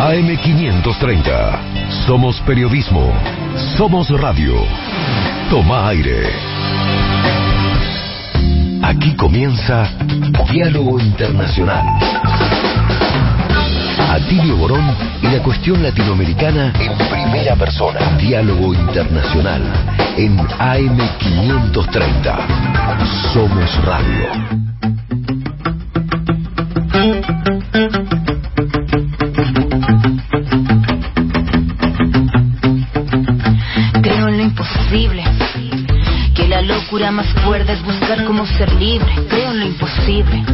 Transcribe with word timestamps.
AM530. 0.00 2.06
Somos 2.06 2.40
periodismo. 2.40 3.12
Somos 3.76 4.08
radio. 4.08 4.54
Toma 5.50 5.88
aire. 5.88 6.22
Aquí 8.82 9.14
comienza 9.14 9.86
Diálogo 10.50 10.98
Internacional. 10.98 11.84
Atilio 14.08 14.56
Borón 14.56 14.96
y 15.20 15.26
la 15.26 15.42
cuestión 15.42 15.82
latinoamericana 15.82 16.72
en 16.80 16.96
primera 16.96 17.54
persona. 17.56 18.16
Diálogo 18.16 18.72
Internacional 18.72 19.62
en 20.16 20.38
AM530. 20.38 22.38
Somos 23.34 23.84
radio. 23.84 24.69
Más 37.10 37.26
fuerte 37.44 37.72
es 37.72 37.82
buscar 37.82 38.24
cómo 38.24 38.46
ser 38.46 38.72
libre. 38.74 39.12
Creo 39.28 39.50
en 39.50 39.60
lo 39.60 39.66
imposible. 39.66 40.44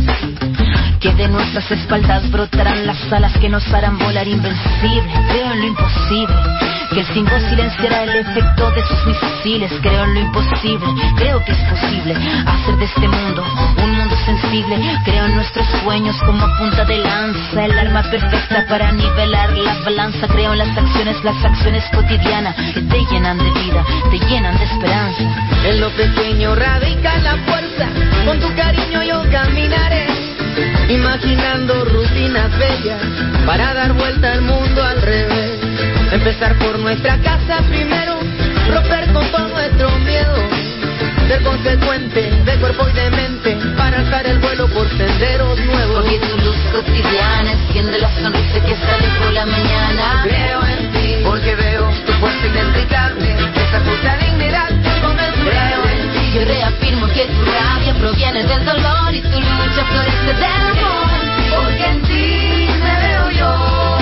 Que 1.06 1.14
de 1.14 1.28
nuestras 1.28 1.70
espaldas 1.70 2.28
brotarán 2.32 2.84
las 2.84 3.12
alas 3.12 3.32
que 3.38 3.48
nos 3.48 3.64
harán 3.72 3.96
volar 3.96 4.26
invencible. 4.26 5.04
Creo 5.28 5.52
en 5.52 5.60
lo 5.60 5.66
imposible. 5.68 6.34
Que 6.90 6.98
el 6.98 7.06
5 7.06 7.30
silenciará 7.48 8.02
el 8.02 8.26
efecto 8.26 8.72
de 8.72 8.82
sus 8.82 9.06
misiles. 9.06 9.72
Creo 9.82 10.02
en 10.02 10.14
lo 10.14 10.20
imposible. 10.20 10.86
Creo 11.16 11.44
que 11.44 11.52
es 11.52 11.58
posible 11.70 12.12
hacer 12.12 12.76
de 12.78 12.84
este 12.86 13.06
mundo 13.06 13.44
un 13.84 13.90
mundo 13.92 14.16
sensible. 14.24 14.80
Creo 15.04 15.26
en 15.26 15.36
nuestros 15.36 15.64
sueños 15.84 16.16
como 16.26 16.44
punta 16.58 16.84
de 16.84 16.98
lanza. 16.98 17.64
El 17.64 17.78
arma 17.78 18.02
perfecta 18.02 18.66
para 18.68 18.90
nivelar 18.90 19.56
la 19.56 19.78
balanza. 19.84 20.26
Creo 20.26 20.54
en 20.54 20.58
las 20.58 20.76
acciones, 20.76 21.22
las 21.22 21.44
acciones 21.44 21.84
cotidianas 21.94 22.56
que 22.74 22.82
te 22.82 23.04
llenan 23.12 23.38
de 23.38 23.50
vida, 23.52 23.84
te 24.10 24.18
llenan 24.26 24.58
de 24.58 24.64
esperanza. 24.64 25.22
En 25.64 25.80
lo 25.80 25.88
pequeño 25.90 26.56
radica 26.56 27.16
la 27.18 27.36
fuerza, 27.46 27.88
con 28.24 28.40
tu 28.40 28.52
cariño 28.56 29.04
yo 29.04 29.22
caminaré, 29.30 30.25
imaginando 30.88 31.84
rutinas 31.84 32.50
bellas 32.58 33.00
para 33.44 33.74
dar 33.74 33.92
vuelta 33.92 34.32
al 34.32 34.42
mundo 34.42 34.82
al 34.82 35.00
revés. 35.02 35.52
Empezar 36.12 36.56
por 36.58 36.78
nuestra 36.78 37.18
casa 37.18 37.62
primero, 37.68 38.18
romper 38.68 39.12
con 39.12 39.26
todo 39.30 39.48
nuestro 39.48 39.90
miedo, 39.98 40.36
ser 41.28 41.42
consecuente 41.42 42.30
de 42.44 42.56
cuerpo 42.58 42.88
y 42.88 42.92
de 42.92 43.10
mente 43.10 43.56
para 43.76 43.98
alzar 43.98 44.26
el 44.26 44.38
vuelo 44.38 44.68
por 44.68 44.88
senderos 44.96 45.58
nuevos. 45.60 46.04
Porque 46.04 46.18
tu 46.20 46.36
luz 46.38 46.56
cotidiana 46.72 47.52
enciende 47.52 47.98
la 47.98 48.10
sonrisa 48.20 48.60
que 48.60 48.76
sale 48.76 49.08
por 49.18 49.32
la 49.32 49.46
mañana. 49.46 50.22
Creo 50.24 50.66
en 50.66 50.92
ti, 50.92 51.16
porque 51.24 51.54
veo 51.54 51.90
tu 52.06 52.12
fuerza 52.14 52.46
inexplicable, 52.46 53.36
esa 53.56 53.80
justa 53.80 54.16
dignidad 54.18 54.85
yo 56.36 56.44
reafirmo 56.44 57.06
que 57.08 57.24
tu 57.26 57.44
rabia 57.44 57.94
proviene 57.94 58.44
del 58.44 58.64
dolor 58.64 59.14
y 59.14 59.22
tu 59.22 59.40
lucha 59.40 59.84
florece 59.90 60.34
del 60.34 60.44
amor. 60.44 61.10
Porque 61.54 61.86
en 61.86 62.02
ti 62.02 62.68
me 62.82 62.94
veo 63.06 63.30
yo. 63.30 63.98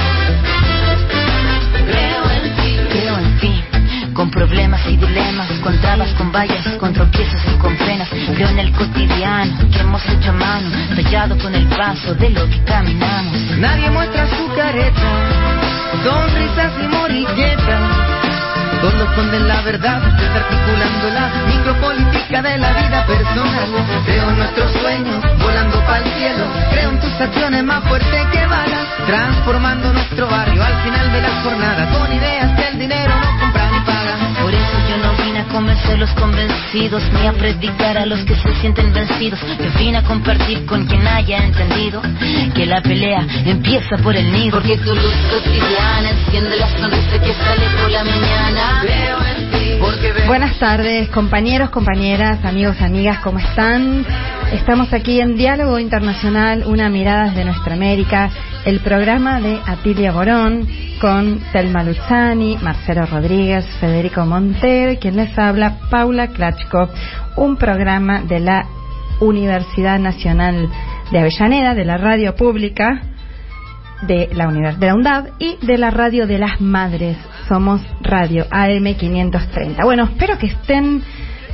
Creo 1.86 2.30
en 2.30 2.56
ti, 2.56 2.76
creo 2.90 3.18
en 3.18 3.38
ti. 3.38 3.64
Con 4.14 4.30
problemas 4.30 4.80
y 4.88 4.96
dilemas, 4.96 5.48
con 5.62 5.78
trabas, 5.80 6.08
con 6.14 6.32
vallas, 6.32 6.66
con 6.78 6.92
tropiezos 6.92 7.40
y 7.52 7.58
con 7.58 7.76
penas. 7.76 8.08
Creo 8.08 8.48
en 8.48 8.58
el 8.58 8.72
cotidiano 8.72 9.70
que 9.70 9.78
hemos 9.78 10.04
hecho 10.06 10.30
a 10.30 10.32
mano, 10.32 10.70
tallado 10.96 11.38
con 11.38 11.54
el 11.54 11.66
paso 11.68 12.14
de 12.14 12.30
lo 12.30 12.48
que 12.48 12.64
caminamos. 12.64 13.36
Nadie 13.58 13.90
muestra 13.90 14.26
su 14.36 14.48
careta, 14.56 15.02
sonrisas 16.02 16.72
y 16.82 16.88
morilletas. 16.88 17.93
Todos 18.84 19.00
esconden 19.00 19.48
la 19.48 19.62
verdad, 19.62 19.98
desarticulando 20.02 21.08
la 21.08 21.32
micropolítica 21.46 22.42
de 22.42 22.58
la 22.58 22.70
vida 22.74 23.06
personal. 23.06 23.68
Creo 24.04 24.28
en 24.28 24.36
nuestros 24.36 24.72
sueños, 24.72 25.24
volando 25.38 25.80
para 25.86 26.00
el 26.00 26.12
cielo. 26.12 26.44
Creo 26.70 26.90
en 26.90 27.00
tus 27.00 27.18
acciones 27.18 27.64
más 27.64 27.82
fuertes 27.84 28.26
que 28.30 28.46
balas, 28.46 28.86
transformando 29.06 29.90
nuestro 29.90 30.26
barrio 30.26 30.62
al 30.62 30.82
final 30.82 31.12
de 31.14 31.22
la 31.22 31.42
jornada. 31.42 31.98
Con 31.98 32.12
ideas 32.12 32.60
que 32.60 32.68
el 32.68 32.78
dinero 32.78 33.14
no 33.16 33.40
compra 33.40 33.63
convencer 35.54 35.96
los 36.00 36.10
convencidos, 36.14 37.00
ni 37.12 37.28
a 37.28 37.32
predicar 37.32 37.96
a 37.96 38.04
los 38.06 38.18
que 38.24 38.34
se 38.34 38.52
sienten 38.56 38.92
vencidos. 38.92 39.38
Yo 39.40 39.70
vine 39.78 39.98
a 39.98 40.02
compartir 40.02 40.66
con 40.66 40.84
quien 40.84 41.06
haya 41.06 41.44
entendido 41.44 42.02
que 42.52 42.66
la 42.66 42.82
pelea 42.82 43.24
empieza 43.46 43.96
por 44.02 44.16
el 44.16 44.32
nido. 44.32 44.58
Porque 44.58 44.76
tu 44.78 44.92
luz 44.92 45.14
cotidiana 45.30 46.10
enciende 46.10 46.56
la 46.56 46.68
sonrisa 46.76 47.20
que 47.20 47.32
sale 47.34 47.66
por 47.80 47.88
la 47.88 48.02
mañana. 48.02 48.80
Creo 48.82 49.18
en 49.24 49.50
ti, 49.52 49.76
porque 49.80 50.10
veo 50.10 50.26
Buenas 50.26 50.58
tardes, 50.58 51.08
compañeros, 51.10 51.70
compañeras, 51.70 52.44
amigos, 52.44 52.80
amigas, 52.80 53.20
¿cómo 53.20 53.38
están? 53.38 54.04
Estamos 54.52 54.92
aquí 54.92 55.20
en 55.20 55.36
Diálogo 55.36 55.78
Internacional, 55.78 56.64
una 56.66 56.88
mirada 56.88 57.26
desde 57.26 57.44
nuestra 57.44 57.74
América, 57.74 58.28
el 58.64 58.80
programa 58.80 59.40
de 59.40 59.60
Atilia 59.66 60.12
Borón 60.12 60.66
con 61.00 61.40
Telma 61.52 61.82
Luzzani, 61.82 62.56
Marcelo 62.62 63.04
Rodríguez, 63.06 63.66
Federico 63.78 64.24
Montero 64.24 64.92
y 64.92 64.96
quien 64.96 65.16
les 65.16 65.38
habla, 65.38 65.78
Paula 65.90 66.28
Klachko, 66.28 66.88
un 67.36 67.56
programa 67.56 68.22
de 68.22 68.40
la 68.40 68.66
Universidad 69.20 69.98
Nacional 69.98 70.68
de 71.10 71.18
Avellaneda, 71.18 71.74
de 71.74 71.84
la 71.84 71.98
radio 71.98 72.34
pública 72.34 73.02
de 74.02 74.30
la 74.32 74.48
Universidad 74.48 74.80
de 74.80 74.86
la 74.86 74.94
UNDAD 74.94 75.24
y 75.38 75.58
de 75.66 75.78
la 75.78 75.90
radio 75.90 76.26
de 76.26 76.38
las 76.38 76.60
madres. 76.60 77.18
Somos 77.48 77.82
Radio 78.00 78.46
AM530. 78.48 79.84
Bueno, 79.84 80.04
espero 80.04 80.38
que 80.38 80.46
estén 80.46 81.02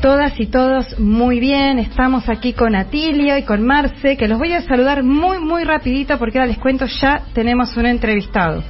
todas 0.00 0.38
y 0.40 0.46
todos 0.46 0.98
muy 0.98 1.40
bien. 1.40 1.78
Estamos 1.78 2.28
aquí 2.28 2.52
con 2.52 2.74
Atilio 2.74 3.36
y 3.36 3.42
con 3.42 3.62
Marce, 3.62 4.16
que 4.16 4.28
los 4.28 4.38
voy 4.38 4.52
a 4.52 4.62
saludar 4.62 5.02
muy, 5.02 5.38
muy 5.38 5.64
rapidito 5.64 6.18
porque 6.18 6.38
ahora 6.38 6.48
les 6.48 6.58
cuento, 6.58 6.86
ya 6.86 7.22
tenemos 7.34 7.76
un 7.76 7.86
entrevistado. 7.86 8.62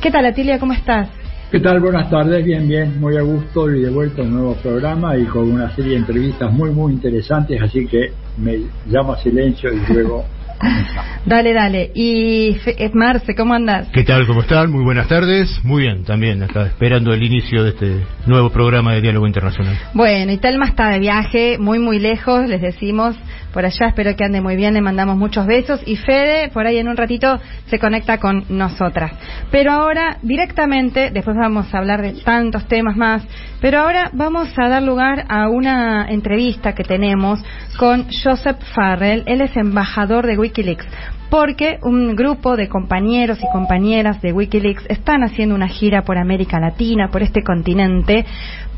¿Qué 0.00 0.10
tal, 0.10 0.26
Atilio? 0.26 0.58
¿Cómo 0.60 0.72
estás? 0.72 1.08
¿Qué 1.50 1.60
tal? 1.60 1.80
Buenas 1.80 2.08
tardes, 2.08 2.44
bien, 2.44 2.68
bien, 2.68 3.00
muy 3.00 3.16
a 3.16 3.22
gusto 3.22 3.70
y 3.70 3.82
de 3.82 3.90
vuelta 3.90 4.22
a 4.22 4.24
un 4.24 4.34
nuevo 4.34 4.54
programa 4.54 5.16
y 5.16 5.24
con 5.24 5.50
una 5.50 5.74
serie 5.74 5.92
de 5.92 5.98
entrevistas 5.98 6.52
muy, 6.52 6.70
muy 6.70 6.92
interesantes, 6.92 7.60
así 7.60 7.86
que 7.86 8.12
me 8.36 8.60
llamo 8.86 9.12
a 9.12 9.18
silencio 9.18 9.70
y 9.72 9.92
luego. 9.92 10.24
Dale, 11.26 11.52
dale. 11.52 11.90
Y 11.94 12.56
eh, 12.66 12.90
Marce, 12.94 13.34
¿cómo 13.34 13.54
andas? 13.54 13.88
¿Qué 13.92 14.04
tal? 14.04 14.26
¿Cómo 14.26 14.42
están? 14.42 14.70
Muy 14.70 14.84
buenas 14.84 15.08
tardes. 15.08 15.60
Muy 15.64 15.82
bien, 15.82 16.04
también 16.04 16.42
acá 16.42 16.66
esperando 16.66 17.12
el 17.12 17.22
inicio 17.22 17.64
de 17.64 17.70
este 17.70 18.06
nuevo 18.26 18.50
programa 18.50 18.94
de 18.94 19.00
Diálogo 19.00 19.26
Internacional. 19.26 19.76
Bueno, 19.92 20.32
y 20.32 20.38
Telma 20.38 20.66
está 20.66 20.90
de 20.90 21.00
viaje, 21.00 21.58
muy, 21.58 21.80
muy 21.80 21.98
lejos, 21.98 22.48
les 22.48 22.60
decimos 22.60 23.16
por 23.56 23.64
allá, 23.64 23.86
espero 23.86 24.14
que 24.14 24.22
ande 24.22 24.42
muy 24.42 24.54
bien, 24.54 24.74
le 24.74 24.82
mandamos 24.82 25.16
muchos 25.16 25.46
besos. 25.46 25.80
Y 25.86 25.96
Fede, 25.96 26.50
por 26.50 26.66
ahí 26.66 26.76
en 26.76 26.88
un 26.88 26.96
ratito, 26.98 27.40
se 27.68 27.78
conecta 27.78 28.18
con 28.18 28.44
nosotras. 28.50 29.12
Pero 29.50 29.72
ahora, 29.72 30.18
directamente, 30.20 31.10
después 31.10 31.38
vamos 31.40 31.72
a 31.72 31.78
hablar 31.78 32.02
de 32.02 32.20
tantos 32.22 32.68
temas 32.68 32.98
más, 32.98 33.26
pero 33.62 33.78
ahora 33.78 34.10
vamos 34.12 34.52
a 34.58 34.68
dar 34.68 34.82
lugar 34.82 35.24
a 35.30 35.48
una 35.48 36.06
entrevista 36.10 36.74
que 36.74 36.84
tenemos 36.84 37.42
con 37.78 38.04
Joseph 38.10 38.58
Farrell, 38.74 39.22
él 39.24 39.40
es 39.40 39.56
embajador 39.56 40.26
de 40.26 40.36
Wikileaks. 40.36 40.86
Porque 41.30 41.78
un 41.82 42.14
grupo 42.14 42.56
de 42.56 42.68
compañeros 42.68 43.38
y 43.42 43.50
compañeras 43.50 44.20
de 44.20 44.34
Wikileaks 44.34 44.84
están 44.90 45.24
haciendo 45.24 45.54
una 45.54 45.68
gira 45.68 46.02
por 46.02 46.18
América 46.18 46.60
Latina, 46.60 47.08
por 47.10 47.22
este 47.22 47.42
continente, 47.42 48.26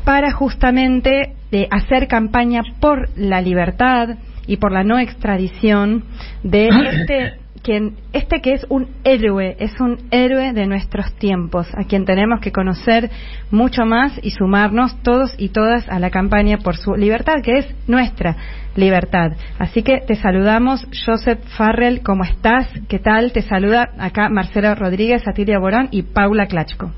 para 0.05 0.31
justamente 0.31 1.33
eh, 1.51 1.67
hacer 1.69 2.07
campaña 2.07 2.61
por 2.79 3.09
la 3.17 3.41
libertad 3.41 4.17
y 4.49 4.57
por 4.57 4.71
la 4.71 4.83
no 4.83 4.97
extradición 4.97 6.05
de 6.41 6.69
este 6.69 7.33
quien 7.61 7.97
este 8.13 8.41
que 8.41 8.53
es 8.53 8.65
un 8.69 8.87
héroe, 9.03 9.55
es 9.59 9.79
un 9.79 10.07
héroe 10.09 10.53
de 10.53 10.65
nuestros 10.65 11.13
tiempos, 11.19 11.67
a 11.75 11.83
quien 11.83 12.05
tenemos 12.05 12.39
que 12.39 12.51
conocer 12.51 13.11
mucho 13.51 13.85
más 13.85 14.13
y 14.23 14.31
sumarnos 14.31 15.03
todos 15.03 15.35
y 15.37 15.49
todas 15.49 15.87
a 15.87 15.99
la 15.99 16.09
campaña 16.09 16.57
por 16.57 16.77
su 16.77 16.95
libertad, 16.95 17.43
que 17.43 17.59
es 17.59 17.67
nuestra 17.87 18.35
libertad. 18.75 19.33
Así 19.59 19.83
que 19.83 19.99
te 19.99 20.15
saludamos, 20.15 20.87
Joseph 21.05 21.41
Farrell, 21.57 22.01
¿cómo 22.01 22.23
estás? 22.23 22.67
¿Qué 22.87 22.97
tal? 22.97 23.33
Te 23.33 23.43
saluda 23.43 23.89
acá 23.99 24.29
Marcelo 24.29 24.73
Rodríguez, 24.73 25.27
Atilia 25.27 25.59
Borón 25.59 25.89
y 25.91 26.03
Paula 26.03 26.47
Klachko. 26.47 26.91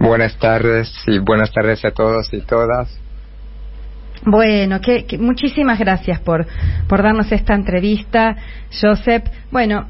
Buenas 0.00 0.36
tardes 0.38 0.92
y 1.06 1.20
buenas 1.20 1.52
tardes 1.52 1.84
a 1.84 1.92
todos 1.92 2.32
y 2.32 2.40
todas. 2.40 2.98
Bueno, 4.24 4.80
que, 4.80 5.04
muchísimas 5.18 5.78
gracias 5.78 6.20
por, 6.20 6.46
por 6.88 7.02
darnos 7.02 7.30
esta 7.32 7.54
entrevista, 7.54 8.36
Joseph. 8.70 9.24
Bueno, 9.50 9.86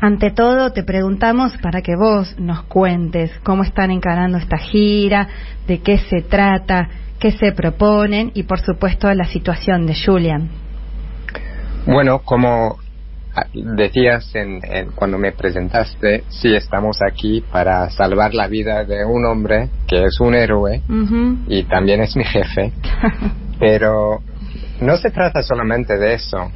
ante 0.00 0.30
todo 0.30 0.72
te 0.72 0.82
preguntamos 0.82 1.56
para 1.58 1.80
que 1.80 1.96
vos 1.96 2.38
nos 2.38 2.62
cuentes 2.64 3.30
cómo 3.42 3.62
están 3.62 3.90
encarando 3.90 4.38
esta 4.38 4.58
gira, 4.58 5.28
de 5.66 5.80
qué 5.80 5.98
se 5.98 6.22
trata, 6.22 6.88
qué 7.18 7.32
se 7.32 7.52
proponen 7.52 8.32
y 8.34 8.42
por 8.42 8.60
supuesto 8.60 9.12
la 9.12 9.24
situación 9.24 9.86
de 9.86 9.94
Julian. 9.94 10.48
Bueno, 11.86 12.20
como 12.20 12.78
decías 13.54 14.34
en, 14.34 14.60
cuando 14.94 15.18
me 15.18 15.32
presentaste, 15.32 16.24
sí 16.28 16.54
estamos 16.54 16.98
aquí 17.02 17.40
para 17.40 17.88
salvar 17.90 18.34
la 18.34 18.48
vida 18.48 18.84
de 18.84 19.04
un 19.04 19.24
hombre 19.24 19.68
que 19.86 20.04
es 20.04 20.20
un 20.20 20.34
héroe 20.34 20.82
y 21.46 21.64
también 21.64 22.00
es 22.00 22.16
mi 22.16 22.24
jefe, 22.24 22.72
pero 23.58 24.20
no 24.80 24.96
se 24.96 25.10
trata 25.10 25.42
solamente 25.42 25.96
de 25.96 26.14
eso, 26.14 26.50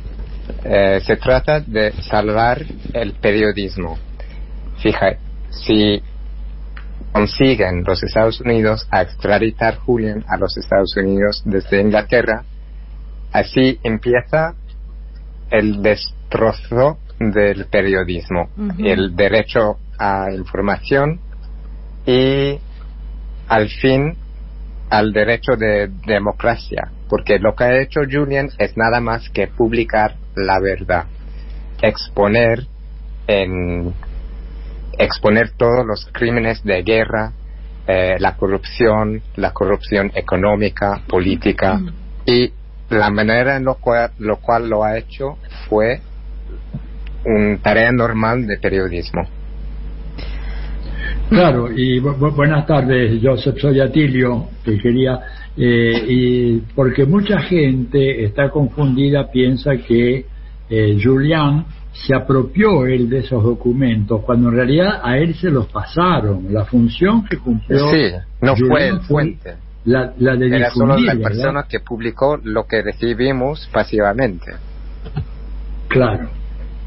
eh, 0.65 1.01
se 1.05 1.17
trata 1.17 1.61
de 1.61 1.93
salvar 2.03 2.63
el 2.93 3.13
periodismo. 3.13 3.99
Fija, 4.79 5.17
si 5.51 6.03
consiguen 7.13 7.85
los 7.85 8.03
Estados 8.03 8.41
Unidos 8.41 8.89
a 8.91 9.03
extraditar 9.03 9.77
Julian 9.77 10.25
a 10.29 10.37
los 10.37 10.57
Estados 10.57 10.97
Unidos 10.97 11.43
desde 11.45 11.81
Inglaterra, 11.81 12.43
así 13.33 13.79
empieza 13.85 14.55
el 15.51 15.83
destrozo 15.83 16.99
del 17.19 17.67
periodismo, 17.67 18.49
el 18.79 19.15
derecho 19.15 19.79
a 19.99 20.33
información 20.33 21.21
y 22.07 22.59
al 23.49 23.69
fin 23.69 24.17
al 24.91 25.13
derecho 25.13 25.57
de 25.57 25.89
democracia, 26.07 26.91
porque 27.09 27.39
lo 27.39 27.55
que 27.55 27.65
ha 27.65 27.83
hecho 27.83 28.01
Julian 28.09 28.49
es 28.59 28.77
nada 28.77 29.01
más 29.01 29.29
que 29.31 29.49
publicar 29.49 30.17
la 30.37 30.61
verdad, 30.61 31.07
exponer 31.83 32.67
en 33.27 33.95
exponer 34.99 35.51
todos 35.57 35.85
los 35.85 36.07
crímenes 36.13 36.63
de 36.63 36.83
guerra, 36.83 37.33
eh, 37.87 38.17
la 38.19 38.37
corrupción, 38.37 39.23
la 39.37 39.53
corrupción 39.53 40.13
económica, 40.15 41.03
política 41.09 41.81
y 42.25 42.53
la 42.95 43.11
manera 43.11 43.57
en 43.57 43.65
lo 43.65 43.75
cual, 43.77 44.11
lo 44.19 44.37
cual 44.37 44.69
lo 44.69 44.85
ha 44.85 44.97
hecho 44.99 45.39
fue 45.69 46.01
una 47.25 47.59
tarea 47.59 47.91
normal 47.93 48.47
de 48.47 48.59
periodismo. 48.59 49.23
Claro, 51.29 51.71
y 51.73 52.01
buenas 52.01 52.67
tardes, 52.67 53.19
Joseph, 53.23 53.59
soy 53.59 53.81
Atilio, 53.81 54.49
que 54.65 54.79
quería, 54.79 55.19
eh, 55.57 56.05
y 56.07 56.59
porque 56.75 57.07
mucha 57.07 57.41
gente 57.41 58.25
está 58.25 58.51
confundida, 58.51 59.31
piensa 59.31 59.77
que 59.77 60.27
eh, 60.69 60.99
Julián 61.03 61.65
se 61.93 62.15
apropió 62.15 62.87
él 62.87 63.09
de 63.09 63.21
esos 63.21 63.43
documentos, 63.43 64.23
cuando 64.25 64.49
en 64.49 64.57
realidad 64.57 65.01
a 65.03 65.17
él 65.17 65.35
se 65.35 65.51
los 65.51 65.67
pasaron. 65.67 66.53
La 66.53 66.65
función 66.65 67.25
que 67.25 67.39
cumplió. 67.39 67.91
Sí, 67.91 68.11
no 68.41 68.55
fue 68.57 68.89
el 68.89 69.01
fuente. 69.01 69.55
La, 69.85 70.13
la 70.19 70.37
de 70.37 70.47
Era 70.47 70.71
solo 70.71 70.97
la 70.97 71.15
persona 71.17 71.65
que 71.69 71.81
publicó 71.81 72.39
lo 72.43 72.67
que 72.67 72.83
recibimos 72.83 73.69
pasivamente. 73.73 74.53
Claro, 75.89 76.29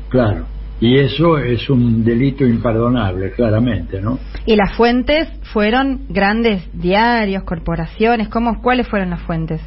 claro. 0.09 0.45
Y 0.79 0.99
eso 0.99 1.39
es 1.39 1.69
un 1.69 2.03
delito 2.03 2.45
imperdonable, 2.45 3.31
claramente, 3.31 3.99
¿no? 3.99 4.19
¿Y 4.45 4.55
las 4.55 4.75
fuentes 4.75 5.27
fueron 5.53 6.05
grandes 6.09 6.63
diarios, 6.73 7.43
corporaciones? 7.43 8.29
¿Cómo, 8.29 8.61
¿Cuáles 8.61 8.87
fueron 8.87 9.09
las 9.09 9.21
fuentes? 9.21 9.59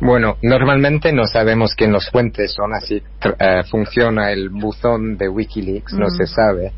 Bueno, 0.00 0.36
normalmente 0.42 1.12
no 1.12 1.24
sabemos 1.24 1.74
quién 1.74 1.90
los 1.90 2.08
fuentes 2.10 2.52
son, 2.52 2.74
así 2.74 3.02
eh, 3.38 3.62
funciona 3.70 4.30
el 4.30 4.50
buzón 4.50 5.16
de 5.16 5.28
Wikileaks, 5.28 5.94
no 5.94 6.10
se 6.10 6.26
sabe. 6.26 6.72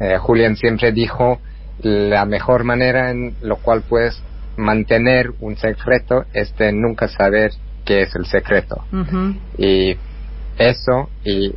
Eh, 0.00 0.18
Julian 0.18 0.56
siempre 0.56 0.90
dijo 0.92 1.40
la 1.82 2.24
mejor 2.24 2.64
manera 2.64 3.10
en 3.10 3.34
lo 3.42 3.56
cual 3.56 3.82
puedes 3.88 4.20
mantener 4.56 5.30
un 5.40 5.56
secreto 5.56 6.24
es 6.32 6.56
de 6.56 6.72
nunca 6.72 7.08
saber 7.08 7.52
qué 7.84 8.02
es 8.02 8.14
el 8.14 8.26
secreto. 8.26 8.84
Y 9.58 9.96
eso, 10.58 11.10
y 11.24 11.54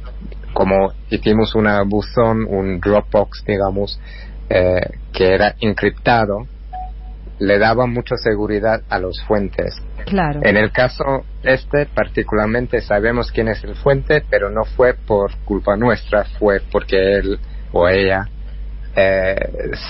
como 0.54 0.94
hicimos 1.10 1.56
una 1.56 1.84
buzón, 1.84 2.46
un 2.46 2.80
Dropbox, 2.80 3.44
digamos, 3.46 4.00
eh, 4.50 4.82
que 5.14 5.34
era 5.34 5.56
encriptado, 5.60 6.48
le 7.40 7.60
daba 7.60 7.86
mucha 7.86 8.16
seguridad 8.18 8.82
a 8.90 9.00
los 9.00 9.22
fuentes. 9.24 9.76
Claro. 10.06 10.40
En 10.44 10.58
el 10.58 10.72
caso 10.72 11.26
este, 11.44 11.86
particularmente 11.86 12.82
sabemos 12.82 13.32
quién 13.32 13.50
es 13.50 13.64
el 13.64 13.76
fuente, 13.76 14.24
pero 14.30 14.50
no 14.50 14.64
fue 14.64 14.94
por 14.94 15.36
culpa 15.46 15.76
nuestra, 15.76 16.26
fue 16.40 16.62
porque 16.72 17.18
él 17.18 17.40
o 17.72 17.88
ella 17.88 18.28
eh, 18.96 19.36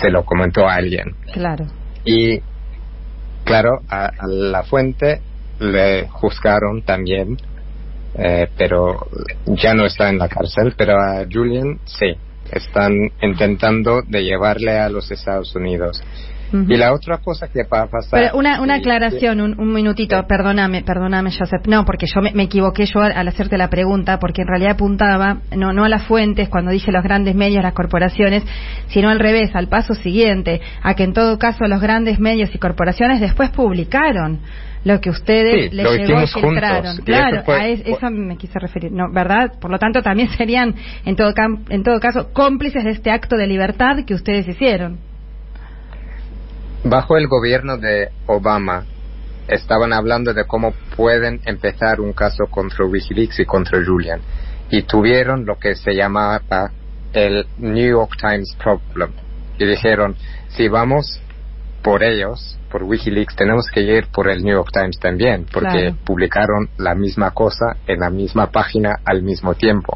se 0.01 0.10
lo 0.10 0.25
comentó 0.25 0.68
a 0.68 0.75
alguien. 0.75 1.15
Claro. 1.33 1.65
Y, 2.03 2.42
claro, 3.48 3.80
a, 3.90 4.12
la 4.28 4.64
fuente 4.64 5.22
le 5.60 6.08
juzgaron 6.10 6.84
también, 6.84 7.38
eh, 8.16 8.48
pero 8.58 9.08
ya 9.46 9.74
no 9.74 9.86
está 9.86 10.10
en 10.10 10.20
la 10.20 10.28
cárcel, 10.28 10.76
pero 10.78 11.00
a 11.00 11.26
Julian 11.32 11.80
sí, 11.86 12.14
están 12.52 12.94
intentando 13.22 14.02
de 14.06 14.24
llevarle 14.24 14.78
a 14.78 14.90
los 14.90 15.10
Estados 15.10 15.56
Unidos. 15.56 16.04
Y 16.52 16.78
la 16.78 16.94
otra 16.94 17.18
cosa 17.18 17.48
que 17.48 17.64
va 17.64 17.82
a 17.82 17.88
pasar... 17.88 18.22
Pero 18.22 18.38
una, 18.38 18.62
una 18.62 18.76
aclaración, 18.76 19.42
un, 19.42 19.60
un, 19.60 19.74
minutito, 19.74 20.26
perdóname, 20.28 20.82
perdóname, 20.84 21.32
Joseph. 21.32 21.68
No, 21.68 21.84
porque 21.86 22.06
yo 22.08 22.22
me, 22.22 22.44
equivoqué 22.44 22.86
yo 22.86 23.02
al, 23.02 23.28
hacerte 23.28 23.58
la 23.58 23.70
pregunta, 23.70 24.20
porque 24.20 24.44
en 24.44 24.48
realidad 24.48 24.72
apuntaba 24.72 25.40
no, 25.56 25.74
no 25.74 25.84
a 25.84 25.90
las 25.90 26.04
fuentes 26.04 26.50
cuando 26.50 26.72
dije 26.72 26.92
los 26.92 27.04
grandes 27.04 27.36
medios, 27.36 27.64
las 27.64 27.74
corporaciones, 27.74 28.44
sino 28.88 29.10
al 29.10 29.20
revés, 29.20 29.56
al 29.56 29.68
paso 29.68 29.94
siguiente, 29.94 30.62
a 30.82 30.94
que 30.94 31.04
en 31.04 31.14
todo 31.14 31.38
caso 31.38 31.66
los 31.68 31.82
grandes 31.82 32.20
medios 32.20 32.54
y 32.56 32.58
corporaciones 32.58 33.20
después 33.20 33.50
publicaron 33.50 34.40
lo 34.84 35.02
que 35.02 35.10
ustedes 35.10 35.74
les 35.74 36.08
llegó 36.08 36.22
y 36.22 36.28
filtraron. 36.28 36.98
Claro, 36.98 37.44
a 37.48 37.68
eso 37.68 38.10
me 38.10 38.38
quise 38.38 38.58
referir, 38.58 38.92
¿no? 38.92 39.12
¿verdad? 39.12 39.54
Por 39.60 39.70
lo 39.70 39.78
tanto, 39.80 40.02
también 40.02 40.30
serían, 40.30 40.76
en 41.06 41.16
todo, 41.16 41.34
en 41.70 41.84
todo 41.84 42.00
caso, 42.00 42.32
cómplices 42.32 42.84
de 42.84 42.92
este 42.92 43.12
acto 43.12 43.36
de 43.36 43.48
libertad 43.48 43.98
que 44.06 44.14
ustedes 44.14 44.48
hicieron. 44.48 45.00
Bajo 46.83 47.18
el 47.18 47.27
gobierno 47.27 47.77
de 47.77 48.09
Obama 48.27 48.85
estaban 49.47 49.94
hablando 49.94 50.33
de 50.33 50.45
cómo 50.45 50.74
pueden 50.95 51.41
empezar 51.45 52.00
un 52.00 52.13
caso 52.13 52.45
contra 52.50 52.85
Wikileaks 52.85 53.39
y 53.39 53.45
contra 53.45 53.83
Julian 53.83 54.21
y 54.69 54.83
tuvieron 54.83 55.45
lo 55.45 55.57
que 55.57 55.75
se 55.75 55.94
llamaba 55.94 56.41
el 57.13 57.45
New 57.57 57.89
York 57.89 58.18
Times 58.19 58.56
Problem 58.62 59.12
y 59.57 59.65
dijeron 59.65 60.15
si 60.50 60.68
vamos 60.68 61.21
por 61.83 62.03
ellos, 62.03 62.59
por 62.69 62.83
Wikileaks, 62.83 63.35
tenemos 63.35 63.68
que 63.74 63.81
ir 63.81 64.07
por 64.07 64.29
el 64.29 64.44
New 64.44 64.53
York 64.53 64.71
Times 64.74 65.00
también, 65.00 65.45
porque 65.51 65.95
publicaron 66.03 66.69
la 66.77 66.95
misma 66.95 67.31
cosa 67.31 67.77
en 67.88 68.01
la 68.01 68.09
misma 68.09 68.51
página 68.51 68.97
al 69.06 69.24
mismo 69.24 69.53
tiempo. 69.53 69.94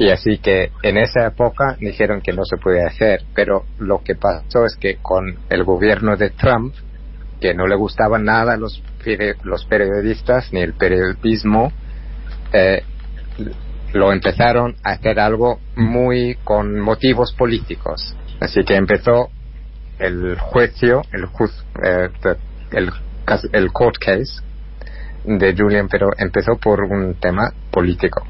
Y 0.00 0.08
así 0.08 0.38
que 0.38 0.72
en 0.82 0.96
esa 0.96 1.26
época 1.26 1.76
dijeron 1.78 2.22
que 2.22 2.32
no 2.32 2.46
se 2.46 2.56
puede 2.56 2.82
hacer, 2.82 3.20
pero 3.34 3.66
lo 3.78 4.02
que 4.02 4.14
pasó 4.14 4.64
es 4.64 4.74
que 4.76 4.96
con 4.96 5.40
el 5.50 5.62
gobierno 5.62 6.16
de 6.16 6.30
Trump, 6.30 6.74
que 7.38 7.52
no 7.52 7.66
le 7.66 7.76
gustaban 7.76 8.24
nada 8.24 8.56
los, 8.56 8.82
los 9.42 9.66
periodistas 9.66 10.54
ni 10.54 10.62
el 10.62 10.72
periodismo, 10.72 11.70
eh, 12.54 12.82
lo 13.92 14.10
empezaron 14.10 14.74
a 14.84 14.92
hacer 14.92 15.20
algo 15.20 15.60
muy 15.76 16.38
con 16.44 16.80
motivos 16.80 17.34
políticos. 17.34 18.16
Así 18.40 18.64
que 18.64 18.76
empezó 18.76 19.28
el 19.98 20.38
juicio, 20.38 21.02
el, 21.12 21.24
eh, 21.84 22.08
el, 22.72 22.90
el 23.52 23.72
court 23.72 23.98
case 23.98 24.42
de 25.26 25.54
Julian, 25.54 25.88
pero 25.90 26.08
empezó 26.16 26.56
por 26.56 26.84
un 26.84 27.16
tema 27.16 27.52
político. 27.70 28.24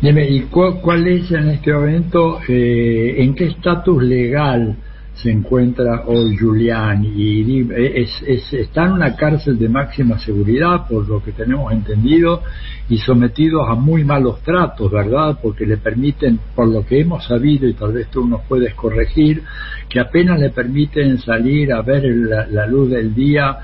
Dime, 0.00 0.28
¿y 0.28 0.40
cuál 0.42 1.06
es 1.06 1.30
en 1.32 1.48
este 1.48 1.72
momento, 1.72 2.40
eh, 2.48 3.14
en 3.18 3.34
qué 3.34 3.46
estatus 3.46 4.02
legal 4.02 4.76
se 5.14 5.30
encuentra 5.30 6.04
hoy 6.06 6.36
Julián? 6.36 7.04
Y 7.04 7.66
es, 7.74 8.52
está 8.52 8.86
en 8.86 8.92
una 8.92 9.16
cárcel 9.16 9.58
de 9.58 9.68
máxima 9.68 10.18
seguridad, 10.18 10.86
por 10.88 11.08
lo 11.08 11.22
que 11.22 11.32
tenemos 11.32 11.72
entendido, 11.72 12.42
y 12.88 12.98
sometidos 12.98 13.68
a 13.68 13.74
muy 13.74 14.04
malos 14.04 14.40
tratos, 14.42 14.90
¿verdad? 14.90 15.38
Porque 15.42 15.66
le 15.66 15.78
permiten, 15.78 16.38
por 16.54 16.68
lo 16.68 16.86
que 16.86 17.00
hemos 17.00 17.24
sabido, 17.24 17.68
y 17.68 17.74
tal 17.74 17.92
vez 17.92 18.08
tú 18.08 18.26
nos 18.26 18.42
puedes 18.42 18.74
corregir, 18.74 19.42
que 19.88 20.00
apenas 20.00 20.38
le 20.38 20.50
permiten 20.50 21.18
salir 21.18 21.72
a 21.72 21.82
ver 21.82 22.04
la 22.04 22.66
luz 22.66 22.90
del 22.90 23.14
día 23.14 23.58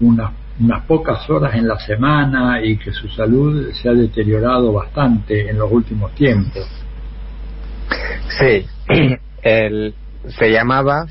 unas 0.00 0.32
unas 0.60 0.84
pocas 0.84 1.28
horas 1.30 1.54
en 1.54 1.66
la 1.66 1.78
semana 1.78 2.62
y 2.62 2.76
que 2.76 2.92
su 2.92 3.08
salud 3.08 3.72
se 3.72 3.88
ha 3.88 3.92
deteriorado 3.92 4.72
bastante 4.72 5.48
en 5.48 5.58
los 5.58 5.70
últimos 5.70 6.14
tiempos. 6.14 6.66
Sí, 8.38 8.66
el, 9.42 9.94
se 10.28 10.50
llamaba 10.50 11.06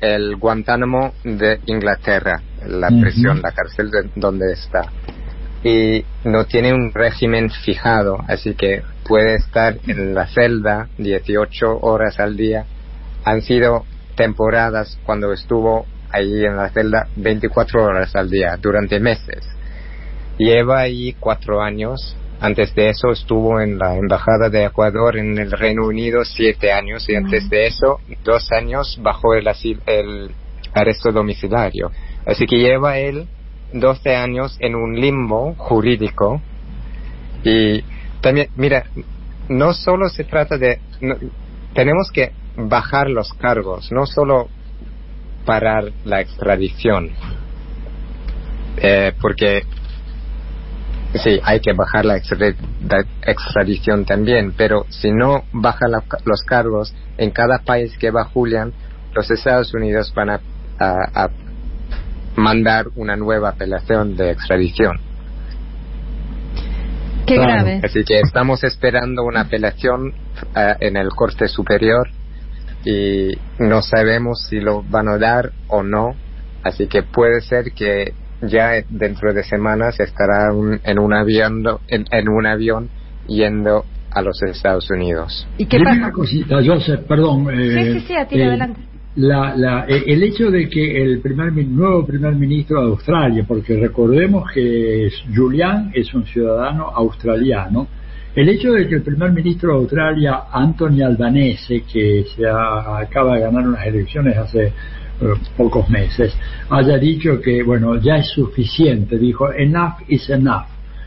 el 0.00 0.36
Guantánamo 0.36 1.14
de 1.24 1.60
Inglaterra, 1.66 2.42
la 2.66 2.88
prisión, 2.88 3.40
la 3.42 3.52
cárcel 3.52 3.90
donde 4.14 4.52
está. 4.52 4.92
Y 5.64 6.04
no 6.24 6.44
tiene 6.44 6.72
un 6.72 6.92
régimen 6.92 7.50
fijado, 7.50 8.18
así 8.28 8.54
que 8.54 8.82
puede 9.08 9.36
estar 9.36 9.78
en 9.86 10.14
la 10.14 10.26
celda 10.26 10.88
18 10.98 11.80
horas 11.80 12.20
al 12.20 12.36
día. 12.36 12.66
Han 13.24 13.42
sido 13.42 13.84
temporadas 14.16 14.98
cuando 15.04 15.32
estuvo 15.32 15.86
ahí 16.16 16.44
en 16.44 16.56
la 16.56 16.68
celda 16.70 17.08
24 17.16 17.84
horas 17.84 18.14
al 18.16 18.30
día 18.30 18.56
durante 18.60 19.00
meses. 19.00 19.46
Lleva 20.38 20.80
ahí 20.80 21.14
cuatro 21.18 21.62
años 21.62 22.16
Antes 22.38 22.74
de 22.74 22.90
eso 22.90 23.10
estuvo 23.12 23.60
en 23.60 23.78
la 23.78 23.96
Embajada 23.96 24.50
de 24.50 24.64
Ecuador 24.64 25.16
en 25.16 25.38
el 25.38 25.50
Reino 25.50 25.86
Unido 25.86 26.22
siete 26.24 26.70
años 26.70 27.08
y 27.08 27.14
antes 27.14 27.48
de 27.48 27.66
eso 27.66 28.00
dos 28.24 28.52
años 28.52 28.98
bajo 29.00 29.34
el, 29.34 29.48
el 29.86 30.30
arresto 30.74 31.12
domiciliario. 31.12 31.90
Así 32.26 32.44
que 32.46 32.58
lleva 32.58 32.98
él 32.98 33.26
12 33.72 34.14
años 34.14 34.56
en 34.60 34.74
un 34.74 35.00
limbo 35.00 35.54
jurídico 35.54 36.42
y 37.42 37.82
también, 38.20 38.48
mira, 38.56 38.84
no 39.48 39.72
solo 39.72 40.08
se 40.08 40.24
trata 40.24 40.58
de, 40.58 40.80
tenemos 41.74 42.10
que 42.12 42.32
bajar 42.56 43.08
los 43.08 43.32
cargos, 43.34 43.90
no 43.92 44.04
solo 44.06 44.48
parar 45.46 45.92
la 46.04 46.20
extradición, 46.20 47.10
eh, 48.76 49.12
porque 49.20 49.62
sí, 51.14 51.40
hay 51.42 51.60
que 51.60 51.72
bajar 51.72 52.04
la, 52.04 52.16
extradición 52.16 54.04
también, 54.04 54.52
pero 54.56 54.84
si 54.90 55.10
no 55.10 55.44
baja 55.52 55.86
los 55.88 56.42
cargos 56.42 56.94
en 57.16 57.30
cada 57.30 57.60
país 57.60 57.96
que 57.96 58.10
va 58.10 58.24
Julian, 58.24 58.72
los 59.14 59.30
Estados 59.30 59.72
Unidos 59.72 60.12
van 60.14 60.30
a, 60.30 60.40
a 60.78 61.30
mandar 62.36 62.86
una 62.96 63.16
nueva 63.16 63.50
apelación 63.50 64.16
de 64.16 64.32
extradición. 64.32 65.00
Qué 67.26 67.36
grave. 67.36 67.80
Así 67.82 68.04
que 68.04 68.20
estamos 68.20 68.62
esperando 68.62 69.24
una 69.24 69.42
apelación 69.42 70.14
eh, 70.54 70.74
en 70.80 70.96
el 70.96 71.08
Corte 71.08 71.48
Superior 71.48 72.08
y 72.86 73.32
no 73.58 73.82
sabemos 73.82 74.46
si 74.48 74.60
lo 74.60 74.82
van 74.82 75.08
a 75.08 75.18
dar 75.18 75.50
o 75.68 75.82
no. 75.82 76.14
Así 76.62 76.86
que 76.86 77.02
puede 77.02 77.40
ser 77.40 77.72
que 77.72 78.14
ya 78.42 78.72
dentro 78.88 79.34
de 79.34 79.42
semanas 79.42 80.00
estará 80.00 80.50
en 80.84 80.98
un 80.98 81.12
avión 81.12 81.64
en, 81.88 82.28
un 82.28 82.46
avión 82.46 82.88
yendo 83.26 83.84
a 84.10 84.22
los 84.22 84.40
Estados 84.42 84.88
Unidos. 84.90 85.46
¿Y 85.58 85.66
qué 85.66 85.78
pasa? 85.80 85.96
una 85.96 86.12
cosita, 86.12 86.56
Joseph, 86.64 87.00
perdón. 87.06 87.48
Eh, 87.50 87.92
sí, 87.92 88.00
sí, 88.00 88.06
sí, 88.06 88.14
eh, 88.38 88.44
adelante 88.44 88.80
la, 89.16 89.86
eh, 89.88 90.04
el 90.06 90.22
hecho 90.22 90.50
de 90.50 90.68
que 90.68 91.02
el 91.02 91.20
primer, 91.20 91.52
nuevo 91.52 92.06
primer 92.06 92.34
ministro 92.34 92.80
de 92.82 92.88
Australia, 92.88 93.44
porque 93.46 93.76
recordemos 93.76 94.44
que 94.52 95.08
Julian 95.34 95.90
es 95.94 96.12
un 96.14 96.26
ciudadano 96.26 96.88
australiano, 96.88 97.88
el 98.36 98.50
hecho 98.50 98.72
de 98.72 98.86
que 98.86 98.96
el 98.96 99.02
primer 99.02 99.32
ministro 99.32 99.70
de 99.70 99.78
Australia, 99.78 100.42
Anthony 100.52 101.02
Albanese, 101.02 101.84
que 101.90 102.26
se 102.36 102.46
acaba 102.46 103.36
de 103.36 103.40
ganar 103.40 103.66
unas 103.66 103.86
elecciones 103.86 104.36
hace 104.36 104.66
eh, 104.66 104.72
pocos 105.56 105.88
meses, 105.88 106.36
haya 106.68 106.98
dicho 106.98 107.40
que, 107.40 107.62
bueno, 107.62 107.96
ya 107.96 108.16
es 108.16 108.28
suficiente, 108.28 109.16
dijo, 109.16 109.50
enough 109.50 110.02
is 110.08 110.28
enough, 110.28 110.66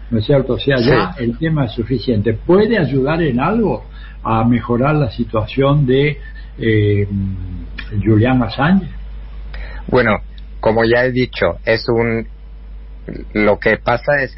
¿no 0.10 0.18
es 0.18 0.26
cierto? 0.26 0.54
O 0.54 0.60
sea, 0.60 0.78
ya 0.78 1.14
el 1.20 1.38
tema 1.38 1.66
es 1.66 1.74
suficiente. 1.74 2.34
¿Puede 2.34 2.80
ayudar 2.80 3.22
en 3.22 3.40
algo 3.40 3.86
a 4.24 4.44
mejorar 4.44 4.96
la 4.96 5.12
situación 5.12 5.86
de 5.86 6.18
eh, 6.58 7.08
Julian 8.04 8.42
Assange? 8.42 8.88
Bueno, 9.88 10.18
como 10.60 10.84
ya 10.84 11.06
he 11.06 11.12
dicho, 11.12 11.60
es 11.64 11.88
un 11.90 12.28
lo 13.34 13.60
que 13.60 13.78
pasa 13.78 14.24
es 14.24 14.36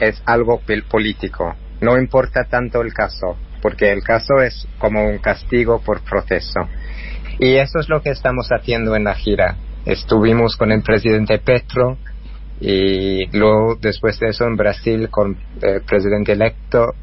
es 0.00 0.22
algo 0.26 0.60
político. 0.90 1.54
No 1.82 1.98
importa 1.98 2.44
tanto 2.44 2.80
el 2.80 2.94
caso, 2.94 3.36
porque 3.60 3.92
el 3.92 4.02
caso 4.02 4.40
es 4.40 4.66
como 4.78 5.06
un 5.06 5.18
castigo 5.18 5.80
por 5.80 6.00
proceso. 6.02 6.60
Y 7.38 7.56
eso 7.56 7.80
es 7.80 7.88
lo 7.88 8.00
que 8.00 8.10
estamos 8.10 8.48
haciendo 8.50 8.94
en 8.96 9.04
la 9.04 9.14
gira. 9.14 9.56
Estuvimos 9.84 10.56
con 10.56 10.70
el 10.70 10.82
presidente 10.82 11.38
Petro 11.38 11.98
y 12.60 13.26
luego 13.36 13.76
después 13.80 14.20
de 14.20 14.28
eso 14.28 14.44
en 14.44 14.56
Brasil 14.56 15.08
con 15.10 15.36
el 15.60 15.82
presidente 15.82 16.32
electo 16.32 16.94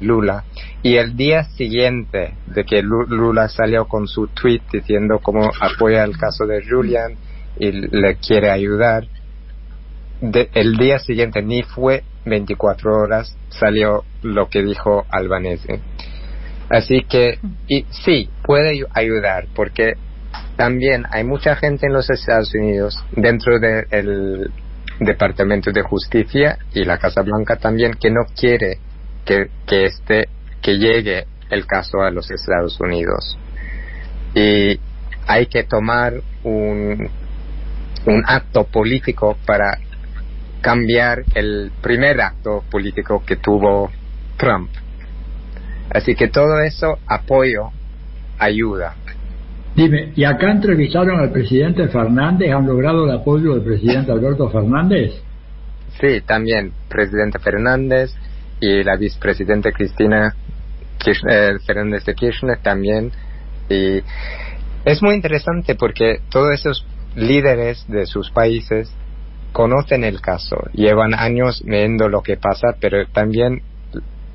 Lula. 0.00 0.44
Y 0.82 0.96
el 0.96 1.16
día 1.16 1.44
siguiente 1.44 2.34
de 2.46 2.64
que 2.64 2.82
Lula 2.82 3.48
salió 3.48 3.86
con 3.86 4.06
su 4.06 4.28
tweet 4.28 4.60
diciendo 4.72 5.18
cómo 5.22 5.50
apoya 5.60 6.04
el 6.04 6.16
caso 6.16 6.46
de 6.46 6.64
Julian 6.64 7.16
y 7.58 7.72
le 7.72 8.16
quiere 8.16 8.50
ayudar, 8.50 9.06
el 10.20 10.76
día 10.76 10.98
siguiente, 10.98 11.42
ni 11.42 11.62
fue 11.62 12.04
24 12.24 12.92
horas, 12.92 13.36
salió 13.50 14.04
lo 14.22 14.48
que 14.48 14.62
dijo 14.62 15.04
Albanese. 15.10 15.80
Así 16.70 17.02
que, 17.08 17.38
y 17.68 17.84
sí, 18.04 18.30
puede 18.42 18.84
ayudar, 18.94 19.46
porque 19.54 19.94
también 20.56 21.04
hay 21.10 21.24
mucha 21.24 21.56
gente 21.56 21.86
en 21.86 21.92
los 21.92 22.08
Estados 22.10 22.54
Unidos, 22.54 23.04
dentro 23.12 23.58
del 23.58 24.50
Departamento 25.00 25.72
de 25.72 25.82
Justicia 25.82 26.58
y 26.72 26.84
la 26.84 26.98
Casa 26.98 27.22
Blanca 27.22 27.56
también, 27.56 27.94
que 27.94 28.10
no 28.10 28.22
quiere 28.38 28.78
que, 29.24 29.48
que, 29.66 29.84
este, 29.86 30.28
que 30.62 30.78
llegue 30.78 31.26
el 31.50 31.66
caso 31.66 32.00
a 32.00 32.10
los 32.10 32.30
Estados 32.30 32.80
Unidos. 32.80 33.38
Y 34.34 34.80
hay 35.26 35.46
que 35.46 35.64
tomar 35.64 36.14
un, 36.42 37.08
un 38.06 38.22
acto 38.26 38.64
político 38.64 39.36
para 39.46 39.78
cambiar 40.64 41.24
el 41.34 41.70
primer 41.82 42.22
acto 42.22 42.64
político 42.70 43.22
que 43.26 43.36
tuvo 43.36 43.90
Trump. 44.38 44.70
Así 45.90 46.14
que 46.14 46.28
todo 46.28 46.58
eso 46.60 46.98
apoyo 47.06 47.68
ayuda. 48.38 48.94
Dime, 49.76 50.12
¿y 50.16 50.24
acá 50.24 50.50
entrevistaron 50.50 51.20
al 51.20 51.30
presidente 51.32 51.86
Fernández? 51.88 52.50
¿Han 52.50 52.66
logrado 52.66 53.04
el 53.04 53.10
apoyo 53.10 53.52
del 53.52 53.62
presidente 53.62 54.10
Alberto 54.10 54.48
Fernández? 54.48 55.12
Sí, 56.00 56.22
también, 56.22 56.72
presidente 56.88 57.38
Fernández, 57.40 58.14
y 58.58 58.82
la 58.82 58.96
vicepresidenta 58.96 59.70
Cristina 59.70 60.34
eh, 61.04 61.58
Fernández 61.66 62.06
de 62.06 62.14
Kirchner 62.14 62.58
también. 62.62 63.12
Y 63.68 64.00
es 64.86 65.02
muy 65.02 65.14
interesante 65.14 65.74
porque 65.74 66.20
todos 66.30 66.54
esos 66.54 66.86
líderes 67.16 67.84
de 67.86 68.06
sus 68.06 68.30
países 68.30 68.90
conocen 69.54 70.02
el 70.02 70.20
caso, 70.20 70.56
llevan 70.72 71.14
años 71.14 71.62
viendo 71.64 72.08
lo 72.08 72.22
que 72.22 72.36
pasa, 72.36 72.74
pero 72.80 73.06
también 73.06 73.62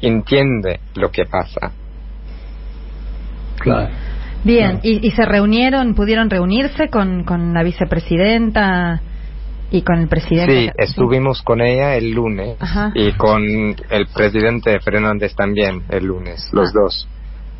entiende 0.01 0.79
lo 0.95 1.11
que 1.11 1.25
pasa. 1.25 1.73
Claro. 3.59 3.89
Bien, 4.45 4.79
¿Y, 4.81 5.05
¿Y, 5.05 5.11
se 5.11 5.25
reunieron, 5.25 5.93
pudieron 5.93 6.29
reunirse 6.29 6.87
con, 6.87 7.25
con 7.25 7.53
la 7.53 7.61
vicepresidenta? 7.63 9.01
¿Y 9.69 9.81
con 9.81 9.99
el 9.99 10.07
presidente? 10.07 10.53
Sí, 10.53 10.71
estuvimos 10.77 11.41
con 11.41 11.59
ella 11.59 11.95
el 11.95 12.11
lunes 12.11 12.57
y 12.95 13.11
con 13.11 13.43
el 13.89 14.07
presidente 14.15 14.79
Fernández 14.79 15.35
también 15.35 15.83
el 15.89 16.05
lunes, 16.05 16.49
los 16.53 16.69
ah. 16.69 16.79
dos. 16.81 17.07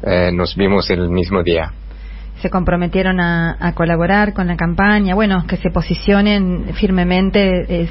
Eh, 0.01 0.31
nos 0.31 0.55
vimos 0.55 0.89
el 0.89 1.09
mismo 1.09 1.43
día. 1.43 1.73
Se 2.41 2.49
comprometieron 2.49 3.19
a, 3.19 3.73
colaborar 3.75 4.33
con 4.33 4.47
la 4.47 4.55
campaña, 4.55 5.13
bueno, 5.15 5.45
que 5.47 5.57
se 5.57 5.69
posicionen 5.69 6.73
firmemente 6.73 7.81
eh, 7.81 7.89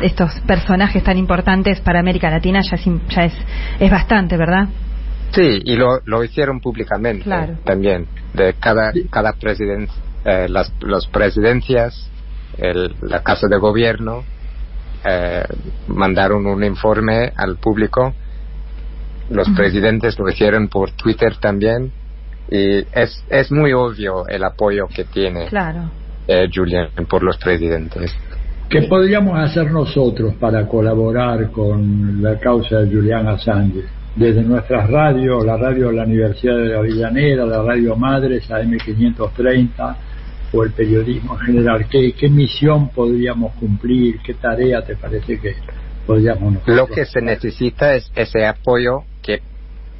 estos 0.00 0.40
personajes 0.46 1.02
tan 1.02 1.18
importantes 1.18 1.80
para 1.80 2.00
América 2.00 2.30
Latina 2.30 2.60
ya 2.62 2.76
es, 2.76 2.84
ya 3.08 3.24
es, 3.24 3.34
es 3.78 3.90
bastante, 3.90 4.36
¿verdad? 4.36 4.68
Sí, 5.32 5.60
y 5.64 5.76
lo, 5.76 6.00
lo 6.04 6.24
hicieron 6.24 6.60
públicamente 6.60 7.24
también, 7.64 8.06
de 8.34 8.54
cada, 8.54 8.92
cada 9.10 9.32
presidencia, 9.32 9.94
eh, 10.24 10.46
las, 10.48 10.72
las 10.80 11.06
presidencias 11.06 12.10
el, 12.58 12.94
la 13.00 13.22
Casa 13.22 13.48
de 13.48 13.58
Gobierno 13.58 14.24
eh, 15.04 15.44
mandaron 15.88 16.46
un 16.46 16.62
informe 16.64 17.32
al 17.34 17.56
público. 17.56 18.14
Los 19.30 19.48
presidentes 19.50 20.18
lo 20.18 20.28
hicieron 20.28 20.68
por 20.68 20.90
Twitter 20.92 21.36
también. 21.38 21.92
Y 22.50 22.78
es, 22.92 23.24
es 23.28 23.50
muy 23.50 23.72
obvio 23.72 24.26
el 24.28 24.44
apoyo 24.44 24.86
que 24.88 25.04
tiene 25.04 25.46
claro. 25.46 25.90
eh, 26.28 26.48
Julian 26.52 26.88
por 27.08 27.22
los 27.22 27.38
presidentes. 27.38 28.14
¿Qué 28.68 28.82
podríamos 28.82 29.38
hacer 29.38 29.70
nosotros 29.70 30.34
para 30.40 30.66
colaborar 30.66 31.50
con 31.50 32.22
la 32.22 32.38
causa 32.38 32.80
de 32.80 32.94
Julian 32.94 33.28
Assange? 33.28 33.84
Desde 34.16 34.42
nuestras 34.42 34.90
radios, 34.90 35.44
la 35.44 35.56
radio 35.56 35.88
de 35.88 35.94
la 35.94 36.04
Universidad 36.04 36.56
de 36.56 36.76
Avellaneda, 36.76 37.46
la 37.46 37.62
radio 37.62 37.96
Madres, 37.96 38.48
AM530, 38.50 39.96
o 40.52 40.64
el 40.64 40.70
periodismo 40.72 41.34
en 41.34 41.46
general? 41.46 41.86
¿Qué, 41.88 42.12
qué 42.12 42.28
misión 42.28 42.90
podríamos 42.90 43.54
cumplir? 43.54 44.20
¿Qué 44.24 44.34
tarea 44.34 44.82
te 44.82 44.96
parece 44.96 45.38
que 45.38 45.54
podríamos 46.06 46.56
Lo 46.66 46.86
que 46.86 47.04
se 47.04 47.20
necesita 47.20 47.94
es 47.94 48.10
ese 48.14 48.46
apoyo 48.46 49.04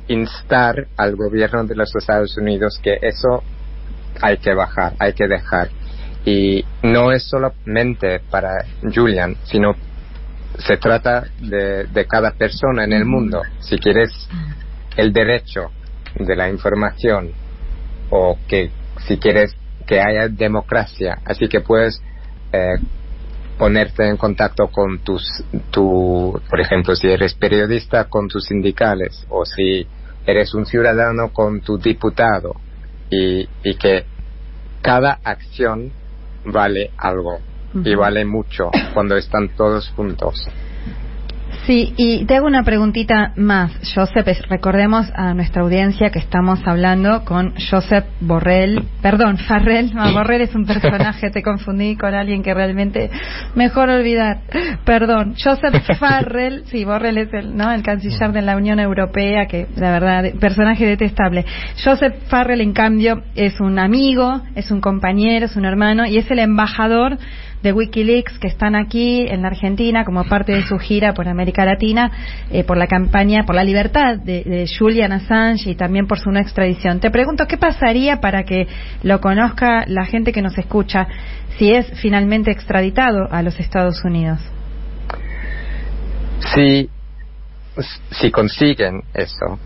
instar 0.09 0.87
al 0.97 1.17
gobierno 1.17 1.65
de 1.65 1.75
los 1.75 1.95
Estados 1.95 2.37
Unidos 2.37 2.79
que 2.83 2.99
eso 3.01 3.43
hay 4.21 4.39
que 4.39 4.55
bajar, 4.55 4.95
hay 4.99 5.13
que 5.13 5.27
dejar. 5.27 5.69
Y 6.25 6.65
no 6.83 7.11
es 7.13 7.29
solamente 7.29 8.21
para 8.31 8.65
Julian, 8.83 9.37
sino 9.45 9.75
se 10.59 10.77
trata 10.77 11.25
de, 11.41 11.85
de 11.85 12.07
cada 12.07 12.33
persona 12.33 12.85
en 12.85 12.93
el 12.93 13.05
mundo. 13.05 13.43
Si 13.61 13.79
quieres 13.79 14.11
el 14.97 15.13
derecho 15.13 15.71
de 16.15 16.37
la 16.37 16.49
información 16.49 17.33
o 18.11 18.39
que 18.47 18.71
si 19.07 19.19
quieres 19.19 19.55
que 19.87 20.01
haya 20.01 20.29
democracia. 20.29 21.19
Así 21.25 21.49
que 21.49 21.61
puedes 21.61 22.01
eh, 22.53 22.77
ponerte 23.63 24.09
en 24.09 24.17
contacto 24.17 24.67
con 24.73 24.99
tus, 25.05 25.23
tu, 25.71 26.37
por 26.51 26.61
ejemplo, 26.61 26.97
si 26.97 27.07
eres 27.07 27.35
periodista 27.35 28.07
con 28.07 28.27
tus 28.27 28.47
sindicales 28.47 29.25
o 29.29 29.45
si 29.45 29.87
eres 30.27 30.53
un 30.55 30.67
ciudadano 30.67 31.33
con 31.33 31.61
tu 31.61 31.79
diputado 31.79 32.57
y, 33.09 33.49
y 33.63 33.75
que 33.77 34.05
cada 34.83 35.21
acción 35.23 35.93
vale 36.45 36.91
algo 36.99 37.39
y 37.85 37.95
vale 37.95 38.25
mucho 38.25 38.69
cuando 38.95 39.17
están 39.17 39.51
todos 39.51 39.89
juntos. 39.91 40.45
Sí, 41.67 41.95
y 41.97 42.25
te 42.25 42.35
hago 42.35 42.49
una 42.49 42.65
preguntita 42.65 43.35
más, 43.37 43.71
Josep. 43.95 44.27
Recordemos 44.49 45.09
a 45.15 45.33
nuestra 45.33 45.63
audiencia 45.63 46.11
que 46.11 46.19
estamos 46.19 46.59
hablando 46.67 47.25
con 47.25 47.55
Josep 47.71 48.05
Borrell, 48.21 48.83
perdón, 49.01 49.39
Farrell. 49.39 49.95
No, 49.95 50.13
Borrell 50.13 50.43
es 50.43 50.57
un 50.57 50.67
personaje, 50.67 51.31
te 51.31 51.41
confundí 51.41 51.97
con 51.97 52.15
alguien 52.15 52.43
que 52.43 52.53
realmente 52.53 53.11
mejor 53.55 53.91
olvidar. 53.91 54.41
Perdón, 54.85 55.37
Josep 55.37 55.81
Farrell, 56.01 56.65
sí, 56.67 56.85
Borrell 56.85 57.19
es 57.19 57.33
el, 57.33 57.57
¿no? 57.57 57.71
el 57.71 57.85
canciller 57.85 58.33
de 58.33 58.43
la 58.43 58.57
Unión 58.57 58.81
Europea, 58.81 59.47
que 59.47 59.69
la 59.77 59.93
verdad, 59.93 60.25
personaje 60.41 60.85
detestable. 60.85 61.45
Josep 61.85 62.27
Farrell, 62.27 62.61
en 62.61 62.73
cambio, 62.73 63.23
es 63.37 63.61
un 63.61 63.79
amigo, 63.79 64.43
es 64.57 64.73
un 64.73 64.81
compañero, 64.81 65.47
es 65.47 65.55
un 65.55 65.65
hermano 65.65 66.07
y 66.07 66.19
es 66.19 66.29
el 66.29 66.41
embajador 66.41 67.19
de 67.63 67.73
Wikileaks 67.73 68.39
que 68.39 68.49
están 68.49 68.75
aquí 68.75 69.27
en 69.29 69.43
la 69.43 69.49
Argentina 69.49 70.05
como 70.05 70.25
parte 70.25 70.53
de 70.53 70.63
su 70.63 70.79
gira 70.79 71.15
por 71.15 71.29
América 71.29 71.65
Latina, 71.65 72.11
eh, 72.51 72.65
por 72.65 72.77
la 72.77 72.87
campaña 72.87 73.45
por 73.45 73.55
la 73.55 73.65
libertad 73.65 74.19
de, 74.19 74.67
Julian 74.79 75.13
Assange 75.13 75.71
y 75.71 75.75
también 75.75 76.07
por 76.07 76.19
su 76.19 76.31
no 76.31 76.41
extradición. 76.41 77.01
Te 77.01 77.11
pregunto, 77.11 77.47
¿qué 77.47 77.57
pasaría 77.57 78.21
para 78.21 78.45
que 78.45 78.67
lo 79.03 79.21
conozca 79.21 79.85
la 79.87 80.05
gente 80.05 80.33
que 80.33 80.43
nos 80.43 80.57
escucha 80.59 81.07
si 81.59 81.73
es 81.73 81.87
finalmente 82.01 82.51
extraditado 82.51 83.29
a 83.31 83.43
los 83.43 83.59
Estados 83.61 84.05
Unidos? 84.05 84.41
Si, 86.55 86.89
si 88.11 88.31
consiguen 88.31 89.03
eso, 89.15 89.59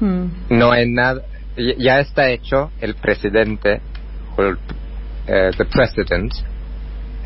hmm. 0.00 0.24
no 0.50 0.70
hay 0.70 0.88
nada, 0.88 1.22
ya 1.56 2.00
está 2.00 2.30
hecho 2.30 2.70
el 2.80 2.94
presidente, 2.94 3.80
el 4.38 5.66
president, 5.72 6.32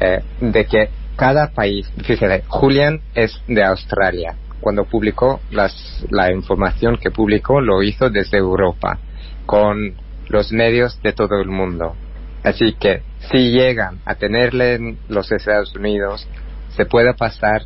eh, 0.00 0.22
de 0.40 0.64
que 0.66 0.88
cada 1.16 1.48
país, 1.48 1.90
fíjate, 2.04 2.44
Julian 2.48 3.00
es 3.14 3.40
de 3.46 3.62
Australia. 3.62 4.36
Cuando 4.60 4.84
publicó 4.84 5.40
las, 5.50 6.04
la 6.10 6.32
información 6.32 6.96
que 6.96 7.10
publicó, 7.10 7.60
lo 7.60 7.82
hizo 7.82 8.10
desde 8.10 8.38
Europa, 8.38 8.98
con 9.46 9.94
los 10.28 10.52
medios 10.52 11.00
de 11.02 11.12
todo 11.12 11.40
el 11.40 11.48
mundo. 11.48 11.94
Así 12.42 12.74
que 12.78 13.02
si 13.30 13.52
llegan 13.52 14.00
a 14.04 14.14
tenerle 14.16 14.74
en 14.74 14.98
los 15.08 15.30
Estados 15.32 15.74
Unidos, 15.74 16.26
se 16.76 16.86
puede 16.86 17.14
pasar 17.14 17.62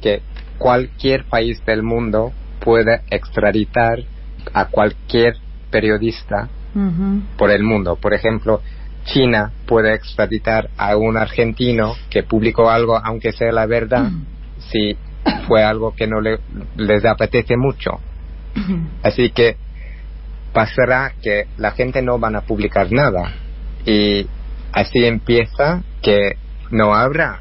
que 0.00 0.22
cualquier 0.58 1.24
país 1.24 1.64
del 1.66 1.82
mundo 1.82 2.32
puede 2.60 3.02
extraditar 3.10 3.98
a 4.54 4.66
cualquier 4.66 5.34
periodista 5.70 6.48
por 7.36 7.50
el 7.50 7.62
mundo. 7.62 7.96
Por 7.96 8.14
ejemplo, 8.14 8.62
China 9.04 9.52
puede 9.66 9.94
extraditar 9.94 10.70
a 10.76 10.96
un 10.96 11.16
argentino 11.16 11.94
que 12.10 12.22
publicó 12.22 12.70
algo, 12.70 12.96
aunque 12.96 13.32
sea 13.32 13.52
la 13.52 13.66
verdad, 13.66 14.04
mm. 14.04 14.24
si 14.70 14.96
fue 15.46 15.62
algo 15.62 15.94
que 15.94 16.06
no 16.06 16.20
le, 16.20 16.38
les 16.76 17.04
apetece 17.04 17.56
mucho. 17.56 18.00
Así 19.02 19.30
que 19.30 19.56
pasará 20.52 21.12
que 21.22 21.46
la 21.56 21.72
gente 21.72 22.02
no 22.02 22.18
van 22.18 22.36
a 22.36 22.42
publicar 22.42 22.92
nada 22.92 23.32
y 23.86 24.26
así 24.72 25.04
empieza 25.04 25.82
que 26.02 26.36
no 26.70 26.94
habrá 26.94 27.40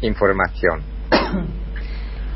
información. 0.00 0.82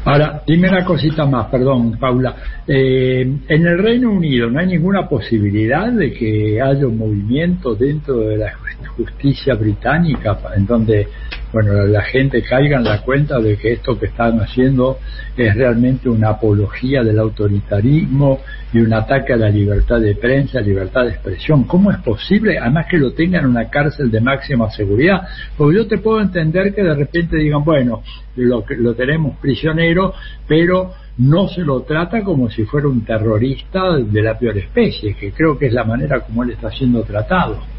Ahora, 0.04 0.42
dime 0.46 0.68
una 0.68 0.84
cosita 0.84 1.26
más, 1.26 1.46
perdón, 1.46 1.96
Paula. 1.98 2.34
Eh, 2.66 3.20
en 3.20 3.66
el 3.66 3.78
Reino 3.78 4.10
Unido 4.10 4.50
no 4.50 4.58
hay 4.58 4.66
ninguna 4.66 5.08
posibilidad 5.08 5.92
de 5.92 6.12
que 6.12 6.60
haya 6.60 6.86
un 6.86 6.98
movimiento 6.98 7.76
dentro 7.76 8.18
de 8.18 8.36
la 8.36 8.52
justicia 8.86 9.54
británica 9.54 10.38
en 10.54 10.66
donde 10.66 11.08
bueno, 11.52 11.84
la 11.84 12.02
gente 12.02 12.42
caiga 12.42 12.78
en 12.78 12.84
la 12.84 13.02
cuenta 13.02 13.38
de 13.38 13.58
que 13.58 13.72
esto 13.72 13.98
que 13.98 14.06
están 14.06 14.40
haciendo 14.40 14.98
es 15.36 15.54
realmente 15.54 16.08
una 16.08 16.30
apología 16.30 17.02
del 17.02 17.18
autoritarismo 17.18 18.40
y 18.72 18.78
un 18.78 18.94
ataque 18.94 19.34
a 19.34 19.36
la 19.36 19.50
libertad 19.50 20.00
de 20.00 20.14
prensa, 20.14 20.62
libertad 20.62 21.04
de 21.04 21.10
expresión. 21.10 21.64
¿Cómo 21.64 21.90
es 21.90 21.98
posible, 21.98 22.58
además 22.58 22.86
que 22.90 22.96
lo 22.96 23.12
tengan 23.12 23.44
en 23.44 23.50
una 23.50 23.68
cárcel 23.68 24.10
de 24.10 24.20
máxima 24.22 24.70
seguridad? 24.70 25.28
Porque 25.58 25.76
yo 25.76 25.86
te 25.86 25.98
puedo 25.98 26.22
entender 26.22 26.74
que 26.74 26.82
de 26.82 26.94
repente 26.94 27.36
digan, 27.36 27.62
bueno, 27.64 28.02
lo, 28.36 28.64
lo 28.78 28.94
tenemos 28.94 29.36
prisionero, 29.36 30.14
pero 30.48 30.94
no 31.18 31.48
se 31.48 31.60
lo 31.60 31.82
trata 31.82 32.22
como 32.22 32.48
si 32.48 32.64
fuera 32.64 32.88
un 32.88 33.04
terrorista 33.04 33.98
de 33.98 34.22
la 34.22 34.38
peor 34.38 34.56
especie, 34.56 35.14
que 35.14 35.32
creo 35.32 35.58
que 35.58 35.66
es 35.66 35.74
la 35.74 35.84
manera 35.84 36.20
como 36.20 36.44
él 36.44 36.50
está 36.52 36.70
siendo 36.70 37.02
tratado. 37.02 37.71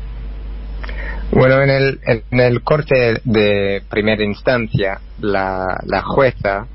Bueno, 1.35 1.63
en 1.63 1.69
el, 1.71 1.99
en 2.05 2.39
el 2.39 2.61
corte 2.61 3.19
de 3.23 3.81
primera 3.89 4.23
instancia, 4.23 4.99
la, 5.19 6.03
jueza 6.05 6.67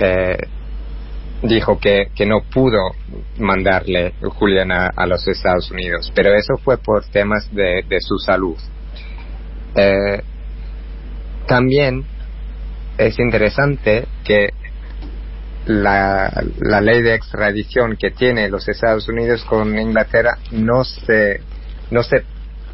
eh, 0.00 0.38
dijo 1.40 1.78
que, 1.78 2.08
que 2.16 2.26
no 2.26 2.40
pudo 2.42 2.80
mandarle 3.38 4.14
Julián 4.22 4.72
a, 4.72 5.06
los 5.06 5.26
Estados 5.28 5.70
Unidos, 5.70 6.12
pero 6.16 6.34
eso 6.34 6.56
fue 6.64 6.78
por 6.78 7.04
temas 7.04 7.48
de, 7.54 7.84
de 7.88 8.00
su 8.00 8.18
salud. 8.18 8.56
Eh, 9.76 10.20
también 11.46 12.04
es 12.98 13.16
interesante 13.20 14.08
que 14.24 14.50
la, 15.66 16.42
la 16.58 16.80
ley 16.80 17.02
de 17.02 17.14
extradición 17.14 17.96
que 17.96 18.10
tiene 18.10 18.48
los 18.48 18.68
Estados 18.68 19.08
Unidos 19.08 19.44
con 19.44 19.78
Inglaterra 19.78 20.38
no 20.50 20.82
se 20.82 21.40
no 21.92 22.02
se 22.02 22.24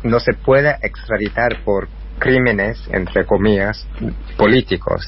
no 0.03 0.21
se 0.21 0.33
puede 0.33 0.77
extraditar 0.83 1.63
por 1.65 1.89
crímenes, 2.19 2.79
entre 2.93 3.25
comillas, 3.25 3.87
políticos. 4.37 5.07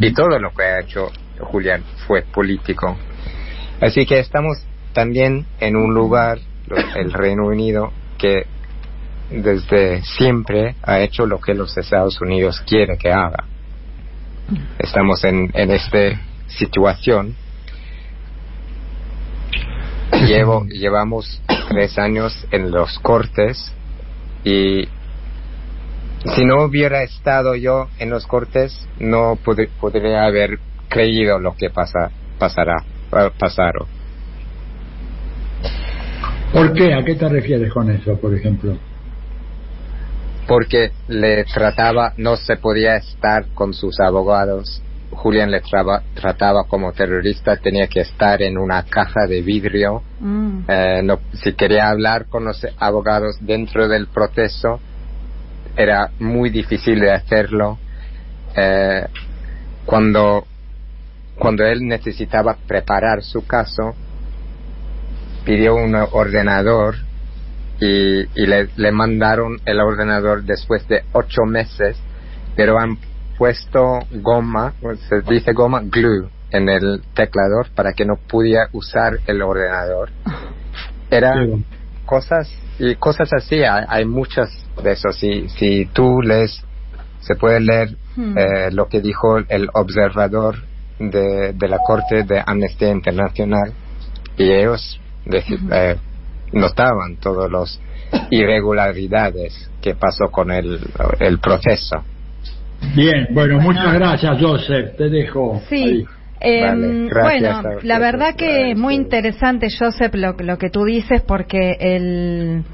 Y 0.00 0.12
todo 0.12 0.38
lo 0.38 0.52
que 0.52 0.62
ha 0.62 0.80
hecho 0.80 1.10
Julián 1.40 1.82
fue 2.06 2.22
político. 2.22 2.96
Así 3.80 4.06
que 4.06 4.18
estamos 4.18 4.58
también 4.92 5.46
en 5.60 5.76
un 5.76 5.94
lugar, 5.94 6.38
el 6.96 7.12
Reino 7.12 7.46
Unido, 7.46 7.92
que 8.18 8.46
desde 9.30 10.02
siempre 10.02 10.74
ha 10.82 11.00
hecho 11.00 11.26
lo 11.26 11.40
que 11.40 11.54
los 11.54 11.76
Estados 11.76 12.20
Unidos 12.20 12.62
quiere 12.66 12.96
que 12.96 13.12
haga. 13.12 13.44
Estamos 14.78 15.22
en, 15.24 15.50
en 15.54 15.70
esta 15.70 16.20
situación. 16.46 17.34
Llevo, 20.26 20.64
llevamos 20.64 21.42
tres 21.68 21.98
años 21.98 22.46
en 22.50 22.70
los 22.70 22.98
cortes 23.00 23.72
y 24.44 24.88
si 26.34 26.44
no 26.44 26.64
hubiera 26.64 27.02
estado 27.02 27.54
yo 27.54 27.88
en 27.98 28.10
los 28.10 28.26
cortes, 28.26 28.86
no 28.98 29.38
podría 29.44 30.24
haber 30.24 30.58
creído 30.88 31.38
lo 31.38 31.54
que 31.54 31.70
pasa, 31.70 32.10
pasará, 32.38 32.84
pasaron. 33.38 33.86
¿Por 36.52 36.72
qué? 36.72 36.94
¿A 36.94 37.04
qué 37.04 37.14
te 37.14 37.28
refieres 37.28 37.72
con 37.72 37.90
eso, 37.90 38.18
por 38.18 38.34
ejemplo? 38.34 38.76
Porque 40.46 40.92
le 41.08 41.44
trataba, 41.44 42.14
no 42.16 42.36
se 42.36 42.56
podía 42.56 42.96
estar 42.96 43.46
con 43.52 43.74
sus 43.74 44.00
abogados. 44.00 44.82
Julián 45.10 45.50
le 45.50 45.62
trataba 46.14 46.64
como 46.68 46.92
terrorista, 46.92 47.56
tenía 47.56 47.86
que 47.88 48.00
estar 48.00 48.42
en 48.42 48.58
una 48.58 48.84
caja 48.84 49.26
de 49.26 49.42
vidrio. 49.42 50.02
Mm. 50.20 50.60
Eh, 50.68 51.00
no, 51.02 51.20
si 51.32 51.54
quería 51.54 51.88
hablar 51.88 52.26
con 52.26 52.44
los 52.44 52.64
abogados 52.78 53.36
dentro 53.40 53.88
del 53.88 54.08
proceso, 54.08 54.80
era 55.76 56.10
muy 56.18 56.50
difícil 56.50 57.00
de 57.00 57.12
hacerlo. 57.12 57.78
Eh, 58.54 59.06
cuando, 59.86 60.46
cuando 61.38 61.64
él 61.64 61.86
necesitaba 61.86 62.56
preparar 62.66 63.22
su 63.22 63.46
caso, 63.46 63.94
pidió 65.44 65.76
un 65.76 65.94
ordenador 65.94 66.96
y, 67.80 68.20
y 68.20 68.46
le, 68.46 68.68
le, 68.76 68.92
mandaron 68.92 69.58
el 69.64 69.80
ordenador 69.80 70.42
después 70.42 70.86
de 70.88 71.04
ocho 71.12 71.44
meses, 71.46 71.96
pero 72.56 72.78
han 72.78 72.98
puesto 73.38 74.00
goma, 74.10 74.74
se 75.08 75.20
dice 75.22 75.52
goma, 75.52 75.80
glue, 75.84 76.28
en 76.50 76.68
el 76.68 77.02
teclador 77.14 77.68
para 77.74 77.92
que 77.92 78.04
no 78.04 78.16
pudiera 78.16 78.68
usar 78.72 79.18
el 79.26 79.40
ordenador. 79.42 80.10
Era 81.10 81.34
cosas 82.04 82.50
y 82.78 82.94
cosas 82.96 83.32
así, 83.32 83.62
hay, 83.62 84.04
muchas 84.04 84.50
de 84.82 84.92
eso. 84.92 85.12
Si, 85.12 85.48
si 85.50 85.86
tú 85.86 86.20
lees, 86.22 86.62
se 87.20 87.34
puede 87.34 87.60
leer 87.60 87.96
hmm. 88.16 88.38
eh, 88.38 88.70
lo 88.72 88.88
que 88.88 89.00
dijo 89.00 89.38
el 89.38 89.68
observador 89.72 90.56
de, 90.98 91.52
de 91.54 91.68
la 91.68 91.78
Corte 91.78 92.24
de 92.24 92.42
Amnistía 92.44 92.90
Internacional 92.90 93.72
y 94.36 94.50
ellos 94.52 95.00
eh, 95.26 95.96
notaban 96.52 97.16
todas 97.16 97.50
las 97.50 97.80
irregularidades 98.30 99.70
que 99.80 99.94
pasó 99.94 100.30
con 100.30 100.50
el, 100.50 100.80
el 101.20 101.38
proceso. 101.38 102.02
Bien, 102.94 103.28
bueno, 103.30 103.60
muchas 103.60 103.92
gracias, 103.94 104.40
Joseph. 104.40 104.96
Te 104.96 105.08
dejo. 105.08 105.60
Sí. 105.68 106.06
Eh, 106.40 107.08
bueno, 107.10 107.62
la 107.82 107.98
verdad 107.98 108.36
que 108.36 108.74
muy 108.76 108.94
interesante, 108.94 109.68
Joseph, 109.76 110.14
lo, 110.14 110.34
lo 110.38 110.56
que 110.56 110.70
tú 110.70 110.84
dices, 110.84 111.22
porque 111.22 111.76
el 111.80 112.64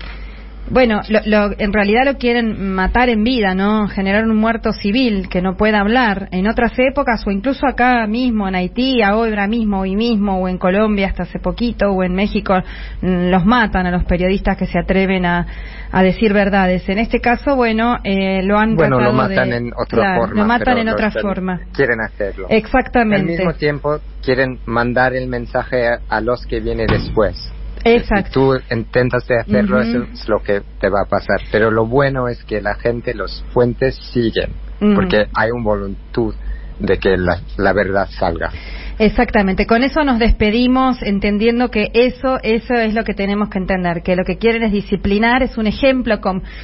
bueno, 0.70 1.02
lo, 1.26 1.50
en 1.58 1.72
realidad 1.72 2.04
lo 2.06 2.16
quieren 2.16 2.74
matar 2.74 3.10
en 3.10 3.22
vida, 3.22 3.54
¿no? 3.54 3.86
Generar 3.88 4.24
un 4.24 4.36
muerto 4.36 4.72
civil 4.72 5.28
que 5.28 5.42
no 5.42 5.56
pueda 5.56 5.80
hablar. 5.80 6.28
En 6.32 6.46
otras 6.46 6.72
épocas, 6.78 7.22
o 7.26 7.30
incluso 7.30 7.66
acá 7.66 8.06
mismo, 8.06 8.48
en 8.48 8.54
Haití, 8.54 9.02
ahora 9.02 9.46
mismo, 9.46 9.80
hoy 9.80 9.94
mismo, 9.94 10.38
o 10.38 10.48
en 10.48 10.56
Colombia 10.56 11.08
hasta 11.08 11.24
hace 11.24 11.38
poquito, 11.38 11.90
o 11.90 12.02
en 12.02 12.14
México, 12.14 12.54
mm, 13.02 13.30
los 13.30 13.44
matan 13.44 13.86
a 13.86 13.90
los 13.90 14.04
periodistas 14.04 14.56
que 14.56 14.66
se 14.66 14.78
atreven 14.78 15.26
a, 15.26 15.46
a 15.92 16.02
decir 16.02 16.32
verdades. 16.32 16.88
En 16.88 16.98
este 16.98 17.20
caso, 17.20 17.56
bueno, 17.56 17.98
eh, 18.02 18.42
lo 18.42 18.58
han 18.58 18.74
bueno, 18.74 19.00
lo 19.00 19.12
matan 19.12 19.52
en 19.52 19.70
otra 19.76 20.16
forma. 20.16 20.34
Lo 20.34 20.46
matan 20.46 20.78
en 20.78 20.88
otra 20.88 21.10
forma. 21.10 21.60
Quieren 21.72 22.00
hacerlo. 22.00 22.46
Exactamente. 22.48 23.32
Al 23.32 23.38
mismo 23.38 23.54
tiempo, 23.54 24.00
quieren 24.22 24.58
mandar 24.64 25.14
el 25.14 25.28
mensaje 25.28 25.88
a 26.08 26.20
los 26.20 26.46
que 26.46 26.60
vienen 26.60 26.86
después. 26.86 27.53
Exacto. 27.84 28.26
Si 28.26 28.32
tú 28.32 28.74
intentas 28.74 29.26
de 29.26 29.40
hacerlo, 29.40 29.80
eso 29.80 30.04
es 30.12 30.28
lo 30.28 30.42
que 30.42 30.62
te 30.80 30.88
va 30.88 31.02
a 31.02 31.08
pasar. 31.08 31.40
Pero 31.52 31.70
lo 31.70 31.86
bueno 31.86 32.28
es 32.28 32.42
que 32.44 32.60
la 32.60 32.74
gente, 32.74 33.14
los 33.14 33.44
fuentes 33.52 33.94
siguen, 34.12 34.50
porque 34.94 35.26
hay 35.34 35.50
un 35.50 35.62
voluntad 35.62 36.34
de 36.78 36.98
que 36.98 37.16
la, 37.16 37.40
la, 37.56 37.72
verdad 37.72 38.08
salga. 38.10 38.50
Exactamente. 38.98 39.66
Con 39.66 39.84
eso 39.84 40.02
nos 40.04 40.18
despedimos, 40.18 41.02
entendiendo 41.02 41.70
que 41.70 41.90
eso, 41.94 42.38
eso 42.42 42.74
es 42.74 42.94
lo 42.94 43.04
que 43.04 43.14
tenemos 43.14 43.48
que 43.48 43.58
entender, 43.58 44.02
que 44.02 44.16
lo 44.16 44.24
que 44.24 44.38
quieren 44.38 44.62
es 44.62 44.72
disciplinar, 44.72 45.42
es 45.42 45.56
un 45.56 45.66
ejemplo, 45.66 46.18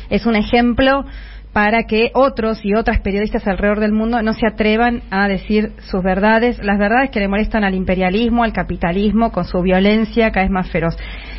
es 0.08 0.26
un 0.26 0.36
ejemplo 0.36 1.04
para 1.52 1.84
que 1.84 2.10
otros 2.14 2.64
y 2.64 2.74
otras 2.74 3.00
periodistas 3.00 3.46
alrededor 3.46 3.80
del 3.80 3.92
mundo 3.92 4.22
no 4.22 4.32
se 4.34 4.46
atrevan 4.46 5.02
a 5.10 5.26
decir 5.26 5.72
sus 5.90 6.02
verdades, 6.02 6.62
las 6.62 6.78
verdades 6.78 7.10
que 7.10 7.18
le 7.18 7.28
molestan 7.28 7.64
al 7.64 7.74
imperialismo, 7.74 8.44
al 8.44 8.52
capitalismo, 8.52 9.32
con 9.32 9.44
su 9.44 9.60
violencia 9.60 10.30
cada 10.30 10.44
vez 10.44 10.52
más 10.52 10.70
feroz. 10.70 10.96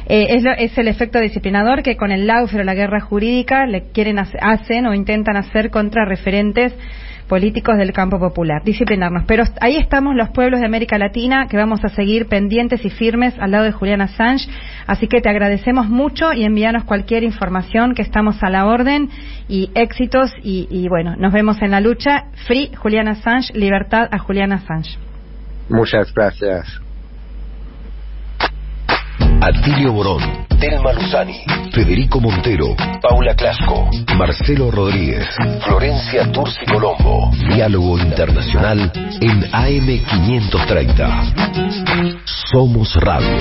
Eh, 0.07 0.27
es, 0.31 0.43
es, 0.57 0.77
el 0.77 0.89
efecto 0.89 1.19
disciplinador 1.19 1.83
que 1.83 1.95
con 1.95 2.11
el 2.11 2.27
Laufer 2.27 2.61
o 2.61 2.63
la 2.63 2.73
guerra 2.73 2.99
jurídica 2.99 3.65
le 3.65 3.91
quieren 3.91 4.19
hacen 4.19 4.85
o 4.85 4.93
intentan 4.93 5.37
hacer 5.37 5.69
contra 5.69 6.05
referentes 6.05 6.73
políticos 7.31 7.77
del 7.77 7.93
campo 7.93 8.19
popular, 8.19 8.61
disciplinarnos. 8.61 9.23
Pero 9.25 9.45
ahí 9.61 9.77
estamos 9.77 10.17
los 10.17 10.31
pueblos 10.31 10.59
de 10.59 10.65
América 10.65 10.97
Latina 10.97 11.47
que 11.49 11.55
vamos 11.55 11.79
a 11.85 11.87
seguir 11.87 12.27
pendientes 12.27 12.83
y 12.83 12.89
firmes 12.89 13.33
al 13.39 13.51
lado 13.51 13.63
de 13.63 13.71
Julián 13.71 14.01
Assange. 14.01 14.49
Así 14.85 15.07
que 15.07 15.21
te 15.21 15.29
agradecemos 15.29 15.87
mucho 15.87 16.33
y 16.33 16.43
envíanos 16.43 16.83
cualquier 16.83 17.23
información 17.23 17.95
que 17.95 18.01
estamos 18.01 18.43
a 18.43 18.49
la 18.49 18.65
orden 18.65 19.09
y 19.47 19.71
éxitos 19.75 20.33
y, 20.43 20.89
bueno, 20.89 21.15
nos 21.15 21.31
vemos 21.31 21.61
en 21.61 21.71
la 21.71 21.79
lucha. 21.79 22.25
Free 22.47 22.69
Julián 22.75 23.07
Assange, 23.07 23.57
libertad 23.57 24.09
a 24.11 24.17
Julián 24.17 24.51
Assange. 24.51 24.97
Muchas 25.69 26.13
gracias. 26.13 26.81
Atilio 29.43 29.91
Borón, 29.91 30.21
Telma 30.59 30.93
Luzani, 30.93 31.43
Federico 31.73 32.19
Montero, 32.19 32.75
Paula 33.01 33.33
Clasco, 33.35 33.89
Marcelo 34.15 34.69
Rodríguez, 34.69 35.27
Florencia 35.65 36.31
Turci 36.31 36.63
Colombo. 36.65 37.31
Diálogo 37.49 37.97
Internacional 37.97 38.91
en 39.19 39.41
AM530. 39.51 42.21
Somos 42.51 42.95
Radio. 42.97 43.35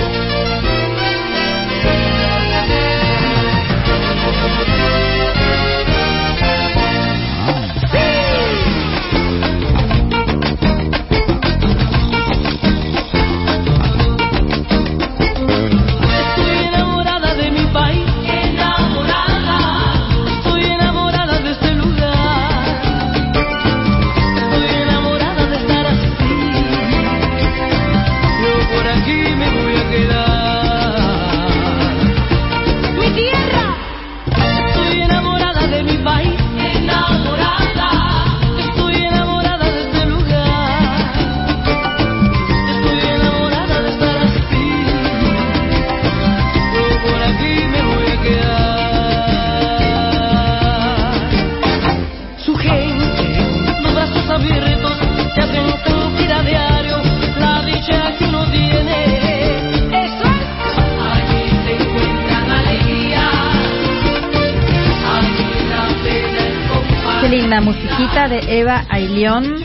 Eva 68.61 68.85
Ailión, 68.89 69.55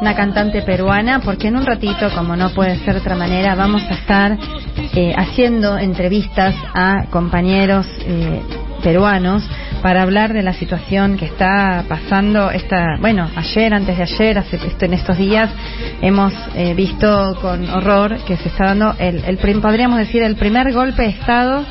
una 0.00 0.14
cantante 0.14 0.62
peruana, 0.62 1.18
porque 1.18 1.48
en 1.48 1.56
un 1.56 1.66
ratito, 1.66 2.08
como 2.14 2.36
no 2.36 2.50
puede 2.50 2.78
ser 2.84 2.94
de 2.94 3.00
otra 3.00 3.16
manera, 3.16 3.56
vamos 3.56 3.82
a 3.82 3.94
estar 3.94 4.38
eh, 4.94 5.12
haciendo 5.16 5.76
entrevistas 5.76 6.54
a 6.72 7.06
compañeros 7.10 7.84
eh, 8.06 8.40
peruanos 8.80 9.42
para 9.82 10.02
hablar 10.02 10.32
de 10.32 10.44
la 10.44 10.52
situación 10.52 11.16
que 11.16 11.24
está 11.24 11.84
pasando 11.88 12.50
esta 12.50 12.96
bueno 13.00 13.28
ayer 13.34 13.74
antes 13.74 13.96
de 13.96 14.02
ayer 14.02 14.38
hace 14.38 14.58
en 14.80 14.92
estos 14.92 15.16
días 15.16 15.50
hemos 16.02 16.32
eh, 16.54 16.74
visto 16.74 17.36
con 17.40 17.68
horror 17.70 18.18
que 18.24 18.36
se 18.36 18.48
está 18.48 18.66
dando 18.66 18.94
el, 18.98 19.24
el 19.24 19.60
podríamos 19.60 19.98
decir 19.98 20.22
el 20.22 20.36
primer 20.36 20.72
golpe 20.72 21.02
de 21.02 21.08
estado 21.08 21.64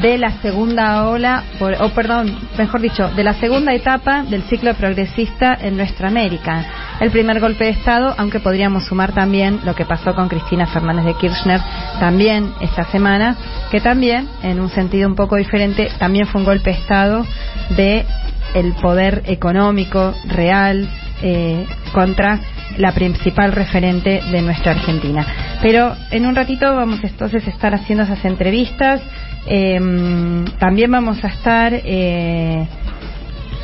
de 0.00 0.18
la 0.18 0.40
segunda 0.40 1.08
ola, 1.08 1.44
o 1.80 1.88
perdón, 1.90 2.38
mejor 2.56 2.80
dicho, 2.80 3.08
de 3.10 3.24
la 3.24 3.34
segunda 3.34 3.74
etapa 3.74 4.22
del 4.22 4.42
ciclo 4.44 4.74
progresista 4.74 5.56
en 5.60 5.76
nuestra 5.76 6.08
América. 6.08 6.64
El 7.00 7.10
primer 7.10 7.40
golpe 7.40 7.64
de 7.64 7.70
Estado, 7.70 8.14
aunque 8.16 8.40
podríamos 8.40 8.84
sumar 8.84 9.12
también 9.12 9.60
lo 9.64 9.74
que 9.74 9.84
pasó 9.84 10.14
con 10.14 10.28
Cristina 10.28 10.66
Fernández 10.66 11.04
de 11.04 11.14
Kirchner 11.14 11.60
también 11.98 12.52
esta 12.60 12.84
semana, 12.84 13.36
que 13.70 13.80
también, 13.80 14.28
en 14.42 14.60
un 14.60 14.70
sentido 14.70 15.08
un 15.08 15.16
poco 15.16 15.36
diferente, 15.36 15.90
también 15.98 16.26
fue 16.26 16.40
un 16.40 16.46
golpe 16.46 16.70
de 16.70 16.78
Estado 16.78 17.26
de 17.70 18.06
el 18.54 18.72
poder 18.74 19.22
económico 19.26 20.14
real 20.26 20.88
eh, 21.22 21.66
contra 21.92 22.40
la 22.78 22.92
principal 22.92 23.52
referente 23.52 24.20
de 24.30 24.42
nuestra 24.42 24.72
Argentina. 24.72 25.26
Pero 25.62 25.94
en 26.10 26.26
un 26.26 26.34
ratito 26.34 26.74
vamos 26.74 27.02
entonces 27.02 27.46
a 27.46 27.50
estar 27.50 27.74
haciendo 27.74 28.04
esas 28.04 28.24
entrevistas. 28.24 29.02
Em, 29.46 30.44
también 30.58 30.90
vamos 30.90 31.22
a 31.24 31.28
estar, 31.28 31.72
eh, 31.74 32.66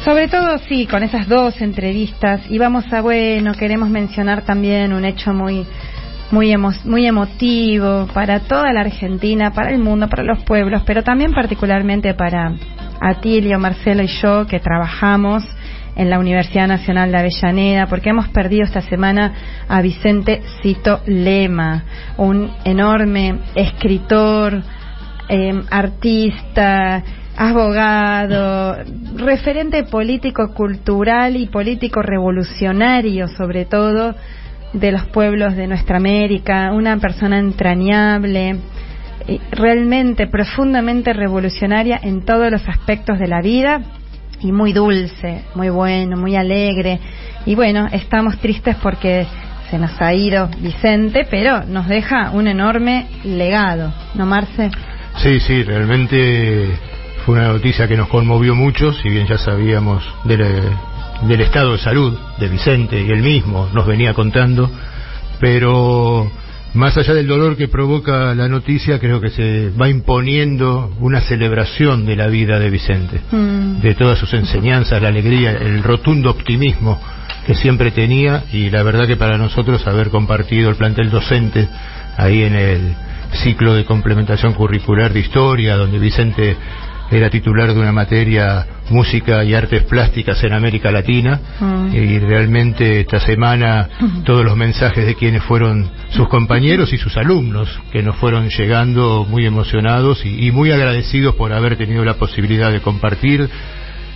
sobre 0.05 0.29
todo, 0.29 0.59
sí, 0.69 0.87
con 0.87 1.03
esas 1.03 1.29
dos 1.29 1.61
entrevistas. 1.61 2.42
Y 2.51 2.59
vamos 2.59 2.92
a, 2.92 3.01
bueno, 3.01 3.53
queremos 3.55 3.88
mencionar 3.88 4.42
también 4.42 4.92
un 4.92 5.05
hecho 5.05 5.33
muy, 5.33 5.66
muy, 6.31 6.55
muy 6.85 7.07
emotivo 7.07 8.07
para 8.12 8.40
toda 8.40 8.73
la 8.73 8.81
Argentina, 8.81 9.53
para 9.53 9.71
el 9.71 9.79
mundo, 9.79 10.09
para 10.09 10.23
los 10.23 10.42
pueblos, 10.45 10.83
pero 10.87 11.03
también 11.03 11.33
particularmente 11.33 12.14
para 12.14 12.55
Atilio, 13.01 13.59
Marcelo 13.59 14.03
y 14.03 14.09
yo, 14.09 14.47
que 14.47 14.61
trabajamos 14.61 15.45
en 15.96 16.11
la 16.11 16.18
Universidad 16.18 16.68
Nacional 16.68 17.11
de 17.11 17.18
Avellaneda, 17.18 17.87
porque 17.87 18.11
hemos 18.11 18.28
perdido 18.28 18.64
esta 18.64 18.82
semana 18.82 19.32
a 19.66 19.80
Vicente 19.80 20.42
Cito 20.62 21.00
Lema, 21.06 21.85
un 22.18 22.50
enorme 22.64 23.38
escritor, 23.54 24.62
eh, 25.28 25.62
artista, 25.70 27.02
abogado, 27.37 28.76
referente 29.16 29.85
político 29.85 30.52
cultural 30.54 31.37
y 31.37 31.46
político 31.46 32.02
revolucionario 32.02 33.28
sobre 33.28 33.64
todo 33.64 34.14
de 34.72 34.92
los 34.92 35.06
pueblos 35.06 35.56
de 35.56 35.66
nuestra 35.66 35.96
América, 35.96 36.72
una 36.72 36.98
persona 36.98 37.38
entrañable, 37.38 38.59
realmente 39.50 40.26
profundamente 40.26 41.12
revolucionaria 41.12 41.98
en 42.02 42.24
todos 42.24 42.50
los 42.50 42.68
aspectos 42.68 43.18
de 43.18 43.26
la 43.26 43.40
vida 43.40 43.80
y 44.40 44.53
muy 44.53 44.72
dulce, 44.72 45.44
muy 45.55 45.68
bueno, 45.68 46.16
muy 46.16 46.37
alegre. 46.37 47.01
Y 47.44 47.55
bueno, 47.55 47.87
estamos 47.92 48.38
tristes 48.38 48.77
porque 48.83 49.27
se 49.70 49.79
nos 49.79 50.01
ha 50.01 50.14
ido 50.14 50.49
Vicente, 50.61 51.27
pero 51.31 51.64
nos 51.64 51.88
deja 51.88 52.31
un 52.31 52.46
enorme 52.49 53.07
legado, 53.25 53.92
¿no, 54.14 54.27
Marce? 54.27 54.70
Sí, 55.16 55.40
sí, 55.40 55.62
realmente 55.62 56.68
fue 57.25 57.37
una 57.37 57.49
noticia 57.49 57.88
que 57.88 57.96
nos 57.96 58.09
conmovió 58.09 58.55
mucho, 58.55 58.92
si 58.92 59.09
bien 59.09 59.27
ya 59.27 59.38
sabíamos 59.38 60.03
de 60.25 60.37
del 61.22 61.40
estado 61.40 61.72
de 61.72 61.79
salud 61.79 62.16
de 62.38 62.49
Vicente 62.49 63.01
y 63.01 63.11
él 63.11 63.22
mismo 63.22 63.68
nos 63.72 63.87
venía 63.87 64.12
contando, 64.12 64.70
pero 65.40 66.31
más 66.77 66.97
allá 66.97 67.15
del 67.15 67.27
dolor 67.27 67.57
que 67.57 67.69
provoca 67.69 68.35
la 68.35 68.49
noticia, 68.49 68.99
creo 68.99 69.21
que 69.21 69.31
se 69.31 69.71
va 69.71 69.89
imponiendo 69.89 70.95
una 71.01 71.21
celebración 71.23 72.05
de 72.07 72.17
la 72.17 72.29
vida 72.29 72.59
de 72.59 72.71
Vicente, 72.71 73.21
mm. 73.31 73.81
de 73.81 73.95
todas 73.95 74.19
sus 74.19 74.33
enseñanzas, 74.35 75.01
la 75.01 75.09
alegría, 75.09 75.53
el 75.53 75.83
rotundo 75.83 76.31
optimismo 76.31 77.01
que 77.47 77.55
siempre 77.55 77.93
tenía 77.93 78.45
y 78.53 78.71
la 78.71 78.83
verdad 78.83 79.07
que 79.07 79.17
para 79.17 79.39
nosotros 79.39 79.87
haber 79.87 80.11
compartido 80.11 80.69
el 80.69 80.77
plantel 80.77 81.11
docente 81.11 81.69
ahí 82.17 82.43
en 82.43 82.55
el 82.55 82.95
ciclo 83.43 83.75
de 83.75 83.85
complementación 83.85 84.53
curricular 84.53 85.12
de 85.12 85.21
historia, 85.21 85.77
donde 85.77 85.99
Vicente 85.99 86.57
era 87.11 87.31
titular 87.31 87.73
de 87.73 87.81
una 87.81 87.92
materia 87.92 88.66
música 88.90 89.45
y 89.45 89.55
artes 89.55 89.85
plásticas 89.85 90.42
en 90.45 90.53
América 90.53 90.90
Latina 90.90 91.40
mm. 91.61 91.95
y 91.95 92.19
realmente 92.19 93.01
esta 93.01 93.21
semana 93.21 93.88
todos 94.25 94.45
los 94.45 94.57
mensajes 94.57 95.07
de 95.07 95.14
quienes 95.14 95.42
fueron 95.42 95.90
sus 96.11 96.29
compañeros 96.29 96.92
y 96.92 96.99
sus 96.99 97.16
alumnos 97.16 97.69
que 97.92 98.03
nos 98.03 98.16
fueron 98.16 98.49
llegando 98.49 99.27
muy 99.29 99.47
emocionados 99.47 100.25
y, 100.25 100.51
muy 100.53 100.71
agradecidos 100.71 101.35
por 101.35 101.53
haber 101.53 101.77
tenido 101.77 102.05
la 102.05 102.14
posibilidad 102.14 102.73
de 102.73 102.81
compartir 102.81 103.49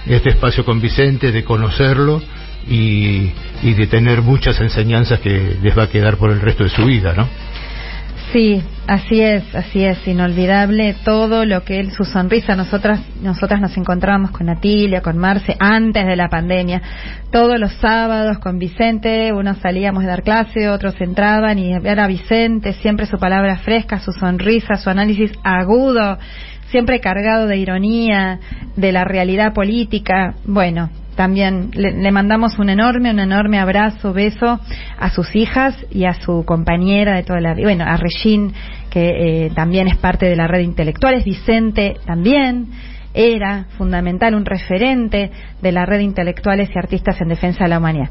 este 0.07 0.31
espacio 0.31 0.64
con 0.64 0.81
Vicente, 0.81 1.33
de 1.33 1.44
conocerlo 1.44 2.22
y, 2.66 3.31
y 3.62 3.74
de 3.74 3.87
tener 3.87 4.22
muchas 4.22 4.59
enseñanzas 4.61 5.20
que 5.20 5.57
les 5.61 5.76
va 5.76 5.85
a 5.85 5.88
quedar 5.88 6.16
por 6.16 6.31
el 6.31 6.40
resto 6.40 6.64
de 6.64 6.70
su 6.70 6.85
vida, 6.85 7.12
¿no? 7.14 7.29
Sí, 8.32 8.62
así 8.86 9.20
es, 9.20 9.52
así 9.56 9.84
es, 9.84 10.06
inolvidable 10.06 10.94
todo 11.04 11.44
lo 11.44 11.64
que 11.64 11.80
él, 11.80 11.90
su 11.90 12.04
sonrisa, 12.04 12.54
nosotras, 12.54 13.00
nosotras 13.20 13.60
nos 13.60 13.76
encontrábamos 13.76 14.30
con 14.30 14.48
Atilia, 14.48 15.00
con 15.00 15.18
Marce, 15.18 15.56
antes 15.58 16.06
de 16.06 16.14
la 16.14 16.28
pandemia, 16.28 16.80
todos 17.32 17.58
los 17.58 17.72
sábados 17.74 18.38
con 18.38 18.60
Vicente, 18.60 19.32
unos 19.32 19.58
salíamos 19.58 20.04
de 20.04 20.10
dar 20.10 20.22
clase, 20.22 20.68
otros 20.68 20.94
entraban 21.00 21.58
y 21.58 21.72
era 21.72 22.06
Vicente, 22.06 22.72
siempre 22.74 23.06
su 23.06 23.18
palabra 23.18 23.56
fresca, 23.58 23.98
su 23.98 24.12
sonrisa, 24.12 24.76
su 24.76 24.90
análisis 24.90 25.32
agudo, 25.42 26.16
siempre 26.68 27.00
cargado 27.00 27.48
de 27.48 27.56
ironía, 27.56 28.38
de 28.76 28.92
la 28.92 29.02
realidad 29.02 29.52
política, 29.52 30.34
bueno, 30.44 30.88
también 31.16 31.70
le, 31.73 32.11
mandamos 32.12 32.59
un 32.59 32.70
enorme, 32.70 33.11
un 33.11 33.18
enorme 33.18 33.59
abrazo, 33.59 34.12
beso 34.12 34.61
a 34.99 35.11
sus 35.11 35.35
hijas 35.35 35.77
y 35.90 36.05
a 36.05 36.14
su 36.14 36.44
compañera 36.44 37.16
de 37.16 37.23
toda 37.23 37.40
la 37.40 37.55
vida, 37.55 37.66
bueno, 37.66 37.85
a 37.85 37.96
Regine, 37.96 38.53
que 38.90 39.46
eh, 39.46 39.51
también 39.55 39.88
es 39.88 39.96
parte 39.96 40.27
de 40.27 40.37
la 40.37 40.46
red 40.46 40.59
de 40.59 40.64
intelectuales, 40.64 41.25
Vicente 41.25 41.96
también 42.07 42.68
era 43.12 43.66
fundamental, 43.77 44.35
un 44.35 44.44
referente 44.44 45.31
de 45.61 45.73
la 45.73 45.85
red 45.85 45.99
de 45.99 46.05
intelectuales 46.05 46.70
y 46.75 46.79
artistas 46.79 47.20
en 47.20 47.29
defensa 47.29 47.64
de 47.64 47.70
la 47.70 47.79
humanidad. 47.79 48.11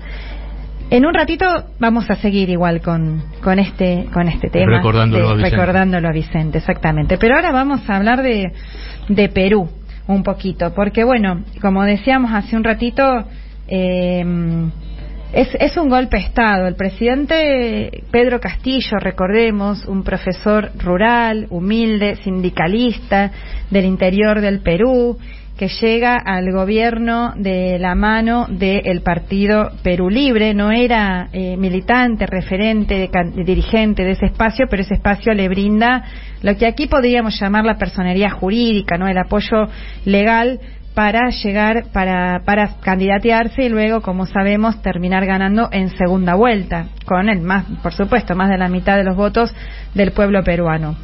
En 0.91 1.05
un 1.05 1.13
ratito 1.13 1.45
vamos 1.79 2.09
a 2.09 2.15
seguir 2.15 2.49
igual 2.49 2.81
con, 2.81 3.23
con 3.43 3.59
este 3.59 4.07
con 4.11 4.27
este 4.27 4.49
tema. 4.49 4.77
Recordándolo, 4.77 5.29
a 5.29 5.33
Vicente. 5.35 5.55
recordándolo 5.55 6.07
a 6.07 6.11
Vicente. 6.11 6.57
exactamente. 6.57 7.17
Pero 7.19 7.35
ahora 7.35 7.51
vamos 7.51 7.87
a 7.87 7.95
hablar 7.95 8.23
de, 8.23 8.51
de 9.07 9.29
Perú 9.29 9.69
un 10.09 10.23
poquito, 10.23 10.73
porque 10.73 11.03
bueno, 11.03 11.43
como 11.61 11.83
decíamos 11.83 12.31
hace 12.33 12.55
un 12.55 12.63
ratito, 12.63 13.03
eh, 13.67 14.25
es, 15.31 15.49
es 15.59 15.77
un 15.77 15.87
golpe 15.87 16.17
de 16.17 16.23
Estado. 16.23 16.67
El 16.67 16.73
presidente 16.73 18.03
Pedro 18.09 18.39
Castillo, 18.39 18.97
recordemos, 18.99 19.85
un 19.85 20.03
profesor 20.03 20.71
rural, 20.79 21.45
humilde, 21.51 22.15
sindicalista 22.23 23.31
del 23.69 23.85
interior 23.85 24.41
del 24.41 24.61
Perú, 24.61 25.19
que 25.59 25.67
llega 25.67 26.15
al 26.15 26.53
gobierno 26.53 27.33
de 27.35 27.79
la 27.79 27.93
mano 27.93 28.45
del 28.47 29.01
partido 29.01 29.71
Perú 29.83 30.09
Libre. 30.09 30.53
No 30.53 30.71
era 30.71 31.27
eh, 31.33 31.57
militante, 31.57 32.25
referente, 32.25 33.09
dirigente 33.35 34.05
de 34.05 34.11
ese 34.11 34.27
espacio, 34.27 34.67
pero 34.69 34.83
ese 34.83 34.93
espacio 34.93 35.33
le 35.33 35.49
brinda 35.49 36.05
lo 36.43 36.55
que 36.55 36.65
aquí 36.65 36.87
podríamos 36.87 37.37
llamar 37.37 37.65
la 37.65 37.77
personería 37.77 38.29
jurídica, 38.29 38.97
no 38.97 39.09
el 39.09 39.17
apoyo 39.17 39.67
legal 40.05 40.61
para 40.93 41.29
llegar, 41.29 41.87
para, 41.91 42.39
para 42.45 42.77
candidatearse 42.79 43.63
y 43.63 43.69
luego, 43.69 43.99
como 43.99 44.27
sabemos, 44.27 44.81
terminar 44.81 45.25
ganando 45.25 45.67
en 45.73 45.89
segunda 45.89 46.35
vuelta, 46.35 46.85
con 47.03 47.27
el 47.27 47.41
más, 47.41 47.65
por 47.83 47.91
supuesto, 47.91 48.33
más 48.33 48.47
de 48.47 48.57
la 48.57 48.69
mitad 48.69 48.95
de 48.95 49.03
los 49.03 49.17
votos 49.17 49.53
del 49.93 50.13
pueblo 50.13 50.41
peruano. 50.41 50.95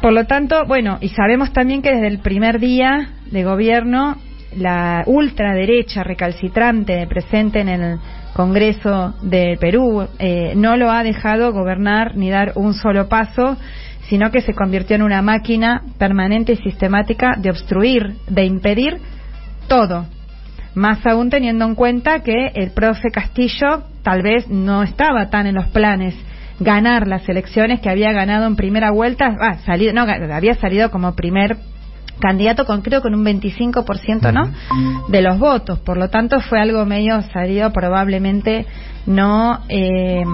Por 0.00 0.12
lo 0.12 0.24
tanto, 0.24 0.66
bueno, 0.66 0.98
y 1.00 1.08
sabemos 1.08 1.52
también 1.52 1.82
que 1.82 1.92
desde 1.92 2.08
el 2.08 2.18
primer 2.18 2.60
día 2.60 3.10
de 3.30 3.44
gobierno, 3.44 4.16
la 4.56 5.02
ultraderecha 5.06 6.02
recalcitrante 6.02 7.06
presente 7.06 7.60
en 7.60 7.68
el 7.68 7.98
Congreso 8.34 9.14
de 9.22 9.56
Perú 9.58 10.06
eh, 10.18 10.52
no 10.56 10.76
lo 10.76 10.90
ha 10.90 11.02
dejado 11.02 11.52
gobernar 11.52 12.16
ni 12.16 12.30
dar 12.30 12.52
un 12.54 12.74
solo 12.74 13.08
paso, 13.08 13.56
sino 14.08 14.30
que 14.30 14.42
se 14.42 14.54
convirtió 14.54 14.96
en 14.96 15.02
una 15.02 15.22
máquina 15.22 15.82
permanente 15.98 16.52
y 16.52 16.56
sistemática 16.56 17.34
de 17.38 17.50
obstruir, 17.50 18.16
de 18.28 18.44
impedir 18.44 18.98
todo. 19.68 20.06
Más 20.74 21.04
aún 21.06 21.30
teniendo 21.30 21.64
en 21.64 21.74
cuenta 21.74 22.20
que 22.20 22.48
el 22.54 22.72
profe 22.72 23.10
Castillo 23.10 23.84
tal 24.02 24.22
vez 24.22 24.48
no 24.48 24.82
estaba 24.82 25.30
tan 25.30 25.46
en 25.46 25.54
los 25.54 25.68
planes 25.68 26.14
ganar 26.60 27.06
las 27.06 27.28
elecciones 27.28 27.80
que 27.80 27.90
había 27.90 28.12
ganado 28.12 28.46
en 28.46 28.56
primera 28.56 28.90
vuelta, 28.90 29.36
ah, 29.40 29.58
salido, 29.64 29.92
no, 29.92 30.02
había 30.02 30.54
salido 30.54 30.90
como 30.90 31.14
primer 31.14 31.56
candidato 32.18 32.64
con 32.64 32.80
creo 32.82 33.02
con 33.02 33.14
un 33.14 33.24
25%, 33.24 34.32
¿no? 34.32 34.50
De 35.08 35.20
los 35.20 35.38
votos, 35.38 35.78
por 35.80 35.98
lo 35.98 36.08
tanto 36.08 36.40
fue 36.40 36.60
algo 36.60 36.86
medio 36.86 37.20
salido 37.32 37.72
probablemente 37.72 38.66
no 39.04 39.60
eh, 39.68 40.24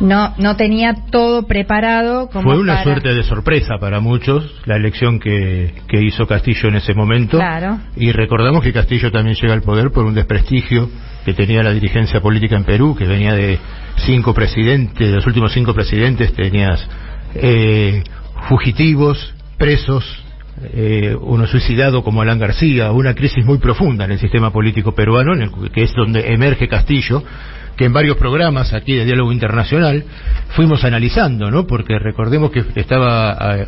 no 0.00 0.34
no 0.38 0.56
tenía 0.56 0.94
todo 1.10 1.46
preparado 1.46 2.28
como 2.28 2.50
fue 2.50 2.58
una 2.58 2.82
suerte 2.82 3.14
de 3.14 3.22
sorpresa 3.22 3.74
para 3.78 4.00
muchos 4.00 4.60
la 4.64 4.76
elección 4.76 5.20
que, 5.20 5.72
que 5.86 6.02
hizo 6.02 6.26
Castillo 6.26 6.68
en 6.68 6.76
ese 6.76 6.94
momento 6.94 7.36
claro. 7.36 7.78
y 7.96 8.10
recordamos 8.10 8.64
que 8.64 8.72
Castillo 8.72 9.12
también 9.12 9.36
llega 9.40 9.54
al 9.54 9.62
poder 9.62 9.92
por 9.92 10.04
un 10.04 10.14
desprestigio 10.14 10.90
que 11.24 11.34
tenía 11.34 11.62
la 11.62 11.70
dirigencia 11.70 12.20
política 12.20 12.56
en 12.56 12.64
Perú 12.64 12.96
que 12.96 13.06
venía 13.06 13.34
de 13.34 13.58
cinco 13.96 14.34
presidentes 14.34 15.08
de 15.08 15.14
los 15.14 15.26
últimos 15.26 15.52
cinco 15.52 15.74
presidentes 15.74 16.32
tenías 16.34 16.86
eh, 17.34 18.02
fugitivos 18.48 19.34
presos 19.56 20.24
eh, 20.72 21.16
uno 21.20 21.46
suicidado 21.48 22.04
como 22.04 22.22
Alan 22.22 22.38
García, 22.38 22.92
una 22.92 23.14
crisis 23.14 23.44
muy 23.44 23.58
profunda 23.58 24.04
en 24.04 24.12
el 24.12 24.18
sistema 24.18 24.52
político 24.52 24.94
peruano, 24.94 25.34
en 25.34 25.42
el, 25.42 25.50
que 25.72 25.82
es 25.82 25.92
donde 25.94 26.32
emerge 26.32 26.68
Castillo, 26.68 27.24
que 27.76 27.86
en 27.86 27.92
varios 27.92 28.16
programas 28.16 28.72
aquí 28.72 28.94
de 28.94 29.04
diálogo 29.04 29.32
internacional 29.32 30.04
fuimos 30.50 30.84
analizando, 30.84 31.50
¿no? 31.50 31.66
Porque 31.66 31.98
recordemos 31.98 32.52
que 32.52 32.64
estaba 32.76 33.36
eh, 33.56 33.66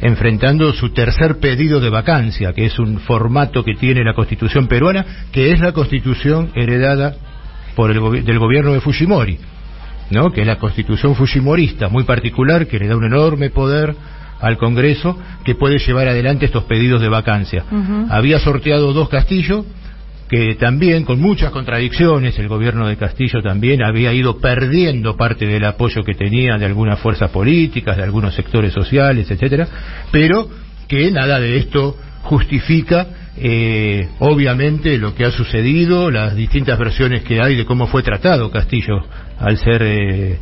enfrentando 0.00 0.72
su 0.72 0.90
tercer 0.90 1.38
pedido 1.38 1.80
de 1.80 1.90
vacancia, 1.90 2.54
que 2.54 2.64
es 2.64 2.78
un 2.78 3.00
formato 3.00 3.62
que 3.62 3.74
tiene 3.74 4.02
la 4.02 4.14
Constitución 4.14 4.68
peruana, 4.68 5.04
que 5.32 5.52
es 5.52 5.60
la 5.60 5.72
Constitución 5.72 6.50
heredada 6.54 7.14
por 7.76 7.90
el 7.90 8.24
del 8.24 8.38
gobierno 8.38 8.72
de 8.72 8.80
Fujimori, 8.80 9.38
¿no? 10.12 10.30
Que 10.30 10.42
es 10.42 10.46
la 10.46 10.58
Constitución 10.58 11.14
fujimorista, 11.14 11.88
muy 11.88 12.04
particular, 12.04 12.66
que 12.66 12.78
le 12.78 12.86
da 12.86 12.96
un 12.96 13.04
enorme 13.04 13.50
poder 13.50 13.94
al 14.40 14.58
Congreso 14.58 15.18
que 15.44 15.54
puede 15.54 15.78
llevar 15.78 16.08
adelante 16.08 16.46
estos 16.46 16.64
pedidos 16.64 17.00
de 17.00 17.08
vacancia. 17.08 17.64
Había 18.10 18.38
sorteado 18.38 18.92
dos 18.92 19.08
castillos 19.08 19.64
que 20.28 20.54
también, 20.54 21.04
con 21.04 21.20
muchas 21.20 21.50
contradicciones, 21.50 22.38
el 22.38 22.48
gobierno 22.48 22.88
de 22.88 22.96
Castillo 22.96 23.42
también 23.42 23.82
había 23.82 24.14
ido 24.14 24.38
perdiendo 24.38 25.16
parte 25.16 25.46
del 25.46 25.64
apoyo 25.64 26.02
que 26.04 26.14
tenía 26.14 26.56
de 26.56 26.64
algunas 26.64 26.98
fuerzas 27.00 27.30
políticas, 27.30 27.98
de 27.98 28.02
algunos 28.02 28.34
sectores 28.34 28.72
sociales, 28.72 29.30
etcétera, 29.30 29.68
pero 30.10 30.48
que 30.88 31.10
nada 31.10 31.38
de 31.38 31.58
esto 31.58 31.96
justifica 32.22 33.06
eh, 33.36 34.08
obviamente 34.18 34.98
lo 34.98 35.14
que 35.14 35.24
ha 35.24 35.30
sucedido, 35.30 36.10
las 36.10 36.34
distintas 36.34 36.78
versiones 36.78 37.22
que 37.22 37.40
hay 37.40 37.56
de 37.56 37.64
cómo 37.64 37.86
fue 37.86 38.02
tratado 38.02 38.50
Castillo 38.50 39.04
al 39.38 39.56
ser 39.56 39.82
eh, 39.82 40.38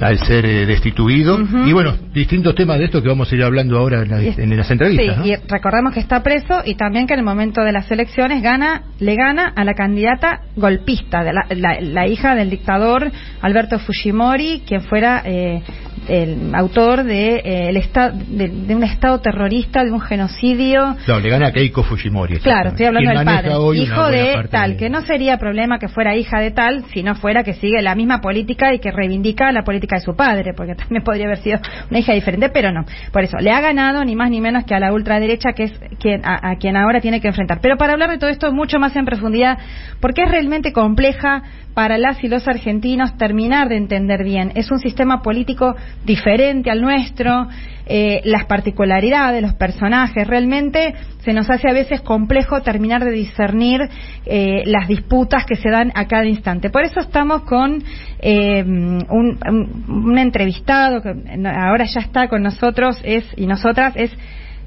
al 0.00 0.18
ser 0.18 0.46
eh, 0.46 0.66
destituido. 0.66 1.38
Y 1.66 1.72
bueno, 1.72 1.94
distintos 2.12 2.54
temas 2.54 2.78
de 2.78 2.86
esto 2.86 3.02
que 3.02 3.08
vamos 3.08 3.30
a 3.30 3.34
ir 3.34 3.42
hablando 3.42 3.78
ahora 3.78 4.02
en, 4.02 4.56
las 4.56 4.70
entrevistas. 4.70 5.22
Sí, 5.22 5.30
y 5.30 5.36
recordamos 5.48 5.92
que 5.92 6.00
está 6.00 6.22
preso 6.22 6.62
y 6.64 6.74
también 6.74 7.06
que 7.06 7.14
en 7.14 7.20
el 7.20 7.24
momento 7.24 7.62
de 7.62 7.72
las 7.72 7.90
elecciones 7.90 8.42
gana, 8.42 8.82
le 8.98 9.14
gana 9.14 9.52
a 9.54 9.64
la 9.64 9.74
candidata 9.74 10.40
golpista, 10.56 11.22
de 11.22 11.32
la, 11.32 12.06
hija 12.06 12.34
del 12.34 12.50
dictador 12.50 13.10
Alberto 13.42 13.78
Fujimori, 13.78 14.62
quien 14.66 14.82
fuera 14.82 15.22
eh, 15.24 15.62
el 16.08 16.54
autor 16.54 17.04
de, 17.04 17.36
eh, 17.36 17.68
el 17.68 18.66
de, 18.66 18.74
un 18.74 18.82
estado 18.82 19.20
terrorista, 19.20 19.84
de 19.84 19.92
un 19.92 20.00
genocidio. 20.00 20.96
No, 21.06 21.20
le 21.20 21.28
gana 21.28 21.48
a 21.48 21.52
Keiko 21.52 21.82
Fujimori. 21.82 22.38
Claro, 22.38 22.70
estoy 22.70 22.86
hablando 22.86 23.10
del 23.10 23.24
padre. 23.24 23.50
Hijo 23.76 24.08
de 24.08 24.48
tal, 24.50 24.76
que 24.76 24.90
no 24.90 25.02
sería 25.02 25.38
problema 25.38 25.78
que 25.78 25.88
fuera 25.88 26.16
hija 26.16 26.40
de 26.40 26.50
tal, 26.50 26.84
si 26.92 27.02
no 27.02 27.14
fuera 27.14 27.42
que 27.42 27.54
sigue 27.54 27.82
la 27.82 27.94
misma 27.94 28.20
política 28.20 28.74
y 28.74 28.78
que 28.78 28.90
reivindica 28.90 29.52
la 29.52 29.62
política 29.62 29.96
de 29.96 30.02
su 30.02 30.14
padre, 30.14 30.52
porque 30.54 30.74
también 30.76 31.02
podría 31.02 31.26
haber 31.26 31.38
sido 31.38 31.58
una 31.90 31.98
hija 31.98 32.12
diferente, 32.12 32.48
pero 32.50 32.72
no. 32.72 32.84
Por 33.12 33.22
eso, 33.22 33.38
le 33.38 33.50
ha 33.50 33.60
ganado 33.60 34.04
ni 34.04 34.16
más 34.16 34.30
ni 34.30 34.40
menos 34.40 34.64
que 34.64 34.74
a 34.74 34.80
la 34.80 34.92
ultraderecha, 34.92 35.52
que 35.52 35.64
es 35.64 35.72
quien, 36.00 36.22
a, 36.24 36.50
a 36.50 36.56
quien 36.56 36.76
ahora 36.76 37.00
tiene 37.00 37.20
que 37.20 37.28
enfrentar. 37.28 37.60
Pero 37.60 37.76
para 37.76 37.92
hablar 37.92 38.10
de 38.10 38.18
todo 38.18 38.30
esto 38.30 38.52
mucho 38.52 38.78
más 38.78 38.94
en 38.96 39.04
profundidad, 39.04 39.58
porque 40.00 40.22
es 40.22 40.30
realmente 40.30 40.72
compleja 40.72 41.42
para 41.76 41.98
las 41.98 42.24
y 42.24 42.28
los 42.28 42.48
argentinos 42.48 43.18
terminar 43.18 43.68
de 43.68 43.76
entender 43.76 44.24
bien. 44.24 44.50
Es 44.54 44.70
un 44.70 44.78
sistema 44.78 45.20
político 45.20 45.76
diferente 46.06 46.70
al 46.70 46.80
nuestro, 46.80 47.48
eh, 47.88 48.20
las 48.24 48.46
particularidades, 48.46 49.42
los 49.42 49.54
personajes, 49.54 50.26
realmente 50.26 50.94
se 51.18 51.32
nos 51.32 51.50
hace 51.50 51.68
a 51.68 51.72
veces 51.72 52.00
complejo 52.00 52.62
terminar 52.62 53.04
de 53.04 53.10
discernir 53.10 53.80
eh, 54.24 54.62
las 54.66 54.88
disputas 54.88 55.44
que 55.44 55.56
se 55.56 55.68
dan 55.68 55.92
a 55.94 56.06
cada 56.06 56.24
instante. 56.26 56.70
Por 56.70 56.84
eso 56.84 57.00
estamos 57.00 57.42
con 57.42 57.82
eh, 58.20 58.64
un, 58.64 60.18
entrevistado 60.18 61.02
que 61.02 61.14
ahora 61.48 61.84
ya 61.84 62.00
está 62.00 62.28
con 62.28 62.42
nosotros 62.42 63.00
es 63.04 63.24
y 63.36 63.46
nosotras 63.46 63.92
es 63.96 64.10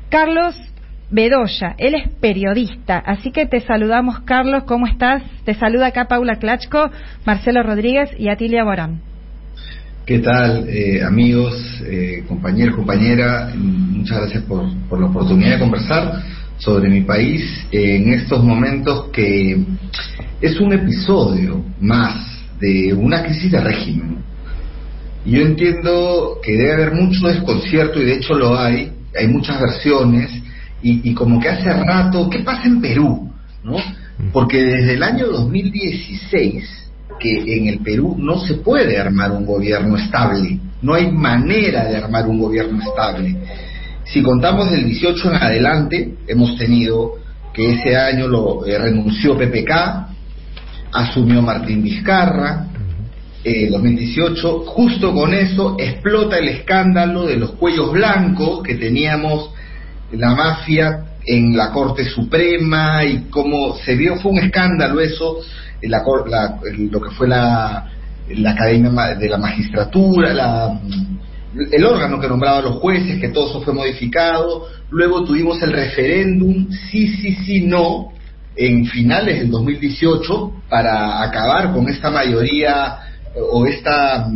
Carlos 0.10 0.56
Bedoya. 1.10 1.76
Él 1.78 1.96
es 1.96 2.10
periodista, 2.22 3.00
así 3.00 3.32
que 3.32 3.46
te 3.48 3.62
saludamos, 3.62 4.20
Carlos. 4.22 4.64
¿Cómo 4.66 4.88
estás? 4.88 5.24
Te 5.44 5.56
saluda 5.56 5.88
acá 5.88 6.06
Paula 6.06 6.36
Klachko, 6.36 6.92
Marcelo 7.26 7.64
Rodríguez 7.64 8.12
y 8.18 8.30
Atilia 8.30 8.64
Borán. 8.64 9.09
¿Qué 10.10 10.18
tal, 10.18 10.68
eh, 10.68 11.04
amigos, 11.04 11.54
eh, 11.86 12.24
compañeros, 12.28 12.76
compañeras? 12.76 13.56
Muchas 13.56 14.22
gracias 14.22 14.44
por, 14.46 14.66
la 15.00 15.06
oportunidad 15.06 15.52
de 15.52 15.60
conversar 15.60 16.24
sobre 16.58 16.90
mi 16.90 17.02
país 17.02 17.44
en 17.72 18.12
estos 18.14 18.44
momentos 18.44 19.10
que 19.14 19.64
es 20.42 20.60
un 20.60 20.74
episodio 20.74 21.64
más 21.80 22.42
de 22.60 22.92
una 22.92 23.22
crisis 23.22 23.52
de 23.52 23.62
régimen. 23.62 24.18
Yo 25.28 25.42
entiendo 25.44 26.40
que 26.42 26.54
debe 26.54 26.74
haber 26.74 26.94
mucho 26.96 27.28
desconcierto 27.28 28.02
y 28.02 28.06
de 28.06 28.16
hecho 28.16 28.34
lo 28.34 28.58
hay, 28.58 28.92
hay 29.16 29.28
muchas 29.28 29.62
versiones 29.62 30.32
y, 30.82 31.14
como 31.14 31.40
que 31.40 31.50
hace 31.50 31.72
rato, 31.72 32.28
¿qué 32.32 32.40
pasa 32.40 32.64
en 32.66 32.82
Perú? 32.82 33.32
¿no? 33.64 33.76
Porque 34.34 34.58
desde 34.58 34.96
el 34.96 35.04
año 35.04 35.28
2016 35.28 36.89
que 37.20 37.58
en 37.58 37.68
el 37.68 37.80
Perú 37.80 38.16
no 38.18 38.40
se 38.40 38.56
puede 38.56 38.98
armar 38.98 39.32
un 39.32 39.46
gobierno 39.46 39.98
estable, 39.98 40.60
no 40.82 40.94
hay 40.94 41.12
manera 41.12 41.86
de 41.86 41.98
armar 41.98 42.28
un 42.28 42.40
gobierno 42.40 42.82
estable. 42.82 43.36
Si 44.06 44.24
contamos 44.24 44.72
del 44.72 44.86
18 44.86 45.30
en 45.30 45.36
adelante, 45.36 46.16
hemos 46.28 46.58
tenido 46.58 47.16
que 47.54 47.74
ese 47.74 47.96
año 47.96 48.28
lo 48.28 48.66
eh, 48.66 48.78
renunció 48.78 49.38
PPK, 49.38 49.72
asumió 50.92 51.42
Martín 51.42 51.84
Vizcarra, 51.84 52.68
eh, 53.44 53.70
2018, 53.70 54.60
justo 54.66 55.14
con 55.14 55.34
eso 55.34 55.76
explota 55.80 56.38
el 56.38 56.50
escándalo 56.50 57.26
de 57.26 57.38
los 57.38 57.52
cuellos 57.52 57.92
blancos 57.92 58.62
que 58.64 58.76
teníamos 58.76 59.52
la 60.12 60.36
mafia 60.36 61.06
en 61.26 61.56
la 61.56 61.72
Corte 61.72 62.06
Suprema 62.06 63.04
y 63.06 63.28
cómo 63.30 63.76
se 63.78 63.96
vio, 63.96 64.18
fue 64.18 64.32
un 64.32 64.40
escándalo 64.40 65.00
eso, 65.00 65.38
la, 65.82 66.04
lo 66.92 67.02
que 67.02 67.10
fue 67.12 67.28
la, 67.28 67.88
la 68.30 68.52
Academia 68.52 69.16
de 69.16 69.30
la 69.30 69.38
Magistratura, 69.38 70.34
la, 70.34 70.80
el 71.72 71.86
órgano 71.86 72.20
que 72.20 72.28
nombraba 72.28 72.60
a 72.60 72.62
los 72.62 72.76
jueces, 72.76 73.20
que 73.20 73.30
todo 73.30 73.50
eso 73.50 73.62
fue 73.62 73.74
modificado, 73.74 74.68
luego 74.92 75.24
tuvimos 75.24 75.62
el 75.62 75.74
referéndum, 75.74 76.70
sí, 76.92 77.08
sí, 77.08 77.36
sí, 77.46 77.66
no, 77.66 78.12
en 78.56 78.86
finales 78.86 79.40
del 79.40 79.52
2018, 79.52 80.52
para 80.70 81.24
acabar 81.24 81.74
con 81.74 81.88
esta 81.90 82.12
mayoría 82.12 83.00
o 83.52 83.66
esta 83.66 84.28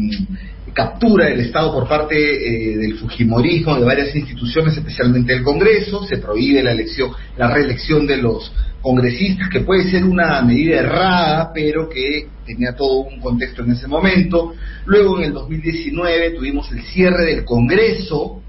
captura 0.73 1.25
del 1.25 1.41
Estado 1.41 1.71
por 1.71 1.87
parte 1.87 2.15
eh, 2.15 2.77
del 2.77 2.97
Fujimorismo 2.97 3.75
de 3.75 3.85
varias 3.85 4.15
instituciones, 4.15 4.75
especialmente 4.75 5.33
el 5.33 5.43
Congreso, 5.43 6.03
se 6.05 6.17
prohíbe 6.17 6.63
la 6.63 6.71
elección, 6.71 7.11
la 7.37 7.53
reelección 7.53 8.07
de 8.07 8.17
los 8.17 8.51
congresistas, 8.83 9.49
que 9.49 9.61
puede 9.61 9.89
ser 9.89 10.03
una 10.03 10.41
medida 10.41 10.81
errada, 10.81 11.51
pero 11.53 11.89
que 11.89 12.27
tenía 12.45 12.75
todo 12.75 12.99
un 12.99 13.21
contexto 13.21 13.63
en 13.63 13.71
ese 13.71 13.87
momento. 13.87 14.53
Luego 14.85 15.17
en 15.17 15.25
el 15.25 15.33
2019 15.33 16.31
tuvimos 16.31 16.69
el 16.73 16.83
cierre 16.83 17.25
del 17.25 17.45
Congreso, 17.45 18.41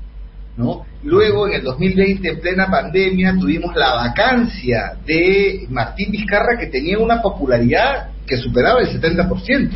¿no? 0.57 0.85
Luego 1.05 1.47
en 1.47 1.55
el 1.55 1.63
2020 1.63 2.29
en 2.29 2.41
plena 2.41 2.69
pandemia 2.69 3.37
tuvimos 3.39 3.77
la 3.77 3.95
vacancia 3.95 4.95
de 5.07 5.67
Martín 5.71 6.11
Vizcarra 6.11 6.59
que 6.59 6.67
tenía 6.67 6.99
una 6.99 7.23
popularidad 7.23 8.09
que 8.27 8.37
superaba 8.37 8.81
el 8.81 8.89
70% 8.89 9.71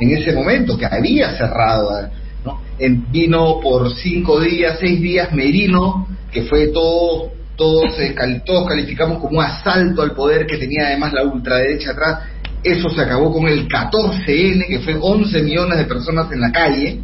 en 0.00 0.10
ese 0.10 0.32
momento, 0.32 0.76
que 0.76 0.86
había 0.86 1.36
cerrado. 1.36 2.08
¿no? 2.44 2.60
En, 2.78 3.12
vino 3.12 3.60
por 3.60 3.94
cinco 3.94 4.40
días, 4.40 4.78
seis 4.80 5.00
días 5.00 5.32
Merino, 5.32 6.08
que 6.32 6.42
fue 6.42 6.68
todo, 6.68 7.30
todos, 7.60 7.94
todos 8.46 8.68
calificamos 8.68 9.18
como 9.18 9.38
un 9.38 9.44
asalto 9.44 10.00
al 10.00 10.12
poder 10.12 10.46
que 10.46 10.56
tenía 10.56 10.86
además 10.86 11.12
la 11.12 11.24
ultraderecha 11.24 11.90
atrás. 11.90 12.20
Eso 12.64 12.88
se 12.88 13.02
acabó 13.02 13.32
con 13.32 13.48
el 13.48 13.68
14N, 13.68 14.66
que 14.66 14.80
fue 14.80 14.96
11 14.98 15.42
millones 15.42 15.76
de 15.76 15.84
personas 15.84 16.32
en 16.32 16.40
la 16.40 16.50
calle. 16.50 17.00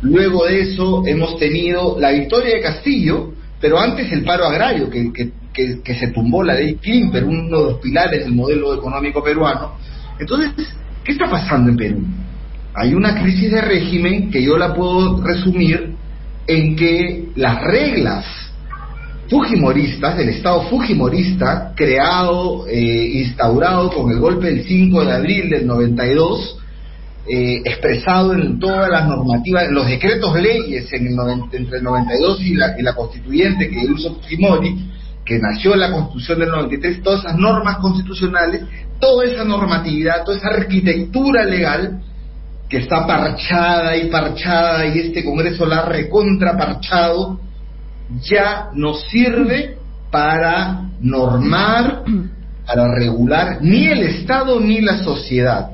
Luego 0.00 0.46
de 0.46 0.62
eso 0.62 1.04
hemos 1.06 1.38
tenido 1.38 1.96
la 2.00 2.10
victoria 2.10 2.56
de 2.56 2.60
Castillo, 2.60 3.32
pero 3.60 3.78
antes 3.78 4.10
el 4.10 4.24
paro 4.24 4.46
agrario, 4.46 4.90
que, 4.90 5.12
que, 5.12 5.82
que 5.82 5.94
se 5.94 6.08
tumbó 6.08 6.42
la 6.42 6.54
ley 6.54 6.74
Klimper, 6.74 7.24
uno 7.24 7.58
de 7.58 7.64
los 7.70 7.80
pilares 7.80 8.24
del 8.24 8.34
modelo 8.34 8.74
económico 8.74 9.22
peruano 9.22 9.78
entonces, 10.18 10.50
¿qué 11.04 11.12
está 11.12 11.30
pasando 11.30 11.70
en 11.70 11.76
Perú? 11.76 12.02
Hay 12.74 12.94
una 12.94 13.20
crisis 13.20 13.50
de 13.50 13.60
régimen 13.60 14.30
que 14.30 14.42
yo 14.42 14.58
la 14.58 14.74
puedo 14.74 15.22
resumir 15.22 15.94
en 16.46 16.76
que 16.76 17.28
las 17.36 17.62
reglas 17.62 18.24
fujimoristas, 19.28 20.16
del 20.16 20.30
Estado 20.30 20.62
fujimorista, 20.62 21.72
creado, 21.74 22.66
eh, 22.66 23.10
instaurado 23.14 23.90
con 23.90 24.10
el 24.10 24.18
golpe 24.18 24.46
del 24.46 24.64
5 24.64 25.04
de 25.04 25.12
abril 25.12 25.50
del 25.50 25.66
92, 25.66 26.58
eh, 27.30 27.60
expresado 27.64 28.32
en 28.32 28.58
todas 28.58 28.88
las 28.88 29.06
normativas, 29.06 29.64
en 29.64 29.74
los 29.74 29.86
decretos 29.86 30.34
leyes 30.40 30.90
en 30.92 31.08
el 31.08 31.16
entre 31.52 31.78
el 31.78 31.84
92 31.84 32.40
y 32.40 32.54
la, 32.54 32.78
y 32.78 32.82
la 32.82 32.94
constituyente 32.94 33.68
que 33.68 33.80
hizo 33.80 34.14
Fujimori, 34.14 34.88
que 35.26 35.38
nació 35.38 35.74
en 35.74 35.80
la 35.80 35.92
Constitución 35.92 36.38
del 36.38 36.48
93, 36.48 37.02
todas 37.02 37.20
esas 37.20 37.36
normas 37.36 37.76
constitucionales, 37.78 38.62
toda 38.98 39.26
esa 39.26 39.44
normatividad, 39.44 40.24
toda 40.24 40.38
esa 40.38 40.48
arquitectura 40.48 41.44
legal 41.44 42.00
que 42.68 42.78
está 42.78 43.06
parchada 43.06 43.94
y 43.96 44.08
parchada 44.08 44.86
y 44.86 44.98
este 44.98 45.22
Congreso 45.22 45.66
la 45.66 45.80
ha 45.80 45.84
recontraparchado, 45.86 47.40
ya 48.22 48.70
no 48.74 48.94
sirve 48.94 49.76
para 50.10 50.90
normar, 51.00 52.04
para 52.66 52.94
regular 52.94 53.58
ni 53.60 53.86
el 53.86 54.02
Estado 54.02 54.60
ni 54.60 54.80
la 54.80 55.02
sociedad. 55.02 55.70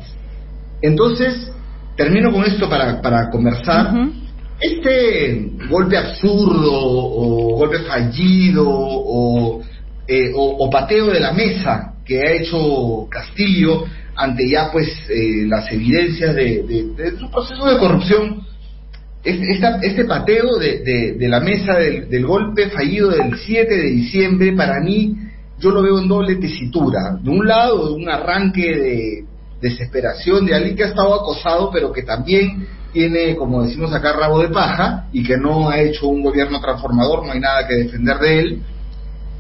Entonces, 0.82 1.50
termino 1.96 2.32
con 2.32 2.44
esto 2.44 2.68
para, 2.68 3.00
para 3.00 3.30
conversar. 3.30 3.92
Este 4.60 5.50
golpe 5.68 5.96
absurdo 5.96 6.70
o 6.72 7.56
golpe 7.56 7.78
fallido 7.80 8.64
o, 8.66 9.62
eh, 10.06 10.30
o, 10.34 10.70
pateo 10.70 11.06
de 11.06 11.20
la 11.20 11.32
mesa 11.32 11.94
que 12.04 12.20
ha 12.20 12.32
hecho 12.32 13.06
Castillo 13.10 13.84
ante 14.16 14.48
ya 14.48 14.70
pues 14.70 14.88
eh, 15.10 15.44
las 15.46 15.70
evidencias 15.72 16.34
de, 16.34 16.92
de, 16.96 17.18
su 17.18 17.30
proceso 17.30 17.66
de 17.66 17.78
corrupción, 17.78 18.42
este, 19.24 19.86
este 19.86 20.04
pateo 20.04 20.58
de, 20.58 21.16
la 21.20 21.40
mesa 21.40 21.74
del, 21.78 22.08
del, 22.10 22.26
golpe 22.26 22.68
fallido 22.68 23.10
del 23.10 23.34
7 23.36 23.74
de 23.74 23.90
diciembre, 23.90 24.52
para 24.52 24.80
mí 24.80 25.16
yo 25.58 25.70
lo 25.70 25.82
veo 25.82 25.98
en 25.98 26.08
doble 26.08 26.36
tesitura. 26.36 27.16
De 27.22 27.30
un 27.30 27.46
lado, 27.46 27.94
un 27.94 28.08
arranque 28.08 28.76
de 28.76 29.24
desesperación 29.62 30.44
de 30.44 30.54
alguien 30.54 30.76
que 30.76 30.84
ha 30.84 30.88
estado 30.88 31.14
acosado, 31.14 31.70
pero 31.72 31.90
que 31.90 32.02
también 32.02 32.66
tiene, 32.92 33.34
como 33.34 33.62
decimos 33.62 33.92
acá, 33.94 34.12
rabo 34.12 34.40
de 34.40 34.48
paja 34.48 35.06
y 35.12 35.24
que 35.24 35.38
no 35.38 35.70
ha 35.70 35.80
hecho 35.80 36.06
un 36.06 36.22
gobierno 36.22 36.60
transformador, 36.60 37.24
no 37.24 37.32
hay 37.32 37.40
nada 37.40 37.66
que 37.66 37.76
defender 37.76 38.18
de 38.18 38.38
él, 38.38 38.62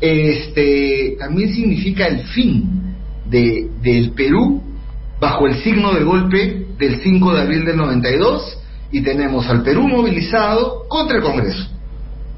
este, 0.00 1.16
también 1.18 1.52
significa 1.54 2.06
el 2.06 2.20
fin 2.28 2.96
de, 3.28 3.68
del 3.82 4.12
Perú 4.12 4.62
bajo 5.20 5.46
el 5.46 5.62
signo 5.62 5.92
de 5.92 6.04
golpe 6.04 6.66
del 6.78 7.00
5 7.00 7.34
de 7.34 7.40
abril 7.40 7.64
del 7.64 7.76
92 7.76 8.58
y 8.94 9.02
tenemos 9.02 9.48
al 9.48 9.64
Perú 9.64 9.88
movilizado 9.88 10.84
contra 10.88 11.16
el 11.16 11.24
Congreso. 11.24 11.68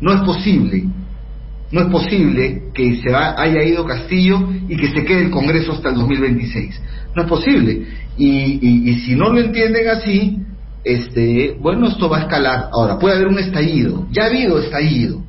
No 0.01 0.15
es 0.15 0.23
posible, 0.23 0.85
no 1.71 1.83
es 1.83 1.87
posible 1.89 2.63
que 2.73 2.97
se 2.97 3.15
haya 3.15 3.63
ido 3.63 3.85
Castillo 3.85 4.41
y 4.67 4.75
que 4.75 4.89
se 4.89 5.05
quede 5.05 5.25
el 5.25 5.31
Congreso 5.31 5.73
hasta 5.73 5.91
el 5.91 5.97
2026. 5.97 6.81
No 7.15 7.25
es 7.25 7.29
posible. 7.29 7.87
Y, 8.17 8.95
si 9.05 9.15
no 9.15 9.31
lo 9.35 9.39
entienden 9.39 9.87
así, 9.89 10.39
este, 10.83 11.59
bueno, 11.61 11.89
esto 11.89 12.09
va 12.09 12.19
a 12.19 12.21
escalar. 12.23 12.71
Ahora, 12.73 12.99
puede 12.99 13.17
haber 13.17 13.29
un 13.29 13.39
estallido. 13.39 14.07
Ya 14.11 14.23
ha 14.23 14.27
habido 14.29 14.59
estallido. 14.59 15.23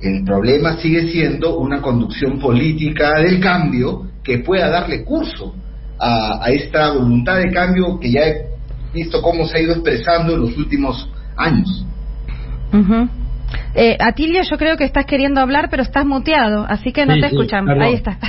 El 0.00 0.24
problema 0.24 0.76
sigue 0.78 1.06
siendo 1.06 1.56
una 1.56 1.80
conducción 1.80 2.40
política 2.40 3.12
del 3.20 3.38
cambio 3.38 4.08
que 4.24 4.38
pueda 4.38 4.68
darle 4.70 5.04
curso 5.04 5.54
a, 6.00 6.50
esta 6.50 6.94
voluntad 6.94 7.36
de 7.36 7.52
cambio 7.52 8.00
que 8.00 8.10
ya 8.10 8.22
visto 8.96 9.22
cómo 9.22 9.46
se 9.46 9.58
ha 9.58 9.62
ido 9.62 9.72
expresando 9.72 10.34
en 10.34 10.40
los 10.40 10.56
últimos 10.56 11.08
años. 11.36 11.86
Eh, 13.74 13.96
Atilio, 14.00 14.42
yo 14.42 14.58
creo 14.58 14.76
que 14.76 14.84
estás 14.84 15.06
queriendo 15.06 15.40
hablar, 15.40 15.68
pero 15.70 15.82
estás 15.82 16.04
muteado, 16.04 16.66
así 16.68 16.92
que 16.92 17.06
no 17.06 17.14
te 17.14 17.26
escuchamos. 17.26 17.76
Ahí 17.78 17.94
está. 17.94 18.18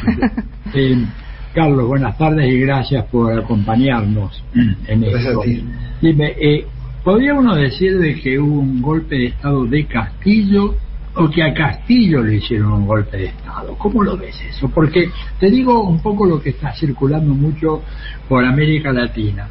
Carlos, 1.53 1.88
buenas 1.88 2.18
tardes 2.18 2.53
y 2.53 2.59
gracias 2.59 3.05
por 3.05 3.34
acompañarnos 3.34 4.43
en 4.53 5.03
esto. 5.03 5.41
Dime, 6.01 6.36
eh, 6.39 6.65
¿podría 7.03 7.34
uno 7.34 7.55
decir 7.55 7.97
de 7.97 8.20
que 8.20 8.38
hubo 8.38 8.59
un 8.59 8.82
golpe 8.82 9.15
de 9.15 9.26
Estado 9.28 9.65
de 9.65 9.86
Castillo 9.88 10.76
o 11.15 11.30
que 11.30 11.41
a 11.41 11.53
Castillo 11.53 12.22
le 12.22 12.36
hicieron 12.36 12.74
un 12.74 12.86
golpe 12.86 13.18
de 13.18 13.26
Estado? 13.28 13.76
¿Cómo 13.76 14.03
lo 14.03 14.18
ves 14.18 14.39
eso? 14.47 14.70
Porque 14.70 15.09
te 15.39 15.49
digo 15.49 15.82
un 15.82 15.99
poco 15.99 16.28
lo 16.28 16.39
que 16.39 16.51
está 16.51 16.74
circulando 16.74 17.34
mucho 17.34 17.82
por 18.30 18.45
América 18.45 18.93
Latina. 18.93 19.47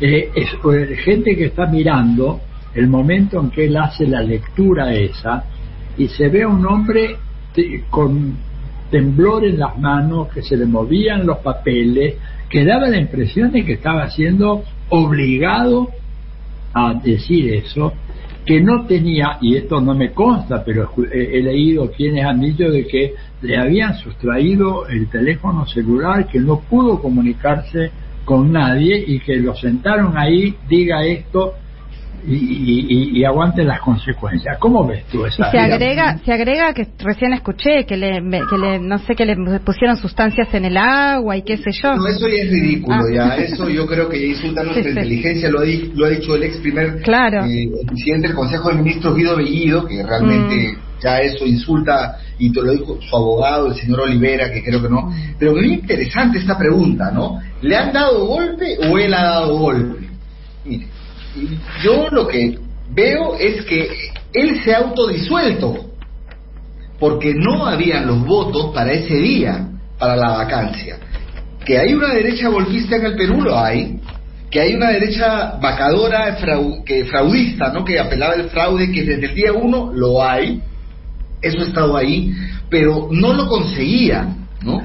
Eh, 0.00 0.30
es 0.34 0.48
eh, 0.52 0.96
gente 0.96 1.36
que 1.36 1.46
está 1.46 1.66
mirando 1.66 2.40
el 2.74 2.86
momento 2.86 3.40
en 3.40 3.50
que 3.50 3.66
él 3.66 3.76
hace 3.76 4.06
la 4.06 4.22
lectura 4.22 4.92
esa 4.94 5.44
y 5.96 6.06
se 6.08 6.28
ve 6.28 6.42
a 6.44 6.48
un 6.48 6.64
hombre 6.66 7.16
con 7.90 8.36
temblor 8.90 9.44
en 9.44 9.58
las 9.58 9.76
manos, 9.78 10.28
que 10.28 10.42
se 10.42 10.56
le 10.56 10.66
movían 10.66 11.26
los 11.26 11.38
papeles, 11.38 12.14
que 12.48 12.64
daba 12.64 12.88
la 12.88 12.98
impresión 12.98 13.52
de 13.52 13.64
que 13.64 13.74
estaba 13.74 14.08
siendo 14.10 14.62
obligado 14.90 15.88
a 16.72 16.94
decir 16.94 17.52
eso, 17.54 17.92
que 18.46 18.60
no 18.60 18.86
tenía, 18.86 19.38
y 19.42 19.56
esto 19.56 19.80
no 19.80 19.94
me 19.94 20.12
consta, 20.12 20.64
pero 20.64 20.90
he, 21.12 21.42
leído 21.42 21.90
quienes 21.90 22.24
han 22.24 22.40
dicho 22.40 22.70
de 22.70 22.86
que 22.86 23.14
le 23.42 23.58
habían 23.58 23.94
sustraído 23.98 24.86
el 24.86 25.08
teléfono 25.10 25.66
celular, 25.66 26.26
que 26.28 26.40
no 26.40 26.60
pudo 26.60 27.00
comunicarse 27.00 27.90
con 28.28 28.52
nadie 28.52 29.02
y 29.06 29.20
que 29.20 29.36
lo 29.36 29.54
sentaron 29.54 30.18
ahí, 30.18 30.54
diga 30.68 31.02
esto, 31.02 31.54
y, 32.26 33.18
y, 33.18 33.24
aguante 33.24 33.64
las 33.64 33.80
consecuencias. 33.80 34.58
¿Cómo 34.58 34.86
ves 34.86 35.04
tú 35.10 35.24
esa? 35.24 35.50
se 35.50 35.58
agrega, 35.58 36.18
se 36.18 36.30
agrega 36.30 36.74
que 36.74 36.88
recién 36.98 37.32
escuché 37.32 37.86
que 37.86 37.96
le, 37.96 38.20
que 38.20 38.58
le, 38.58 38.80
no 38.80 38.98
sé, 38.98 39.14
que 39.14 39.24
le 39.24 39.60
pusieron 39.60 39.96
sustancias 39.96 40.52
en 40.52 40.66
el 40.66 40.76
agua 40.76 41.38
y 41.38 41.42
qué 41.42 41.56
sé 41.56 41.70
yo. 41.82 41.94
No, 41.94 42.06
eso 42.06 42.28
ya 42.28 42.42
es 42.42 42.50
ridículo, 42.50 42.98
ah. 42.98 43.14
ya. 43.14 43.36
Eso 43.36 43.70
yo 43.70 43.86
creo 43.86 44.10
que 44.10 44.20
ya 44.20 44.26
insulta 44.26 44.62
nuestra 44.64 44.90
inteligencia. 44.90 45.48
Lo, 45.48 45.60
ha, 45.60 45.64
lo 45.94 46.04
ha 46.04 46.10
dicho 46.10 46.34
el 46.34 46.42
ex 46.42 46.58
primer 46.58 47.00
claro. 47.00 47.46
Eh, 47.46 47.70
presidente 47.86 48.26
del 48.26 48.36
Consejo 48.36 48.68
de 48.68 48.74
Ministros, 48.82 49.16
Guido 49.16 49.36
Bellido, 49.36 49.86
que 49.86 50.02
realmente 50.02 50.72
mm. 50.72 51.00
ya 51.02 51.18
eso 51.20 51.46
insulta, 51.46 52.18
y 52.38 52.52
te 52.52 52.62
lo 52.62 52.72
dijo 52.72 52.98
su 53.00 53.16
abogado, 53.16 53.68
el 53.68 53.74
señor 53.74 54.00
Olivera, 54.00 54.52
que 54.52 54.62
creo 54.62 54.80
que 54.80 54.88
no. 54.88 55.12
Pero 55.38 55.52
muy 55.52 55.74
interesante 55.74 56.38
esta 56.38 56.56
pregunta, 56.56 57.10
¿no? 57.10 57.40
¿Le 57.62 57.76
han 57.76 57.92
dado 57.92 58.26
golpe 58.26 58.78
o 58.88 58.98
él 58.98 59.12
ha 59.14 59.24
dado 59.24 59.58
golpe? 59.58 60.08
Mire 60.64 60.86
yo 61.82 62.08
lo 62.10 62.26
que 62.26 62.58
veo 62.90 63.36
es 63.36 63.64
que 63.64 63.88
él 64.32 64.60
se 64.64 64.74
ha 64.74 64.78
autodisuelto 64.78 65.86
porque 66.98 67.34
no 67.34 67.66
habían 67.66 68.06
los 68.06 68.24
votos 68.24 68.74
para 68.74 68.92
ese 68.92 69.14
día, 69.14 69.68
para 69.98 70.16
la 70.16 70.30
vacancia. 70.30 70.98
Que 71.64 71.78
hay 71.78 71.94
una 71.94 72.12
derecha 72.12 72.48
golpista 72.48 72.96
en 72.96 73.06
el 73.06 73.16
Perú, 73.16 73.40
lo 73.40 73.58
hay. 73.58 74.00
Que 74.50 74.60
hay 74.60 74.74
una 74.74 74.90
derecha 74.90 75.58
vacadora, 75.60 76.36
que 76.84 77.04
fraudista, 77.04 77.72
¿no? 77.72 77.84
Que 77.84 78.00
apelaba 78.00 78.32
al 78.32 78.50
fraude, 78.50 78.90
que 78.90 79.04
desde 79.04 79.26
el 79.26 79.34
día 79.34 79.52
uno 79.52 79.92
lo 79.94 80.24
hay. 80.24 80.60
Eso 81.40 81.60
ha 81.60 81.66
estado 81.66 81.96
ahí, 81.96 82.34
pero 82.68 83.08
no 83.10 83.32
lo 83.32 83.48
conseguía, 83.48 84.28
¿no? 84.62 84.82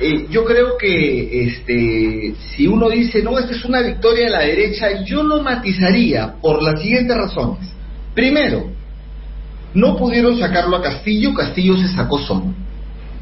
Eh, 0.00 0.26
yo 0.28 0.44
creo 0.44 0.76
que 0.76 1.44
este, 1.44 2.34
si 2.50 2.66
uno 2.66 2.90
dice, 2.90 3.22
no, 3.22 3.38
esta 3.38 3.52
es 3.52 3.64
una 3.64 3.80
victoria 3.80 4.24
de 4.24 4.30
la 4.30 4.40
derecha, 4.40 5.04
yo 5.04 5.22
lo 5.22 5.42
matizaría 5.42 6.34
por 6.40 6.62
las 6.62 6.80
siguientes 6.82 7.16
razones. 7.16 7.72
Primero, 8.14 8.70
no 9.72 9.96
pudieron 9.96 10.38
sacarlo 10.38 10.76
a 10.76 10.82
Castillo, 10.82 11.32
Castillo 11.32 11.76
se 11.76 11.88
sacó 11.88 12.18
solo. 12.18 12.54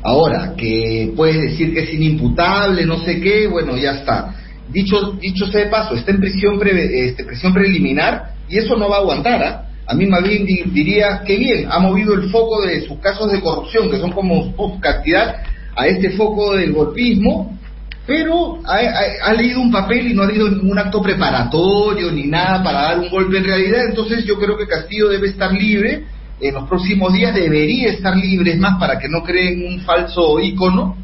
Ahora, 0.02 0.54
que 0.56 1.12
puedes 1.14 1.40
decir 1.40 1.72
que 1.72 1.80
es 1.80 1.94
inimputable, 1.94 2.84
no 2.86 2.98
sé 2.98 3.20
qué, 3.20 3.46
bueno, 3.46 3.76
ya 3.76 3.92
está. 3.92 4.34
Dicho, 4.68 5.12
dicho 5.20 5.46
sea 5.46 5.64
de 5.64 5.70
paso, 5.70 5.94
está 5.94 6.10
en 6.10 6.20
prisión, 6.20 6.58
este, 6.64 7.24
prisión 7.24 7.52
preliminar 7.52 8.34
y 8.48 8.58
eso 8.58 8.76
no 8.76 8.88
va 8.88 8.96
a 8.96 9.00
aguantar. 9.00 9.42
¿ah? 9.44 9.68
Mí 9.94 10.06
más 10.06 10.22
bien 10.22 10.44
diría 10.46 11.22
que 11.26 11.36
bien, 11.36 11.66
ha 11.70 11.78
movido 11.78 12.14
el 12.14 12.30
foco 12.30 12.62
de 12.62 12.86
sus 12.86 12.98
casos 12.98 13.30
de 13.30 13.40
corrupción, 13.40 13.90
que 13.90 13.98
son 13.98 14.12
como 14.12 14.80
cantidad, 14.80 15.36
a 15.74 15.86
este 15.86 16.10
foco 16.10 16.54
del 16.54 16.72
golpismo, 16.72 17.58
pero 18.06 18.58
ha, 18.64 19.32
leído 19.32 19.60
un 19.60 19.70
papel 19.70 20.08
y 20.08 20.14
no 20.14 20.22
ha 20.22 20.26
leído 20.26 20.50
ningún 20.50 20.78
acto 20.78 21.00
preparatorio 21.00 22.10
ni 22.10 22.24
nada 22.24 22.62
para 22.62 22.82
dar 22.82 22.98
un 22.98 23.08
golpe 23.08 23.38
en 23.38 23.44
realidad, 23.44 23.86
entonces 23.88 24.24
yo 24.24 24.38
creo 24.38 24.56
que 24.56 24.66
Castillo 24.66 25.08
debe 25.08 25.28
estar 25.28 25.52
libre, 25.52 26.04
en 26.40 26.54
los 26.54 26.68
próximos 26.68 27.12
días 27.12 27.34
debería 27.34 27.90
estar 27.90 28.16
libre, 28.16 28.52
es 28.52 28.58
más, 28.58 28.78
para 28.78 28.98
que 28.98 29.08
no 29.08 29.22
creen 29.22 29.64
un 29.66 29.80
falso 29.80 30.40
ícono, 30.40 30.96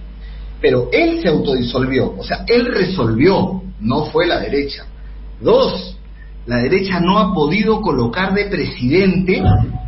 pero 0.61 0.89
él 0.93 1.20
se 1.22 1.28
autodisolvió, 1.28 2.14
o 2.18 2.24
sea, 2.24 2.45
él 2.49 2.66
resolvió, 2.66 3.62
no 3.80 4.07
fue 4.07 4.26
la 4.26 4.41
derecha. 4.41 4.84
Dos, 5.41 5.98
la 6.49 6.57
derecha 6.57 6.99
no 6.99 7.19
ha 7.19 7.33
podido 7.33 7.81
colocar 7.81 8.35
de 8.35 8.47
presidente 8.47 9.41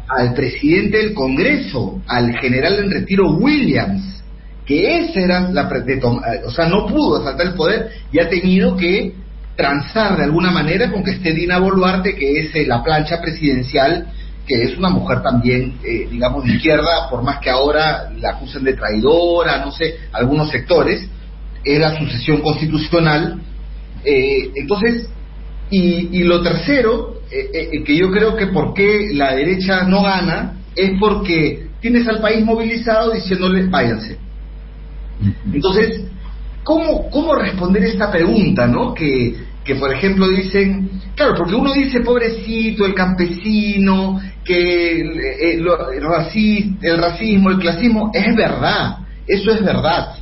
al 0.07 0.35
presidente 0.35 0.99
del 0.99 1.15
Congreso, 1.15 2.01
al 2.07 2.37
general 2.39 2.79
en 2.79 2.91
retiro 2.91 3.33
Williams 3.33 4.21
que 4.71 4.99
esa 5.01 5.19
era 5.19 5.41
la 5.51 5.65
de 5.65 6.01
o 6.47 6.51
sea, 6.53 6.69
no 6.69 6.87
pudo 6.87 7.21
asaltar 7.21 7.49
el 7.49 7.55
poder 7.55 7.91
y 8.13 8.21
ha 8.21 8.29
tenido 8.29 8.77
que 8.77 9.15
transar 9.57 10.17
de 10.17 10.23
alguna 10.23 10.53
manera 10.53 10.93
con 10.93 11.03
que 11.03 11.11
esté 11.11 11.33
Dina 11.33 11.59
Boluarte, 11.59 12.15
que 12.15 12.39
es 12.39 12.55
eh, 12.55 12.67
la 12.69 12.81
plancha 12.81 13.21
presidencial, 13.21 14.07
que 14.47 14.63
es 14.63 14.79
una 14.79 14.89
mujer 14.89 15.23
también, 15.23 15.75
eh, 15.83 16.07
digamos, 16.09 16.45
de 16.45 16.53
izquierda, 16.53 17.11
por 17.11 17.25
más 17.25 17.41
que 17.41 17.51
ahora 17.51 18.13
la 18.17 18.31
acusen 18.31 18.63
de 18.63 18.75
traidora, 18.75 19.59
no 19.59 19.73
sé, 19.73 19.97
algunos 20.13 20.51
sectores, 20.51 21.05
era 21.65 21.99
sucesión 21.99 22.41
constitucional. 22.41 23.41
Eh, 24.05 24.53
entonces, 24.55 25.11
y, 25.71 26.18
y, 26.18 26.25
lo 26.25 26.43
tercero, 26.43 27.21
que 27.31 27.97
yo 27.97 28.11
creo 28.11 28.37
que 28.37 28.49
por 28.49 28.75
qué 28.75 29.11
la 29.12 29.35
derecha 29.35 29.85
no 29.85 30.03
gana, 30.03 30.57
es 30.75 30.93
porque 30.99 31.68
tienes 31.81 32.07
al 32.09 32.21
país 32.21 32.45
movilizado 32.45 33.12
diciéndole 33.12 33.66
váyanse 33.66 34.18
entonces, 35.53 36.05
¿cómo, 36.62 37.11
cómo 37.11 37.35
responder 37.35 37.85
esta 37.85 38.11
pregunta, 38.11 38.66
no? 38.66 38.95
Que, 38.95 39.37
que, 39.64 39.75
por 39.75 39.93
ejemplo, 39.93 40.29
dicen, 40.29 40.91
claro, 41.14 41.35
porque 41.37 41.55
uno 41.55 41.73
dice, 41.73 42.01
pobrecito, 42.01 42.87
el 42.87 42.95
campesino, 42.95 44.21
que 44.45 45.01
el, 45.01 45.18
el, 45.18 45.66
el 45.93 46.99
racismo, 46.99 47.51
el 47.51 47.59
clasismo, 47.59 48.11
es 48.14 48.35
verdad, 48.35 48.99
eso 49.27 49.53
es 49.53 49.62
verdad, 49.62 50.14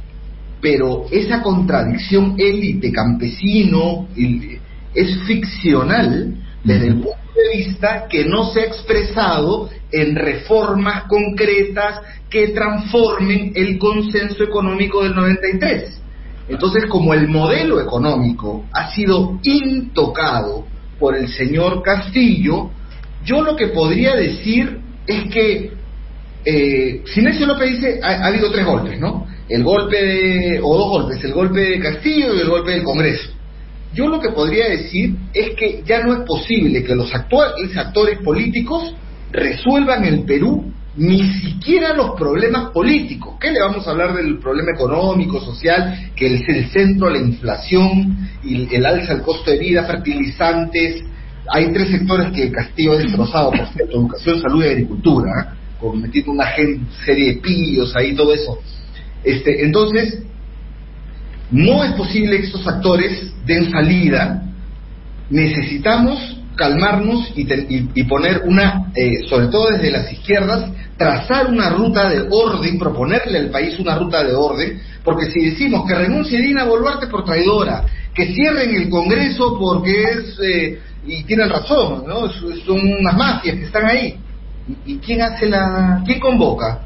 pero 0.61 1.07
esa 1.11 1.41
contradicción 1.43 2.35
élite-campesino 2.37 4.09
es 4.95 5.23
ficcional 5.23 6.35
desde 6.65 6.89
el 6.89 6.95
punto 6.95 7.19
de 7.35 7.59
vista 7.59 8.07
que 8.09 8.25
no 8.25 8.51
se 8.53 8.61
ha 8.61 8.65
expresado 8.65 9.71
en 9.93 10.17
reformas 10.17 11.05
concretas 11.05 12.01
que 12.29 12.49
transformen 12.49 13.53
el 13.55 13.79
consenso 13.79 14.45
económico 14.45 15.03
del 15.03 15.15
93. 15.15 16.01
Entonces, 16.49 16.87
como 16.89 17.15
el 17.15 17.29
modelo 17.29 17.81
económico 17.81 18.65
ha 18.73 18.91
sido 18.93 19.39
intocado 19.43 20.67
por 20.99 21.15
el 21.15 21.29
señor 21.29 21.83
Castillo, 21.83 22.71
yo 23.25 23.43
lo 23.43 23.57
que 23.57 23.69
podría 23.69 24.15
decir 24.15 24.79
es 25.07 25.25
que 25.31 25.73
eh, 26.45 27.03
Sinesio 27.07 27.47
López 27.47 27.71
dice, 27.73 28.01
ha, 28.03 28.09
ha, 28.09 28.27
habido 28.27 28.51
tres 28.51 28.65
golpes, 28.65 28.99
¿no? 28.99 29.27
El 29.49 29.65
golpe 29.65 30.03
de, 30.03 30.61
o 30.63 30.77
dos 30.77 30.89
golpes, 30.89 31.23
el 31.25 31.33
golpe 31.33 31.61
de 31.61 31.81
Castillo 31.81 32.35
y 32.35 32.41
el 32.41 32.49
golpe 32.49 32.73
del 32.73 32.85
Congreso. 32.85 33.31
Yo 33.95 34.07
lo 34.09 34.21
que 34.21 34.31
podría 34.31 34.69
decir 34.69 35.15
es 35.33 35.51
que 35.51 35.83
ya 35.87 36.03
no 36.05 36.13
es 36.13 36.21
posible 36.21 36.85
que 36.85 36.95
los 36.95 37.15
actuales 37.15 37.77
actores 37.77 38.19
políticos 38.23 38.95
resuelvan 39.33 40.05
el 40.05 40.25
Perú 40.25 40.73
ni 40.97 41.33
siquiera 41.35 41.95
los 41.95 42.11
problemas 42.19 42.71
políticos. 42.71 43.37
¿Qué 43.41 43.53
le 43.53 43.61
vamos 43.61 43.87
a 43.87 43.93
hablar 43.93 44.15
del 44.15 44.39
problema 44.39 44.73
económico, 44.73 45.41
social, 45.41 46.11
que 46.17 46.35
es 46.35 46.43
el 46.49 46.71
centro, 46.71 47.09
la 47.09 47.19
inflación, 47.19 48.29
y 48.43 48.75
el 48.75 48.85
alza 48.85 49.15
del 49.15 49.23
costo 49.23 49.51
de 49.51 49.59
vida, 49.59 49.85
fertilizantes? 49.85 51.05
Hay 51.51 51.73
tres 51.73 51.91
sectores 51.91 52.33
que 52.33 52.51
Castillo 52.51 52.93
ha 52.93 52.99
destrozado, 52.99 53.51
por 53.51 53.67
cierto, 53.69 53.97
educación, 53.97 54.43
salud 54.43 54.65
y 54.65 54.69
agricultura, 54.69 55.31
¿eh? 55.41 55.59
con 55.81 56.03
metiendo 56.03 56.33
una 56.33 56.47
serie 57.05 57.35
de 57.35 57.41
pillos 57.41 57.95
ahí, 57.95 58.15
todo 58.15 58.35
eso. 58.35 58.59
Este, 59.23 59.65
entonces, 59.65 60.23
no 61.51 61.85
es 61.85 61.93
posible 61.93 62.39
que 62.39 62.47
estos 62.47 62.67
actores 62.67 63.33
den 63.47 63.71
salida. 63.71 64.43
Necesitamos 65.31 66.39
calmarnos 66.59 67.33
y, 67.37 67.47
y, 67.95 68.05
poner 68.05 68.43
una, 68.45 68.91
eh, 68.95 69.25
sobre 69.29 69.47
todo 69.47 69.69
desde 69.69 69.91
las 69.93 70.13
izquierdas, 70.13 70.71
trazar 70.99 71.47
una 71.47 71.71
ruta 71.71 72.11
de 72.11 72.27
orden, 72.31 72.79
proponerle 72.79 73.39
al 73.39 73.51
país 73.51 73.79
una 73.79 73.97
ruta 73.97 74.25
de 74.25 74.35
orden, 74.35 74.83
porque 75.05 75.31
si 75.31 75.51
decimos 75.51 75.87
que 75.87 75.95
renuncie 75.95 76.43
Dina 76.43 76.65
Boluarte 76.65 77.07
por 77.07 77.25
traidora, 77.25 77.85
que 78.13 78.35
cierren 78.35 78.75
el 78.75 78.91
Congreso 78.91 79.57
porque 79.59 80.03
es, 80.03 80.39
eh, 80.43 80.79
y 81.07 81.23
tienen 81.23 81.49
razón, 81.49 82.05
¿no? 82.07 82.29
Son 82.67 82.81
unas 82.81 83.17
mafias 83.17 83.57
que 83.57 83.65
están 83.65 83.87
ahí. 83.87 84.17
¿Y, 84.85 84.99
quién 84.99 85.23
hace 85.23 85.47
la, 85.47 86.03
quién 86.05 86.19
convoca? 86.19 86.81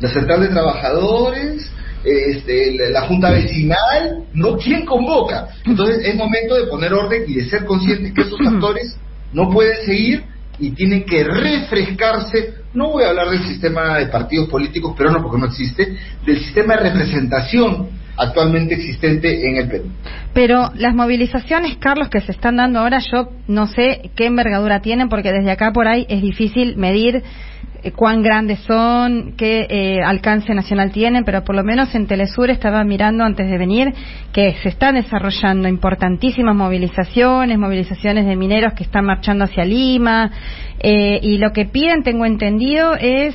¿La 0.00 0.08
Central 0.08 0.40
de 0.42 0.48
Trabajadores? 0.48 1.70
Este, 2.04 2.90
la 2.90 3.02
Junta 3.02 3.30
Vecinal? 3.30 4.24
¿No? 4.34 4.56
¿Quién 4.56 4.84
convoca? 4.84 5.48
Entonces 5.64 6.06
es 6.06 6.14
momento 6.14 6.54
de 6.54 6.66
poner 6.66 6.92
orden 6.92 7.24
y 7.26 7.34
de 7.34 7.44
ser 7.48 7.64
conscientes 7.64 8.12
que 8.12 8.22
esos 8.22 8.38
actores 8.46 8.96
no 9.32 9.50
pueden 9.50 9.84
seguir 9.84 10.24
y 10.58 10.70
tienen 10.70 11.04
que 11.04 11.24
refrescarse. 11.24 12.54
No 12.74 12.90
voy 12.92 13.04
a 13.04 13.10
hablar 13.10 13.30
del 13.30 13.42
sistema 13.44 13.98
de 13.98 14.06
partidos 14.06 14.48
políticos, 14.48 14.94
pero 14.96 15.10
no 15.10 15.22
porque 15.22 15.38
no 15.38 15.46
existe, 15.46 15.96
del 16.24 16.38
sistema 16.38 16.76
de 16.76 16.90
representación 16.90 17.88
actualmente 18.16 18.74
existente 18.74 19.48
en 19.48 19.56
el 19.56 19.68
Perú. 19.68 19.90
Pero 20.34 20.70
las 20.74 20.94
movilizaciones, 20.94 21.76
Carlos, 21.78 22.08
que 22.08 22.20
se 22.20 22.32
están 22.32 22.56
dando 22.56 22.80
ahora, 22.80 22.98
yo 22.98 23.30
no 23.46 23.68
sé 23.68 24.10
qué 24.16 24.26
envergadura 24.26 24.80
tienen, 24.80 25.08
porque 25.08 25.32
desde 25.32 25.50
acá 25.50 25.72
por 25.72 25.86
ahí 25.86 26.04
es 26.08 26.20
difícil 26.20 26.76
medir 26.76 27.22
eh, 27.82 27.92
cuán 27.92 28.22
grandes 28.22 28.58
son, 28.60 29.34
qué 29.36 29.66
eh, 29.68 30.02
alcance 30.02 30.52
nacional 30.52 30.90
tienen, 30.90 31.24
pero 31.24 31.44
por 31.44 31.54
lo 31.54 31.62
menos 31.62 31.94
en 31.94 32.06
Telesur 32.06 32.50
estaba 32.50 32.82
mirando 32.84 33.24
antes 33.24 33.48
de 33.48 33.56
venir 33.56 33.94
que 34.32 34.54
se 34.62 34.70
están 34.70 34.96
desarrollando 34.96 35.68
importantísimas 35.68 36.56
movilizaciones, 36.56 37.58
movilizaciones 37.58 38.26
de 38.26 38.36
mineros 38.36 38.74
que 38.74 38.82
están 38.84 39.04
marchando 39.04 39.44
hacia 39.44 39.64
Lima, 39.64 40.30
eh, 40.80 41.20
y 41.22 41.38
lo 41.38 41.52
que 41.52 41.66
piden, 41.66 42.02
tengo 42.02 42.24
entendido, 42.24 42.94
es 42.94 43.34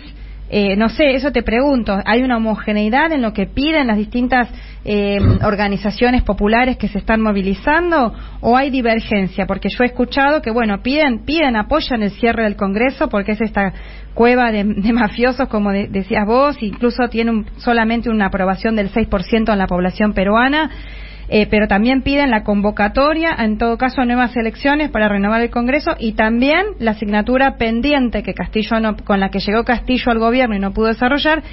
eh, 0.56 0.76
no 0.76 0.88
sé, 0.88 1.16
eso 1.16 1.32
te 1.32 1.42
pregunto, 1.42 1.98
¿hay 2.06 2.22
una 2.22 2.38
homogeneidad 2.38 3.12
en 3.12 3.24
lo 3.24 3.34
que 3.34 3.48
piden 3.48 3.88
las 3.88 3.98
distintas 3.98 4.50
eh, 4.86 5.18
organizaciones 5.44 6.22
populares 6.22 6.78
que 6.78 6.88
se 6.90 7.00
están 7.00 7.22
movilizando 7.22 8.14
o 8.40 8.56
hay 8.56 8.70
divergencia? 8.70 9.48
Porque 9.48 9.70
yo 9.70 9.84
he 9.84 9.88
escuchado 9.88 10.44
que, 10.44 10.52
bueno, 10.52 10.84
piden, 10.84 11.26
piden, 11.26 11.56
apoyan 11.56 12.04
el 12.04 12.12
cierre 12.12 12.44
del 12.44 12.56
Congreso 12.56 13.10
porque 13.10 13.32
es 13.32 13.42
esta 13.42 13.74
cueva 14.14 14.52
de, 14.52 14.64
mafiosos, 14.94 15.50
como 15.50 15.72
decías 15.72 16.28
vos, 16.28 16.56
incluso 16.62 17.08
tiene 17.10 17.46
solamente 17.58 18.12
una 18.12 18.28
aprobación 18.28 18.76
del 18.76 18.92
6% 18.92 19.52
en 19.52 19.58
la 19.58 19.66
población 19.66 20.14
peruana. 20.14 20.70
Eh, 21.30 21.48
pero 21.50 21.68
también 21.68 22.02
piden 22.02 22.32
la 22.32 22.44
convocatoria, 22.44 23.36
en 23.40 23.58
todo 23.58 23.78
caso, 23.78 24.04
nuevas 24.06 24.36
elecciones 24.36 24.90
para 24.90 25.08
renovar 25.08 25.42
el 25.42 25.50
Congreso 25.50 25.96
y 25.98 26.14
también 26.14 26.66
la 26.80 26.92
asignatura 26.92 27.58
pendiente 27.58 28.24
que 28.24 28.34
Castillo 28.34 28.80
no, 28.80 28.98
con 28.98 29.20
la 29.20 29.30
que 29.30 29.40
llegó 29.40 29.64
Castillo 29.64 30.12
al 30.12 30.20
gobierno 30.20 30.56
y 30.56 30.60
no 30.60 30.74
pudo 30.74 30.88
desarrollar, 30.88 31.44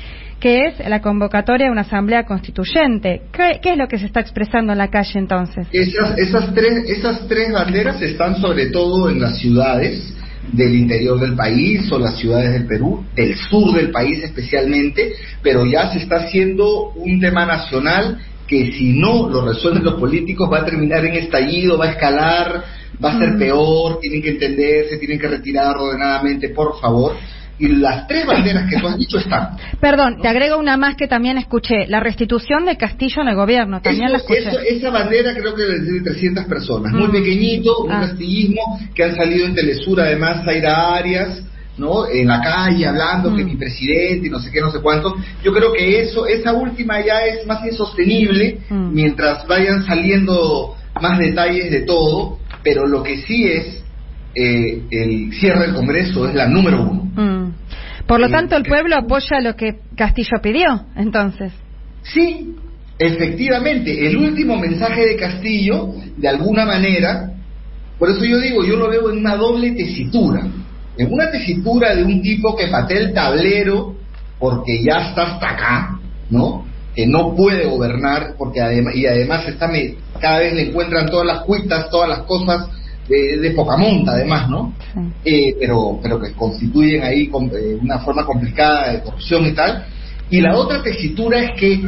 que 0.41 0.67
es 0.67 0.89
la 0.89 1.01
convocatoria 1.01 1.67
de 1.67 1.73
una 1.73 1.83
asamblea 1.83 2.25
constituyente. 2.25 3.23
¿Qué, 3.33 3.61
es 3.63 3.77
lo 3.77 3.87
que 3.87 3.99
se 3.99 4.07
está 4.07 4.21
expresando 4.21 4.73
en 4.73 4.79
la 4.79 4.89
calle 4.89 5.19
entonces? 5.19 5.67
Esas, 5.73 6.19
esas, 6.19 6.55
tres, 6.55 6.89
esas 6.89 7.29
tres 7.29 7.53
banderas 7.53 8.01
están 8.03 8.37
sobre 8.41 8.67
todo 8.67 9.09
en 9.11 9.21
las 9.21 9.39
ciudades 9.39 10.17
del 10.53 10.75
interior 10.75 11.21
del 11.21 11.37
país 11.37 11.91
o 11.93 11.99
las 11.99 12.19
ciudades 12.19 12.53
del 12.53 12.67
Perú, 12.67 13.05
del 13.15 13.37
sur 13.37 13.75
del 13.75 13.91
país 13.91 14.23
especialmente, 14.25 15.13
pero 15.43 15.65
ya 15.65 15.93
se 15.93 15.99
está 15.99 16.17
haciendo 16.17 16.91
un 16.95 17.21
tema 17.21 17.47
nacional 17.47 18.19
que 18.51 18.73
si 18.73 18.95
no 18.95 19.29
lo 19.29 19.47
resuelven 19.47 19.85
los 19.85 19.95
políticos 19.95 20.51
va 20.53 20.59
a 20.59 20.65
terminar 20.65 21.05
en 21.05 21.15
estallido, 21.15 21.79
va 21.79 21.85
a 21.85 21.91
escalar, 21.91 22.65
va 23.03 23.13
a 23.13 23.19
ser 23.21 23.39
peor, 23.39 24.01
tienen 24.01 24.21
que 24.21 24.31
entenderse, 24.31 24.97
tienen 24.97 25.21
que 25.21 25.29
retirar 25.29 25.77
ordenadamente, 25.77 26.49
por 26.49 26.81
favor. 26.81 27.15
Y 27.61 27.69
las 27.69 28.09
tres 28.09 28.27
banderas 28.27 28.69
que 28.69 28.81
tú 28.81 28.89
has 28.89 28.99
dicho 28.99 29.19
están. 29.19 29.51
Perdón, 29.81 30.21
te 30.21 30.27
agrego 30.27 30.59
una 30.59 30.77
más 30.77 30.97
que 30.97 31.07
también 31.07 31.39
escuché, 31.39 31.87
la 31.87 32.01
restitución 32.01 32.65
de 32.65 32.77
Castillo 32.77 33.23
en 33.23 33.29
el 33.29 33.37
gobierno, 33.37 33.81
también 33.83 34.11
la 34.11 34.19
escuché. 34.19 34.51
esa 34.69 34.91
bandera 34.91 35.33
creo 35.33 35.55
que 35.55 35.63
es 35.63 35.87
de 35.87 36.01
300 36.01 36.47
personas, 36.47 36.93
muy 36.93 37.07
mm. 37.07 37.13
pequeñito, 37.13 37.85
un 37.85 37.93
ah. 37.93 38.01
castillismo, 38.01 38.81
que 38.93 39.05
han 39.05 39.15
salido 39.15 39.47
en 39.47 39.55
Telesur 39.55 40.01
además 40.01 40.45
Zaira 40.45 40.97
Arias, 40.97 41.41
¿no? 41.81 42.07
En 42.07 42.29
la 42.29 42.41
calle 42.41 42.87
hablando 42.87 43.35
que 43.35 43.43
mm. 43.43 43.47
mi 43.47 43.57
presidente 43.57 44.27
y 44.27 44.31
no 44.31 44.39
sé 44.39 44.51
qué, 44.53 44.61
no 44.61 44.71
sé 44.71 44.81
cuánto. 44.81 45.17
Yo 45.43 45.53
creo 45.53 45.73
que 45.73 46.03
eso, 46.03 46.27
esa 46.27 46.53
última 46.53 47.05
ya 47.05 47.25
es 47.25 47.47
más 47.47 47.65
insostenible 47.65 48.59
mm. 48.69 48.93
mientras 48.93 49.47
vayan 49.47 49.85
saliendo 49.85 50.77
más 51.01 51.19
detalles 51.19 51.71
de 51.71 51.81
todo, 51.81 52.39
pero 52.63 52.87
lo 52.87 53.03
que 53.03 53.17
sí 53.23 53.47
es 53.47 53.83
eh, 54.35 54.83
el 54.91 55.33
cierre 55.33 55.63
del 55.63 55.75
Congreso 55.75 56.29
es 56.29 56.35
la 56.35 56.47
número 56.47 56.83
uno. 56.83 57.11
Mm. 57.17 57.53
Por 58.07 58.21
lo 58.21 58.27
eh, 58.27 58.31
tanto, 58.31 58.57
el 58.57 58.65
pueblo 58.65 58.97
apoya 58.97 59.41
lo 59.41 59.57
que 59.57 59.79
Castillo 59.97 60.39
pidió, 60.43 60.85
entonces. 60.97 61.53
Sí, 62.03 62.55
efectivamente, 62.99 64.07
el 64.07 64.19
último 64.19 64.59
mensaje 64.59 65.07
de 65.07 65.17
Castillo, 65.17 65.89
de 66.17 66.29
alguna 66.29 66.67
manera, 66.67 67.33
por 67.99 68.11
eso 68.11 68.25
yo 68.25 68.39
digo, 68.39 68.65
yo 68.65 68.77
lo 68.77 68.89
veo 68.89 69.11
en 69.11 69.19
una 69.19 69.37
doble 69.37 69.73
tesitura 69.73 70.47
en 71.01 71.11
una 71.11 71.31
tesitura 71.31 71.95
de 71.95 72.05
un 72.05 72.21
tipo 72.21 72.55
que 72.55 72.69
patea 72.69 72.99
el 72.99 73.15
tablero 73.15 73.97
porque 74.39 74.83
ya 74.83 75.09
está 75.09 75.23
hasta 75.23 75.51
acá, 75.51 75.99
¿no? 76.29 76.67
Que 76.95 77.07
no 77.07 77.35
puede 77.35 77.65
gobernar 77.65 78.35
porque 78.37 78.61
además 78.61 78.95
y 78.95 79.07
además 79.07 79.49
está 79.49 79.71
cada 80.21 80.41
vez 80.41 80.53
le 80.53 80.69
encuentran 80.69 81.07
todas 81.09 81.27
las 81.27 81.41
cuitas, 81.45 81.89
todas 81.89 82.07
las 82.07 82.19
cosas 82.21 82.69
de, 83.09 83.39
de 83.39 83.51
poca 83.53 83.79
monta, 83.79 84.13
además, 84.13 84.51
¿no? 84.51 84.75
Eh, 85.25 85.57
pero 85.59 85.99
pero 86.03 86.21
que 86.21 86.33
constituyen 86.33 87.03
ahí 87.03 87.31
eh, 87.33 87.79
una 87.81 88.01
forma 88.01 88.27
complicada 88.27 88.93
de 88.93 89.01
corrupción 89.01 89.47
y 89.47 89.53
tal. 89.53 89.87
Y 90.29 90.43
la 90.43 90.55
otra 90.55 90.83
tesitura 90.83 91.41
es 91.41 91.53
que 91.59 91.81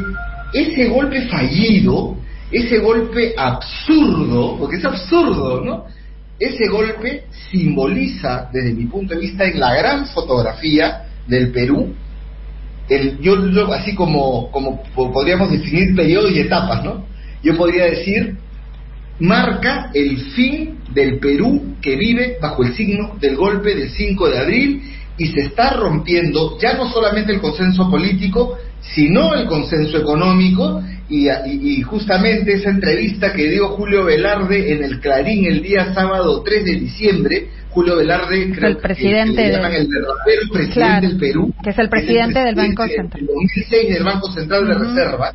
ese 0.55 0.89
golpe 0.89 1.21
fallido, 1.29 2.17
ese 2.51 2.79
golpe 2.79 3.35
absurdo, 3.37 4.57
porque 4.59 4.77
es 4.77 4.85
absurdo, 4.87 5.61
¿no? 5.63 5.85
Ese 6.39 6.69
golpe 6.69 7.25
simboliza, 7.51 8.49
desde 8.53 8.73
mi 8.73 8.87
punto 8.87 9.15
de 9.15 9.21
vista, 9.21 9.45
en 9.45 9.61
la 9.61 9.75
gran 9.75 10.07
fotografía 10.07 11.07
del 11.27 11.53
Perú, 11.53 11.95
el, 12.89 13.21
yo, 13.21 13.37
así 13.73 13.95
como, 13.95 14.51
como 14.51 14.83
podríamos 14.95 15.51
definir 15.51 15.95
periodos 15.95 16.33
y 16.33 16.41
etapas, 16.41 16.85
¿no? 16.85 17.07
Yo 17.43 17.57
podría 17.57 17.85
decir, 17.87 18.37
marca 19.19 19.91
el 19.95 20.19
fin 20.33 20.79
del 20.93 21.19
Perú 21.19 21.77
que 21.81 21.97
vive 21.97 22.37
bajo 22.41 22.65
el 22.65 22.75
signo 22.75 23.17
del 23.21 23.37
golpe 23.37 23.75
del 23.75 23.91
5 23.91 24.29
de 24.29 24.39
abril 24.39 24.83
y 25.17 25.27
se 25.27 25.41
está 25.43 25.75
rompiendo 25.75 26.59
ya 26.59 26.75
no 26.75 26.91
solamente 26.91 27.33
el 27.33 27.41
consenso 27.41 27.89
político, 27.91 28.59
sino 28.81 29.35
el 29.35 29.47
consenso 29.47 29.99
económico 29.99 30.83
y, 31.13 31.83
justamente 31.83 32.55
esa 32.55 32.71
entrevista 32.71 33.33
que 33.33 33.49
dio 33.49 33.69
Julio 33.69 34.05
Velarde 34.05 34.73
en 34.73 34.83
el 34.83 35.01
Clarín 35.01 35.45
el 35.45 35.63
día 35.63 35.93
sábado 35.93 36.43
3 36.43 36.65
de 36.65 36.73
diciembre, 36.73 37.49
Julio 37.71 37.97
Velarde, 37.97 38.51
creo 38.53 38.71
el 38.71 38.77
presidente 38.79 39.43
que, 39.43 39.51
llaman 39.51 39.73
el 39.73 39.89
verdadero 39.89 40.53
presidente 40.53 41.07
del 41.07 41.19
Perú, 41.19 41.55
que 41.63 41.71
es 41.71 41.79
el 41.79 41.89
presidente, 41.89 42.41
del 42.41 42.55
Banco 42.55 42.87
Central. 42.87 43.21
El 43.21 43.27
2006 43.27 43.95
del 43.95 44.05
Banco 44.05 44.33
Central 44.33 44.67
de 44.69 44.75
Reserva, 44.75 45.35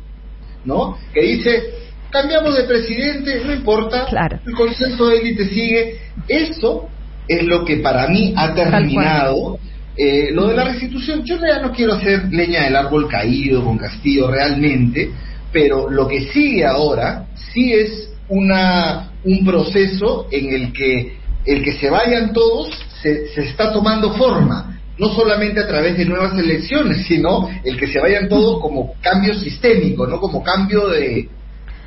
¿no? 0.64 0.98
Que 1.12 1.22
dice, 1.22 1.62
cambiamos 2.10 2.56
de 2.56 2.64
presidente, 2.64 3.42
no 3.44 3.52
importa, 3.52 4.06
el 4.44 4.54
consenso 4.54 5.08
de 5.08 5.18
élite 5.18 5.48
sigue. 5.48 5.98
Eso 6.26 6.88
es 7.26 7.42
lo 7.44 7.64
que 7.64 7.76
para 7.78 8.08
mí 8.08 8.34
ha 8.36 8.54
terminado. 8.54 9.58
Eh, 9.96 10.30
lo 10.32 10.46
de 10.46 10.54
la 10.54 10.64
restitución, 10.64 11.24
yo 11.24 11.38
ya 11.40 11.60
no 11.60 11.72
quiero 11.72 11.94
hacer 11.94 12.28
leña 12.30 12.64
del 12.64 12.76
árbol 12.76 13.08
caído 13.08 13.64
con 13.64 13.76
Castillo 13.76 14.30
realmente, 14.30 15.10
pero 15.52 15.90
lo 15.90 16.06
que 16.06 16.28
sigue 16.32 16.64
ahora 16.64 17.26
sí 17.52 17.72
es 17.72 18.10
una, 18.28 19.10
un 19.24 19.44
proceso 19.44 20.26
en 20.30 20.52
el 20.52 20.72
que 20.72 21.18
el 21.46 21.62
que 21.62 21.72
se 21.72 21.88
vayan 21.88 22.32
todos 22.32 22.70
se, 23.02 23.28
se 23.28 23.42
está 23.42 23.72
tomando 23.72 24.12
forma, 24.14 24.78
no 24.98 25.08
solamente 25.10 25.60
a 25.60 25.66
través 25.66 25.96
de 25.96 26.04
nuevas 26.04 26.36
elecciones, 26.38 27.06
sino 27.06 27.48
el 27.64 27.76
que 27.76 27.86
se 27.86 28.00
vayan 28.00 28.28
todos 28.28 28.60
como 28.60 28.94
cambio 29.00 29.34
sistémico, 29.34 30.06
no 30.06 30.18
como 30.18 30.42
cambio 30.42 30.88
de, 30.88 31.28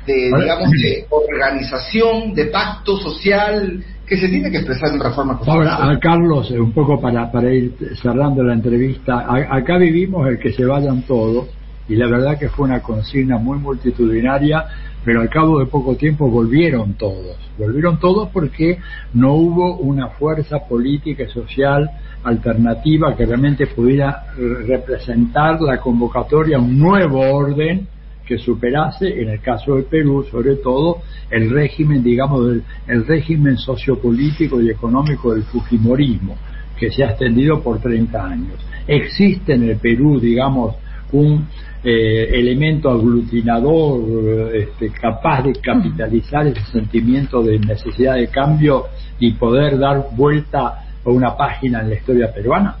de 0.06 0.14
digamos, 0.14 0.70
de 0.70 1.06
organización, 1.10 2.34
de 2.34 2.46
pacto 2.46 2.96
social 2.98 3.84
que 4.06 4.16
se 4.18 4.28
tiene 4.28 4.50
que 4.50 4.58
expresar 4.58 4.90
en 4.92 5.00
reforma 5.00 5.40
Ahora, 5.46 5.90
a 5.90 5.98
Carlos, 5.98 6.50
eh, 6.50 6.60
un 6.60 6.72
poco 6.72 7.00
para, 7.00 7.30
para 7.30 7.54
ir 7.54 7.74
cerrando 8.02 8.42
la 8.42 8.54
entrevista, 8.54 9.24
acá 9.48 9.78
vivimos 9.78 10.28
el 10.28 10.38
que 10.38 10.52
se 10.52 10.64
vayan 10.64 11.02
todos, 11.02 11.48
y 11.88 11.96
la 11.96 12.06
verdad 12.06 12.38
que 12.38 12.48
fue 12.48 12.66
una 12.66 12.80
consigna 12.80 13.38
muy 13.38 13.58
multitudinaria, 13.58 14.64
pero 15.04 15.20
al 15.20 15.28
cabo 15.28 15.58
de 15.58 15.66
poco 15.66 15.96
tiempo 15.96 16.28
volvieron 16.30 16.94
todos. 16.94 17.36
Volvieron 17.58 17.98
todos 17.98 18.28
porque 18.30 18.78
no 19.14 19.34
hubo 19.34 19.76
una 19.76 20.08
fuerza 20.08 20.60
política 20.68 21.24
y 21.24 21.28
social 21.28 21.90
alternativa 22.22 23.16
que 23.16 23.26
realmente 23.26 23.66
pudiera 23.66 24.26
representar 24.36 25.60
la 25.60 25.78
convocatoria 25.78 26.56
a 26.56 26.60
un 26.60 26.78
nuevo 26.78 27.20
orden 27.20 27.88
que 28.24 28.38
superase, 28.38 29.20
en 29.20 29.30
el 29.30 29.40
caso 29.40 29.76
de 29.76 29.82
Perú, 29.82 30.24
sobre 30.30 30.56
todo, 30.56 30.98
el 31.30 31.50
régimen, 31.50 32.04
digamos, 32.04 32.56
el 32.86 33.06
régimen 33.06 33.56
sociopolítico 33.58 34.60
y 34.60 34.70
económico 34.70 35.34
del 35.34 35.42
Fujimorismo, 35.42 36.36
que 36.78 36.90
se 36.90 37.02
ha 37.02 37.10
extendido 37.10 37.60
por 37.60 37.80
30 37.80 38.24
años. 38.24 38.54
Existe 38.86 39.54
en 39.54 39.64
el 39.64 39.76
Perú, 39.76 40.20
digamos, 40.20 40.76
un 41.10 41.46
eh, 41.84 42.30
elemento 42.32 42.90
aglutinador 42.90 44.54
este, 44.54 44.90
capaz 44.90 45.42
de 45.42 45.52
capitalizar 45.54 46.46
ese 46.46 46.64
sentimiento 46.70 47.42
de 47.42 47.58
necesidad 47.58 48.14
de 48.14 48.28
cambio 48.28 48.84
y 49.18 49.32
poder 49.32 49.78
dar 49.78 50.06
vuelta 50.14 50.84
a 51.04 51.10
una 51.10 51.36
página 51.36 51.80
en 51.80 51.90
la 51.90 51.96
historia 51.96 52.32
peruana? 52.32 52.76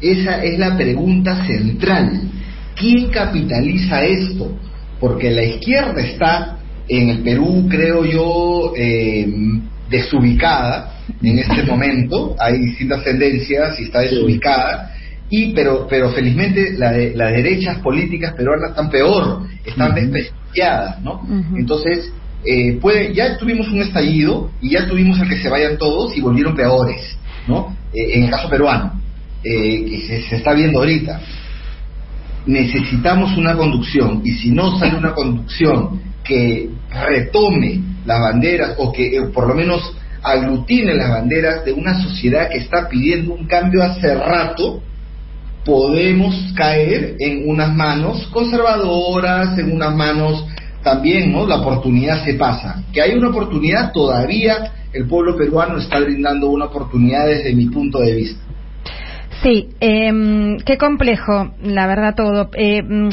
Esa 0.00 0.42
es 0.42 0.58
la 0.58 0.76
pregunta 0.76 1.46
central. 1.46 2.22
¿Quién 2.74 3.10
capitaliza 3.10 4.02
esto? 4.02 4.50
Porque 4.98 5.30
la 5.30 5.44
izquierda 5.44 6.00
está 6.00 6.58
en 6.88 7.08
el 7.10 7.18
Perú, 7.18 7.66
creo 7.68 8.04
yo, 8.04 8.72
eh, 8.76 9.26
desubicada 9.88 11.02
en 11.22 11.38
este 11.38 11.62
momento. 11.64 12.34
Hay 12.38 12.58
distintas 12.58 13.04
tendencias 13.04 13.78
y 13.78 13.84
está 13.84 14.00
desubicada 14.00 14.91
y 15.34 15.54
pero 15.54 15.86
pero 15.88 16.10
felizmente 16.10 16.74
la 16.76 16.92
de, 16.92 17.16
las 17.16 17.32
derechas 17.32 17.78
políticas 17.78 18.34
peruanas 18.34 18.70
están 18.70 18.90
peor, 18.90 19.44
están 19.64 19.94
despreciadas, 19.94 21.00
¿no? 21.00 21.26
Entonces, 21.56 22.12
eh, 22.44 22.78
puede, 22.78 23.14
ya 23.14 23.38
tuvimos 23.38 23.66
un 23.68 23.80
estallido 23.80 24.50
y 24.60 24.72
ya 24.72 24.86
tuvimos 24.86 25.18
el 25.18 25.30
que 25.30 25.38
se 25.38 25.48
vayan 25.48 25.78
todos 25.78 26.14
y 26.14 26.20
volvieron 26.20 26.54
peores, 26.54 27.16
¿no? 27.48 27.74
Eh, 27.94 28.16
en 28.18 28.24
el 28.24 28.30
caso 28.30 28.50
peruano, 28.50 29.00
eh, 29.42 29.86
que 29.86 30.22
se, 30.28 30.36
está 30.36 30.52
viendo 30.52 30.80
ahorita. 30.80 31.18
Necesitamos 32.44 33.34
una 33.38 33.56
conducción 33.56 34.20
y 34.22 34.32
si 34.32 34.50
no 34.50 34.78
sale 34.78 34.98
una 34.98 35.14
conducción 35.14 35.98
que 36.22 36.68
retome 36.90 37.80
las 38.04 38.20
banderas 38.20 38.74
o 38.76 38.92
que 38.92 39.18
por 39.32 39.48
lo 39.48 39.54
menos 39.54 39.96
aglutine 40.22 40.94
las 40.94 41.08
banderas 41.08 41.64
de 41.64 41.72
una 41.72 42.02
sociedad 42.02 42.50
que 42.50 42.58
está 42.58 42.86
pidiendo 42.86 43.32
un 43.32 43.46
cambio 43.46 43.82
hace 43.82 44.14
rato, 44.14 44.82
podemos 45.64 46.34
caer 46.56 47.16
en 47.18 47.48
unas 47.48 47.74
manos 47.74 48.26
conservadoras, 48.32 49.58
en 49.58 49.72
unas 49.72 49.94
manos 49.94 50.46
también, 50.82 51.32
¿no? 51.32 51.46
La 51.46 51.56
oportunidad 51.56 52.24
se 52.24 52.34
pasa. 52.34 52.82
Que 52.92 53.02
hay 53.02 53.14
una 53.14 53.28
oportunidad, 53.28 53.92
todavía 53.92 54.72
el 54.92 55.06
pueblo 55.06 55.36
peruano 55.36 55.78
está 55.78 56.00
brindando 56.00 56.50
una 56.50 56.66
oportunidad 56.66 57.26
desde 57.26 57.54
mi 57.54 57.66
punto 57.66 58.00
de 58.00 58.14
vista. 58.14 58.40
Sí, 59.42 59.70
eh, 59.80 60.56
qué 60.64 60.76
complejo, 60.78 61.54
la 61.62 61.86
verdad 61.86 62.14
todo. 62.14 62.50
Eh, 62.54 62.82
mm, 62.82 63.08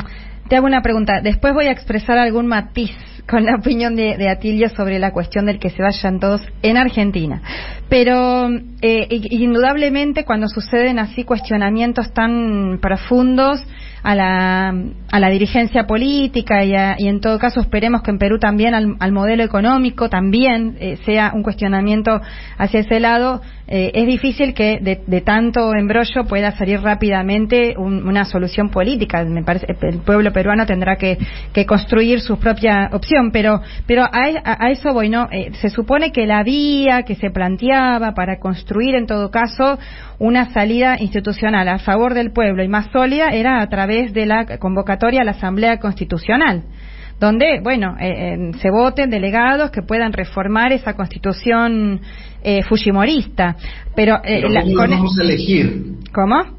te 0.47 0.56
hago 0.56 0.68
una 0.68 0.82
pregunta. 0.82 1.22
Después 1.22 1.54
voy 1.54 1.68
a 1.68 1.72
expresar 1.72 2.18
algún 2.18 2.47
matiz 2.47 2.91
con 3.30 3.45
la 3.45 3.55
opinión 3.55 3.95
de, 3.95 4.30
Atilio 4.30 4.69
sobre 4.69 4.97
la 4.97 5.11
cuestión 5.11 5.45
del 5.45 5.59
que 5.59 5.69
se 5.69 5.82
vayan 5.82 6.19
todos 6.19 6.41
en 6.63 6.77
Argentina. 6.77 7.41
Pero 7.88 8.49
eh, 8.82 9.07
indudablemente 9.09 10.25
cuando 10.25 10.47
suceden 10.47 10.97
así 10.99 11.23
cuestionamientos 11.23 12.11
tan 12.13 12.80
profundos, 12.82 13.61
a 14.04 14.16
la, 14.16 14.74
a 15.12 15.20
la 15.20 15.30
dirigencia 15.30 15.86
política 15.86 16.64
y, 16.64 16.74
y, 17.04 17.08
en 17.08 17.20
todo 17.22 17.39
caso 17.39 17.60
esperemos 17.60 18.02
que 18.02 18.12
en 18.12 18.20
Perú 18.20 18.39
también 18.39 18.74
al, 18.74 19.12
modelo 19.12 19.43
económico 19.43 20.10
también 20.10 20.78
eh, 20.80 20.97
sea 21.06 21.32
un 21.34 21.43
cuestionamiento 21.43 22.22
hacia 22.58 22.82
ese 22.82 23.00
lado. 23.00 23.41
Eh, 23.72 23.91
es 23.93 24.08
difícil 24.08 24.56
que 24.56 24.80
de, 24.80 25.22
tanto 25.22 25.76
embrollo 25.76 26.24
pueda 26.26 26.52
salir 26.52 26.82
rápidamente 26.82 27.76
una 27.78 28.26
solución 28.26 28.70
política. 28.70 29.24
Me 29.26 29.43
parece 29.43 29.68
el 29.82 30.00
pueblo 30.00 30.34
peruano 30.34 30.66
tendrá 30.66 30.95
que, 30.95 31.20
que 31.54 31.66
construir 31.68 32.22
su 32.22 32.39
propia 32.39 32.89
opción, 32.93 33.32
pero 33.32 33.62
pero 33.86 34.06
a, 34.12 34.70
eso 34.70 34.93
voy. 34.93 35.10
No, 35.10 35.28
eh, 35.32 35.52
se 35.62 35.70
supone 35.70 36.12
que 36.12 36.26
la 36.26 36.43
vía 36.43 37.04
que 37.04 37.16
se 37.16 37.30
planteaba 37.30 38.14
para 38.14 38.39
construir 38.39 38.95
en 38.95 39.06
todo 39.06 39.30
caso 39.30 39.78
una 40.20 40.51
salida 40.53 40.97
institucional 40.99 41.67
a 41.67 41.80
favor 41.80 42.13
del 42.13 42.32
pueblo 42.32 42.63
y 42.63 42.67
más 42.67 42.91
sólida 42.91 43.30
era 43.30 43.61
a 43.61 43.67
través 43.70 44.13
de 44.13 44.26
la 44.26 44.57
convocatoria 44.59 45.22
a 45.22 45.26
la 45.26 45.32
Asamblea 45.32 45.80
Constitucional 45.80 46.63
donde, 47.20 47.59
bueno, 47.61 47.97
eh, 47.99 48.36
eh, 48.36 48.51
se 48.61 48.72
voten 48.72 49.09
delegados 49.09 49.72
que 49.72 49.82
puedan 49.82 50.13
reformar 50.13 50.72
esa 50.72 50.93
constitución 50.93 51.99
eh, 52.41 52.63
fujimorista. 52.63 53.57
Pero, 53.95 54.22
¿cómo 54.22 54.86
lo 54.86 54.89
vamos 54.89 55.20
a 55.20 55.24
elegir? 55.24 55.84
¿Cómo? 56.13 56.59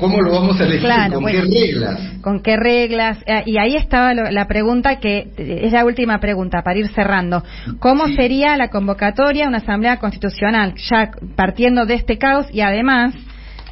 ¿Cómo 0.00 0.20
lo 0.20 0.32
vamos 0.32 0.60
a 0.60 0.64
elegir? 0.64 0.88
¿Con 1.12 1.24
qué 1.24 1.40
reglas? 1.40 2.00
¿Con 2.20 2.42
qué 2.42 2.56
reglas? 2.56 3.18
Eh, 3.26 3.42
y 3.46 3.58
ahí 3.58 3.76
estaba 3.76 4.12
la 4.12 4.48
pregunta 4.48 4.98
que 4.98 5.28
es 5.36 5.72
la 5.72 5.84
última 5.84 6.18
pregunta 6.18 6.62
para 6.62 6.78
ir 6.78 6.88
cerrando. 6.88 7.44
¿Cómo 7.78 8.08
sería 8.08 8.56
la 8.56 8.68
convocatoria 8.68 9.44
a 9.44 9.48
una 9.48 9.58
asamblea 9.58 9.98
constitucional? 9.98 10.74
Ya 10.90 11.12
partiendo 11.36 11.86
de 11.86 11.94
este 11.94 12.18
caos 12.18 12.46
y 12.52 12.60
además, 12.60 13.14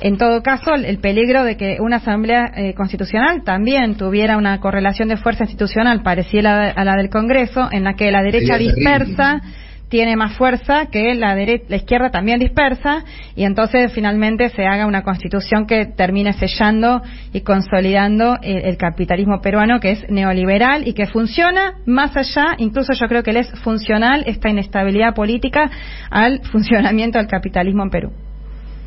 en 0.01 0.17
todo 0.17 0.45
caso, 0.45 0.75
el 0.75 0.99
peligro 0.99 1.43
de 1.43 1.57
que 1.57 1.79
una 1.81 1.97
asamblea 1.97 2.53
eh, 2.57 2.75
constitucional 2.75 3.43
también 3.43 3.97
tuviera 3.97 4.37
una 4.37 4.61
correlación 4.61 5.09
de 5.09 5.17
fuerza 5.17 5.43
institucional 5.43 6.05
parecida 6.05 6.71
a 6.71 6.85
la 6.85 6.95
del 6.95 7.11
Congreso, 7.11 7.69
en 7.73 7.83
la 7.83 7.95
que 7.95 8.13
la 8.13 8.23
derecha 8.23 8.59
dispersa 8.59 9.41
tiene 9.91 10.17
más 10.17 10.37
fuerza 10.37 10.87
que 10.87 11.15
la, 11.15 11.35
la 11.35 11.77
izquierda 11.77 12.11
también 12.11 12.39
dispersa 12.39 13.05
y 13.35 13.45
entonces 13.45 13.93
finalmente 13.93 14.49
se 14.51 14.65
haga 14.65 14.87
una 14.87 15.03
constitución 15.03 15.67
que 15.67 15.85
termine 15.85 16.33
sellando 16.33 17.03
y 17.33 17.43
consolidando 17.43 18.39
el, 18.41 18.77
capitalismo 18.79 19.41
peruano 19.43 19.81
que 19.81 19.91
es 19.91 20.09
neoliberal 20.09 20.87
y 20.87 20.95
que 20.95 21.07
funciona 21.07 21.75
más 21.87 22.17
allá, 22.17 22.55
incluso 22.59 22.93
yo 22.95 23.07
creo 23.09 23.23
que 23.23 23.33
le 23.33 23.41
es 23.41 23.51
funcional 23.63 24.23
esta 24.27 24.49
inestabilidad 24.49 25.13
política 25.15 25.71
al 26.09 26.41
funcionamiento 26.53 27.19
del 27.19 27.27
capitalismo 27.27 27.83
en 27.83 27.91
Perú. 27.91 28.30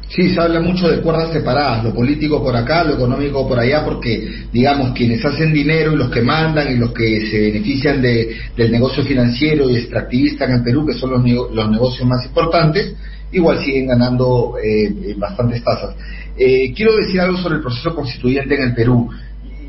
Sí, 0.09 0.33
se 0.33 0.39
habla 0.39 0.59
mucho 0.59 0.89
de 0.89 1.01
cuerdas 1.01 1.31
separadas, 1.33 1.83
lo 1.83 1.93
político 1.93 2.43
por 2.43 2.55
acá, 2.55 2.83
lo 2.83 2.95
económico 2.95 3.47
por 3.47 3.59
allá, 3.59 3.83
porque, 3.83 4.45
digamos, 4.51 4.91
quienes 4.93 5.23
hacen 5.25 5.51
dinero 5.51 5.93
y 5.93 5.95
los 5.95 6.11
que 6.11 6.21
mandan 6.21 6.71
y 6.71 6.77
los 6.77 6.93
que 6.93 7.29
se 7.31 7.39
benefician 7.39 8.01
de, 8.01 8.35
del 8.55 8.71
negocio 8.71 9.03
financiero 9.03 9.69
y 9.69 9.77
extractivista 9.77 10.45
en 10.45 10.51
el 10.51 10.63
Perú, 10.63 10.85
que 10.85 10.93
son 10.93 11.11
los, 11.11 11.51
los 11.51 11.71
negocios 11.71 12.07
más 12.07 12.23
importantes, 12.25 12.93
igual 13.31 13.63
siguen 13.63 13.87
ganando 13.87 14.55
eh, 14.63 15.15
bastantes 15.17 15.63
tasas. 15.63 15.95
Eh, 16.37 16.71
quiero 16.75 16.95
decir 16.95 17.19
algo 17.19 17.37
sobre 17.37 17.55
el 17.55 17.61
proceso 17.61 17.95
constituyente 17.95 18.55
en 18.55 18.63
el 18.69 18.75
Perú. 18.75 19.09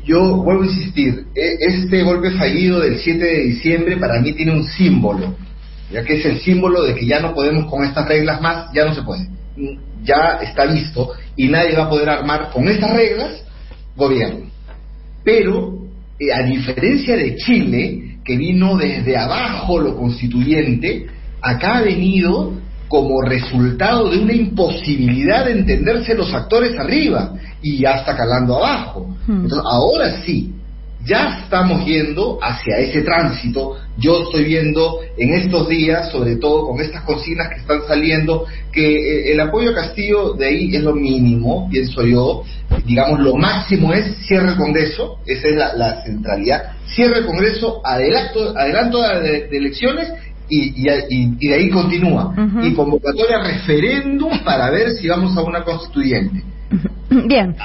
Yo 0.05 0.43
vuelvo 0.43 0.61
a 0.61 0.67
insistir, 0.67 1.25
e, 1.33 1.57
este 1.59 2.03
golpe 2.03 2.29
fallido 2.31 2.81
del 2.81 2.99
7 2.99 3.23
de 3.23 3.43
diciembre 3.45 3.97
para 3.97 4.21
mí 4.21 4.33
tiene 4.33 4.51
un 4.51 4.63
símbolo, 4.63 5.35
ya 5.91 6.03
que 6.03 6.19
es 6.19 6.25
el 6.25 6.39
símbolo 6.39 6.83
de 6.83 6.93
que 6.93 7.07
ya 7.07 7.19
no 7.19 7.33
podemos 7.33 7.65
con 7.65 7.83
estas 7.83 8.07
reglas 8.07 8.39
más, 8.41 8.71
ya 8.73 8.85
no 8.85 8.93
se 8.93 9.01
puede 9.01 9.27
ya 10.05 10.39
está 10.41 10.65
listo 10.65 11.11
y 11.35 11.47
nadie 11.47 11.75
va 11.75 11.85
a 11.85 11.89
poder 11.89 12.09
armar 12.09 12.49
con 12.51 12.67
estas 12.67 12.91
reglas 12.93 13.43
gobierno. 13.95 14.45
Pero, 15.23 15.73
eh, 16.19 16.31
a 16.33 16.43
diferencia 16.43 17.15
de 17.15 17.35
Chile, 17.35 18.19
que 18.23 18.37
vino 18.37 18.77
desde 18.77 19.17
abajo 19.17 19.79
lo 19.79 19.95
constituyente, 19.97 21.07
acá 21.41 21.77
ha 21.77 21.81
venido 21.81 22.53
como 22.87 23.21
resultado 23.21 24.09
de 24.11 24.19
una 24.19 24.33
imposibilidad 24.33 25.45
de 25.45 25.53
entenderse 25.53 26.13
los 26.13 26.33
actores 26.33 26.77
arriba 26.77 27.33
y 27.61 27.79
ya 27.79 27.95
está 27.95 28.15
calando 28.15 28.57
abajo. 28.57 29.15
Hmm. 29.27 29.43
Entonces, 29.43 29.61
ahora 29.63 30.21
sí, 30.23 30.54
ya 31.05 31.41
estamos 31.43 31.85
yendo 31.85 32.39
hacia 32.41 32.77
ese 32.79 33.01
tránsito. 33.01 33.77
Yo 33.97 34.23
estoy 34.23 34.43
viendo 34.43 34.99
en 35.17 35.33
estos 35.35 35.69
días, 35.69 36.11
sobre 36.11 36.35
todo 36.37 36.67
con 36.67 36.81
estas 36.81 37.03
consignas 37.03 37.49
que 37.49 37.61
están 37.61 37.81
saliendo, 37.87 38.45
que 38.71 39.29
eh, 39.29 39.31
el 39.31 39.39
apoyo 39.39 39.71
a 39.71 39.75
Castillo 39.75 40.33
de 40.33 40.47
ahí 40.47 40.75
es 40.75 40.83
lo 40.83 40.93
mínimo, 40.93 41.69
pienso 41.69 42.03
yo. 42.03 42.43
Digamos, 42.85 43.19
lo 43.19 43.35
máximo 43.35 43.93
es 43.93 44.17
cierre 44.25 44.49
el 44.49 44.57
Congreso, 44.57 45.19
esa 45.25 45.47
es 45.47 45.55
la, 45.55 46.03
centralidad. 46.03 46.73
Cierre 46.87 47.19
el 47.19 47.25
Congreso, 47.25 47.81
adelanto, 47.85 48.57
adelanto 48.57 49.01
de, 49.01 49.47
elecciones 49.51 50.11
y, 50.49 50.83
de 50.83 51.53
ahí 51.53 51.69
continúa. 51.69 52.33
Y 52.63 52.73
convocatoria 52.73 53.43
referéndum 53.43 54.39
para 54.43 54.69
ver 54.71 54.91
si 54.91 55.07
vamos 55.07 55.37
a 55.37 55.41
una 55.41 55.63
constituyente. 55.63 56.54
Bien. 57.27 57.55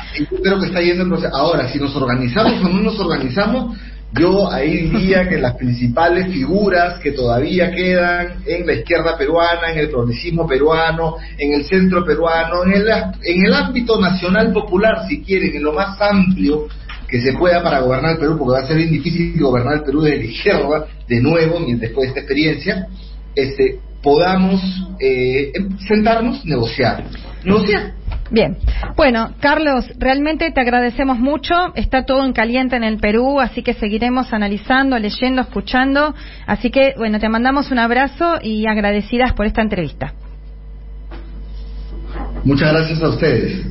Creo 0.42 0.60
que 0.60 0.66
está 0.66 0.80
yendo. 0.80 1.18
Ahora, 1.32 1.68
si 1.68 1.78
nos 1.78 1.94
organizamos 1.96 2.60
o 2.64 2.68
no 2.68 2.82
nos 2.82 2.98
organizamos, 3.00 3.76
yo 4.12 4.50
ahí 4.50 4.88
diría 4.88 5.28
que 5.28 5.38
las 5.38 5.54
principales 5.56 6.32
figuras 6.32 6.98
que 6.98 7.12
todavía 7.12 7.70
quedan 7.70 8.42
en 8.44 8.66
la 8.66 8.74
izquierda 8.74 9.16
peruana, 9.16 9.72
en 9.72 9.78
el 9.78 9.88
progresismo 9.88 10.48
peruano, 10.48 11.16
en 11.38 11.54
el 11.54 11.64
centro 11.64 12.04
peruano, 12.04 12.64
en 12.64 12.72
el, 12.72 12.88
en 12.88 13.46
el 13.46 13.54
ámbito 13.54 14.00
nacional 14.00 14.52
popular, 14.52 15.06
si 15.08 15.22
quieren, 15.22 15.54
en 15.54 15.62
lo 15.62 15.72
más 15.72 16.00
amplio 16.00 16.66
que 17.08 17.20
se 17.20 17.34
pueda 17.34 17.62
para 17.62 17.80
gobernar 17.80 18.12
el 18.12 18.18
Perú, 18.18 18.36
porque 18.38 18.60
va 18.60 18.64
a 18.64 18.66
ser 18.66 18.76
bien 18.76 18.90
difícil 18.90 19.38
gobernar 19.38 19.74
el 19.74 19.82
Perú 19.82 20.00
de 20.00 20.16
la 20.16 20.24
izquierda, 20.24 20.86
de 21.08 21.20
nuevo, 21.20 21.58
después 21.66 22.06
de 22.06 22.08
esta 22.08 22.20
experiencia, 22.20 22.86
este, 23.34 23.78
podamos 24.02 24.60
eh, 25.00 25.52
sentarnos, 25.86 26.44
negociar. 26.44 27.04
Negociar 27.44 27.94
Bien. 28.30 28.56
Bueno, 28.96 29.32
Carlos, 29.40 29.90
realmente 29.98 30.50
te 30.52 30.60
agradecemos 30.60 31.18
mucho. 31.18 31.54
Está 31.74 32.04
todo 32.04 32.24
en 32.24 32.32
caliente 32.32 32.76
en 32.76 32.84
el 32.84 32.98
Perú, 32.98 33.40
así 33.40 33.62
que 33.62 33.74
seguiremos 33.74 34.32
analizando, 34.32 34.98
leyendo, 34.98 35.42
escuchando. 35.42 36.14
Así 36.46 36.70
que, 36.70 36.94
bueno, 36.96 37.18
te 37.18 37.28
mandamos 37.28 37.70
un 37.70 37.78
abrazo 37.78 38.38
y 38.42 38.66
agradecidas 38.66 39.32
por 39.32 39.46
esta 39.46 39.62
entrevista. 39.62 40.14
Muchas 42.44 42.72
gracias 42.72 43.02
a 43.02 43.08
ustedes. 43.08 43.66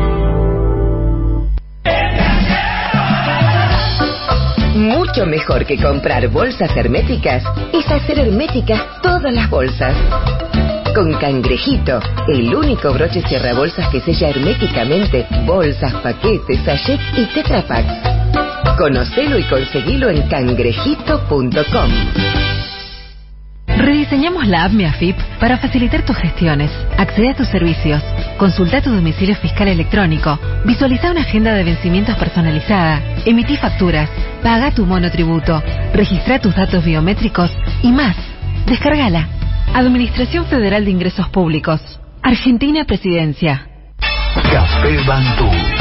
Mucho 4.90 5.28
mejor 5.28 5.68
que 5.68 5.78
comprar 5.78 6.28
bolsas 6.30 6.76
herméticas 6.76 7.44
es 7.72 7.88
hacer 7.92 8.18
herméticas 8.18 8.82
todas 9.04 9.32
las 9.32 9.48
bolsas. 9.48 9.96
Con 10.96 11.14
Cangrejito, 11.14 12.00
el 12.28 12.56
único 12.56 12.92
broche 12.92 13.22
cierra 13.28 13.54
bolsas 13.54 13.88
que 13.90 14.02
sella 14.02 14.30
herméticamente 14.30 15.28
bolsas, 15.46 15.94
paquetes, 16.02 16.60
sachets 16.66 17.04
y 17.16 17.26
tetrapacks. 17.36 18.78
Conocelo 18.80 19.38
y 19.38 19.44
conseguilo 19.44 20.10
en 20.10 20.28
cangrejito.com. 20.28 22.49
Rediseñamos 23.90 24.46
la 24.46 24.66
app 24.66 24.72
MiAFIP 24.72 25.18
para 25.40 25.58
facilitar 25.58 26.06
tus 26.06 26.16
gestiones. 26.16 26.70
Accede 26.96 27.32
a 27.32 27.34
tus 27.34 27.48
servicios, 27.48 28.04
consulta 28.38 28.84
tu 28.84 28.92
domicilio 28.92 29.36
fiscal 29.36 29.68
electrónico, 29.68 30.38
visualiza 30.64 31.10
una 31.10 31.22
agenda 31.22 31.56
de 31.56 31.64
vencimientos 31.64 32.16
personalizada, 32.18 33.02
emití 33.26 33.58
facturas, 33.58 34.08
paga 34.44 34.70
tu 34.70 34.86
monotributo, 34.86 35.64
registra 35.92 36.38
tus 36.38 36.56
datos 36.56 36.86
biométricos 36.86 37.50
y 37.82 37.92
más. 37.92 38.16
Descárgala. 38.68 39.28
Administración 39.74 40.46
Federal 40.46 40.86
de 40.86 40.92
Ingresos 40.92 41.28
Públicos. 41.30 41.82
Argentina 42.22 42.86
Presidencia. 42.86 43.70
Café 44.52 45.00
Bantú. 45.08 45.79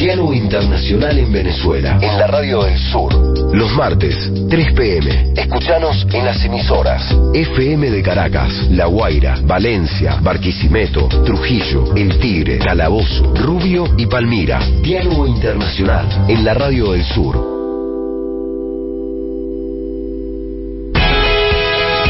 Diálogo 0.00 0.32
Internacional 0.32 1.18
en 1.18 1.30
Venezuela, 1.30 1.98
en 2.00 2.18
la 2.18 2.26
Radio 2.26 2.62
del 2.62 2.78
Sur. 2.78 3.54
Los 3.54 3.70
martes, 3.74 4.16
3 4.48 4.72
pm. 4.72 5.34
Escuchanos 5.36 6.06
en 6.10 6.24
las 6.24 6.42
emisoras 6.42 7.14
FM 7.34 7.90
de 7.90 8.02
Caracas, 8.02 8.50
La 8.70 8.86
Guaira, 8.86 9.36
Valencia, 9.42 10.16
Barquisimeto, 10.22 11.06
Trujillo, 11.26 11.94
El 11.94 12.18
Tigre, 12.18 12.56
Calabozo, 12.56 13.34
Rubio 13.34 13.84
y 13.98 14.06
Palmira. 14.06 14.60
Diálogo 14.80 15.26
Internacional 15.26 16.24
en 16.28 16.46
la 16.46 16.54
Radio 16.54 16.92
del 16.92 17.04
Sur. 17.04 17.36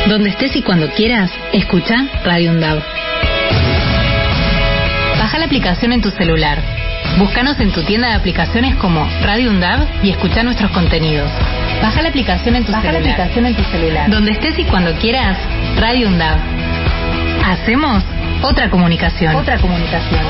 Donde 0.09 0.29
estés 0.29 0.55
y 0.55 0.63
cuando 0.63 0.89
quieras, 0.91 1.33
escucha 1.53 2.07
Radio 2.25 2.53
UNDAV. 2.53 2.85
Baja 5.19 5.39
la 5.41 5.47
aplicación 5.47 5.93
en 5.93 6.03
tu 6.03 6.11
celular 6.13 6.80
Búscanos 7.19 7.59
en 7.61 7.71
tu 7.73 7.83
tienda 7.83 8.09
de 8.09 8.15
aplicaciones 8.15 8.77
como 8.77 9.07
Radio 9.23 9.51
UNDAV 9.51 9.87
y 10.03 10.11
escucha 10.11 10.43
nuestros 10.43 10.71
contenidos. 10.71 11.31
Baja 11.83 12.03
la 12.03 12.09
aplicación 12.09 12.57
en 12.57 12.65
tu 12.65 12.73
Baja 12.73 12.83
celular. 12.91 13.03
la 13.03 13.11
aplicación 13.13 13.47
en 13.47 13.55
tu 13.55 13.63
celular. 13.65 14.11
Donde 14.11 14.31
estés 14.33 14.59
y 14.59 14.65
cuando 14.65 14.93
quieras, 14.95 15.37
Radio 15.77 16.09
UNDAV. 16.09 16.39
Hacemos 17.45 18.03
otra 18.43 18.71
comunicación. 18.71 19.35
Otra 19.35 19.59
comunicación. 19.59 20.21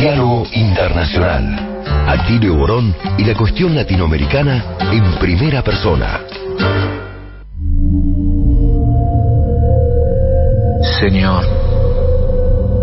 Diálogo 0.00 0.46
Internacional. 0.52 1.70
Atilio 2.06 2.56
Borón 2.56 2.94
y 3.16 3.24
la 3.24 3.34
cuestión 3.34 3.74
latinoamericana 3.74 4.62
en 4.92 5.04
primera 5.18 5.62
persona. 5.62 6.20
Señor, 10.84 11.46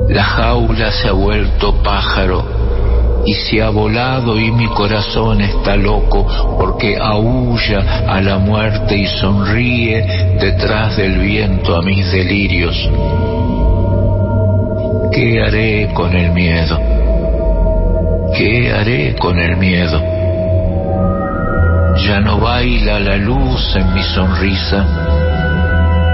la 0.09 0.23
jaula 0.23 0.91
se 0.91 1.07
ha 1.07 1.11
vuelto 1.11 1.83
pájaro 1.83 2.43
y 3.25 3.33
se 3.33 3.61
ha 3.61 3.69
volado 3.69 4.39
y 4.39 4.51
mi 4.51 4.67
corazón 4.69 5.39
está 5.41 5.75
loco 5.75 6.25
porque 6.59 6.97
aúlla 6.99 8.03
a 8.07 8.19
la 8.21 8.39
muerte 8.39 8.97
y 8.97 9.05
sonríe 9.05 10.01
detrás 10.39 10.97
del 10.97 11.19
viento 11.19 11.75
a 11.75 11.83
mis 11.83 12.11
delirios. 12.11 12.75
¿Qué 15.11 15.43
haré 15.43 15.93
con 15.93 16.15
el 16.15 16.31
miedo? 16.31 16.79
¿Qué 18.35 18.71
haré 18.73 19.15
con 19.15 19.37
el 19.37 19.57
miedo? 19.57 20.01
Ya 22.07 22.19
no 22.19 22.39
baila 22.39 22.99
la 22.99 23.17
luz 23.17 23.75
en 23.75 23.93
mi 23.93 24.01
sonrisa, 24.01 25.20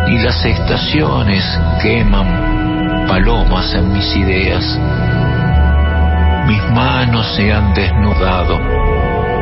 y 0.09 0.17
las 0.19 0.45
estaciones 0.45 1.43
queman 1.81 3.07
palomas 3.07 3.73
en 3.73 3.91
mis 3.93 4.15
ideas 4.15 4.79
mis 6.47 6.63
manos 6.71 7.27
se 7.35 7.51
han 7.51 7.73
desnudado 7.73 8.57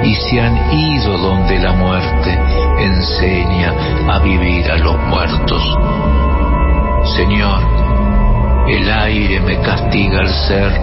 y 0.03 0.15
se 0.15 0.41
han 0.41 0.73
ido 0.73 1.15
donde 1.19 1.59
la 1.59 1.71
muerte 1.73 2.35
enseña 2.79 3.73
a 4.09 4.19
vivir 4.19 4.71
a 4.71 4.77
los 4.77 4.97
muertos. 5.01 5.63
Señor, 7.15 7.61
el 8.67 8.91
aire 8.91 9.39
me 9.39 9.59
castiga 9.59 10.21
al 10.21 10.29
ser. 10.29 10.81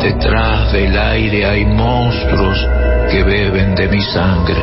Detrás 0.00 0.70
del 0.70 0.96
aire 0.96 1.46
hay 1.46 1.64
monstruos 1.64 2.64
que 3.10 3.24
beben 3.24 3.74
de 3.74 3.88
mi 3.88 4.00
sangre. 4.00 4.62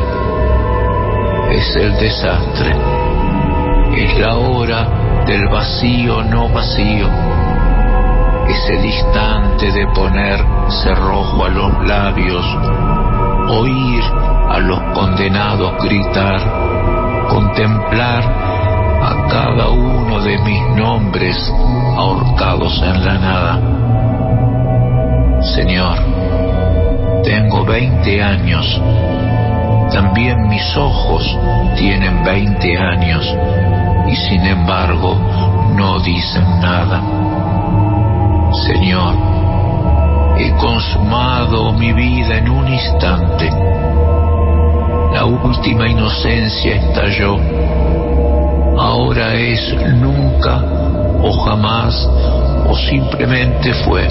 Es 1.50 1.76
el 1.76 1.98
desastre. 1.98 2.95
Es 3.96 4.18
la 4.18 4.36
hora 4.36 5.24
del 5.24 5.48
vacío 5.48 6.22
no 6.22 6.50
vacío. 6.50 7.08
Ese 8.46 8.76
distante 8.82 9.72
de 9.72 9.86
poner 9.94 10.38
cerrojo 10.68 11.46
a 11.46 11.48
los 11.48 11.88
labios, 11.88 12.44
oír 13.48 14.02
a 14.50 14.58
los 14.58 14.78
condenados 14.92 15.82
gritar, 15.82 16.42
contemplar 17.30 18.22
a 18.22 19.28
cada 19.30 19.70
uno 19.70 20.20
de 20.20 20.38
mis 20.40 20.60
nombres 20.76 21.50
ahorcados 21.96 22.78
en 22.82 23.02
la 23.02 23.14
nada. 23.18 23.60
Señor, 25.54 25.96
tengo 27.24 27.64
veinte 27.64 28.22
años, 28.22 28.78
también 29.90 30.48
mis 30.50 30.76
ojos 30.76 31.24
tienen 31.78 32.22
veinte 32.24 32.76
años 32.76 33.24
y 34.08 34.16
sin 34.16 34.44
embargo 34.46 35.16
no 35.74 35.98
dicen 36.00 36.44
nada. 36.60 37.02
Señor, 38.66 39.14
he 40.38 40.50
consumado 40.52 41.72
mi 41.72 41.92
vida 41.92 42.38
en 42.38 42.48
un 42.48 42.68
instante. 42.68 43.50
La 45.12 45.24
última 45.24 45.88
inocencia 45.88 46.76
estalló. 46.76 47.36
Ahora 48.78 49.34
es 49.34 49.74
nunca 49.94 50.62
o 51.22 51.32
jamás 51.44 52.08
o 52.68 52.74
simplemente 52.88 53.72
fue. 53.84 54.06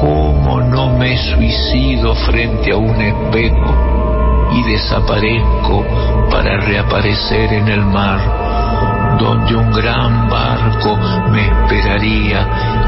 ¿Cómo 0.00 0.60
no 0.60 0.90
me 0.96 1.16
suicido 1.16 2.14
frente 2.14 2.72
a 2.72 2.76
un 2.76 3.00
espejo 3.00 4.09
y 4.52 4.62
desaparezco 4.64 5.84
para 6.30 6.60
reaparecer 6.60 7.52
en 7.52 7.68
el 7.68 7.84
mar? 7.84 8.40
donde 9.20 9.54
un 9.54 9.70
gran 9.70 10.30
barco 10.30 10.96
me 11.30 11.46
esperaría 11.46 12.46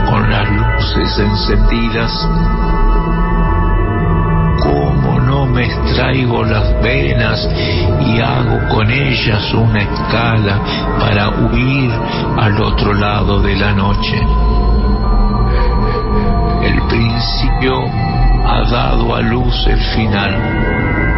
con 0.09 0.31
las 0.31 0.49
luces 0.49 1.19
encendidas. 1.19 2.11
Como 4.63 5.21
no 5.21 5.47
me 5.47 5.67
extraigo 5.67 6.43
las 6.45 6.81
venas 6.83 7.49
y 8.01 8.21
hago 8.21 8.69
con 8.75 8.91
ellas 8.91 9.53
una 9.53 9.83
escala 9.83 10.61
para 10.99 11.29
huir 11.29 11.91
al 12.39 12.63
otro 12.63 12.95
lado 12.95 13.43
de 13.43 13.57
la 13.57 13.73
noche. 13.73 14.19
El 16.63 16.81
principio 16.89 17.75
ha 18.47 18.63
dado 18.71 19.15
a 19.15 19.21
luz 19.21 19.67
el 19.67 19.81
final. 19.95 21.12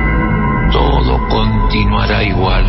Todo 0.75 1.29
continuará 1.29 2.25
igual 2.25 2.65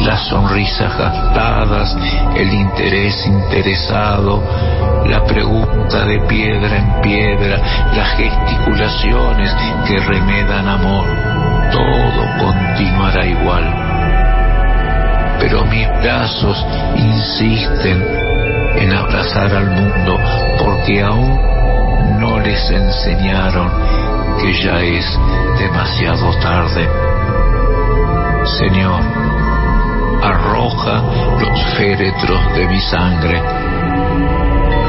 las 0.00 0.26
sonrisas 0.28 0.98
gastadas, 0.98 1.96
el 2.34 2.52
interés 2.52 3.26
interesado, 3.26 4.42
la 5.06 5.24
pregunta 5.24 6.04
de 6.04 6.18
piedra 6.26 6.76
en 6.76 7.00
piedra, 7.00 7.58
las 7.94 8.16
gesticulaciones 8.16 9.54
que 9.86 10.00
remedan 10.00 10.68
amor, 10.68 11.06
todo 11.70 12.50
continuará 12.50 13.24
igual. 13.24 13.64
Pero 15.38 15.64
mis 15.66 15.88
brazos 16.02 16.66
insisten 16.96 18.04
en 18.76 18.92
abrazar 18.92 19.54
al 19.54 19.70
mundo 19.70 20.18
porque 20.58 21.02
aún 21.02 21.40
no 22.18 22.40
les 22.40 22.68
enseñaron 22.68 23.70
que 24.40 24.52
ya 24.62 24.80
es 24.80 25.18
demasiado 25.58 26.30
tarde. 26.40 26.88
Señor, 28.58 29.00
arroja 30.22 31.02
los 31.40 31.64
féretros 31.76 32.54
de 32.54 32.68
mi 32.68 32.80
sangre. 32.80 33.42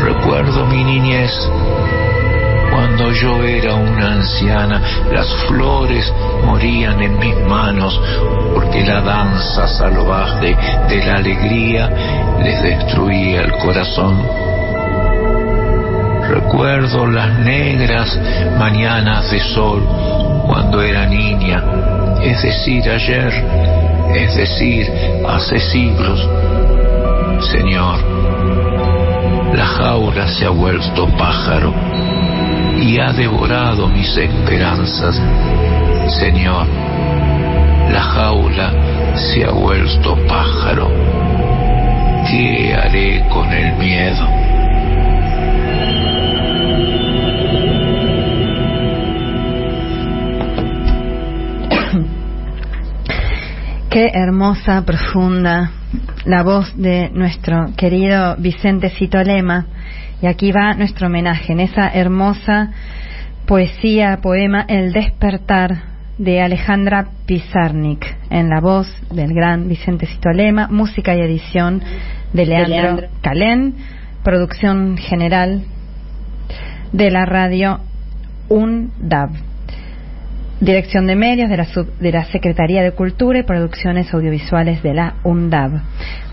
Recuerdo 0.02 0.66
mi 0.66 0.84
niñez. 0.84 1.32
Cuando 2.72 3.12
yo 3.12 3.42
era 3.44 3.76
una 3.76 4.14
anciana, 4.14 4.82
las 5.12 5.34
flores 5.48 6.14
morían 6.44 7.02
en 7.02 7.18
mis 7.18 7.38
manos 7.48 8.00
porque 8.54 8.84
la 8.84 9.02
danza 9.02 9.68
salvaje 9.68 10.56
de 10.90 11.06
la 11.06 11.16
alegría 11.16 11.90
les 12.44 12.62
destruía 12.62 13.42
el 13.42 13.52
corazón. 13.60 14.45
Recuerdo 16.30 17.06
las 17.08 17.40
negras 17.40 18.20
mañanas 18.58 19.30
de 19.30 19.40
sol 19.40 19.88
cuando 20.48 20.82
era 20.82 21.06
niña, 21.06 21.64
es 22.22 22.42
decir, 22.42 22.90
ayer, 22.90 23.32
es 24.16 24.36
decir, 24.36 24.92
hace 25.28 25.60
siglos. 25.60 26.28
Señor, 27.52 28.00
la 29.54 29.66
jaula 29.66 30.28
se 30.28 30.46
ha 30.46 30.50
vuelto 30.50 31.08
pájaro 31.18 31.74
y 32.82 33.00
ha 33.00 33.12
devorado 33.14 33.88
mis 33.88 34.18
esperanzas. 34.18 35.22
Señor, 36.20 36.66
la 37.92 38.02
jaula 38.02 38.72
se 39.16 39.46
ha 39.46 39.52
vuelto 39.52 40.18
pájaro. 40.28 40.90
¿Qué 42.28 42.74
haré 42.74 43.24
con 43.30 43.52
el 43.54 43.74
miedo? 43.76 44.45
Qué 53.96 54.12
hermosa, 54.14 54.84
profunda 54.86 55.72
la 56.26 56.44
voz 56.44 56.76
de 56.76 57.10
nuestro 57.12 57.68
querido 57.78 58.36
Vicente 58.36 58.90
Citolema. 58.90 59.68
Y 60.22 60.28
aquí 60.28 60.52
va 60.52 60.74
nuestro 60.74 61.08
homenaje 61.08 61.54
en 61.54 61.62
esa 61.62 61.88
hermosa 61.88 62.74
poesía, 63.48 64.20
poema 64.22 64.66
El 64.68 64.92
despertar 64.92 65.84
de 66.18 66.42
Alejandra 66.42 67.08
Pizarnik, 67.26 68.06
en 68.30 68.50
la 68.50 68.60
voz 68.60 68.86
del 69.12 69.34
gran 69.34 69.70
Vicente 69.70 70.08
Citolema, 70.08 70.68
música 70.68 71.16
y 71.16 71.22
edición 71.22 71.82
de 72.34 72.46
Leandro, 72.48 73.08
Calén, 73.22 73.76
producción 74.26 74.98
general 74.98 75.64
de 76.92 77.12
la 77.12 77.24
radio 77.24 77.80
UNDAV. 78.50 79.55
Dirección 80.66 81.06
de 81.06 81.16
Medios 81.16 81.48
de 81.48 81.58
la, 81.58 81.68
de 82.00 82.12
la 82.12 82.26
Secretaría 82.26 82.82
de 82.82 82.92
Cultura 82.92 83.38
y 83.38 83.44
Producciones 83.44 84.12
Audiovisuales 84.12 84.82
de 84.82 84.96
la 84.96 85.18
UNDAB. 85.24 85.80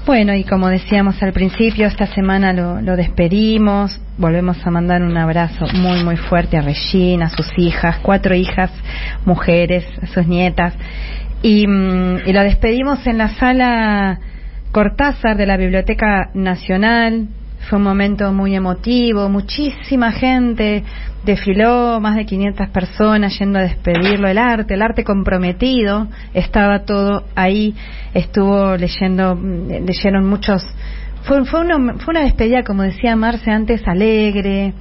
Bueno, 0.06 0.34
y 0.34 0.44
como 0.44 0.70
decíamos 0.70 1.22
al 1.22 1.34
principio, 1.34 1.86
esta 1.86 2.06
semana 2.06 2.54
lo, 2.54 2.80
lo, 2.80 2.96
despedimos. 2.96 4.00
Volvemos 4.16 4.66
a 4.66 4.70
mandar 4.70 5.02
un 5.02 5.18
abrazo 5.18 5.66
muy, 5.74 6.02
muy 6.02 6.16
fuerte 6.16 6.56
a 6.56 6.62
Regina, 6.62 7.26
a 7.26 7.28
sus 7.28 7.46
hijas, 7.58 7.98
cuatro 7.98 8.34
hijas, 8.34 8.70
mujeres, 9.26 9.84
a 10.00 10.06
sus 10.06 10.26
nietas. 10.26 10.72
Y, 11.42 11.66
mm, 11.66 12.20
y 12.24 12.32
lo 12.32 12.42
despedimos 12.42 13.06
en 13.06 13.18
la 13.18 13.28
sala 13.34 14.18
Cortázar 14.72 15.36
de 15.36 15.44
la 15.44 15.58
Biblioteca 15.58 16.30
Nacional, 16.32 17.28
fue 17.68 17.78
un 17.78 17.84
momento 17.84 18.32
muy 18.32 18.54
emotivo, 18.54 19.28
muchísima 19.28 20.12
gente 20.12 20.84
desfiló, 21.24 22.00
más 22.00 22.16
de 22.16 22.26
500 22.26 22.68
personas 22.70 23.38
yendo 23.38 23.58
a 23.58 23.62
despedirlo, 23.62 24.28
el 24.28 24.38
arte, 24.38 24.74
el 24.74 24.82
arte 24.82 25.04
comprometido, 25.04 26.08
estaba 26.34 26.80
todo 26.80 27.24
ahí, 27.36 27.74
estuvo 28.14 28.76
leyendo, 28.76 29.34
leyeron 29.36 30.26
muchos, 30.26 30.62
fue, 31.24 31.44
fue, 31.44 31.60
una, 31.60 31.94
fue 31.98 32.12
una 32.12 32.22
despedida, 32.22 32.64
como 32.64 32.82
decía 32.82 33.14
Marce 33.14 33.50
antes, 33.50 33.86
alegre, 33.86 34.74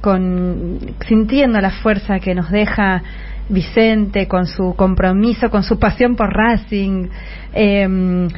con 0.00 0.78
sintiendo 1.06 1.60
la 1.60 1.70
fuerza 1.70 2.20
que 2.20 2.34
nos 2.34 2.50
deja 2.50 3.02
Vicente 3.48 4.28
con 4.28 4.46
su 4.46 4.74
compromiso, 4.76 5.50
con 5.50 5.64
su 5.64 5.78
pasión 5.78 6.14
por 6.14 6.32
Racing, 6.32 7.08
eh, 7.52 8.28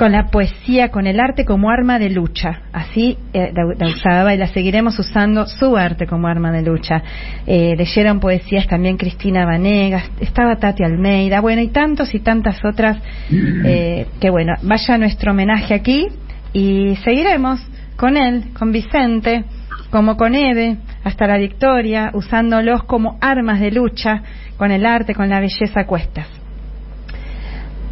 con 0.00 0.12
la 0.12 0.28
poesía, 0.28 0.88
con 0.88 1.06
el 1.06 1.20
arte 1.20 1.44
como 1.44 1.68
arma 1.68 1.98
de 1.98 2.08
lucha. 2.08 2.62
Así 2.72 3.18
eh, 3.34 3.52
la, 3.54 3.86
usaba 3.86 4.32
y 4.32 4.38
la 4.38 4.46
seguiremos 4.46 4.98
usando 4.98 5.44
su 5.44 5.76
arte 5.76 6.06
como 6.06 6.26
arma 6.26 6.50
de 6.52 6.62
lucha. 6.62 7.02
Eh, 7.46 7.74
leyeron 7.76 8.18
poesías 8.18 8.66
también 8.66 8.96
Cristina 8.96 9.44
Vanegas, 9.44 10.10
estaba 10.18 10.56
Tati 10.56 10.84
Almeida, 10.84 11.42
bueno, 11.42 11.60
y 11.60 11.68
tantos 11.68 12.14
y 12.14 12.20
tantas 12.20 12.64
otras. 12.64 12.96
Eh, 13.30 14.06
que 14.18 14.30
bueno, 14.30 14.54
vaya 14.62 14.96
nuestro 14.96 15.32
homenaje 15.32 15.74
aquí 15.74 16.06
y 16.54 16.96
seguiremos 17.04 17.60
con 17.96 18.16
él, 18.16 18.54
con 18.58 18.72
Vicente, 18.72 19.44
como 19.90 20.16
con 20.16 20.34
Eve, 20.34 20.78
hasta 21.04 21.26
la 21.26 21.36
victoria, 21.36 22.10
usándolos 22.14 22.84
como 22.84 23.18
armas 23.20 23.60
de 23.60 23.70
lucha, 23.70 24.22
con 24.56 24.70
el 24.70 24.86
arte, 24.86 25.14
con 25.14 25.28
la 25.28 25.40
belleza 25.40 25.84
cuestas. 25.84 26.26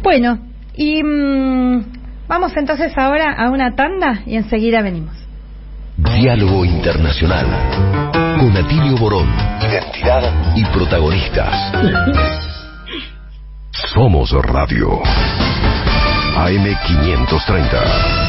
Bueno, 0.01 0.48
y 0.79 1.03
mm, 1.03 1.83
Vamos 2.29 2.55
entonces 2.55 2.95
ahora 2.95 3.33
a 3.33 3.49
una 3.49 3.75
tanda 3.75 4.21
y 4.27 4.35
enseguida 4.35 4.83
venimos. 4.83 5.15
Diálogo 5.97 6.63
Internacional 6.63 7.47
con 8.39 8.55
Atilio 8.55 8.95
Borón. 8.97 9.27
Identidad 9.59 10.55
y 10.55 10.63
protagonistas. 10.65 11.71
Somos 13.91 14.31
Radio. 14.31 15.01
AM530. 16.37 18.28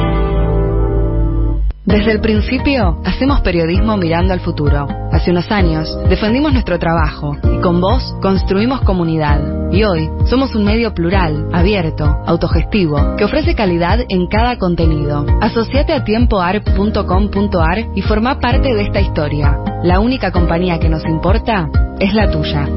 Desde 1.85 2.11
el 2.11 2.21
principio, 2.21 3.01
hacemos 3.05 3.41
periodismo 3.41 3.97
mirando 3.97 4.33
al 4.33 4.39
futuro. 4.39 4.87
Hace 5.11 5.31
unos 5.31 5.49
años, 5.51 5.89
defendimos 6.07 6.53
nuestro 6.53 6.77
trabajo 6.77 7.35
y 7.43 7.59
con 7.59 7.81
vos 7.81 8.15
construimos 8.21 8.81
comunidad. 8.81 9.71
Y 9.71 9.83
hoy, 9.83 10.07
somos 10.29 10.53
un 10.53 10.63
medio 10.63 10.93
plural, 10.93 11.47
abierto, 11.51 12.05
autogestivo, 12.27 13.15
que 13.17 13.25
ofrece 13.25 13.55
calidad 13.55 13.99
en 14.09 14.27
cada 14.27 14.59
contenido. 14.59 15.25
Asociate 15.41 15.93
a 15.93 16.03
tiempoarp.com.ar 16.03 17.87
y 17.95 18.01
forma 18.03 18.39
parte 18.39 18.75
de 18.75 18.83
esta 18.83 19.01
historia. 19.01 19.57
La 19.83 19.99
única 19.99 20.31
compañía 20.31 20.79
que 20.79 20.89
nos 20.89 21.03
importa 21.05 21.67
es 21.99 22.13
la 22.13 22.29
tuya. 22.29 22.67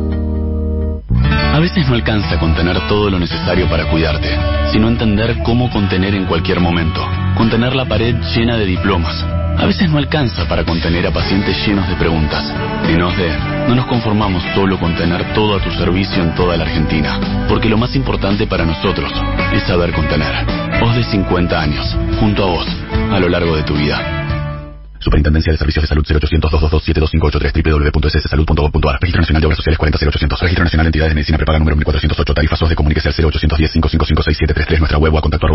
A 1.54 1.60
veces 1.60 1.88
no 1.88 1.94
alcanza 1.94 2.36
contener 2.40 2.76
todo 2.88 3.08
lo 3.10 3.20
necesario 3.20 3.68
para 3.68 3.88
cuidarte, 3.88 4.28
sino 4.72 4.88
entender 4.88 5.38
cómo 5.44 5.70
contener 5.70 6.12
en 6.16 6.24
cualquier 6.24 6.58
momento 6.58 7.00
contener 7.36 7.74
la 7.74 7.84
pared 7.84 8.16
llena 8.34 8.56
de 8.56 8.64
diplomas. 8.64 9.24
A 9.56 9.66
veces 9.66 9.88
no 9.88 9.98
alcanza 9.98 10.48
para 10.48 10.64
contener 10.64 11.06
a 11.06 11.12
pacientes 11.12 11.56
llenos 11.64 11.88
de 11.88 11.94
preguntas. 11.94 12.42
En 12.88 13.00
OSDE, 13.00 13.38
no 13.68 13.76
nos 13.76 13.86
conformamos 13.86 14.42
solo 14.54 14.78
con 14.80 14.96
tener 14.96 15.32
todo 15.32 15.56
a 15.56 15.62
tu 15.62 15.70
servicio 15.70 16.22
en 16.22 16.34
toda 16.34 16.56
la 16.56 16.64
Argentina, 16.64 17.46
porque 17.48 17.68
lo 17.68 17.78
más 17.78 17.94
importante 17.94 18.48
para 18.48 18.64
nosotros 18.64 19.12
es 19.52 19.62
saber 19.62 19.92
contener. 19.92 20.34
OSDE 20.82 21.04
50 21.04 21.60
años, 21.60 21.96
junto 22.18 22.42
a 22.42 22.46
vos, 22.46 22.66
a 23.12 23.20
lo 23.20 23.28
largo 23.28 23.54
de 23.54 23.62
tu 23.62 23.74
vida. 23.74 24.23
Superintendencia 25.04 25.52
de 25.52 25.58
Servicios 25.58 25.82
de 25.82 25.88
Salud 25.88 26.06
0800 26.08 26.50
222 26.50 27.10
www.sssalud.gov.ar 27.12 28.98
Registro 29.00 29.20
Nacional 29.20 29.42
de 29.42 29.46
Obras 29.46 29.58
Sociales 29.58 29.78
400800 29.78 30.40
Registro 30.40 30.64
Nacional 30.64 30.84
de 30.84 30.88
Entidades 30.88 31.10
de 31.10 31.14
Medicina 31.14 31.36
Prepaga 31.36 31.58
número 31.58 31.76
1408 31.76 32.34
Tarifas 32.34 32.68
de 32.68 32.74
comuníquese 32.74 33.08
al 33.08 33.14
0810 33.14 33.72
555 33.72 34.22
Nuestra 34.80 34.96
web 34.96 35.12
o 35.12 35.18
a 35.18 35.20
contacto 35.20 35.46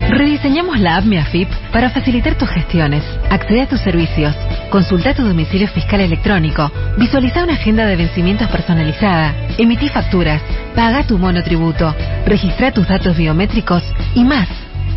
Rediseñamos 0.00 0.78
la 0.78 0.96
app 0.96 1.04
MiAFIP 1.04 1.48
para 1.72 1.90
facilitar 1.90 2.38
tus 2.38 2.48
gestiones. 2.48 3.02
Accede 3.30 3.62
a 3.62 3.68
tus 3.68 3.80
servicios, 3.80 4.34
consulta 4.70 5.14
tu 5.14 5.22
domicilio 5.24 5.66
fiscal 5.68 6.00
electrónico, 6.00 6.70
visualiza 6.98 7.42
una 7.42 7.54
agenda 7.54 7.86
de 7.86 7.96
vencimientos 7.96 8.48
personalizada, 8.48 9.34
emití 9.58 9.88
facturas, 9.88 10.40
paga 10.74 11.06
tu 11.06 11.18
monotributo, 11.18 11.94
registra 12.26 12.72
tus 12.72 12.86
datos 12.86 13.16
biométricos 13.16 13.82
y 14.14 14.24
más. 14.24 14.48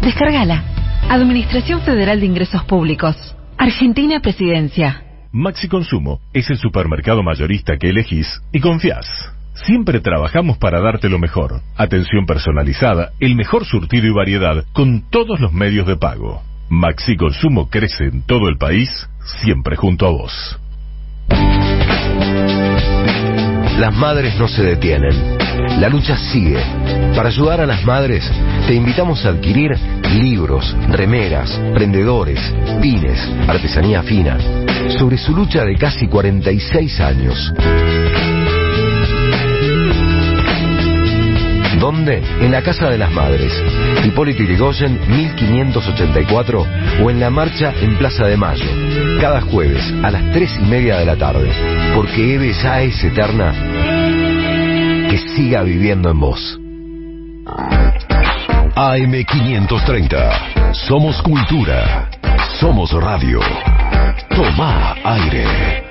Descárgala. 0.02 0.64
Administración 1.10 1.82
Federal 1.82 2.20
de 2.20 2.26
Ingresos 2.26 2.64
Públicos. 2.66 3.16
Argentina 3.58 4.20
Presidencia. 4.20 5.04
Maxi 5.32 5.68
Consumo 5.68 6.20
es 6.34 6.50
el 6.50 6.58
supermercado 6.58 7.24
mayorista 7.24 7.78
que 7.78 7.90
elegís 7.90 8.42
y 8.52 8.60
confías. 8.60 9.27
Siempre 9.66 10.00
trabajamos 10.00 10.58
para 10.58 10.80
darte 10.80 11.10
lo 11.10 11.20
mejor. 11.20 11.62
Atención 11.76 12.26
personalizada, 12.26 13.12
el 13.20 13.36
mejor 13.36 13.66
surtido 13.66 14.06
y 14.08 14.12
variedad 14.12 14.64
con 14.74 15.10
todos 15.10 15.40
los 15.40 15.52
medios 15.52 15.88
de 15.88 15.98
pago. 15.98 16.44
Maxi 16.70 17.16
Consumo 17.16 17.70
crece 17.70 18.06
en 18.06 18.22
todo 18.22 18.50
el 18.50 18.58
país, 18.58 18.90
siempre 19.42 19.76
junto 19.76 20.06
a 20.06 20.12
vos. 20.12 20.60
Las 23.80 23.96
madres 23.96 24.38
no 24.38 24.48
se 24.48 24.64
detienen. 24.64 25.38
La 25.80 25.90
lucha 25.90 26.18
sigue. 26.18 26.60
Para 27.16 27.30
ayudar 27.30 27.62
a 27.62 27.66
las 27.66 27.84
madres, 27.86 28.30
te 28.68 28.74
invitamos 28.74 29.26
a 29.26 29.30
adquirir 29.30 29.72
libros, 30.16 30.76
remeras, 30.90 31.60
prendedores, 31.74 32.40
pines, 32.82 33.20
artesanía 33.48 34.04
fina, 34.04 34.38
sobre 34.98 35.18
su 35.18 35.36
lucha 35.36 35.64
de 35.64 35.76
casi 35.76 36.08
46 36.08 37.00
años. 37.00 37.54
¿Dónde? 41.80 42.22
En 42.42 42.52
la 42.52 42.62
Casa 42.62 42.90
de 42.90 42.98
las 42.98 43.12
Madres. 43.12 43.54
Hipólito 44.04 44.44
Yrigoyen, 44.44 45.00
1584 45.08 46.66
o 47.04 47.10
en 47.10 47.20
la 47.20 47.30
marcha 47.30 47.74
en 47.82 47.98
Plaza 47.98 48.26
de 48.26 48.38
Mayo. 48.38 48.70
Cada 49.22 49.42
jueves 49.42 49.94
a 50.04 50.12
las 50.12 50.32
3 50.32 50.60
y 50.62 50.66
media 50.66 50.98
de 50.98 51.06
la 51.06 51.16
tarde. 51.16 51.52
Porque 51.96 52.36
Eve 52.36 52.54
ya 52.54 52.82
es 52.82 53.04
eterna. 53.04 53.54
Que 55.10 55.18
siga 55.36 55.64
viviendo 55.64 56.10
en 56.10 56.20
vos. 56.20 56.60
AM530. 58.76 60.74
Somos 60.74 61.22
cultura. 61.22 62.10
Somos 62.60 62.92
radio. 62.92 63.40
Toma 64.30 64.96
aire. 65.04 65.87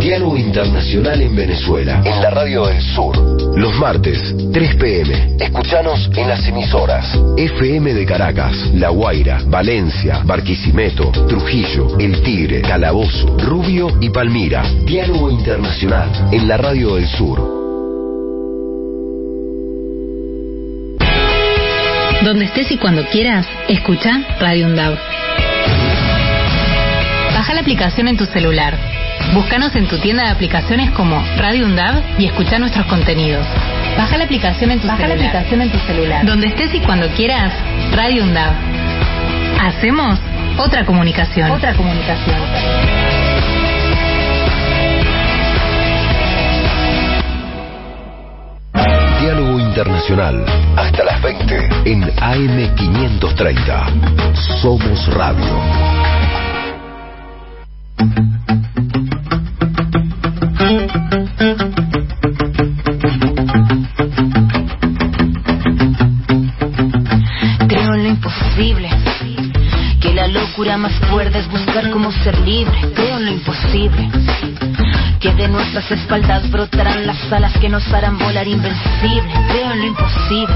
Diálogo 0.00 0.34
Internacional 0.38 1.20
en 1.20 1.36
Venezuela. 1.36 2.00
En 2.02 2.22
la 2.22 2.30
radio 2.30 2.64
del 2.64 2.80
sur. 2.80 3.14
Los 3.54 3.74
martes, 3.78 4.34
3 4.50 4.74
pm. 4.76 5.36
Escuchanos 5.38 6.10
en 6.16 6.26
las 6.26 6.48
emisoras. 6.48 7.20
FM 7.36 7.92
de 7.92 8.06
Caracas, 8.06 8.56
La 8.72 8.88
Guaira, 8.88 9.42
Valencia, 9.46 10.22
Barquisimeto, 10.24 11.10
Trujillo, 11.28 11.98
El 11.98 12.22
Tigre, 12.22 12.62
Calabozo, 12.62 13.36
Rubio 13.40 13.88
y 14.00 14.08
Palmira. 14.08 14.64
Diálogo 14.86 15.30
Internacional 15.30 16.08
en 16.32 16.48
la 16.48 16.56
radio 16.56 16.94
del 16.94 17.06
sur. 17.06 17.38
Donde 22.24 22.46
estés 22.46 22.72
y 22.72 22.78
cuando 22.78 23.04
quieras, 23.04 23.46
escucha 23.68 24.24
Radio 24.40 24.66
UNDAV. 24.66 24.98
Baja 27.34 27.52
la 27.52 27.60
aplicación 27.60 28.08
en 28.08 28.16
tu 28.16 28.24
celular 28.24 28.99
Búscanos 29.34 29.74
en 29.76 29.86
tu 29.86 29.96
tienda 29.98 30.24
de 30.24 30.30
aplicaciones 30.30 30.90
como 30.90 31.22
Radio 31.36 31.64
UNDAV 31.66 32.02
y 32.18 32.26
escucha 32.26 32.58
nuestros 32.58 32.84
contenidos. 32.86 33.46
Baja 33.96 34.16
la 34.16 34.24
aplicación 34.24 34.72
en 34.72 34.80
tu 34.80 34.88
Baja 34.88 35.02
la 35.02 35.08
celular. 35.08 35.28
aplicación 35.28 35.62
en 35.62 35.70
tu 35.70 35.78
celular. 35.78 36.26
Donde 36.26 36.48
estés 36.48 36.74
y 36.74 36.80
cuando 36.80 37.08
quieras, 37.10 37.52
Radio 37.92 38.24
UNDAV. 38.24 38.52
Hacemos 39.60 40.18
otra 40.58 40.84
comunicación. 40.84 41.50
Otra 41.52 41.74
comunicación. 41.74 42.40
Diálogo 49.20 49.60
Internacional. 49.60 50.44
Hasta 50.76 51.04
las 51.04 51.20
20 51.22 51.68
en 51.84 52.02
AM530. 52.16 54.34
Somos 54.62 55.06
Radio. 55.14 55.60
Locura 70.60 70.76
más 70.76 70.92
fuerte 71.10 71.38
es 71.38 71.48
buscar 71.48 71.90
cómo 71.90 72.12
ser 72.12 72.38
libre. 72.40 72.92
Creo 72.94 73.16
en 73.16 73.24
lo 73.24 73.32
imposible. 73.32 74.49
Que 75.20 75.34
de 75.34 75.48
nuestras 75.48 75.90
espaldas 75.90 76.50
brotarán 76.50 77.06
las 77.06 77.30
alas 77.30 77.52
que 77.58 77.68
nos 77.68 77.86
harán 77.92 78.16
volar 78.16 78.48
invencible. 78.48 79.30
Creo 79.50 79.72
en 79.72 79.80
lo 79.80 79.86
imposible. 79.88 80.54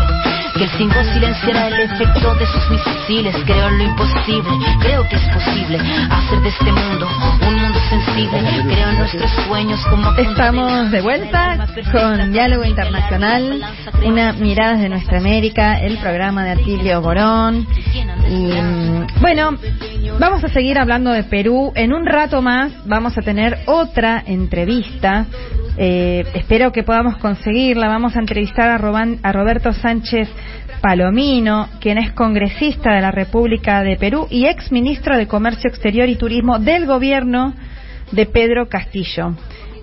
Que 0.57 0.65
el 0.65 0.71
5 0.71 0.95
silenciará 1.12 1.69
el 1.69 1.81
efecto 1.81 2.35
de 2.37 2.47
sus 2.47 2.71
misiles. 2.71 3.37
Creo 3.45 3.69
en 3.69 3.79
lo 3.79 3.85
imposible. 3.85 4.51
Creo 4.81 5.07
que 5.07 5.17
es 5.17 5.29
posible 5.35 5.79
hacer 5.79 6.41
de 6.41 6.49
este 6.49 6.73
mundo 6.73 7.09
un 7.47 7.55
mundo 7.61 7.79
sensible. 7.91 8.41
Creo 8.62 8.89
en 8.89 8.99
nuestros 8.99 9.31
sueños 9.47 9.85
como 9.91 10.11
Estamos 10.17 10.91
de 10.91 11.01
vuelta 11.03 11.67
con 11.93 12.33
Diálogo 12.33 12.65
Internacional, 12.65 13.61
una 14.03 14.33
mirada 14.33 14.77
de 14.77 14.89
nuestra 14.89 15.19
América, 15.19 15.79
el 15.81 15.99
programa 15.99 16.45
de 16.45 16.53
Atilio 16.53 17.03
Borón. 17.03 17.67
Y 18.31 18.53
mm, 18.53 19.07
bueno, 19.21 19.59
vamos 20.19 20.43
a 20.43 20.49
seguir 20.49 20.79
hablando 20.79 21.11
de 21.11 21.25
Perú. 21.25 21.73
En 21.75 21.93
un 21.93 22.07
rato 22.07 22.41
más 22.41 22.73
vamos 22.87 23.19
a 23.19 23.21
tener 23.21 23.59
otra 23.67 24.23
entrevista. 24.25 24.53
Eh, 25.76 26.24
espero 26.34 26.70
que 26.72 26.82
podamos 26.84 27.16
conseguirla. 27.18 27.88
Vamos 27.88 28.16
a 28.16 28.20
entrevistar 28.20 28.70
a, 28.70 28.78
Roban- 28.78 29.18
a 29.22 29.32
Roberto 29.32 29.72
Sánchez 29.72 30.28
Palomino, 30.80 31.68
quien 31.80 31.98
es 31.98 32.12
congresista 32.12 32.94
de 32.94 33.00
la 33.00 33.11
República 33.11 33.82
de 33.82 33.96
Perú 33.96 34.26
y 34.30 34.46
ex 34.46 34.70
ministro 34.70 35.16
de 35.16 35.26
Comercio 35.26 35.68
Exterior 35.68 36.09
y 36.09 36.16
Turismo 36.16 36.59
del 36.59 36.86
gobierno 36.86 37.55
de 38.12 38.26
Pedro 38.26 38.68
Castillo, 38.68 39.34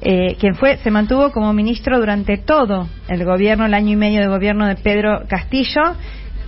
eh, 0.02 0.36
quien 0.40 0.56
fue 0.56 0.78
se 0.78 0.92
mantuvo 0.92 1.32
como 1.32 1.52
ministro 1.54 2.00
durante 2.00 2.38
todo 2.38 2.88
el 3.08 3.26
gobierno, 3.26 3.66
el 3.66 3.74
año 3.74 3.92
y 3.94 3.96
medio 3.96 4.22
de 4.22 4.28
gobierno 4.28 4.68
de 4.68 4.76
Pedro 4.76 5.24
Castillo, 5.28 5.82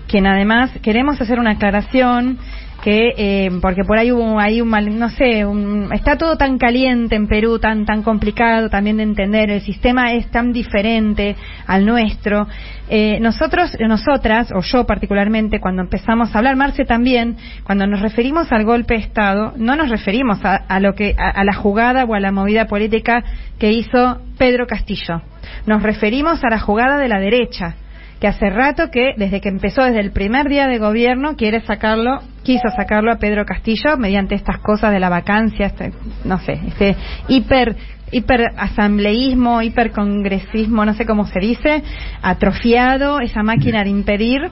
quien 0.07 0.27
además 0.27 0.71
queremos 0.83 1.19
hacer 1.19 1.39
una 1.39 1.51
aclaración 1.51 2.37
que 2.83 3.13
eh, 3.17 3.49
porque 3.61 3.85
por 3.85 3.97
ahí 3.97 4.11
hubo 4.11 4.37
ahí 4.41 4.59
un 4.59 4.67
mal, 4.67 4.99
no 4.99 5.09
sé, 5.09 5.45
un- 5.45 5.89
está 5.93 6.17
todo 6.17 6.35
tan 6.35 6.57
caliente 6.57 7.15
en 7.15 7.27
Perú, 7.27 7.57
tan 7.57 7.85
tan 7.85 8.03
complicado 8.03 8.69
también 8.69 8.97
de 8.97 9.03
entender, 9.03 9.49
el 9.49 9.61
sistema 9.61 10.11
es 10.11 10.29
tan 10.31 10.51
diferente 10.51 11.37
al 11.65 11.85
nuestro. 11.85 12.45
Eh, 12.89 13.19
nosotros, 13.21 13.77
nosotras, 13.87 14.51
o 14.53 14.59
yo 14.59 14.85
particularmente, 14.85 15.61
cuando 15.61 15.81
empezamos 15.81 16.35
a 16.35 16.37
hablar, 16.39 16.57
Marce 16.57 16.83
también, 16.83 17.37
cuando 17.63 17.87
nos 17.87 18.01
referimos 18.01 18.51
al 18.51 18.65
golpe 18.65 18.95
de 18.95 18.99
Estado, 18.99 19.53
no 19.55 19.77
nos 19.77 19.89
referimos 19.89 20.43
a, 20.43 20.55
a 20.57 20.79
lo 20.81 20.93
que, 20.93 21.15
a, 21.17 21.29
a 21.29 21.43
la 21.45 21.53
jugada 21.53 22.03
o 22.03 22.13
a 22.13 22.19
la 22.19 22.33
movida 22.33 22.65
política 22.65 23.23
que 23.57 23.71
hizo 23.71 24.19
Pedro 24.37 24.67
Castillo. 24.67 25.21
Nos 25.65 25.81
referimos 25.81 26.43
a 26.43 26.49
la 26.49 26.59
jugada 26.59 26.97
de 26.97 27.07
la 27.07 27.19
derecha, 27.21 27.75
que 28.23 28.29
hace 28.29 28.49
rato 28.49 28.89
que, 28.89 29.15
desde 29.17 29.41
que 29.41 29.49
empezó 29.49 29.83
desde 29.83 29.99
el 29.99 30.13
primer 30.13 30.47
día 30.47 30.65
de 30.65 30.77
gobierno, 30.77 31.35
quiere 31.35 31.59
sacarlo, 31.59 32.21
quiso 32.43 32.69
sacarlo 32.73 33.11
a 33.11 33.17
Pedro 33.17 33.43
Castillo 33.43 33.97
mediante 33.97 34.33
estas 34.33 34.59
cosas 34.59 34.93
de 34.93 35.01
la 35.01 35.09
vacancia, 35.09 35.65
este, 35.65 35.91
no 36.23 36.39
sé, 36.39 36.57
este 36.65 36.95
hiper 37.27 37.75
hiper 38.13 38.53
asambleísmo, 38.55 39.61
hipercongresismo, 39.61 40.85
no 40.85 40.93
sé 40.93 41.05
cómo 41.05 41.25
se 41.25 41.41
dice, 41.41 41.83
atrofiado, 42.21 43.19
esa 43.19 43.43
máquina 43.43 43.83
de 43.83 43.89
impedir, 43.89 44.49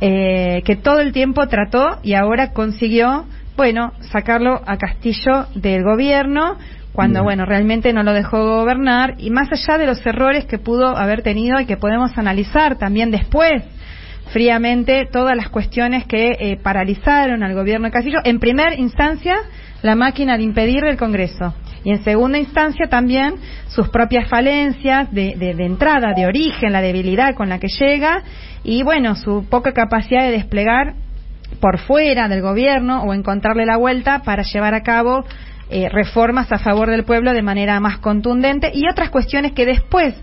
eh, 0.00 0.62
que 0.64 0.76
todo 0.76 1.00
el 1.00 1.10
tiempo 1.10 1.48
trató 1.48 1.98
y 2.04 2.14
ahora 2.14 2.52
consiguió, 2.52 3.24
bueno, 3.56 3.94
sacarlo 4.12 4.62
a 4.64 4.76
Castillo 4.76 5.46
del 5.56 5.82
gobierno, 5.82 6.56
cuando, 6.98 7.20
Bien. 7.20 7.24
bueno, 7.26 7.44
realmente 7.46 7.92
no 7.92 8.02
lo 8.02 8.12
dejó 8.12 8.44
gobernar, 8.58 9.14
y 9.18 9.30
más 9.30 9.46
allá 9.52 9.78
de 9.78 9.86
los 9.86 10.04
errores 10.04 10.46
que 10.46 10.58
pudo 10.58 10.96
haber 10.96 11.22
tenido 11.22 11.60
y 11.60 11.64
que 11.64 11.76
podemos 11.76 12.18
analizar 12.18 12.76
también 12.76 13.12
después, 13.12 13.62
fríamente, 14.32 15.06
todas 15.12 15.36
las 15.36 15.48
cuestiones 15.48 16.06
que 16.06 16.32
eh, 16.40 16.58
paralizaron 16.60 17.44
al 17.44 17.54
gobierno 17.54 17.86
de 17.86 17.92
Castillo, 17.92 18.18
en 18.24 18.40
primera 18.40 18.74
instancia, 18.74 19.36
la 19.82 19.94
máquina 19.94 20.36
de 20.36 20.42
impedir 20.42 20.82
del 20.82 20.96
Congreso. 20.96 21.54
Y 21.84 21.92
en 21.92 22.02
segunda 22.02 22.36
instancia 22.36 22.88
también 22.88 23.34
sus 23.68 23.88
propias 23.90 24.28
falencias 24.28 25.08
de, 25.12 25.36
de- 25.36 25.54
de 25.54 25.66
entrada, 25.66 26.14
de 26.16 26.26
origen, 26.26 26.72
la 26.72 26.80
debilidad 26.80 27.32
con 27.36 27.48
la 27.48 27.60
que 27.60 27.68
llega 27.68 28.24
y 28.64 28.82
bueno, 28.82 29.14
su 29.14 29.46
poca 29.48 29.70
capacidad 29.72 30.22
de 30.24 30.32
desplegar 30.32 30.94
por 31.60 31.78
fuera 31.78 32.26
del 32.26 32.42
gobierno 32.42 33.02
o 33.04 33.14
encontrarle 33.14 33.66
la 33.66 33.76
vuelta 33.76 34.22
para 34.24 34.42
llevar 34.42 34.74
a 34.74 34.82
cabo 34.82 35.24
eh, 35.70 35.88
reformas 35.88 36.50
a 36.52 36.58
favor 36.58 36.90
del 36.90 37.04
pueblo 37.04 37.32
de 37.32 37.42
manera 37.42 37.78
más 37.80 37.98
contundente 37.98 38.70
y 38.74 38.88
otras 38.88 39.10
cuestiones 39.10 39.52
que 39.52 39.66
después 39.66 40.14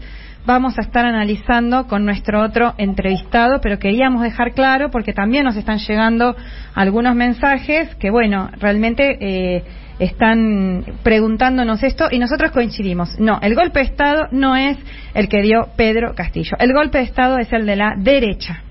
vamos 0.45 0.77
a 0.77 0.81
estar 0.81 1.05
analizando 1.05 1.87
con 1.87 2.05
nuestro 2.05 2.41
otro 2.41 2.73
entrevistado, 2.77 3.59
pero 3.61 3.79
queríamos 3.79 4.21
dejar 4.21 4.53
claro 4.53 4.89
porque 4.91 5.13
también 5.13 5.43
nos 5.43 5.55
están 5.55 5.79
llegando 5.79 6.35
algunos 6.73 7.15
mensajes 7.15 7.95
que, 7.95 8.11
bueno, 8.11 8.49
realmente 8.59 9.17
eh, 9.19 9.63
están 9.99 10.83
preguntándonos 11.03 11.81
esto 11.83 12.07
y 12.11 12.19
nosotros 12.19 12.51
coincidimos. 12.51 13.19
No, 13.19 13.39
el 13.41 13.55
golpe 13.55 13.79
de 13.79 13.85
Estado 13.85 14.27
no 14.31 14.55
es 14.55 14.77
el 15.13 15.27
que 15.27 15.41
dio 15.41 15.69
Pedro 15.75 16.13
Castillo. 16.15 16.57
El 16.59 16.73
golpe 16.73 16.99
de 16.99 17.05
Estado 17.05 17.37
es 17.37 17.51
el 17.51 17.65
de 17.65 17.75
la 17.75 17.93
derecha. 17.97 18.61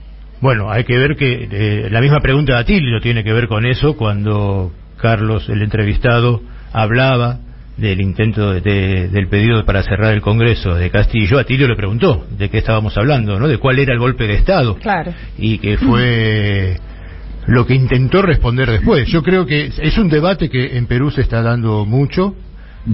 Bueno, 0.40 0.70
hay 0.70 0.84
que 0.84 0.98
ver 0.98 1.16
que 1.16 1.48
eh, 1.50 1.88
la 1.90 2.00
misma 2.00 2.20
pregunta 2.20 2.54
de 2.54 2.60
Atilio 2.60 3.00
tiene 3.00 3.24
que 3.24 3.32
ver 3.32 3.48
con 3.48 3.64
eso 3.64 3.96
cuando 3.96 4.72
Carlos, 5.00 5.48
el 5.48 5.62
entrevistado, 5.62 6.42
hablaba 6.74 7.38
del 7.78 8.00
intento 8.02 8.52
de- 8.52 8.60
de- 8.60 9.08
del 9.08 9.28
pedido 9.28 9.64
para 9.64 9.82
cerrar 9.82 10.12
el 10.12 10.20
Congreso 10.20 10.74
de 10.74 10.90
Castillo. 10.90 11.38
Atilio 11.38 11.66
le 11.66 11.74
preguntó 11.76 12.26
de 12.36 12.48
qué 12.50 12.58
estábamos 12.58 12.96
hablando, 12.98 13.38
¿no? 13.40 13.48
De 13.48 13.56
cuál 13.58 13.78
era 13.78 13.92
el 13.94 13.98
golpe 13.98 14.26
de 14.26 14.34
Estado 14.34 14.76
Claro. 14.76 15.12
y 15.38 15.58
que 15.58 15.76
fue 15.78 16.76
lo 17.46 17.66
que 17.66 17.74
intentó 17.74 18.22
responder 18.22 18.70
después. 18.70 19.08
Yo 19.08 19.22
creo 19.22 19.44
que 19.46 19.70
es 19.76 19.98
un 19.98 20.08
debate 20.08 20.48
que 20.48 20.76
en 20.76 20.86
Perú 20.86 21.10
se 21.10 21.22
está 21.22 21.40
dando 21.42 21.84
mucho. 21.86 22.34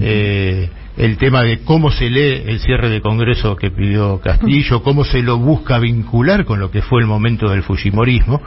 eh, 0.01 0.71
el 0.97 1.17
tema 1.17 1.43
de 1.43 1.59
cómo 1.65 1.91
se 1.91 2.09
lee 2.09 2.45
el 2.47 2.61
cierre 2.61 2.89
de 2.91 3.01
Congreso 3.01 3.57
que 3.57 3.73
pidió 3.73 4.21
Castillo, 4.21 4.85
cómo 4.85 5.03
se 5.05 5.21
lo 5.21 5.37
busca 5.39 5.81
vincular 5.81 6.45
con 6.45 6.61
lo 6.61 6.71
que 6.71 6.81
fue 6.81 7.01
el 7.01 7.09
momento 7.09 7.49
del 7.51 7.65
Fujimorismo. 7.65 8.41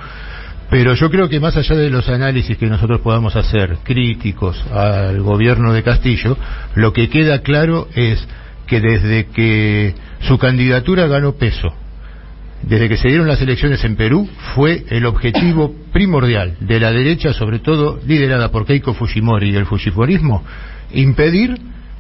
Pero 0.74 0.96
yo 0.96 1.12
creo 1.12 1.30
que 1.30 1.40
más 1.40 1.56
allá 1.56 1.76
de 1.76 1.92
los 1.92 2.10
análisis 2.10 2.58
que 2.58 2.66
nosotros 2.66 3.00
podamos 3.02 3.36
hacer 3.36 3.78
críticos 3.84 4.60
al 4.72 5.22
gobierno 5.22 5.72
de 5.72 5.84
Castillo, 5.84 6.36
lo 6.74 6.92
que 6.94 7.10
queda 7.10 7.44
claro 7.44 7.88
es 7.94 8.28
que 8.66 8.82
desde 8.82 9.26
que 9.28 9.94
su 10.22 10.40
candidatura 10.40 11.06
ganó 11.06 11.34
peso, 11.34 11.72
desde 12.64 12.90
que 12.90 12.98
se 12.98 13.08
dieron 13.10 13.28
las 13.28 13.40
elecciones 13.40 13.84
en 13.84 13.96
Perú, 13.96 14.28
fue 14.56 14.84
el 14.90 15.06
objetivo 15.06 15.76
primordial 15.92 16.56
de 16.60 16.80
la 16.80 16.92
derecha, 16.92 17.34
sobre 17.34 17.60
todo 17.60 18.00
liderada 18.08 18.50
por 18.50 18.66
Keiko 18.66 18.96
Fujimori 18.96 19.52
y 19.52 19.56
el 19.56 19.68
Fujimorismo, 19.68 20.44
impedir 20.92 21.56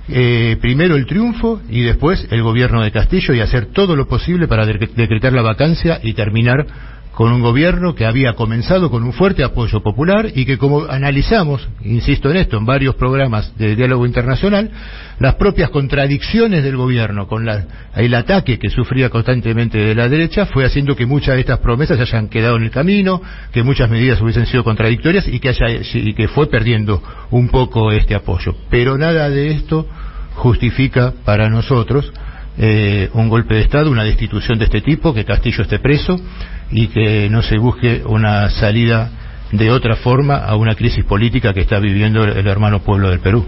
eh, 0.10 0.58
primero 0.60 0.96
el 0.96 1.06
triunfo 1.06 1.62
y 1.70 1.82
después 1.82 2.28
el 2.32 2.42
gobierno 2.42 2.82
de 2.82 2.92
Castillo 2.92 3.36
y 3.36 3.40
hacer 3.40 3.68
todo 3.68 3.96
lo 3.96 4.08
posible 4.08 4.48
para 4.48 4.66
de- 4.66 4.90
decretar 4.96 5.32
la 5.32 5.44
vacancia 5.44 6.00
y 6.02 6.14
terminar 6.14 6.66
con 7.14 7.32
un 7.32 7.42
gobierno 7.42 7.94
que 7.94 8.06
había 8.06 8.34
comenzado 8.34 8.90
con 8.90 9.04
un 9.04 9.14
fuerte 9.14 9.44
apoyo 9.44 9.82
popular 9.84 10.32
y 10.34 10.46
que 10.46 10.58
como 10.58 10.86
analizamos, 10.90 11.68
insisto 11.84 12.32
en 12.32 12.38
esto, 12.38 12.58
en 12.58 12.66
varios 12.66 12.96
programas 12.96 13.56
de 13.58 13.76
diálogo 13.76 14.08
internacional, 14.08 14.72
las 15.20 15.36
propias 15.36 15.70
contradicciones 15.70 16.64
del 16.64 16.76
gobierno 16.76 17.28
con 17.28 17.46
la- 17.46 17.66
el 17.96 18.16
ataque 18.16 18.58
que 18.58 18.72
sufría 18.72 19.12
constantemente 19.12 19.78
de 19.78 19.94
la 19.94 20.10
derecha 20.10 20.48
fue 20.48 20.66
haciendo 20.66 20.96
que 20.96 21.06
muchas 21.06 21.36
de 21.36 21.42
estas 21.42 21.60
promesas 21.60 22.00
hayan 22.00 22.30
quedado 22.30 22.58
en 22.58 22.64
el 22.64 22.72
camino, 22.72 23.22
que 23.52 23.62
muchas 23.62 23.92
medidas 23.92 24.20
hubiesen 24.20 24.48
sido 24.48 24.64
contradictorias 24.64 25.28
y 25.28 25.40
que, 25.40 25.50
haya, 25.50 25.68
y 25.94 26.14
que 26.16 26.28
fue 26.28 26.48
perdiendo 26.50 27.04
un 27.30 27.48
poco 27.50 27.92
este 27.92 28.16
apoyo. 28.16 28.56
Pero 28.72 28.98
nada 28.98 29.30
de 29.30 29.52
esto 29.52 29.88
justifica 30.34 31.14
para 31.24 31.48
nosotros 31.48 32.12
eh, 32.58 33.10
un 33.14 33.30
golpe 33.30 33.56
de 33.56 33.62
Estado, 33.62 33.90
una 33.90 34.04
destitución 34.04 34.60
de 34.60 34.66
este 34.66 34.82
tipo, 34.82 35.12
que 35.14 35.26
Castillo 35.26 35.64
esté 35.64 35.80
preso 35.80 36.20
y 36.74 36.88
que 36.88 37.30
no 37.30 37.42
se 37.42 37.58
busque 37.58 38.02
una 38.06 38.50
salida 38.50 39.10
de 39.52 39.70
otra 39.70 39.96
forma 39.98 40.38
a 40.38 40.56
una 40.56 40.74
crisis 40.76 41.06
política 41.06 41.54
que 41.54 41.62
está 41.62 41.80
viviendo 41.80 42.24
el, 42.24 42.38
el 42.38 42.48
hermano 42.48 42.80
pueblo 42.82 43.10
del 43.10 43.20
Perú. 43.20 43.46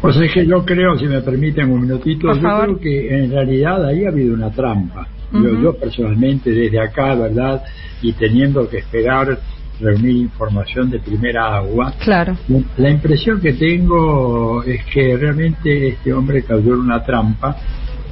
Pues 0.00 0.16
es 0.16 0.32
que 0.32 0.46
yo 0.46 0.64
creo, 0.64 0.96
si 0.98 1.06
me 1.06 1.20
permiten 1.22 1.70
un 1.70 1.80
minutito, 1.82 2.28
Por 2.28 2.36
yo 2.36 2.42
favor. 2.42 2.64
creo 2.64 2.80
que 2.80 3.24
en 3.24 3.30
realidad 3.30 3.84
ahí 3.86 4.04
ha 4.04 4.10
habido 4.10 4.34
una 4.34 4.50
trampa. 4.50 5.08
yo, 5.32 5.74
personalmente 5.76 6.50
desde 6.50 6.80
acá, 6.80 7.14
¿verdad? 7.14 7.62
Y 8.02 8.12
teniendo 8.12 8.68
que 8.68 8.78
esperar 8.78 9.38
reunir 9.80 10.16
información 10.16 10.90
de 10.90 10.98
primera 10.98 11.56
agua. 11.56 11.92
Claro. 12.00 12.36
La 12.76 12.90
impresión 12.90 13.40
que 13.40 13.52
tengo 13.54 14.62
es 14.64 14.84
que 14.86 15.16
realmente 15.16 15.88
este 15.88 16.12
hombre 16.12 16.42
cayó 16.42 16.74
en 16.74 16.80
una 16.80 17.02
trampa. 17.02 17.56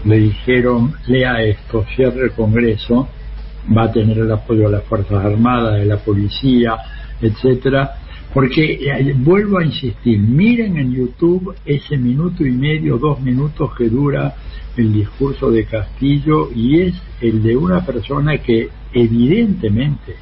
Le 0.05 0.19
dijeron, 0.19 0.93
lea 1.07 1.43
esto, 1.43 1.85
cierre 1.95 2.27
el 2.27 2.33
Congreso, 2.33 3.09
va 3.75 3.85
a 3.85 3.93
tener 3.93 4.19
el 4.19 4.31
apoyo 4.31 4.65
de 4.65 4.71
las 4.71 4.85
Fuerzas 4.85 5.25
Armadas, 5.25 5.79
de 5.79 5.87
la 5.87 5.99
policía, 5.99 6.77
etcétera. 7.21 7.97
Porque 8.33 8.75
eh, 8.75 9.15
vuelvo 9.17 9.59
a 9.59 9.65
insistir, 9.65 10.19
miren 10.19 10.77
en 10.77 10.93
YouTube 10.93 11.55
ese 11.65 11.97
minuto 11.97 12.45
y 12.45 12.51
medio, 12.51 12.99
dos 12.99 13.21
minutos 13.21 13.71
que 13.77 13.89
dura 13.89 14.35
el 14.77 14.93
discurso 14.93 15.51
de 15.51 15.65
Castillo 15.65 16.51
y 16.55 16.83
es 16.83 16.95
el 17.21 17.43
de 17.43 17.57
una 17.57 17.85
persona 17.85 18.39
que 18.39 18.69
evidentemente 18.93 20.17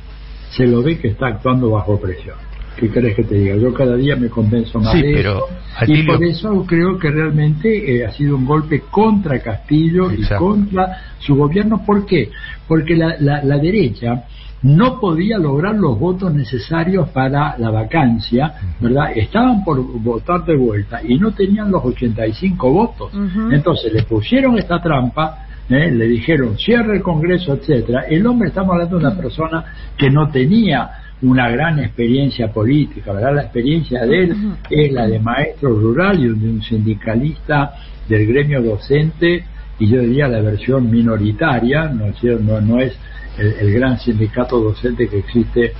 se 0.50 0.66
lo 0.66 0.82
ve 0.82 0.98
que 0.98 1.08
está 1.08 1.26
actuando 1.26 1.70
bajo 1.70 1.98
presión. 2.00 2.36
¿Qué 2.76 2.90
crees 2.90 3.16
que 3.16 3.24
te 3.24 3.34
diga? 3.36 3.56
Yo 3.56 3.72
cada 3.72 3.96
día 3.96 4.16
me 4.16 4.28
convenzo 4.28 4.80
más 4.80 4.94
de 4.94 5.20
eso. 5.20 5.46
Y 5.86 6.02
por 6.04 6.22
eso 6.22 6.64
creo 6.66 6.98
que 6.98 7.10
realmente 7.10 7.96
eh, 7.96 8.06
ha 8.06 8.12
sido 8.12 8.36
un 8.36 8.44
golpe 8.44 8.82
contra 8.90 9.40
Castillo 9.40 10.10
y 10.12 10.22
contra 10.36 10.98
su 11.18 11.36
gobierno. 11.36 11.84
¿Por 11.84 12.04
qué? 12.06 12.30
Porque 12.66 12.96
la, 12.96 13.16
la, 13.18 13.58
derecha 13.58 14.24
no 14.62 14.98
podía 14.98 15.38
lograr 15.38 15.74
los 15.74 15.98
votos 15.98 16.32
necesarios 16.32 17.08
para 17.10 17.56
la 17.58 17.70
vacancia, 17.70 18.54
¿verdad? 18.80 19.12
Estaban 19.14 19.64
por 19.64 19.80
votar 20.00 20.44
de 20.44 20.56
vuelta 20.56 21.00
y 21.06 21.18
no 21.18 21.32
tenían 21.32 21.70
los 21.70 21.84
85 21.84 22.72
votos. 22.72 23.12
Entonces 23.50 23.92
le 23.92 24.02
pusieron 24.04 24.58
esta 24.58 24.80
trampa 24.80 25.44
¿eh? 25.68 25.90
le 25.90 26.06
dijeron 26.06 26.58
cierre 26.58 26.96
el 26.96 27.02
Congreso, 27.02 27.54
etcétera. 27.54 28.02
El 28.08 28.26
hombre, 28.26 28.48
estamos 28.48 28.72
hablando 28.72 28.98
de 28.98 29.06
una 29.06 29.16
persona 29.16 29.64
que 29.96 30.10
no 30.10 30.30
tenía 30.30 30.90
una 31.22 31.48
gran 31.48 31.78
experiencia 31.78 32.52
política, 32.52 33.12
¿verdad? 33.12 33.34
La 33.34 33.42
experiencia 33.42 34.04
de 34.04 34.24
él 34.24 34.36
es 34.68 34.92
la 34.92 35.06
de 35.06 35.18
maestro 35.18 35.70
rural 35.70 36.18
y 36.18 36.28
de 36.28 36.50
un 36.50 36.62
sindicalista 36.62 37.74
del 38.08 38.26
gremio 38.26 38.62
docente, 38.62 39.44
y 39.78 39.88
yo 39.88 40.00
diría 40.00 40.28
la 40.28 40.40
versión 40.40 40.90
minoritaria, 40.90 41.88
no, 41.88 42.12
no, 42.40 42.60
no 42.60 42.80
es 42.80 42.92
el, 43.38 43.54
el, 43.60 43.72
gran 43.72 43.98
sindicato 43.98 44.60
docente 44.60 45.08
que 45.08 45.18
existe 45.18 45.72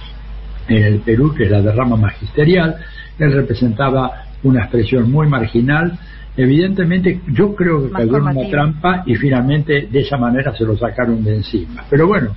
en 0.68 0.82
el 0.82 0.98
Perú, 1.00 1.34
que 1.34 1.44
es 1.44 1.50
la 1.50 1.60
de 1.60 1.72
rama 1.72 1.96
magisterial. 1.96 2.76
Él 3.18 3.32
representaba 3.32 4.24
una 4.42 4.62
expresión 4.62 5.10
muy 5.10 5.28
marginal 5.28 5.98
Evidentemente, 6.36 7.20
yo 7.28 7.54
creo 7.54 7.84
que 7.84 7.92
cayó 7.92 8.16
en 8.16 8.22
una 8.22 8.50
trampa 8.50 9.04
y 9.06 9.14
finalmente 9.14 9.88
de 9.90 10.00
esa 10.00 10.16
manera 10.16 10.54
se 10.56 10.64
lo 10.64 10.76
sacaron 10.76 11.22
de 11.22 11.36
encima. 11.36 11.84
Pero 11.88 12.08
bueno, 12.08 12.34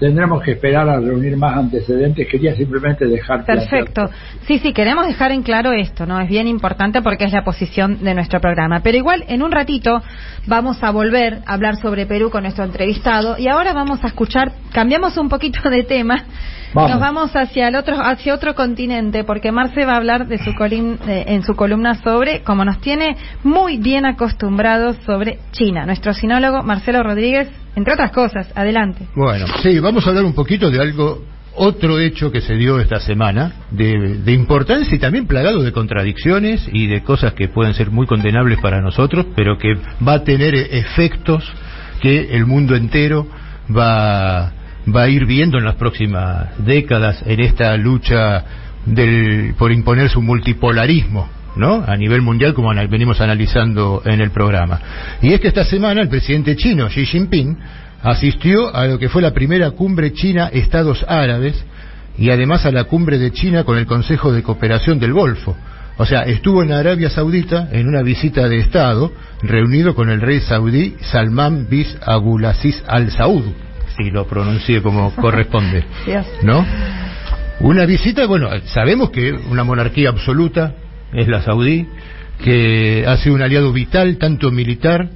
tendremos 0.00 0.42
que 0.42 0.52
esperar 0.52 0.88
a 0.88 0.98
reunir 0.98 1.36
más 1.36 1.56
antecedentes. 1.56 2.26
Quería 2.26 2.56
simplemente 2.56 3.06
dejar. 3.06 3.44
Perfecto. 3.44 4.08
Sí, 4.46 4.58
sí, 4.58 4.72
queremos 4.72 5.06
dejar 5.06 5.30
en 5.30 5.42
claro 5.42 5.72
esto, 5.72 6.06
¿no? 6.06 6.18
Es 6.18 6.28
bien 6.28 6.48
importante 6.48 7.02
porque 7.02 7.24
es 7.24 7.32
la 7.32 7.44
posición 7.44 8.02
de 8.02 8.14
nuestro 8.14 8.40
programa. 8.40 8.80
Pero 8.82 8.96
igual, 8.96 9.24
en 9.28 9.42
un 9.42 9.52
ratito 9.52 10.02
vamos 10.46 10.82
a 10.82 10.90
volver 10.90 11.40
a 11.46 11.52
hablar 11.52 11.76
sobre 11.76 12.06
Perú 12.06 12.30
con 12.30 12.42
nuestro 12.42 12.64
entrevistado 12.64 13.36
y 13.38 13.48
ahora 13.48 13.74
vamos 13.74 14.02
a 14.02 14.08
escuchar, 14.08 14.52
cambiamos 14.72 15.18
un 15.18 15.28
poquito 15.28 15.68
de 15.68 15.84
tema 15.84 16.24
nos 16.74 17.00
vamos 17.00 17.34
hacia 17.34 17.68
el 17.68 17.74
otro, 17.74 17.96
hacia 18.00 18.34
otro 18.34 18.54
continente, 18.54 19.24
porque 19.24 19.50
Marce 19.50 19.84
va 19.84 19.94
a 19.94 19.96
hablar 19.96 20.28
de 20.28 20.38
su 20.38 20.50
en 20.60 21.42
su 21.42 21.54
columna 21.54 21.94
sobre, 21.94 22.42
como 22.42 22.64
nos 22.64 22.80
tiene 22.80 23.16
muy 23.42 23.76
bien 23.78 24.06
acostumbrados, 24.06 24.96
sobre 25.04 25.38
China. 25.52 25.84
Nuestro 25.84 26.14
sinólogo 26.14 26.62
Marcelo 26.62 27.02
Rodríguez, 27.02 27.48
entre 27.76 27.94
otras 27.94 28.10
cosas. 28.12 28.48
Adelante. 28.54 29.06
Bueno, 29.14 29.46
sí, 29.62 29.78
vamos 29.78 30.06
a 30.06 30.10
hablar 30.10 30.24
un 30.24 30.34
poquito 30.34 30.70
de 30.70 30.80
algo 30.80 31.24
otro 31.56 31.98
hecho 31.98 32.30
que 32.30 32.40
se 32.40 32.54
dio 32.54 32.78
esta 32.80 33.00
semana, 33.00 33.52
de, 33.70 34.18
de, 34.18 34.32
importancia 34.32 34.94
y 34.94 34.98
también 34.98 35.26
plagado 35.26 35.62
de 35.62 35.72
contradicciones 35.72 36.66
y 36.72 36.86
de 36.86 37.02
cosas 37.02 37.34
que 37.34 37.48
pueden 37.48 37.74
ser 37.74 37.90
muy 37.90 38.06
condenables 38.06 38.60
para 38.60 38.80
nosotros, 38.80 39.26
pero 39.34 39.58
que 39.58 39.74
va 40.06 40.14
a 40.14 40.24
tener 40.24 40.54
efectos 40.54 41.44
que 42.00 42.36
el 42.36 42.46
mundo 42.46 42.76
entero 42.76 43.26
va 43.76 44.52
va 44.94 45.02
a 45.02 45.08
ir 45.08 45.26
viendo 45.26 45.58
en 45.58 45.64
las 45.64 45.76
próximas 45.76 46.48
décadas 46.58 47.22
en 47.26 47.40
esta 47.40 47.76
lucha 47.76 48.44
del, 48.86 49.54
por 49.58 49.72
imponer 49.72 50.08
su 50.08 50.22
multipolarismo. 50.22 51.28
¿No? 51.56 51.84
a 51.86 51.96
nivel 51.96 52.22
mundial 52.22 52.54
como 52.54 52.72
venimos 52.88 53.20
analizando 53.20 54.02
en 54.04 54.20
el 54.20 54.30
programa. 54.30 54.80
Y 55.22 55.32
es 55.32 55.40
que 55.40 55.48
esta 55.48 55.64
semana 55.64 56.02
el 56.02 56.08
presidente 56.08 56.56
chino 56.56 56.88
Xi 56.88 57.06
Jinping 57.06 57.56
asistió 58.02 58.74
a 58.74 58.86
lo 58.86 58.98
que 58.98 59.08
fue 59.08 59.22
la 59.22 59.32
primera 59.32 59.70
cumbre 59.72 60.12
China-Estados 60.12 61.04
Árabes 61.08 61.64
y 62.16 62.30
además 62.30 62.66
a 62.66 62.72
la 62.72 62.84
cumbre 62.84 63.18
de 63.18 63.32
China 63.32 63.64
con 63.64 63.78
el 63.78 63.86
Consejo 63.86 64.32
de 64.32 64.42
Cooperación 64.42 64.98
del 64.98 65.12
Golfo. 65.12 65.56
O 65.96 66.06
sea, 66.06 66.22
estuvo 66.22 66.62
en 66.62 66.72
Arabia 66.72 67.10
Saudita 67.10 67.68
en 67.72 67.86
una 67.86 68.02
visita 68.02 68.48
de 68.48 68.58
Estado 68.58 69.12
reunido 69.42 69.94
con 69.94 70.08
el 70.08 70.20
rey 70.20 70.40
saudí 70.40 70.96
Salman 71.00 71.66
bin 71.68 71.86
Abdulaziz 72.06 72.82
Al 72.86 73.10
Saud 73.10 73.44
si 73.96 74.10
lo 74.10 74.26
pronuncie 74.26 74.82
como 74.82 75.14
corresponde. 75.16 75.84
¿No? 76.42 76.64
Una 77.60 77.84
visita, 77.84 78.26
bueno, 78.26 78.48
sabemos 78.66 79.10
que 79.10 79.32
una 79.32 79.64
monarquía 79.64 80.08
absoluta 80.08 80.74
es 81.12 81.28
la 81.28 81.42
saudí, 81.42 81.86
que 82.42 83.04
hace 83.06 83.30
un 83.30 83.42
aliado 83.42 83.72
vital, 83.72 84.16
tanto 84.18 84.50
militar 84.50 85.08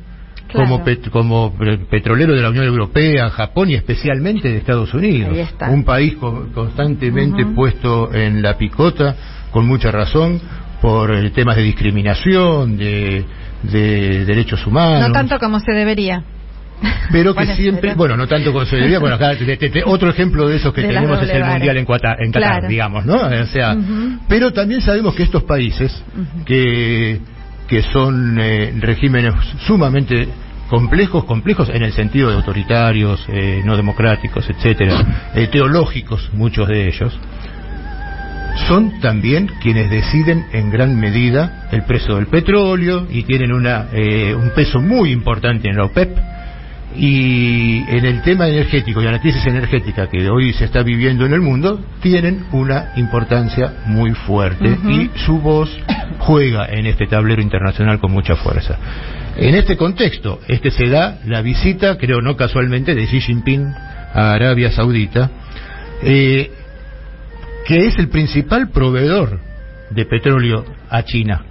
como, 0.52 0.84
como 1.10 1.54
petrolero 1.90 2.34
de 2.34 2.42
la 2.42 2.50
Unión 2.50 2.64
Europea, 2.64 3.30
Japón 3.30 3.70
y 3.70 3.74
especialmente 3.74 4.48
de 4.48 4.58
Estados 4.58 4.94
Unidos. 4.94 5.36
Un 5.68 5.84
país 5.84 6.14
constantemente 6.54 7.44
puesto 7.46 8.12
en 8.12 8.42
la 8.42 8.56
picota, 8.56 9.16
con 9.50 9.66
mucha 9.66 9.90
razón, 9.90 10.40
por 10.80 11.14
eh, 11.14 11.30
temas 11.30 11.56
de 11.56 11.62
discriminación, 11.62 12.76
de, 12.76 13.24
de 13.62 14.24
derechos 14.26 14.66
humanos. 14.66 15.08
No 15.08 15.12
tanto 15.12 15.38
como 15.38 15.58
se 15.60 15.72
debería 15.72 16.24
pero 17.12 17.34
que 17.34 17.46
siempre, 17.54 17.94
bueno, 17.94 18.16
no 18.16 18.26
tanto 18.26 18.52
con 18.52 18.64
debería, 18.68 18.98
bueno, 18.98 19.16
acá 19.16 19.32
otro 19.86 20.10
ejemplo 20.10 20.48
de 20.48 20.56
esos 20.56 20.72
que 20.72 20.82
tenemos 20.82 21.22
es 21.22 21.30
el 21.30 21.44
Mundial 21.44 21.76
en, 21.76 21.86
Qatar, 21.86 22.68
digamos, 22.68 23.04
¿no? 23.04 23.16
O 23.16 23.46
sea, 23.46 23.76
pero 24.28 24.52
también 24.52 24.80
sabemos 24.80 25.14
que 25.14 25.22
estos 25.22 25.44
países, 25.44 26.02
que, 26.44 27.20
que 27.68 27.82
son 27.82 28.38
eh, 28.40 28.72
regímenes 28.80 29.34
sumamente 29.66 30.28
complejos, 30.68 31.24
complejos 31.24 31.68
en 31.68 31.82
el 31.82 31.92
sentido 31.92 32.30
de 32.30 32.36
autoritarios, 32.36 33.24
eh, 33.28 33.62
no 33.64 33.76
democráticos, 33.76 34.48
etcétera, 34.48 35.30
eh, 35.34 35.46
teológicos, 35.48 36.30
muchos 36.32 36.68
de 36.68 36.88
ellos, 36.88 37.18
son 38.68 39.00
también 39.00 39.50
quienes 39.60 39.90
deciden 39.90 40.46
en 40.52 40.70
gran 40.70 40.98
medida 40.98 41.68
el 41.72 41.82
precio 41.82 42.16
del 42.16 42.28
petróleo 42.28 43.06
y 43.10 43.24
tienen 43.24 43.52
una, 43.52 43.88
un 44.36 44.52
peso 44.54 44.80
muy 44.80 45.10
importante 45.10 45.68
en 45.68 45.76
la 45.76 45.86
OPEP 45.86 46.33
y 46.96 47.84
en 47.88 48.04
el 48.04 48.22
tema 48.22 48.48
energético 48.48 49.02
y 49.02 49.06
en 49.06 49.12
la 49.12 49.20
crisis 49.20 49.44
energética 49.46 50.08
que 50.08 50.28
hoy 50.28 50.52
se 50.52 50.64
está 50.64 50.82
viviendo 50.82 51.26
en 51.26 51.32
el 51.32 51.40
mundo, 51.40 51.80
tienen 52.00 52.44
una 52.52 52.92
importancia 52.96 53.74
muy 53.86 54.12
fuerte 54.12 54.76
y 54.88 55.10
su 55.26 55.40
voz 55.40 55.70
juega 56.18 56.66
en 56.66 56.86
este 56.86 57.06
tablero 57.06 57.42
internacional 57.42 57.98
con 57.98 58.12
mucha 58.12 58.36
fuerza. 58.36 58.78
En 59.36 59.54
este 59.54 59.76
contexto 59.76 60.40
es 60.46 60.60
que 60.60 60.70
se 60.70 60.88
da 60.88 61.18
la 61.26 61.42
visita, 61.42 61.98
creo 61.98 62.20
no 62.20 62.36
casualmente, 62.36 62.94
de 62.94 63.06
Xi 63.06 63.20
Jinping 63.20 63.66
a 64.14 64.32
Arabia 64.32 64.70
Saudita, 64.70 65.30
eh, 66.02 66.50
que 67.66 67.86
es 67.86 67.98
el 67.98 68.08
principal 68.08 68.70
proveedor 68.70 69.40
de 69.90 70.04
petróleo 70.04 70.64
a 70.88 71.02
China, 71.02 71.42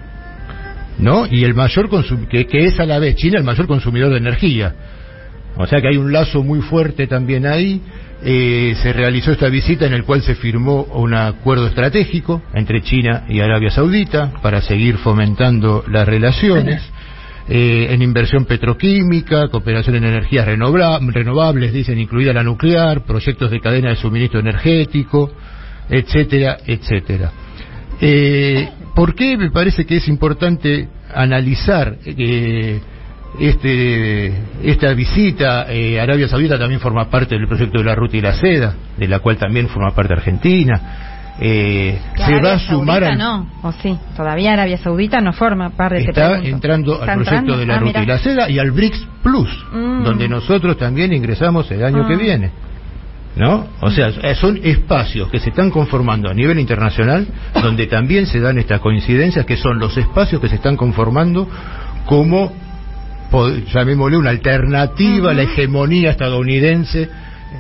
¿no? 1.00 1.26
Y 1.30 1.44
el 1.44 1.54
mayor 1.54 1.90
que, 2.30 2.46
que 2.46 2.66
es 2.66 2.80
a 2.80 2.86
la 2.86 3.00
vez 3.00 3.16
China 3.16 3.40
el 3.40 3.44
mayor 3.44 3.68
consumidor 3.68 4.12
de 4.12 4.18
energía. 4.18 4.74
O 5.58 5.68
sea 5.68 5.82
que 5.82 5.88
hay 5.88 5.98
un 5.98 6.12
lazo 6.12 6.44
muy 6.44 6.62
fuerte 6.62 7.08
también 7.08 7.46
ahí. 7.46 7.82
Eh, 8.26 8.74
se 8.82 8.94
realizó 8.94 9.32
esta 9.32 9.50
visita 9.50 9.86
en 9.86 9.94
el 9.94 10.06
cual 10.06 10.22
se 10.22 10.36
firmó 10.36 10.84
un 10.84 11.14
acuerdo 11.14 11.68
estratégico 11.68 12.42
entre 12.54 12.82
China 12.82 13.26
y 13.28 13.42
Arabia 13.42 13.70
Saudita 13.70 14.32
para 14.42 14.62
seguir 14.62 14.98
fomentando 14.98 15.84
las 15.88 16.08
relaciones. 16.08 16.82
Eh, 17.50 17.88
en 17.90 18.02
inversión 18.02 18.46
petroquímica, 18.46 19.50
cooperación 19.50 19.98
en 19.98 20.06
energías 20.06 20.46
renovables, 20.46 21.74
dicen, 21.74 22.00
incluida 22.00 22.32
la 22.32 22.42
nuclear, 22.42 23.04
proyectos 23.04 23.52
de 23.52 23.60
cadena 23.60 23.90
de 23.90 23.98
suministro 23.98 24.40
energético, 24.40 25.30
etcétera, 25.90 26.58
etcétera. 26.66 27.32
Eh, 28.00 28.70
¿Por 28.96 29.14
qué 29.14 29.36
me 29.38 29.52
parece 29.52 29.86
que 29.86 29.98
es 29.98 30.08
importante 30.08 30.88
analizar 31.14 31.98
eh, 32.06 32.80
este, 33.40 34.34
esta 34.64 34.94
visita, 34.94 35.66
eh, 35.70 36.00
Arabia 36.00 36.28
Saudita 36.28 36.58
también 36.60 36.80
forma 36.80 37.10
parte 37.10 37.36
del 37.36 37.48
proyecto 37.48 37.80
de 37.80 37.86
la 37.86 37.96
ruta 37.96 38.18
y 38.18 38.22
la 38.22 38.34
seda, 38.34 38.76
de 38.98 39.08
la 39.08 39.20
cual 39.20 39.38
también 39.38 39.68
forma 39.68 39.92
parte 39.92 40.14
Argentina. 40.14 40.82
eh, 41.40 42.00
se 42.16 42.40
va 42.40 42.54
a 42.54 42.60
sumar 42.60 43.04
al... 43.04 43.18
no, 43.18 43.48
o 43.64 43.72
sí, 43.72 43.98
todavía 44.16 44.54
Arabia 44.54 44.78
Saudita 44.78 45.20
no 45.20 45.34
forma 45.34 45.72
parte 45.72 45.96
de 45.96 46.02
Está 46.04 46.38
entrando 46.38 47.02
al 47.02 47.24
proyecto 47.24 47.58
de 47.58 47.66
la 47.66 47.76
ah, 47.76 47.80
ruta 47.80 48.04
y 48.04 48.06
la 48.06 48.20
seda 48.20 48.50
y 48.50 48.60
al 48.60 48.72
BRICS 48.72 49.08
Plus, 49.24 49.50
mm. 49.72 50.04
donde 50.04 50.30
nosotros 50.30 50.78
también 50.78 51.12
ingresamos 51.12 51.70
el 51.72 51.84
año 51.84 52.08
que 52.08 52.14
ah. 52.14 52.18
viene. 52.18 52.52
¿No? 53.36 53.66
O 53.82 53.90
sea, 53.90 54.12
son 54.36 54.60
espacios 54.64 55.28
que 55.32 55.40
se 55.40 55.50
están 55.50 55.72
conformando 55.72 56.30
a 56.30 56.36
nivel 56.36 56.60
internacional, 56.60 57.26
donde 57.56 57.88
también 57.88 58.28
se 58.28 58.40
dan 58.40 58.60
estas 58.60 58.80
coincidencias, 58.80 59.44
que 59.48 59.58
son 59.58 59.80
los 59.80 59.98
espacios 59.98 60.40
que 60.40 60.50
se 60.50 60.56
están 60.56 60.78
conformando 60.78 61.50
como, 62.06 62.54
llamémosle, 63.74 64.18
una 64.18 64.30
alternativa 64.30 65.32
a 65.32 65.34
la 65.34 65.44
hegemonía 65.44 66.12
estadounidense 66.12 67.10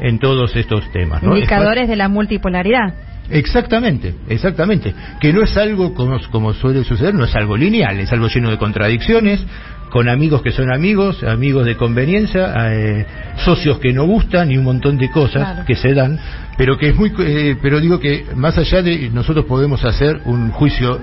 en 0.01 0.19
todos 0.19 0.55
estos 0.55 0.91
temas. 0.91 1.23
¿no? 1.23 1.35
Indicadores 1.35 1.87
de 1.87 1.95
la 1.95 2.09
multipolaridad. 2.09 2.93
Exactamente, 3.29 4.13
exactamente. 4.27 4.93
Que 5.19 5.31
no 5.31 5.43
es 5.43 5.55
algo 5.57 5.93
como, 5.93 6.19
como 6.31 6.53
suele 6.53 6.83
suceder, 6.83 7.13
no 7.13 7.23
es 7.23 7.35
algo 7.35 7.55
lineal, 7.55 7.99
es 7.99 8.11
algo 8.11 8.27
lleno 8.27 8.49
de 8.49 8.57
contradicciones, 8.57 9.45
con 9.89 10.09
amigos 10.09 10.41
que 10.41 10.51
son 10.51 10.73
amigos, 10.73 11.23
amigos 11.23 11.65
de 11.65 11.77
conveniencia, 11.77 12.73
eh, 12.73 13.05
socios 13.37 13.79
que 13.79 13.93
no 13.93 14.05
gustan 14.05 14.51
y 14.51 14.57
un 14.57 14.63
montón 14.63 14.97
de 14.97 15.09
cosas 15.09 15.65
que 15.65 15.75
se 15.75 15.93
dan, 15.93 16.19
pero 16.57 16.77
que 16.77 16.89
es 16.89 16.95
muy, 16.95 17.13
eh, 17.19 17.55
pero 17.61 17.79
digo 17.79 17.99
que 17.99 18.25
más 18.35 18.57
allá 18.57 18.81
de 18.81 19.09
nosotros 19.11 19.45
podemos 19.45 19.85
hacer 19.85 20.21
un 20.25 20.49
juicio 20.49 20.99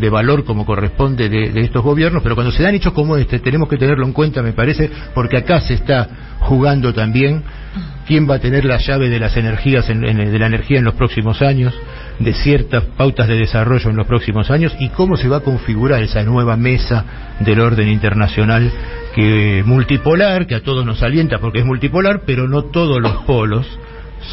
de 0.00 0.10
valor 0.10 0.44
como 0.44 0.66
corresponde 0.66 1.28
de, 1.28 1.60
estos 1.60 1.82
gobiernos, 1.82 2.22
pero 2.22 2.34
cuando 2.34 2.52
se 2.52 2.62
dan 2.62 2.74
hechos 2.74 2.92
como 2.92 3.16
este 3.16 3.38
tenemos 3.38 3.68
que 3.68 3.76
tenerlo 3.76 4.04
en 4.04 4.12
cuenta, 4.12 4.42
me 4.42 4.52
parece, 4.52 4.90
porque 5.14 5.38
acá 5.38 5.60
se 5.60 5.74
está 5.74 6.08
jugando 6.40 6.92
también 6.92 7.42
quién 8.06 8.28
va 8.28 8.36
a 8.36 8.38
tener 8.38 8.64
la 8.64 8.78
llave 8.78 9.08
de 9.08 9.18
las 9.18 9.36
energías, 9.36 9.88
en, 9.90 10.00
de 10.00 10.38
la 10.38 10.46
energía 10.46 10.78
en 10.78 10.84
los 10.84 10.94
próximos 10.94 11.42
años, 11.42 11.74
de 12.18 12.32
ciertas 12.32 12.84
pautas 12.96 13.28
de 13.28 13.36
desarrollo 13.36 13.90
en 13.90 13.96
los 13.96 14.06
próximos 14.06 14.50
años 14.50 14.74
y 14.78 14.88
cómo 14.90 15.16
se 15.16 15.28
va 15.28 15.38
a 15.38 15.40
configurar 15.40 16.02
esa 16.02 16.22
nueva 16.22 16.56
mesa 16.56 17.04
del 17.40 17.60
orden 17.60 17.88
internacional 17.88 18.70
que 19.14 19.62
multipolar, 19.66 20.46
que 20.46 20.54
a 20.54 20.62
todos 20.62 20.84
nos 20.84 21.02
alienta 21.02 21.38
porque 21.38 21.60
es 21.60 21.66
multipolar, 21.66 22.22
pero 22.24 22.48
no 22.48 22.64
todos 22.64 23.00
los 23.00 23.12
polos 23.24 23.66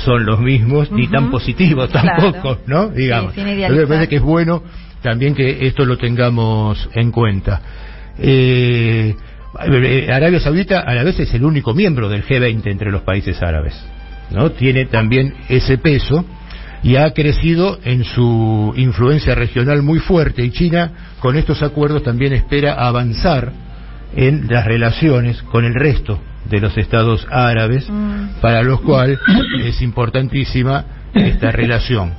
son 0.06 0.26
los 0.26 0.40
mismos 0.40 0.92
ni 0.92 1.08
tan 1.08 1.30
positivos 1.30 1.90
tampoco, 1.92 2.60
¿no? 2.68 2.90
Digamos. 2.90 3.36
me 3.36 3.88
parece 3.88 4.08
que 4.08 4.16
es 4.18 4.22
bueno 4.22 4.64
también 5.04 5.36
que 5.36 5.68
esto 5.68 5.86
lo 5.86 5.98
tengamos 5.98 6.90
en 6.94 7.12
cuenta. 7.12 7.62
Eh, 8.18 9.16
Arabia 10.10 10.40
Saudita 10.40 10.80
a 10.80 10.96
la 10.96 11.04
vez 11.04 11.20
es 11.20 11.34
el 11.34 11.44
único 11.44 11.76
miembro 11.76 12.10
del 12.10 12.26
G20 12.26 12.66
entre 12.66 12.92
los 12.92 13.04
países 13.04 13.42
árabes, 13.44 13.76
¿no? 14.32 14.52
Tiene 14.52 14.86
también 14.86 15.36
ese 15.50 15.78
peso 15.78 16.26
y 16.82 16.96
ha 16.96 17.12
crecido 17.14 17.80
en 17.84 18.04
su 18.04 18.74
influencia 18.76 19.36
regional 19.36 19.84
muy 19.84 20.00
fuerte 20.00 20.44
y 20.44 20.52
China 20.52 20.92
con 21.20 21.38
estos 21.38 21.62
acuerdos 21.62 22.04
también 22.04 22.34
espera 22.34 22.74
avanzar 22.74 23.52
en 24.16 24.48
las 24.50 24.66
relaciones 24.66 25.42
con 25.44 25.66
el 25.66 25.76
resto 25.76 26.20
de 26.50 26.60
los 26.60 26.78
estados 26.78 27.26
árabes, 27.32 27.90
mm. 27.90 28.42
para 28.42 28.64
los 28.64 28.82
cuales 28.82 29.20
es 29.64 29.82
importantísima 29.82 30.86
esta 31.14 31.52
relación. 31.52 32.14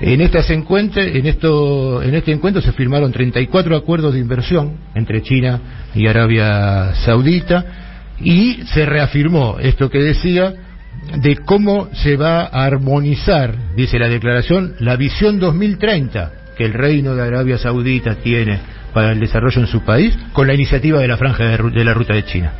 En, 0.00 0.20
estas 0.20 0.50
en, 0.50 0.64
esto, 1.26 2.02
en 2.02 2.14
este 2.14 2.32
encuentro 2.32 2.60
se 2.60 2.72
firmaron 2.72 3.12
34 3.12 3.76
acuerdos 3.76 4.14
de 4.14 4.20
inversión 4.20 4.78
entre 4.94 5.22
China 5.22 5.60
y 5.94 6.06
Arabia 6.06 6.94
Saudita 7.04 7.64
y 8.20 8.62
se 8.66 8.84
reafirmó 8.84 9.58
esto 9.60 9.90
que 9.90 9.98
decía 9.98 10.54
de 11.16 11.36
cómo 11.36 11.88
se 11.92 12.16
va 12.16 12.42
a 12.42 12.64
armonizar, 12.64 13.54
dice 13.76 13.98
la 13.98 14.08
declaración, 14.08 14.74
la 14.80 14.96
visión 14.96 15.38
2030 15.38 16.32
que 16.56 16.64
el 16.64 16.74
reino 16.74 17.14
de 17.14 17.22
Arabia 17.22 17.58
Saudita 17.58 18.16
tiene 18.16 18.60
para 18.92 19.12
el 19.12 19.20
desarrollo 19.20 19.60
en 19.60 19.66
su 19.66 19.82
país 19.82 20.16
con 20.32 20.46
la 20.46 20.54
iniciativa 20.54 21.00
de 21.00 21.08
la 21.08 21.16
franja 21.16 21.44
de, 21.44 21.84
la 21.84 21.94
ruta 21.94 22.14
de 22.14 22.24
China. 22.24 22.52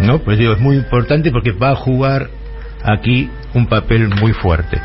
¿No? 0.00 0.18
Pues 0.18 0.38
digo, 0.38 0.52
es 0.52 0.60
muy 0.60 0.76
importante 0.76 1.30
porque 1.30 1.52
va 1.52 1.70
a 1.70 1.76
jugar 1.76 2.28
aquí 2.82 3.30
un 3.54 3.66
papel 3.66 4.08
muy 4.08 4.32
fuerte. 4.32 4.78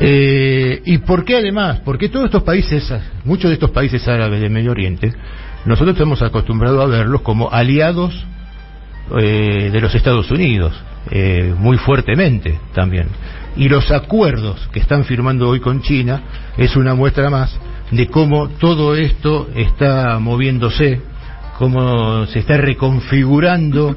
Eh, 0.00 0.82
¿Y 0.84 0.98
por 0.98 1.24
qué 1.24 1.36
además? 1.36 1.80
Porque 1.84 2.08
todos 2.08 2.26
estos 2.26 2.42
países, 2.42 2.92
muchos 3.24 3.50
de 3.50 3.54
estos 3.54 3.70
países 3.70 4.06
árabes 4.08 4.40
del 4.40 4.50
Medio 4.50 4.70
Oriente, 4.70 5.12
nosotros 5.64 5.96
estamos 5.96 6.22
acostumbrados 6.22 6.84
a 6.84 6.86
verlos 6.86 7.22
como 7.22 7.50
aliados 7.50 8.26
eh, 9.18 9.70
de 9.72 9.80
los 9.80 9.94
Estados 9.94 10.30
Unidos, 10.30 10.72
eh, 11.10 11.54
muy 11.56 11.78
fuertemente 11.78 12.58
también. 12.74 13.08
Y 13.56 13.68
los 13.68 13.90
acuerdos 13.90 14.68
que 14.72 14.80
están 14.80 15.04
firmando 15.04 15.48
hoy 15.48 15.60
con 15.60 15.80
China 15.80 16.22
es 16.56 16.76
una 16.76 16.94
muestra 16.94 17.30
más 17.30 17.58
de 17.90 18.08
cómo 18.08 18.48
todo 18.48 18.94
esto 18.96 19.48
está 19.54 20.18
moviéndose, 20.18 21.00
cómo 21.58 22.26
se 22.26 22.40
está 22.40 22.56
reconfigurando 22.56 23.96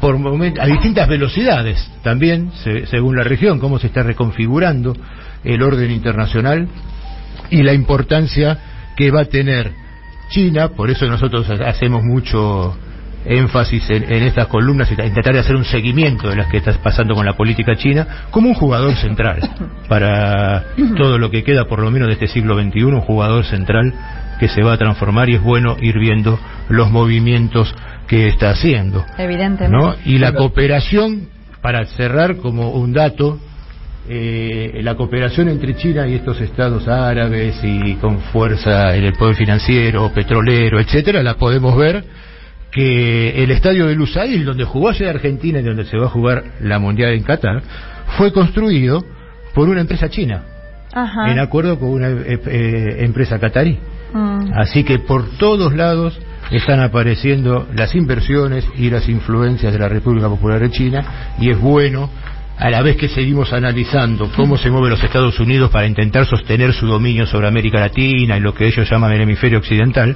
por 0.00 0.16
a 0.16 0.66
distintas 0.66 1.08
velocidades 1.08 1.90
también, 2.02 2.50
según 2.90 3.16
la 3.16 3.22
región, 3.22 3.60
cómo 3.60 3.78
se 3.78 3.86
está 3.86 4.02
reconfigurando 4.02 4.96
el 5.44 5.62
orden 5.62 5.90
internacional 5.90 6.68
y 7.50 7.62
la 7.62 7.72
importancia 7.72 8.58
que 8.96 9.10
va 9.10 9.22
a 9.22 9.24
tener 9.26 9.72
China, 10.30 10.68
por 10.68 10.90
eso 10.90 11.06
nosotros 11.06 11.48
hacemos 11.50 12.02
mucho 12.04 12.76
énfasis 13.24 13.90
en, 13.90 14.22
estas 14.22 14.46
columnas 14.46 14.90
y 14.90 14.94
intentar 14.94 15.36
hacer 15.36 15.56
un 15.56 15.64
seguimiento 15.64 16.28
de 16.28 16.36
las 16.36 16.46
que 16.46 16.56
está 16.56 16.72
pasando 16.82 17.14
con 17.14 17.26
la 17.26 17.34
política 17.34 17.76
china 17.76 18.06
como 18.30 18.48
un 18.48 18.54
jugador 18.54 18.94
central 18.94 19.40
para 19.88 20.64
todo 20.96 21.18
lo 21.18 21.30
que 21.30 21.44
queda 21.44 21.66
por 21.66 21.80
lo 21.80 21.90
menos 21.90 22.08
de 22.08 22.14
este 22.14 22.28
siglo 22.28 22.58
XXI, 22.58 22.84
un 22.84 23.00
jugador 23.02 23.44
central 23.44 23.92
que 24.38 24.48
se 24.48 24.62
va 24.62 24.72
a 24.72 24.78
transformar 24.78 25.28
y 25.28 25.34
es 25.34 25.42
bueno 25.42 25.76
ir 25.80 25.98
viendo 25.98 26.38
los 26.70 26.90
movimientos 26.90 27.74
que 28.10 28.26
está 28.26 28.50
haciendo. 28.50 29.06
Evidentemente. 29.16 30.00
Y 30.04 30.18
la 30.18 30.32
cooperación, 30.32 31.28
para 31.62 31.86
cerrar 31.86 32.38
como 32.38 32.72
un 32.72 32.92
dato, 32.92 33.38
eh, 34.08 34.80
la 34.82 34.96
cooperación 34.96 35.48
entre 35.48 35.76
China 35.76 36.08
y 36.08 36.16
estos 36.16 36.40
estados 36.40 36.88
árabes 36.88 37.60
y 37.62 37.94
con 37.94 38.18
fuerza 38.18 38.96
en 38.96 39.04
el 39.04 39.12
poder 39.12 39.36
financiero, 39.36 40.10
petrolero, 40.12 40.80
etcétera, 40.80 41.22
la 41.22 41.34
podemos 41.34 41.76
ver 41.76 42.02
que 42.72 43.44
el 43.44 43.52
estadio 43.52 43.86
de 43.86 43.94
Lusail, 43.94 44.44
donde 44.44 44.64
jugó 44.64 44.88
ayer 44.88 45.08
Argentina 45.08 45.60
y 45.60 45.62
donde 45.62 45.84
se 45.84 45.96
va 45.96 46.06
a 46.06 46.10
jugar 46.10 46.42
la 46.60 46.80
Mundial 46.80 47.12
en 47.12 47.22
Qatar, 47.22 47.62
fue 48.18 48.32
construido 48.32 49.04
por 49.54 49.68
una 49.68 49.82
empresa 49.82 50.08
china, 50.08 50.42
en 51.28 51.38
acuerdo 51.38 51.78
con 51.78 51.90
una 51.90 52.08
eh, 52.08 52.40
eh, 52.44 52.96
empresa 53.04 53.38
catarí. 53.38 53.78
Mm. 54.12 54.50
Así 54.52 54.82
que 54.82 54.98
por 54.98 55.30
todos 55.38 55.72
lados 55.76 56.18
están 56.50 56.80
apareciendo 56.80 57.68
las 57.74 57.94
inversiones 57.94 58.66
y 58.76 58.90
las 58.90 59.08
influencias 59.08 59.72
de 59.72 59.78
la 59.78 59.88
República 59.88 60.28
Popular 60.28 60.60
de 60.60 60.70
China 60.70 61.34
y 61.38 61.50
es 61.50 61.58
bueno 61.58 62.10
a 62.58 62.68
la 62.68 62.82
vez 62.82 62.96
que 62.96 63.08
seguimos 63.08 63.52
analizando 63.52 64.30
cómo 64.36 64.58
se 64.58 64.70
mueven 64.70 64.90
los 64.90 65.02
Estados 65.02 65.40
Unidos 65.40 65.70
para 65.70 65.86
intentar 65.86 66.26
sostener 66.26 66.74
su 66.74 66.86
dominio 66.86 67.26
sobre 67.26 67.48
América 67.48 67.80
Latina 67.80 68.36
y 68.36 68.40
lo 68.40 68.52
que 68.52 68.66
ellos 68.66 68.88
llaman 68.90 69.12
el 69.12 69.22
hemisferio 69.22 69.58
occidental, 69.58 70.14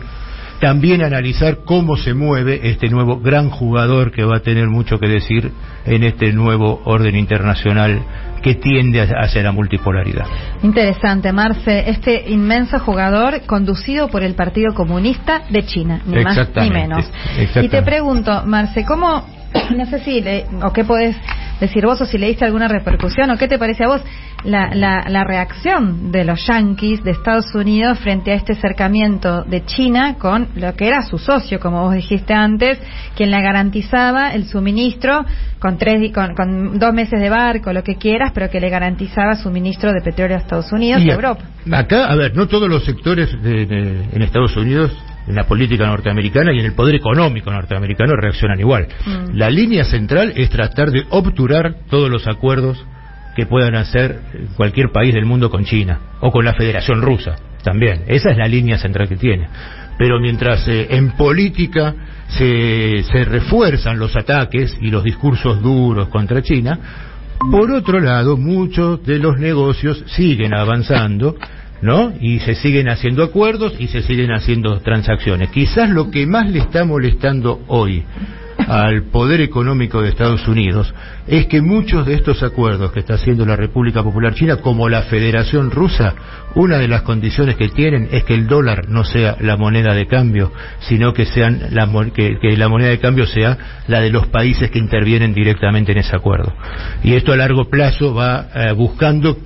también 0.60 1.02
analizar 1.02 1.58
cómo 1.64 1.96
se 1.96 2.14
mueve 2.14 2.60
este 2.70 2.88
nuevo 2.88 3.20
gran 3.20 3.50
jugador 3.50 4.12
que 4.12 4.24
va 4.24 4.36
a 4.38 4.40
tener 4.40 4.68
mucho 4.68 4.98
que 4.98 5.08
decir 5.08 5.52
en 5.84 6.04
este 6.04 6.32
nuevo 6.32 6.80
orden 6.84 7.16
internacional 7.16 8.02
que 8.42 8.54
tiende 8.56 9.00
hacia 9.00 9.42
la 9.42 9.52
multipolaridad. 9.52 10.26
Interesante, 10.62 11.32
Marce, 11.32 11.88
este 11.88 12.30
inmenso 12.30 12.78
jugador 12.78 13.40
conducido 13.46 14.08
por 14.08 14.22
el 14.22 14.34
Partido 14.34 14.74
Comunista 14.74 15.42
de 15.48 15.64
China, 15.64 16.02
ni 16.04 16.22
más 16.22 16.48
ni 16.56 16.70
menos. 16.70 17.10
Y 17.62 17.68
te 17.68 17.82
pregunto, 17.82 18.42
Marce, 18.44 18.84
¿cómo, 18.84 19.26
no 19.76 19.86
sé 19.86 19.98
si, 20.00 20.22
o 20.62 20.72
qué 20.74 20.84
podés 20.84 21.16
decir 21.66 21.84
vos 21.84 22.00
o 22.00 22.06
si 22.06 22.18
le 22.18 22.28
diste 22.28 22.44
alguna 22.44 22.68
repercusión 22.68 23.30
o 23.30 23.36
qué 23.36 23.48
te 23.48 23.58
parece 23.58 23.84
a 23.84 23.88
vos 23.88 24.02
la, 24.44 24.70
la, 24.74 25.24
reacción 25.24 26.12
de 26.12 26.24
los 26.24 26.46
yanquis 26.46 27.02
de 27.02 27.12
Estados 27.12 27.54
Unidos 27.54 27.98
frente 27.98 28.32
a 28.32 28.34
este 28.34 28.52
acercamiento 28.52 29.42
de 29.44 29.64
China 29.64 30.16
con 30.18 30.48
lo 30.56 30.74
que 30.74 30.86
era 30.86 31.02
su 31.02 31.18
socio, 31.18 31.58
como 31.58 31.82
vos 31.82 31.94
dijiste 31.94 32.34
antes, 32.34 32.78
quien 33.16 33.30
le 33.30 33.40
garantizaba 33.40 34.34
el 34.34 34.44
suministro 34.46 35.24
con, 35.58 35.78
tres, 35.78 36.12
con, 36.12 36.34
con 36.34 36.78
dos 36.78 36.92
meses 36.92 37.20
de 37.20 37.30
barco, 37.30 37.72
lo 37.72 37.82
que 37.82 37.96
quieras, 37.96 38.32
pero 38.34 38.50
que 38.50 38.60
le 38.60 38.68
garantizaba 38.68 39.34
suministro 39.36 39.92
de 39.92 40.02
petróleo 40.02 40.36
a 40.36 40.40
Estados 40.40 40.70
Unidos 40.72 41.02
y 41.02 41.10
a 41.10 41.14
Europa. 41.14 41.44
Acá, 41.72 42.06
a 42.06 42.14
ver, 42.14 42.36
no 42.36 42.46
todos 42.46 42.68
los 42.68 42.84
sectores 42.84 43.34
en 43.42 44.22
Estados 44.22 44.56
Unidos 44.56 44.92
en 45.26 45.34
la 45.34 45.44
política 45.44 45.86
norteamericana 45.86 46.52
y 46.52 46.60
en 46.60 46.66
el 46.66 46.74
poder 46.74 46.94
económico 46.96 47.50
norteamericano 47.50 48.14
reaccionan 48.16 48.60
igual. 48.60 48.88
Mm. 49.06 49.36
La 49.36 49.50
línea 49.50 49.84
central 49.84 50.32
es 50.36 50.50
tratar 50.50 50.90
de 50.90 51.04
obturar 51.10 51.76
todos 51.88 52.10
los 52.10 52.26
acuerdos 52.26 52.84
que 53.36 53.46
puedan 53.46 53.74
hacer 53.74 54.20
cualquier 54.56 54.90
país 54.92 55.14
del 55.14 55.24
mundo 55.24 55.50
con 55.50 55.64
China 55.64 55.98
o 56.20 56.30
con 56.30 56.44
la 56.44 56.54
Federación 56.54 57.02
Rusa 57.02 57.36
también. 57.62 58.04
Esa 58.06 58.30
es 58.30 58.36
la 58.36 58.46
línea 58.46 58.78
central 58.78 59.08
que 59.08 59.16
tiene. 59.16 59.48
Pero 59.98 60.20
mientras 60.20 60.66
eh, 60.68 60.88
en 60.90 61.12
política 61.12 61.94
se, 62.28 63.02
se 63.04 63.24
refuerzan 63.24 63.98
los 63.98 64.14
ataques 64.16 64.76
y 64.80 64.90
los 64.90 65.02
discursos 65.02 65.62
duros 65.62 66.08
contra 66.08 66.42
China, 66.42 66.78
Por 67.50 67.70
otro 67.72 68.00
lado, 68.00 68.36
muchos 68.36 69.04
de 69.04 69.18
los 69.18 69.38
negocios 69.38 70.02
siguen 70.06 70.54
avanzando, 70.54 71.36
¿no? 71.84 72.14
Y 72.18 72.38
se 72.38 72.54
siguen 72.54 72.88
haciendo 72.88 73.22
acuerdos 73.22 73.74
y 73.78 73.88
se 73.88 74.00
siguen 74.00 74.32
haciendo 74.32 74.80
transacciones. 74.80 75.50
Quizás 75.50 75.90
lo 75.90 76.10
que 76.10 76.26
más 76.26 76.50
le 76.50 76.60
está 76.60 76.86
molestando 76.86 77.60
hoy 77.68 78.02
al 78.68 79.04
poder 79.04 79.40
económico 79.40 80.02
de 80.02 80.08
Estados 80.08 80.46
Unidos 80.48 80.92
es 81.26 81.46
que 81.46 81.62
muchos 81.62 82.06
de 82.06 82.14
estos 82.14 82.42
acuerdos 82.42 82.92
que 82.92 83.00
está 83.00 83.14
haciendo 83.14 83.46
la 83.46 83.56
República 83.56 84.02
Popular 84.02 84.34
China, 84.34 84.56
como 84.56 84.88
la 84.88 85.02
Federación 85.02 85.70
Rusa, 85.70 86.14
una 86.54 86.78
de 86.78 86.86
las 86.86 87.02
condiciones 87.02 87.56
que 87.56 87.68
tienen 87.68 88.08
es 88.12 88.24
que 88.24 88.34
el 88.34 88.46
dólar 88.46 88.88
no 88.88 89.04
sea 89.04 89.36
la 89.40 89.56
moneda 89.56 89.94
de 89.94 90.06
cambio, 90.06 90.52
sino 90.80 91.12
que, 91.12 91.26
sean 91.26 91.68
la, 91.70 91.88
que, 92.14 92.56
la 92.56 92.68
moneda 92.68 92.90
de 92.90 92.98
cambio 92.98 93.26
sea 93.26 93.56
la 93.88 94.00
de 94.00 94.10
los 94.10 94.26
países 94.28 94.70
que 94.70 94.78
intervienen 94.78 95.34
directamente 95.34 95.92
en 95.92 95.98
ese 95.98 96.14
acuerdo. 96.14 96.52
Y 97.02 97.14
esto 97.14 97.32
a 97.32 97.36
largo 97.36 97.68
plazo 97.68 98.14
va 98.14 98.48
eh, 98.54 98.72
buscando 98.72 99.38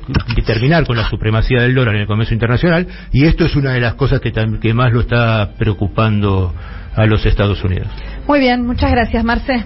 terminar 0.45 0.87
con 0.87 0.97
la 0.97 1.09
supremacía 1.09 1.63
del 1.63 1.75
dólar 1.75 1.95
en 1.95 2.03
el 2.03 2.07
comercio 2.07 2.35
internacional 2.35 2.87
y 3.13 3.25
esto 3.25 3.45
es 3.45 3.57
una 3.57 3.73
de 3.73 3.81
las 3.81 3.95
cosas 3.95 4.21
que, 4.21 4.33
que 4.33 4.75
más 4.75 4.93
lo 4.93 5.01
está 5.01 5.51
preocupando 5.59 6.55
a 6.95 7.07
los 7.07 7.25
Estados 7.25 7.63
Unidos. 7.63 7.89
Muy 8.29 8.41
bien, 8.41 8.67
muchas 8.67 8.91
gracias, 8.91 9.25
Marce. 9.25 9.65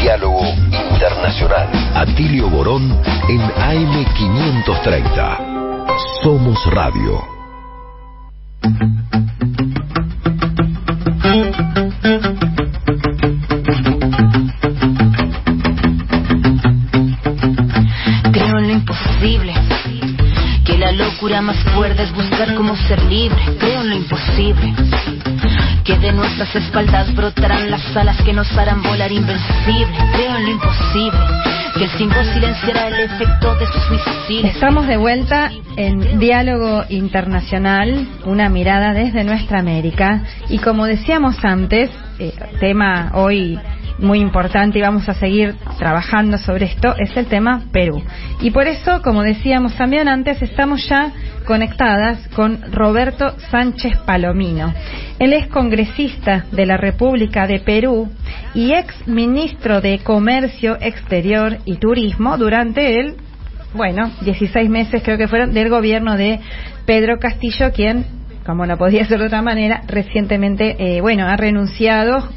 Diálogo 0.00 0.40
Internacional. 0.94 1.68
Atilio 1.94 2.48
Borón 2.48 2.98
en 3.28 3.40
AM530. 3.42 5.38
Somos 6.22 6.58
Radio. 6.72 7.20
Locura 21.20 21.42
más 21.42 21.58
fuerte 21.74 22.02
es 22.02 22.12
buscar 22.12 22.54
cómo 22.54 22.74
ser 22.76 23.02
libre. 23.04 23.38
Creo 23.58 23.82
en 23.82 23.90
lo 23.90 23.96
imposible. 23.96 24.74
Que 25.84 25.98
de 25.98 26.12
nuestras 26.12 26.54
espaldas 26.56 27.14
brotarán 27.14 27.70
las 27.70 27.96
alas 27.96 28.16
que 28.22 28.32
nos 28.32 28.50
harán 28.56 28.82
volar 28.82 29.12
invencible. 29.12 29.96
Creo 30.12 30.36
en 30.36 30.44
lo 30.44 30.50
imposible. 30.50 31.20
Que 31.76 31.84
el 31.84 31.90
5 31.90 32.14
silenciará 32.32 32.88
el 32.88 33.00
efecto 33.00 33.54
de 33.56 33.66
sus 33.66 33.90
misiles. 33.90 34.54
Estamos 34.54 34.86
de 34.86 34.96
vuelta 34.96 35.50
en 35.76 36.18
Diálogo 36.18 36.84
Internacional, 36.88 38.08
una 38.24 38.48
mirada 38.48 38.92
desde 38.92 39.24
nuestra 39.24 39.60
América. 39.60 40.22
Y 40.48 40.58
como 40.58 40.86
decíamos 40.86 41.36
antes, 41.44 41.90
eh, 42.18 42.32
tema 42.60 43.12
hoy 43.14 43.58
muy 44.00 44.20
importante 44.20 44.78
y 44.78 44.82
vamos 44.82 45.08
a 45.08 45.14
seguir 45.14 45.54
trabajando 45.78 46.38
sobre 46.38 46.66
esto 46.66 46.94
es 46.98 47.16
el 47.16 47.26
tema 47.26 47.62
Perú. 47.72 48.02
Y 48.40 48.50
por 48.50 48.66
eso, 48.66 49.02
como 49.02 49.22
decíamos 49.22 49.74
también 49.76 50.08
antes, 50.08 50.40
estamos 50.42 50.88
ya 50.88 51.12
conectadas 51.44 52.28
con 52.28 52.72
Roberto 52.72 53.34
Sánchez 53.50 53.98
Palomino. 54.06 54.72
Él 55.18 55.32
es 55.32 55.48
congresista 55.48 56.46
de 56.52 56.66
la 56.66 56.76
República 56.76 57.46
de 57.46 57.60
Perú 57.60 58.10
y 58.54 58.72
ex 58.72 59.06
ministro 59.06 59.80
de 59.80 59.98
Comercio 59.98 60.76
Exterior 60.80 61.58
y 61.64 61.76
Turismo 61.76 62.38
durante 62.38 62.98
el, 63.00 63.16
bueno, 63.74 64.10
16 64.22 64.70
meses 64.70 65.02
creo 65.02 65.18
que 65.18 65.28
fueron, 65.28 65.52
del 65.52 65.68
gobierno 65.68 66.16
de 66.16 66.40
Pedro 66.86 67.18
Castillo, 67.18 67.72
quien, 67.72 68.06
como 68.44 68.66
no 68.66 68.76
podía 68.76 69.04
ser 69.04 69.20
de 69.20 69.26
otra 69.26 69.42
manera, 69.42 69.82
recientemente, 69.86 70.76
eh, 70.78 71.00
bueno, 71.00 71.26
ha 71.26 71.36
renunciado 71.36 72.28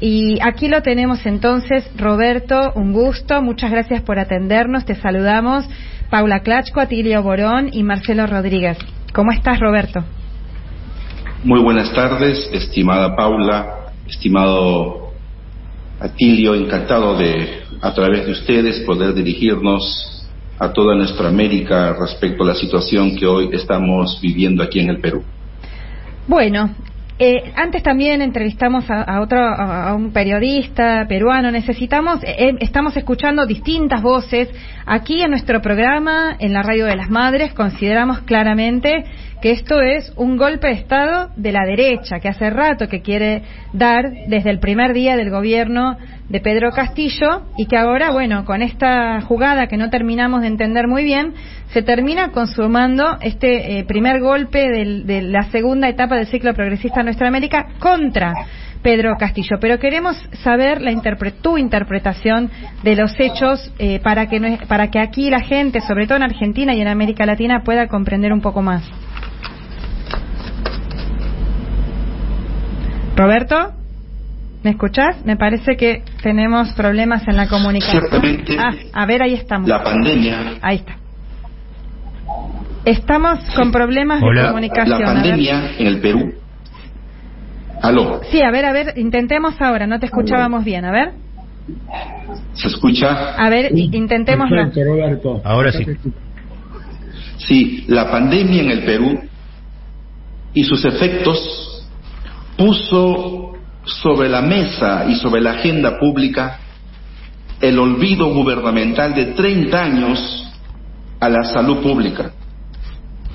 y 0.00 0.38
aquí 0.42 0.68
lo 0.68 0.82
tenemos 0.82 1.24
entonces, 1.26 1.88
Roberto, 1.96 2.72
un 2.74 2.92
gusto, 2.92 3.40
muchas 3.42 3.70
gracias 3.70 4.02
por 4.02 4.18
atendernos, 4.18 4.84
te 4.84 4.94
saludamos, 4.94 5.64
Paula 6.10 6.40
Clachco, 6.40 6.80
Atilio 6.80 7.22
Borón 7.22 7.70
y 7.72 7.82
Marcelo 7.82 8.26
Rodríguez. 8.26 8.78
¿Cómo 9.12 9.32
estás, 9.32 9.60
Roberto? 9.60 10.04
Muy 11.44 11.60
buenas 11.60 11.92
tardes, 11.92 12.48
estimada 12.52 13.14
Paula, 13.14 13.92
estimado 14.08 15.12
Atilio, 16.00 16.54
encantado 16.54 17.16
de, 17.16 17.62
a 17.80 17.94
través 17.94 18.26
de 18.26 18.32
ustedes, 18.32 18.80
poder 18.80 19.14
dirigirnos 19.14 20.26
a 20.58 20.72
toda 20.72 20.94
nuestra 20.94 21.28
América 21.28 21.94
respecto 21.98 22.44
a 22.44 22.46
la 22.48 22.54
situación 22.54 23.16
que 23.16 23.26
hoy 23.26 23.50
estamos 23.52 24.18
viviendo 24.20 24.62
aquí 24.62 24.80
en 24.80 24.90
el 24.90 25.00
Perú. 25.00 25.22
Bueno, 26.26 26.70
eh, 27.16 27.52
antes 27.54 27.84
también 27.84 28.22
entrevistamos 28.22 28.84
a, 28.88 29.20
otro, 29.20 29.38
a, 29.38 29.94
un 29.94 30.12
periodista 30.12 31.06
peruano. 31.08 31.52
Necesitamos, 31.52 32.22
eh, 32.24 32.34
eh, 32.38 32.54
estamos 32.60 32.96
escuchando 32.96 33.46
distintas 33.46 34.02
voces. 34.02 34.48
Aquí 34.84 35.22
en 35.22 35.30
nuestro 35.30 35.62
programa, 35.62 36.36
en 36.40 36.52
la 36.52 36.62
Radio 36.62 36.86
de 36.86 36.96
las 36.96 37.10
Madres, 37.10 37.52
consideramos 37.52 38.22
claramente 38.22 39.04
que 39.44 39.50
esto 39.50 39.82
es 39.82 40.10
un 40.16 40.38
golpe 40.38 40.68
de 40.68 40.72
Estado 40.72 41.28
de 41.36 41.52
la 41.52 41.66
derecha, 41.66 42.18
que 42.18 42.30
hace 42.30 42.48
rato 42.48 42.88
que 42.88 43.02
quiere 43.02 43.42
dar 43.74 44.10
desde 44.26 44.48
el 44.48 44.58
primer 44.58 44.94
día 44.94 45.18
del 45.18 45.28
gobierno 45.28 45.98
de 46.30 46.40
Pedro 46.40 46.70
Castillo 46.70 47.42
y 47.58 47.66
que 47.66 47.76
ahora, 47.76 48.10
bueno, 48.10 48.46
con 48.46 48.62
esta 48.62 49.20
jugada 49.20 49.66
que 49.66 49.76
no 49.76 49.90
terminamos 49.90 50.40
de 50.40 50.46
entender 50.46 50.88
muy 50.88 51.04
bien, 51.04 51.34
se 51.74 51.82
termina 51.82 52.30
consumando 52.30 53.18
este 53.20 53.80
eh, 53.80 53.84
primer 53.84 54.22
golpe 54.22 54.66
de 54.66 55.20
la 55.20 55.42
segunda 55.50 55.90
etapa 55.90 56.16
del 56.16 56.28
ciclo 56.28 56.54
progresista 56.54 57.00
en 57.00 57.04
nuestra 57.04 57.28
América 57.28 57.66
contra 57.80 58.32
Pedro 58.82 59.14
Castillo. 59.18 59.58
Pero 59.60 59.78
queremos 59.78 60.16
saber 60.42 60.80
la 60.80 60.90
tu 61.42 61.58
interpretación 61.58 62.50
de 62.82 62.96
los 62.96 63.14
hechos 63.20 63.70
eh, 63.78 64.00
para, 64.02 64.26
que 64.26 64.58
para 64.68 64.90
que 64.90 65.00
aquí 65.00 65.28
la 65.28 65.40
gente, 65.40 65.82
sobre 65.82 66.06
todo 66.06 66.16
en 66.16 66.22
Argentina 66.22 66.72
y 66.72 66.80
en 66.80 66.88
América 66.88 67.26
Latina, 67.26 67.62
pueda 67.62 67.88
comprender 67.88 68.32
un 68.32 68.40
poco 68.40 68.62
más. 68.62 68.90
Roberto. 73.16 73.72
¿Me 74.62 74.70
escuchás? 74.70 75.24
Me 75.26 75.36
parece 75.36 75.76
que 75.76 76.02
tenemos 76.22 76.72
problemas 76.72 77.28
en 77.28 77.36
la 77.36 77.48
comunicación. 77.48 78.02
Ciertamente. 78.08 78.56
Ah, 78.58 78.72
a 78.92 79.06
ver, 79.06 79.22
ahí 79.22 79.34
estamos. 79.34 79.68
La 79.68 79.82
pandemia. 79.82 80.54
Ahí 80.62 80.76
está. 80.76 80.96
Estamos 82.84 83.40
con 83.54 83.70
problemas 83.70 84.20
de 84.20 84.46
comunicación. 84.46 85.00
La 85.00 85.06
pandemia 85.06 85.72
en 85.78 85.86
el 85.86 86.00
Perú. 86.00 86.34
¿Aló? 87.82 88.20
Sí, 88.30 88.40
a 88.40 88.50
ver, 88.50 88.64
a 88.64 88.72
ver, 88.72 88.94
intentemos 88.96 89.60
ahora, 89.60 89.86
no 89.86 89.98
te 90.00 90.06
escuchábamos 90.06 90.64
bien, 90.64 90.86
a 90.86 90.90
ver. 90.90 91.12
¿Se 92.54 92.68
escucha? 92.68 93.34
A 93.34 93.50
ver, 93.50 93.72
intentémoslo. 93.74 94.70
Ahora 95.44 95.72
sí. 95.72 95.84
Sí, 97.36 97.84
la 97.88 98.10
pandemia 98.10 98.62
en 98.62 98.70
el 98.70 98.84
Perú 98.84 99.20
y 100.54 100.64
sus 100.64 100.84
efectos 100.84 101.73
puso 102.56 103.52
sobre 103.84 104.28
la 104.28 104.40
mesa 104.40 105.06
y 105.08 105.16
sobre 105.16 105.40
la 105.40 105.52
agenda 105.52 105.98
pública 105.98 106.60
el 107.60 107.78
olvido 107.78 108.32
gubernamental 108.32 109.14
de 109.14 109.26
30 109.26 109.82
años 109.82 110.52
a 111.20 111.28
la 111.28 111.44
salud 111.44 111.82
pública. 111.82 112.32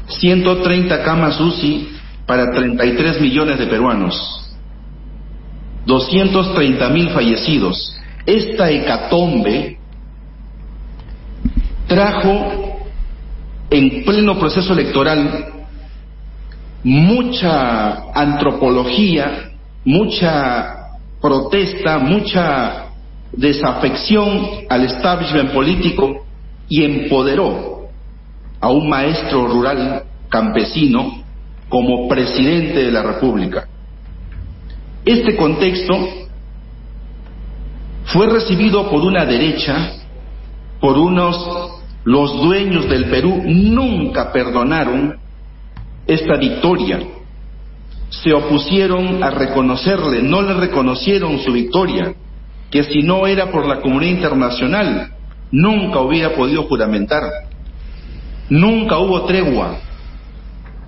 130 0.08 1.04
camas 1.04 1.40
UCI 1.40 1.90
para 2.26 2.52
33 2.52 3.22
millones 3.22 3.60
de 3.60 3.68
peruanos. 3.68 4.56
230 5.86 6.90
mil 6.90 7.10
fallecidos. 7.10 7.96
Esta 8.26 8.70
hecatombe 8.70 9.80
trajo 11.88 12.80
en 13.72 14.04
pleno 14.04 14.38
proceso 14.38 14.74
electoral 14.74 15.59
mucha 16.84 18.12
antropología 18.14 19.50
mucha 19.86 20.76
protesta, 21.22 22.00
mucha 22.00 22.86
desafección 23.32 24.66
al 24.70 24.86
establishment 24.86 25.52
político 25.52 26.26
y 26.68 26.84
empoderó 26.84 27.88
a 28.60 28.70
un 28.70 28.90
maestro 28.90 29.48
rural 29.48 30.04
campesino 30.30 31.24
como 31.70 32.08
presidente 32.08 32.84
de 32.84 32.92
la 32.92 33.04
República. 33.04 33.68
Este 35.06 35.36
contexto 35.36 35.96
fue 38.06 38.28
recibido 38.28 38.90
por 38.90 39.02
una 39.02 39.26
derecha, 39.26 39.94
por 40.80 40.98
unos, 40.98 41.80
los 42.04 42.42
dueños 42.42 42.90
del 42.90 43.06
Perú 43.06 43.42
nunca 43.46 44.32
perdonaron 44.32 45.19
esta 46.10 46.38
victoria 46.38 46.99
se 48.10 48.34
opusieron 48.34 49.23
a 49.23 49.30
reconocerle, 49.30 50.23
no 50.23 50.41
le 50.41 50.56
reconocieron 50.56 51.38
su 51.40 51.52
victoria, 51.53 52.15
que 52.72 52.84
si 52.84 53.03
no 53.03 53.27
era 53.27 53.52
por 53.52 53.68
la 53.68 53.80
comunidad 53.80 54.15
internacional, 54.15 55.11
nunca 55.52 55.99
hubiera 55.99 56.31
podido 56.31 56.64
juramentar. 56.64 57.22
Nunca 58.49 58.98
hubo 58.98 59.26
tregua. 59.26 59.77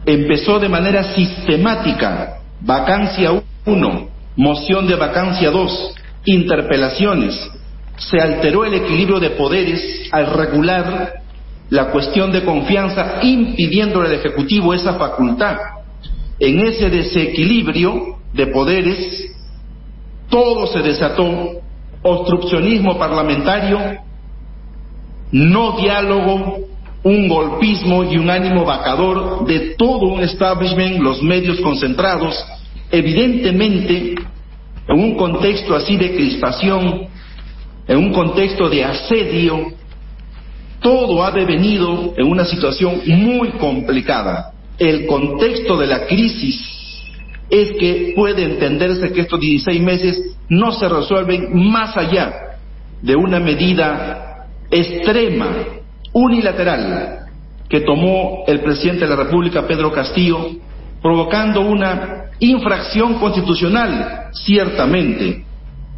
empezó 0.03 0.59
de 0.59 0.67
manera 0.67 1.13
sistemática, 1.13 2.39
vacancia 2.59 3.31
1, 3.65 4.07
moción 4.35 4.87
de 4.87 4.95
vacancia 4.95 5.51
2, 5.51 5.93
interpelaciones, 6.25 7.35
se 7.97 8.19
alteró 8.19 8.65
el 8.65 8.73
equilibrio 8.73 9.19
de 9.19 9.29
poderes 9.31 10.09
al 10.11 10.33
regular 10.33 11.20
la 11.71 11.89
cuestión 11.89 12.33
de 12.33 12.43
confianza, 12.43 13.19
impidiéndole 13.21 14.09
al 14.09 14.15
Ejecutivo 14.15 14.73
esa 14.73 14.95
facultad. 14.95 15.55
En 16.37 16.59
ese 16.59 16.89
desequilibrio 16.89 18.17
de 18.33 18.47
poderes, 18.47 19.33
todo 20.29 20.67
se 20.67 20.79
desató, 20.79 21.61
obstruccionismo 22.01 22.97
parlamentario, 22.97 23.79
no 25.31 25.77
diálogo, 25.77 26.59
un 27.03 27.29
golpismo 27.29 28.03
y 28.03 28.17
un 28.17 28.29
ánimo 28.29 28.65
vacador 28.65 29.45
de 29.45 29.75
todo 29.77 30.07
un 30.07 30.21
establishment, 30.23 30.99
los 30.99 31.23
medios 31.23 31.61
concentrados, 31.61 32.35
evidentemente 32.91 34.15
en 34.89 34.99
un 34.99 35.15
contexto 35.15 35.73
así 35.73 35.95
de 35.95 36.15
crispación, 36.15 37.07
en 37.87 37.97
un 37.97 38.11
contexto 38.11 38.67
de 38.67 38.83
asedio, 38.83 39.71
todo 40.81 41.23
ha 41.23 41.31
devenido 41.31 42.13
en 42.17 42.27
una 42.27 42.43
situación 42.43 43.01
muy 43.05 43.51
complicada. 43.51 44.51
El 44.77 45.05
contexto 45.05 45.77
de 45.77 45.87
la 45.87 46.07
crisis 46.07 46.59
es 47.49 47.73
que 47.73 48.13
puede 48.15 48.43
entenderse 48.43 49.11
que 49.11 49.21
estos 49.21 49.39
16 49.39 49.81
meses 49.81 50.35
no 50.49 50.71
se 50.71 50.89
resuelven 50.89 51.49
más 51.69 51.95
allá 51.95 52.33
de 53.01 53.15
una 53.15 53.39
medida 53.39 54.47
extrema, 54.69 55.65
unilateral, 56.13 57.19
que 57.69 57.81
tomó 57.81 58.43
el 58.47 58.59
presidente 58.61 59.05
de 59.05 59.15
la 59.15 59.23
República, 59.23 59.67
Pedro 59.67 59.91
Castillo, 59.91 60.49
provocando 61.01 61.61
una 61.61 62.31
infracción 62.39 63.15
constitucional, 63.15 64.29
ciertamente, 64.33 65.45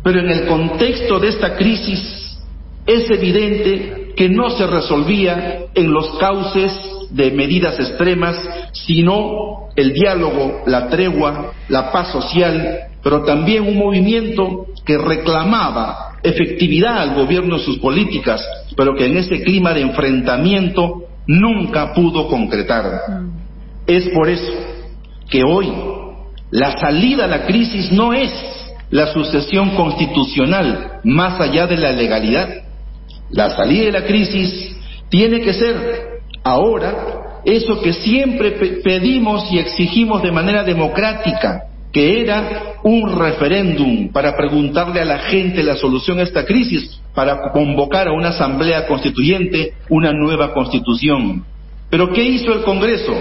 pero 0.03 0.19
en 0.19 0.29
el 0.29 0.45
contexto 0.45 1.19
de 1.19 1.29
esta 1.29 1.55
crisis 1.55 2.37
es 2.85 3.09
evidente 3.09 4.02
que 4.15 4.29
no 4.29 4.49
se 4.51 4.67
resolvía 4.67 5.65
en 5.73 5.91
los 5.91 6.17
cauces 6.17 6.71
de 7.09 7.31
medidas 7.31 7.79
extremas, 7.79 8.37
sino 8.71 9.69
el 9.75 9.93
diálogo, 9.93 10.61
la 10.65 10.87
tregua, 10.87 11.53
la 11.69 11.91
paz 11.91 12.11
social, 12.11 12.79
pero 13.01 13.23
también 13.23 13.67
un 13.67 13.77
movimiento 13.77 14.67
que 14.85 14.97
reclamaba 14.97 16.13
efectividad 16.23 16.97
al 16.97 17.15
gobierno 17.15 17.57
en 17.57 17.61
sus 17.61 17.79
políticas, 17.79 18.41
pero 18.75 18.95
que 18.95 19.05
en 19.05 19.17
ese 19.17 19.41
clima 19.41 19.73
de 19.73 19.81
enfrentamiento 19.81 21.03
nunca 21.27 21.93
pudo 21.93 22.27
concretar. 22.27 23.01
Mm. 23.07 23.29
Es 23.87 24.09
por 24.09 24.29
eso 24.29 24.53
que 25.29 25.43
hoy 25.43 25.71
la 26.51 26.77
salida 26.77 27.25
a 27.25 27.27
la 27.27 27.45
crisis 27.45 27.91
no 27.91 28.13
es 28.13 28.31
la 28.89 29.11
sucesión 29.11 29.71
constitucional 29.71 30.99
más 31.03 31.39
allá 31.41 31.67
de 31.67 31.77
la 31.77 31.91
legalidad. 31.91 32.47
La 33.33 33.49
salida 33.49 33.85
de 33.85 33.91
la 33.91 34.05
crisis 34.05 34.75
tiene 35.09 35.41
que 35.41 35.53
ser 35.53 36.21
ahora 36.43 37.41
eso 37.45 37.81
que 37.81 37.93
siempre 37.93 38.51
pedimos 38.83 39.51
y 39.51 39.57
exigimos 39.57 40.21
de 40.21 40.31
manera 40.31 40.63
democrática, 40.63 41.63
que 41.91 42.21
era 42.21 42.75
un 42.83 43.19
referéndum 43.19 44.11
para 44.11 44.35
preguntarle 44.35 45.01
a 45.01 45.05
la 45.05 45.19
gente 45.19 45.61
la 45.63 45.75
solución 45.75 46.19
a 46.19 46.23
esta 46.23 46.45
crisis, 46.45 47.01
para 47.13 47.51
convocar 47.51 48.07
a 48.07 48.13
una 48.13 48.29
asamblea 48.29 48.87
constituyente 48.87 49.73
una 49.89 50.11
nueva 50.11 50.53
constitución. 50.53 51.43
Pero 51.89 52.11
¿qué 52.11 52.23
hizo 52.23 52.53
el 52.53 52.61
Congreso? 52.61 53.13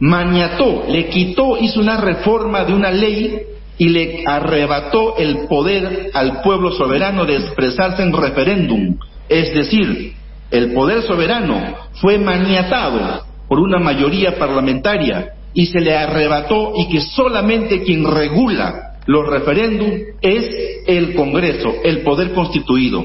Maniató, 0.00 0.84
le 0.88 1.08
quitó, 1.08 1.58
hizo 1.58 1.80
una 1.80 2.00
reforma 2.00 2.64
de 2.64 2.74
una 2.74 2.90
ley 2.90 3.38
y 3.78 3.88
le 3.88 4.24
arrebató 4.26 5.16
el 5.16 5.46
poder 5.48 6.10
al 6.14 6.42
pueblo 6.42 6.72
soberano 6.72 7.24
de 7.24 7.36
expresarse 7.36 8.02
en 8.02 8.12
referéndum. 8.12 8.96
Es 9.28 9.54
decir, 9.54 10.14
el 10.50 10.72
poder 10.72 11.02
soberano 11.02 11.74
fue 11.94 12.18
maniatado 12.18 13.24
por 13.48 13.58
una 13.58 13.78
mayoría 13.78 14.38
parlamentaria 14.38 15.30
y 15.54 15.66
se 15.66 15.80
le 15.80 15.96
arrebató 15.96 16.72
y 16.76 16.88
que 16.88 17.00
solamente 17.00 17.82
quien 17.82 18.04
regula 18.04 18.98
los 19.06 19.26
referéndums 19.26 20.00
es 20.20 20.84
el 20.86 21.14
Congreso, 21.14 21.74
el 21.82 22.00
poder 22.00 22.32
constituido. 22.32 23.04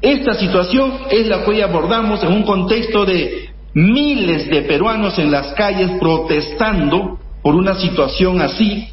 Esta 0.00 0.34
situación 0.34 0.92
es 1.10 1.26
la 1.26 1.44
que 1.44 1.50
hoy 1.50 1.60
abordamos 1.60 2.22
en 2.22 2.32
un 2.32 2.42
contexto 2.44 3.04
de 3.04 3.48
miles 3.74 4.48
de 4.48 4.62
peruanos 4.62 5.18
en 5.18 5.30
las 5.30 5.52
calles 5.54 5.90
protestando 6.00 7.18
por 7.42 7.54
una 7.54 7.74
situación 7.74 8.40
así, 8.40 8.88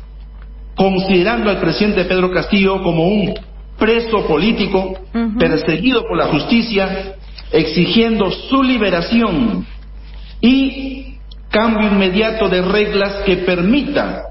considerando 0.75 1.49
al 1.49 1.59
presidente 1.59 2.05
Pedro 2.05 2.31
Castillo 2.31 2.81
como 2.81 3.07
un 3.07 3.33
preso 3.77 4.25
político, 4.27 4.99
perseguido 5.37 6.03
por 6.07 6.17
la 6.17 6.27
justicia, 6.27 7.15
exigiendo 7.51 8.31
su 8.31 8.63
liberación 8.63 9.65
y 10.41 11.17
cambio 11.49 11.87
inmediato 11.87 12.49
de 12.49 12.61
reglas 12.61 13.23
que 13.25 13.37
permita 13.37 14.23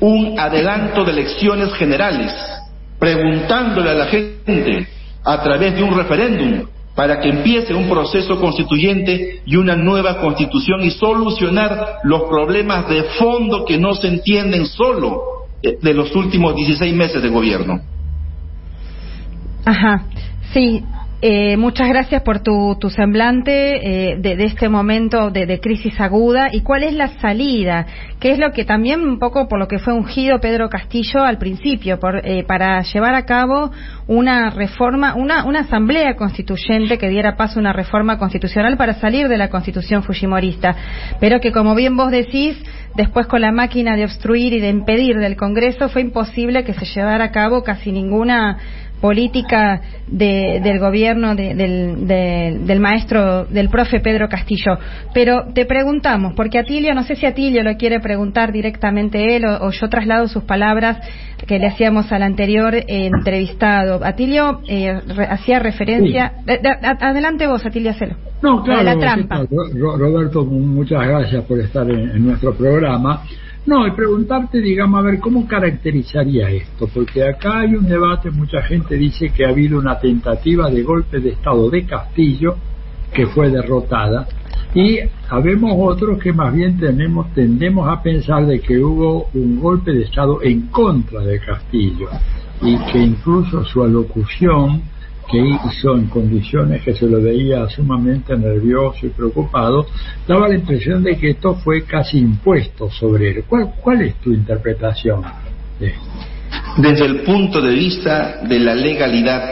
un 0.00 0.38
adelanto 0.38 1.04
de 1.04 1.12
elecciones 1.12 1.72
generales, 1.74 2.32
preguntándole 2.98 3.90
a 3.90 3.94
la 3.94 4.06
gente 4.06 4.88
a 5.24 5.42
través 5.42 5.74
de 5.74 5.82
un 5.82 5.96
referéndum 5.96 6.66
para 6.94 7.20
que 7.20 7.28
empiece 7.28 7.74
un 7.74 7.88
proceso 7.88 8.38
constituyente 8.40 9.42
y 9.44 9.56
una 9.56 9.74
nueva 9.74 10.18
constitución 10.20 10.82
y 10.82 10.90
solucionar 10.90 11.98
los 12.04 12.22
problemas 12.24 12.88
de 12.88 13.02
fondo 13.18 13.64
que 13.64 13.78
no 13.78 13.94
se 13.94 14.08
entienden 14.08 14.66
solo 14.66 15.22
eh, 15.62 15.76
de 15.80 15.94
los 15.94 16.14
últimos 16.14 16.54
16 16.54 16.94
meses 16.94 17.22
de 17.22 17.28
gobierno. 17.28 17.80
Ajá, 19.64 20.04
sí, 20.52 20.84
eh, 21.26 21.56
muchas 21.56 21.88
gracias 21.88 22.20
por 22.20 22.40
tu, 22.40 22.76
tu 22.78 22.90
semblante 22.90 24.10
eh, 24.10 24.16
de, 24.18 24.44
este 24.44 24.68
momento 24.68 25.30
de, 25.30 25.58
crisis 25.58 25.98
aguda. 25.98 26.50
Y 26.52 26.60
cuál 26.60 26.82
es 26.82 26.92
la 26.92 27.08
salida, 27.18 27.86
que 28.20 28.32
es 28.32 28.38
lo 28.38 28.52
que 28.52 28.66
también 28.66 29.00
un 29.00 29.18
poco 29.18 29.48
por 29.48 29.58
lo 29.58 29.66
que 29.66 29.78
fue 29.78 29.94
ungido 29.94 30.38
Pedro 30.38 30.68
Castillo 30.68 31.22
al 31.22 31.38
principio, 31.38 31.98
por, 31.98 32.20
eh, 32.26 32.44
para 32.44 32.82
llevar 32.82 33.14
a 33.14 33.24
cabo 33.24 33.70
una 34.06 34.50
reforma, 34.50 35.14
una, 35.14 35.46
una 35.46 35.60
asamblea 35.60 36.14
constituyente 36.14 36.98
que 36.98 37.08
diera 37.08 37.36
paso 37.36 37.58
a 37.58 37.60
una 37.60 37.72
reforma 37.72 38.18
constitucional 38.18 38.76
para 38.76 38.92
salir 38.92 39.28
de 39.28 39.38
la 39.38 39.48
constitución 39.48 40.02
fujimorista, 40.02 40.76
pero 41.20 41.40
que 41.40 41.52
como 41.52 41.74
bien 41.74 41.96
vos 41.96 42.10
decís, 42.10 42.62
después 42.96 43.26
con 43.26 43.40
la 43.40 43.50
máquina 43.50 43.96
de 43.96 44.04
obstruir 44.04 44.52
y 44.52 44.60
de 44.60 44.68
impedir 44.68 45.16
del 45.18 45.36
Congreso 45.36 45.88
fue 45.88 46.02
imposible 46.02 46.64
que 46.64 46.74
se 46.74 46.84
llevara 46.84 47.24
a 47.24 47.30
cabo 47.30 47.62
casi 47.62 47.92
ninguna 47.92 48.58
política 49.04 49.82
del 50.06 50.78
gobierno 50.78 51.34
del, 51.34 52.06
del, 52.06 52.80
maestro, 52.80 53.44
del 53.44 53.68
profe 53.68 54.00
Pedro 54.00 54.30
Castillo. 54.30 54.78
Pero 55.12 55.52
te 55.52 55.66
preguntamos, 55.66 56.32
porque 56.34 56.58
Atilio, 56.58 56.94
no 56.94 57.02
sé 57.02 57.14
si 57.14 57.26
Atilio 57.26 57.62
lo 57.62 57.76
quiere 57.76 58.00
preguntar 58.00 58.50
directamente 58.50 59.36
él 59.36 59.44
o, 59.44 59.70
yo 59.70 59.88
traslado 59.90 60.26
sus 60.26 60.44
palabras 60.44 61.06
que 61.46 61.58
le 61.58 61.66
hacíamos 61.66 62.10
al 62.12 62.22
anterior 62.22 62.74
entrevistado. 62.88 64.00
Atilio 64.02 64.62
eh, 64.66 64.98
hacía 65.28 65.58
referencia. 65.58 66.32
adelante 66.82 67.46
vos, 67.46 67.66
Atilio, 67.66 67.90
hacelo. 67.90 68.14
No, 68.40 68.62
claro, 68.62 68.84
la 68.84 68.98
trampa. 68.98 69.44
Roberto, 69.98 70.46
muchas 70.46 71.06
gracias 71.06 71.44
por 71.44 71.60
estar 71.60 71.90
en 71.90 72.24
nuestro 72.24 72.54
programa. 72.54 73.22
No, 73.66 73.86
y 73.86 73.92
preguntarte, 73.92 74.60
digamos, 74.60 75.00
a 75.00 75.02
ver, 75.02 75.20
¿cómo 75.20 75.48
caracterizaría 75.48 76.50
esto? 76.50 76.86
Porque 76.92 77.26
acá 77.26 77.60
hay 77.60 77.74
un 77.74 77.86
debate, 77.86 78.30
mucha 78.30 78.60
gente 78.62 78.96
dice 78.96 79.30
que 79.30 79.46
ha 79.46 79.48
habido 79.48 79.78
una 79.78 79.98
tentativa 79.98 80.70
de 80.70 80.82
golpe 80.82 81.18
de 81.18 81.30
Estado 81.30 81.70
de 81.70 81.86
Castillo 81.86 82.56
que 83.12 83.26
fue 83.26 83.48
derrotada 83.48 84.26
y 84.74 84.98
habemos 85.30 85.72
otros 85.78 86.18
que 86.18 86.32
más 86.32 86.52
bien 86.52 86.78
tenemos, 86.78 87.32
tendemos 87.32 87.88
a 87.88 88.02
pensar 88.02 88.44
de 88.44 88.60
que 88.60 88.78
hubo 88.78 89.28
un 89.32 89.60
golpe 89.60 89.92
de 89.92 90.02
Estado 90.02 90.42
en 90.42 90.66
contra 90.66 91.20
de 91.20 91.38
Castillo 91.38 92.08
y 92.60 92.76
que 92.90 92.98
incluso 92.98 93.64
su 93.64 93.82
alocución 93.82 94.82
que 95.30 95.38
hizo 95.38 95.96
en 95.96 96.06
condiciones 96.06 96.82
que 96.82 96.94
se 96.94 97.06
lo 97.06 97.20
veía 97.20 97.68
sumamente 97.68 98.36
nervioso 98.36 99.06
y 99.06 99.10
preocupado, 99.10 99.86
daba 100.26 100.48
la 100.48 100.54
impresión 100.54 101.02
de 101.02 101.16
que 101.16 101.30
esto 101.30 101.54
fue 101.54 101.84
casi 101.84 102.18
impuesto 102.18 102.90
sobre 102.90 103.30
él. 103.30 103.44
¿Cuál, 103.46 104.02
es 104.02 104.14
tu 104.16 104.32
interpretación 104.32 105.22
de 105.80 105.94
Desde 106.78 107.06
el 107.06 107.20
punto 107.22 107.60
de 107.60 107.74
vista 107.74 108.42
de 108.42 108.58
la 108.58 108.74
legalidad, 108.74 109.50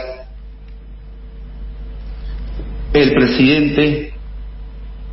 el 2.93 3.13
presidente 3.13 4.13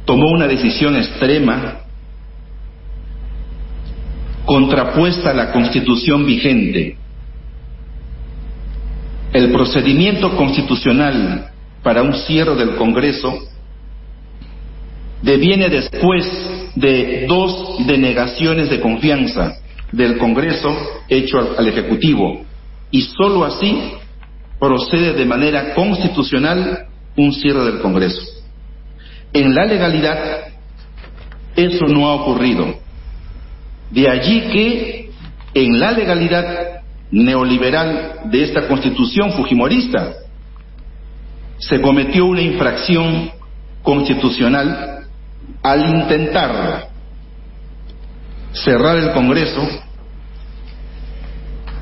tomó 0.05 0.31
una 0.31 0.47
decisión 0.47 0.97
extrema 0.97 1.81
contrapuesta 4.45 5.31
a 5.31 5.35
la 5.35 5.53
constitución 5.53 6.27
vigente 6.27 6.99
el 9.32 9.52
procedimiento 9.52 10.36
constitucional 10.36 11.51
para 11.82 12.02
un 12.02 12.15
cierre 12.15 12.57
del 12.57 12.77
Congreso 12.77 13.39
deviene 15.23 15.69
después 15.69 16.27
de 16.74 17.27
dos 17.28 17.86
denegaciones 17.86 18.70
de 18.70 18.81
confianza 18.81 19.57
del 19.93 20.19
Congreso 20.19 20.74
hecho 21.09 21.39
al, 21.57 21.69
Ejecutivo 21.69 22.44
y 22.90 23.02
sólo 23.02 23.44
así 23.44 23.93
procede 24.59 25.15
de 25.15 25.24
manera 25.24 25.74
constitucional 25.74 26.86
un 27.16 27.32
cierre 27.32 27.65
del 27.65 27.81
Congreso. 27.81 28.23
En 29.32 29.55
la 29.55 29.65
legalidad 29.65 30.19
eso 31.55 31.86
no 31.86 32.09
ha 32.09 32.15
ocurrido. 32.15 32.74
De 33.90 34.09
allí 34.09 34.40
que 34.52 35.11
en 35.55 35.81
la 35.81 35.93
legalidad 35.93 36.70
neoliberal 37.11 38.31
de 38.31 38.43
esta 38.43 38.66
constitución 38.69 39.32
fujimorista. 39.32 40.15
Se 41.59 41.81
cometió 41.81 42.27
una 42.27 42.41
infracción 42.41 43.31
constitucional 43.82 45.07
al 45.62 45.89
intentar 45.89 46.89
cerrar 48.53 48.97
el 48.99 49.12
Congreso. 49.12 49.66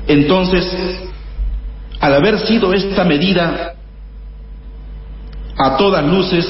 Entonces, 0.07 0.65
al 1.99 2.13
haber 2.13 2.39
sido 2.39 2.73
esta 2.73 3.03
medida 3.03 3.75
a 5.57 5.77
todas 5.77 6.03
luces 6.05 6.47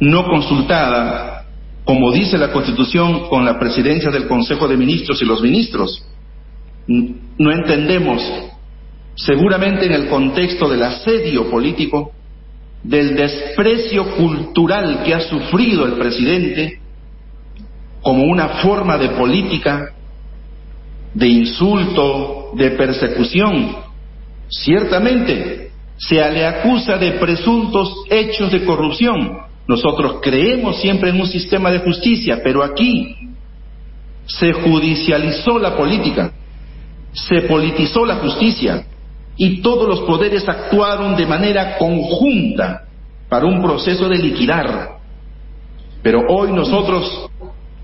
no 0.00 0.24
consultada, 0.26 1.46
como 1.84 2.12
dice 2.12 2.36
la 2.36 2.52
Constitución, 2.52 3.28
con 3.28 3.44
la 3.44 3.58
presidencia 3.58 4.10
del 4.10 4.26
Consejo 4.26 4.66
de 4.68 4.76
Ministros 4.76 5.22
y 5.22 5.24
los 5.24 5.40
ministros, 5.40 6.04
no 6.86 7.52
entendemos, 7.52 8.22
seguramente 9.14 9.86
en 9.86 9.92
el 9.92 10.08
contexto 10.08 10.68
del 10.68 10.82
asedio 10.82 11.50
político, 11.50 12.12
del 12.82 13.16
desprecio 13.16 14.16
cultural 14.16 15.02
que 15.04 15.14
ha 15.14 15.20
sufrido 15.20 15.86
el 15.86 15.94
presidente 15.94 16.80
como 18.00 18.24
una 18.24 18.60
forma 18.60 18.96
de 18.98 19.08
política, 19.10 19.92
de 21.12 21.26
insulto, 21.26 22.50
de 22.54 22.70
persecución. 22.72 23.76
Ciertamente 24.48 25.70
se 25.96 26.14
le 26.14 26.46
acusa 26.46 26.98
de 26.98 27.12
presuntos 27.12 28.04
hechos 28.08 28.52
de 28.52 28.64
corrupción. 28.64 29.38
Nosotros 29.66 30.20
creemos 30.22 30.80
siempre 30.80 31.10
en 31.10 31.20
un 31.20 31.26
sistema 31.26 31.72
de 31.72 31.80
justicia, 31.80 32.40
pero 32.44 32.62
aquí 32.62 33.16
se 34.26 34.52
judicializó 34.52 35.58
la 35.58 35.76
política 35.76 36.32
se 37.16 37.42
politizó 37.42 38.04
la 38.04 38.16
justicia 38.16 38.84
y 39.38 39.62
todos 39.62 39.88
los 39.88 40.00
poderes 40.00 40.46
actuaron 40.46 41.16
de 41.16 41.24
manera 41.26 41.78
conjunta 41.78 42.84
para 43.28 43.46
un 43.46 43.62
proceso 43.62 44.08
de 44.08 44.18
liquidar. 44.18 44.98
Pero 46.02 46.20
hoy 46.28 46.52
nosotros 46.52 47.30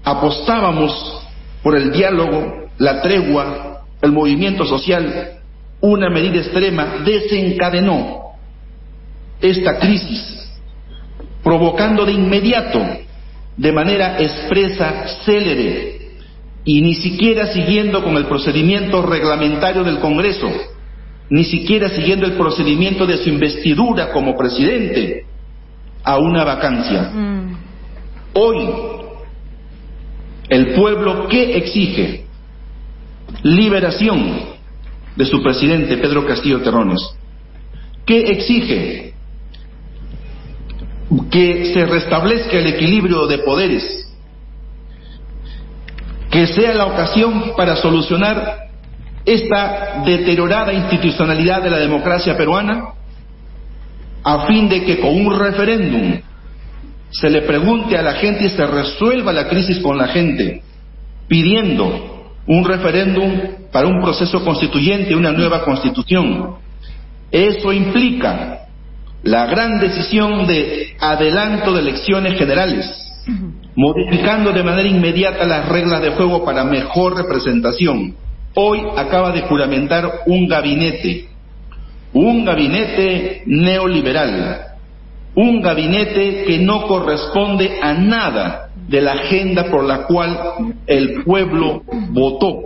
apostábamos 0.04 1.26
por 1.62 1.76
el 1.76 1.92
diálogo, 1.92 2.68
la 2.76 3.00
tregua, 3.00 3.84
el 4.02 4.12
movimiento 4.12 4.66
social, 4.66 5.40
una 5.80 6.10
medida 6.10 6.38
extrema 6.38 6.98
desencadenó 7.04 8.32
esta 9.40 9.78
crisis, 9.78 10.52
provocando 11.42 12.04
de 12.04 12.12
inmediato, 12.12 12.80
de 13.56 13.72
manera 13.72 14.20
expresa, 14.20 15.06
célere, 15.24 16.01
y 16.64 16.80
ni 16.80 16.94
siquiera 16.94 17.48
siguiendo 17.48 18.02
con 18.04 18.16
el 18.16 18.26
procedimiento 18.26 19.02
reglamentario 19.02 19.82
del 19.82 19.98
Congreso, 19.98 20.50
ni 21.30 21.44
siquiera 21.44 21.88
siguiendo 21.88 22.26
el 22.26 22.34
procedimiento 22.34 23.06
de 23.06 23.16
su 23.16 23.28
investidura 23.28 24.12
como 24.12 24.36
presidente 24.36 25.26
a 26.04 26.18
una 26.18 26.44
vacancia. 26.44 27.10
Mm. 27.10 27.56
Hoy, 28.34 28.68
el 30.48 30.74
pueblo 30.74 31.26
que 31.28 31.56
exige 31.56 32.26
liberación 33.42 34.52
de 35.16 35.24
su 35.26 35.42
presidente 35.42 35.96
Pedro 35.96 36.26
Castillo 36.26 36.60
Terrones, 36.60 37.00
que 38.06 38.20
exige 38.30 39.14
que 41.30 41.72
se 41.74 41.86
restablezca 41.86 42.58
el 42.58 42.68
equilibrio 42.68 43.26
de 43.26 43.38
poderes 43.38 44.01
que 46.32 46.46
sea 46.46 46.72
la 46.72 46.86
ocasión 46.86 47.52
para 47.54 47.76
solucionar 47.76 48.68
esta 49.22 50.02
deteriorada 50.06 50.72
institucionalidad 50.72 51.62
de 51.62 51.68
la 51.68 51.76
democracia 51.76 52.34
peruana, 52.38 52.94
a 54.24 54.46
fin 54.46 54.66
de 54.66 54.82
que 54.82 54.98
con 54.98 55.10
un 55.10 55.38
referéndum 55.38 56.20
se 57.10 57.28
le 57.28 57.42
pregunte 57.42 57.98
a 57.98 58.02
la 58.02 58.14
gente 58.14 58.46
y 58.46 58.48
se 58.48 58.66
resuelva 58.66 59.30
la 59.30 59.46
crisis 59.46 59.78
con 59.80 59.98
la 59.98 60.08
gente, 60.08 60.62
pidiendo 61.28 62.32
un 62.46 62.64
referéndum 62.64 63.38
para 63.70 63.86
un 63.86 64.00
proceso 64.00 64.42
constituyente, 64.42 65.14
una 65.14 65.32
nueva 65.32 65.62
constitución. 65.62 66.54
Eso 67.30 67.74
implica 67.74 68.68
la 69.22 69.44
gran 69.44 69.78
decisión 69.80 70.46
de 70.46 70.96
adelanto 70.98 71.74
de 71.74 71.80
elecciones 71.80 72.38
generales, 72.38 72.90
modificando 73.74 74.52
de 74.52 74.62
manera 74.62 74.88
inmediata 74.88 75.44
las 75.44 75.68
reglas 75.68 76.02
de 76.02 76.10
juego 76.10 76.44
para 76.44 76.64
mejor 76.64 77.16
representación. 77.16 78.14
Hoy 78.54 78.80
acaba 78.96 79.32
de 79.32 79.42
juramentar 79.42 80.10
un 80.26 80.46
gabinete, 80.46 81.28
un 82.12 82.44
gabinete 82.44 83.42
neoliberal, 83.46 84.66
un 85.34 85.62
gabinete 85.62 86.44
que 86.46 86.58
no 86.58 86.86
corresponde 86.86 87.78
a 87.80 87.94
nada 87.94 88.68
de 88.88 89.00
la 89.00 89.12
agenda 89.12 89.70
por 89.70 89.84
la 89.84 90.04
cual 90.04 90.38
el 90.86 91.22
pueblo 91.24 91.82
votó 92.10 92.60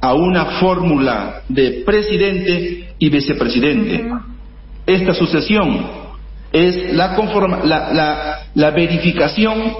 a 0.00 0.14
una 0.14 0.58
fórmula 0.58 1.42
de 1.48 1.82
presidente 1.84 2.94
y 2.98 3.10
vicepresidente. 3.10 4.04
Esta 4.86 5.12
sucesión 5.12 5.86
es 6.52 6.94
la, 6.94 7.16
la, 7.64 7.92
la, 7.92 8.38
la 8.54 8.70
verificación 8.70 9.74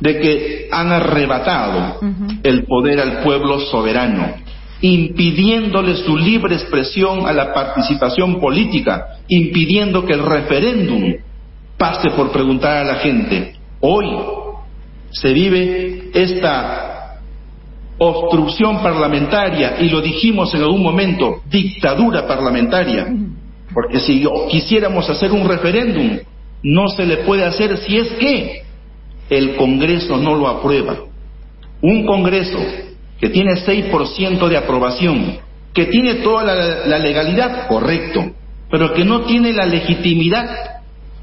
de 0.00 0.18
que 0.20 0.68
han 0.70 0.92
arrebatado 0.92 2.00
el 2.42 2.64
poder 2.64 3.00
al 3.00 3.20
pueblo 3.22 3.60
soberano, 3.60 4.34
impidiéndole 4.80 5.96
su 5.96 6.16
libre 6.16 6.54
expresión 6.54 7.26
a 7.26 7.32
la 7.32 7.52
participación 7.52 8.40
política, 8.40 9.18
impidiendo 9.28 10.04
que 10.04 10.12
el 10.12 10.22
referéndum 10.22 11.14
pase 11.76 12.10
por 12.10 12.30
preguntar 12.30 12.78
a 12.78 12.84
la 12.84 12.94
gente. 12.96 13.54
Hoy 13.80 14.06
se 15.10 15.32
vive 15.32 16.10
esta 16.14 17.18
obstrucción 17.98 18.80
parlamentaria 18.80 19.80
y 19.80 19.88
lo 19.88 20.00
dijimos 20.00 20.54
en 20.54 20.62
algún 20.62 20.82
momento, 20.82 21.40
dictadura 21.50 22.26
parlamentaria, 22.26 23.08
porque 23.74 23.98
si 23.98 24.24
quisiéramos 24.48 25.10
hacer 25.10 25.32
un 25.32 25.48
referéndum, 25.48 26.18
no 26.62 26.88
se 26.88 27.04
le 27.04 27.18
puede 27.18 27.44
hacer 27.44 27.76
si 27.78 27.96
es 27.96 28.12
que 28.12 28.67
el 29.30 29.56
Congreso 29.56 30.16
no 30.16 30.34
lo 30.34 30.48
aprueba. 30.48 30.96
Un 31.80 32.06
Congreso 32.06 32.58
que 33.20 33.28
tiene 33.28 33.52
6% 33.54 34.48
de 34.48 34.56
aprobación, 34.56 35.38
que 35.74 35.86
tiene 35.86 36.14
toda 36.16 36.44
la, 36.44 36.98
legalidad, 36.98 37.66
correcto, 37.68 38.32
pero 38.70 38.92
que 38.94 39.04
no 39.04 39.22
tiene 39.22 39.52
la 39.52 39.66
legitimidad. 39.66 40.48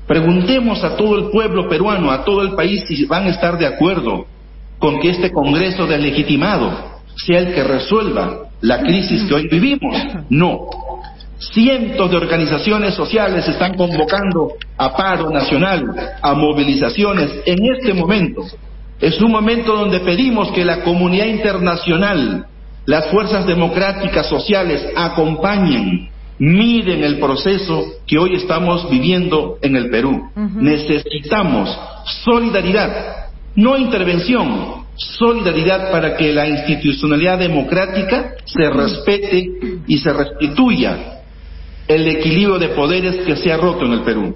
Preguntemos 0.07 0.83
a 0.83 0.95
todo 0.95 1.17
el 1.17 1.31
pueblo 1.31 1.67
peruano, 1.67 2.11
a 2.11 2.23
todo 2.23 2.41
el 2.41 2.53
país, 2.53 2.83
si 2.87 3.05
van 3.05 3.25
a 3.25 3.29
estar 3.29 3.57
de 3.57 3.65
acuerdo 3.65 4.25
con 4.77 4.99
que 4.99 5.09
este 5.09 5.31
Congreso 5.31 5.87
deslegitimado 5.87 6.95
sea 7.15 7.39
el 7.39 7.53
que 7.53 7.63
resuelva 7.63 8.49
la 8.61 8.81
crisis 8.81 9.23
que 9.23 9.33
hoy 9.33 9.47
vivimos. 9.47 9.95
No, 10.29 10.67
Cientos 11.37 12.09
de 12.09 12.17
organizaciones 12.17 12.93
sociales 12.93 13.47
están 13.47 13.75
convocando 13.75 14.53
a 14.77 14.95
paro 14.95 15.29
nacional, 15.29 15.83
a 16.21 16.33
movilizaciones 16.33 17.29
en 17.45 17.57
este 17.75 17.93
momento. 17.93 18.45
Es 19.01 19.19
un 19.19 19.31
momento 19.31 19.75
donde 19.75 19.99
pedimos 19.99 20.49
que 20.51 20.63
la 20.63 20.81
comunidad 20.81 21.25
internacional, 21.25 22.45
las 22.85 23.07
fuerzas 23.07 23.45
democráticas 23.45 24.27
sociales 24.27 24.87
acompañen, 24.95 26.09
miren 26.39 27.03
el 27.03 27.19
proceso 27.19 27.83
que 28.07 28.17
hoy 28.17 28.35
estamos 28.35 28.89
viviendo 28.89 29.57
en 29.61 29.75
el 29.75 29.89
Perú. 29.89 30.29
Necesitamos 30.35 31.77
solidaridad, 32.23 33.27
no 33.55 33.77
intervención, 33.77 34.85
solidaridad 34.95 35.91
para 35.91 36.15
que 36.15 36.31
la 36.31 36.47
institucionalidad 36.47 37.39
democrática 37.39 38.35
se 38.45 38.69
respete 38.69 39.49
y 39.85 39.97
se 39.97 40.13
restituya 40.13 41.14
el 41.87 42.07
equilibrio 42.07 42.57
de 42.57 42.69
poderes 42.69 43.17
que 43.25 43.35
se 43.35 43.51
ha 43.51 43.57
roto 43.57 43.85
en 43.85 43.93
el 43.93 44.01
Perú. 44.01 44.35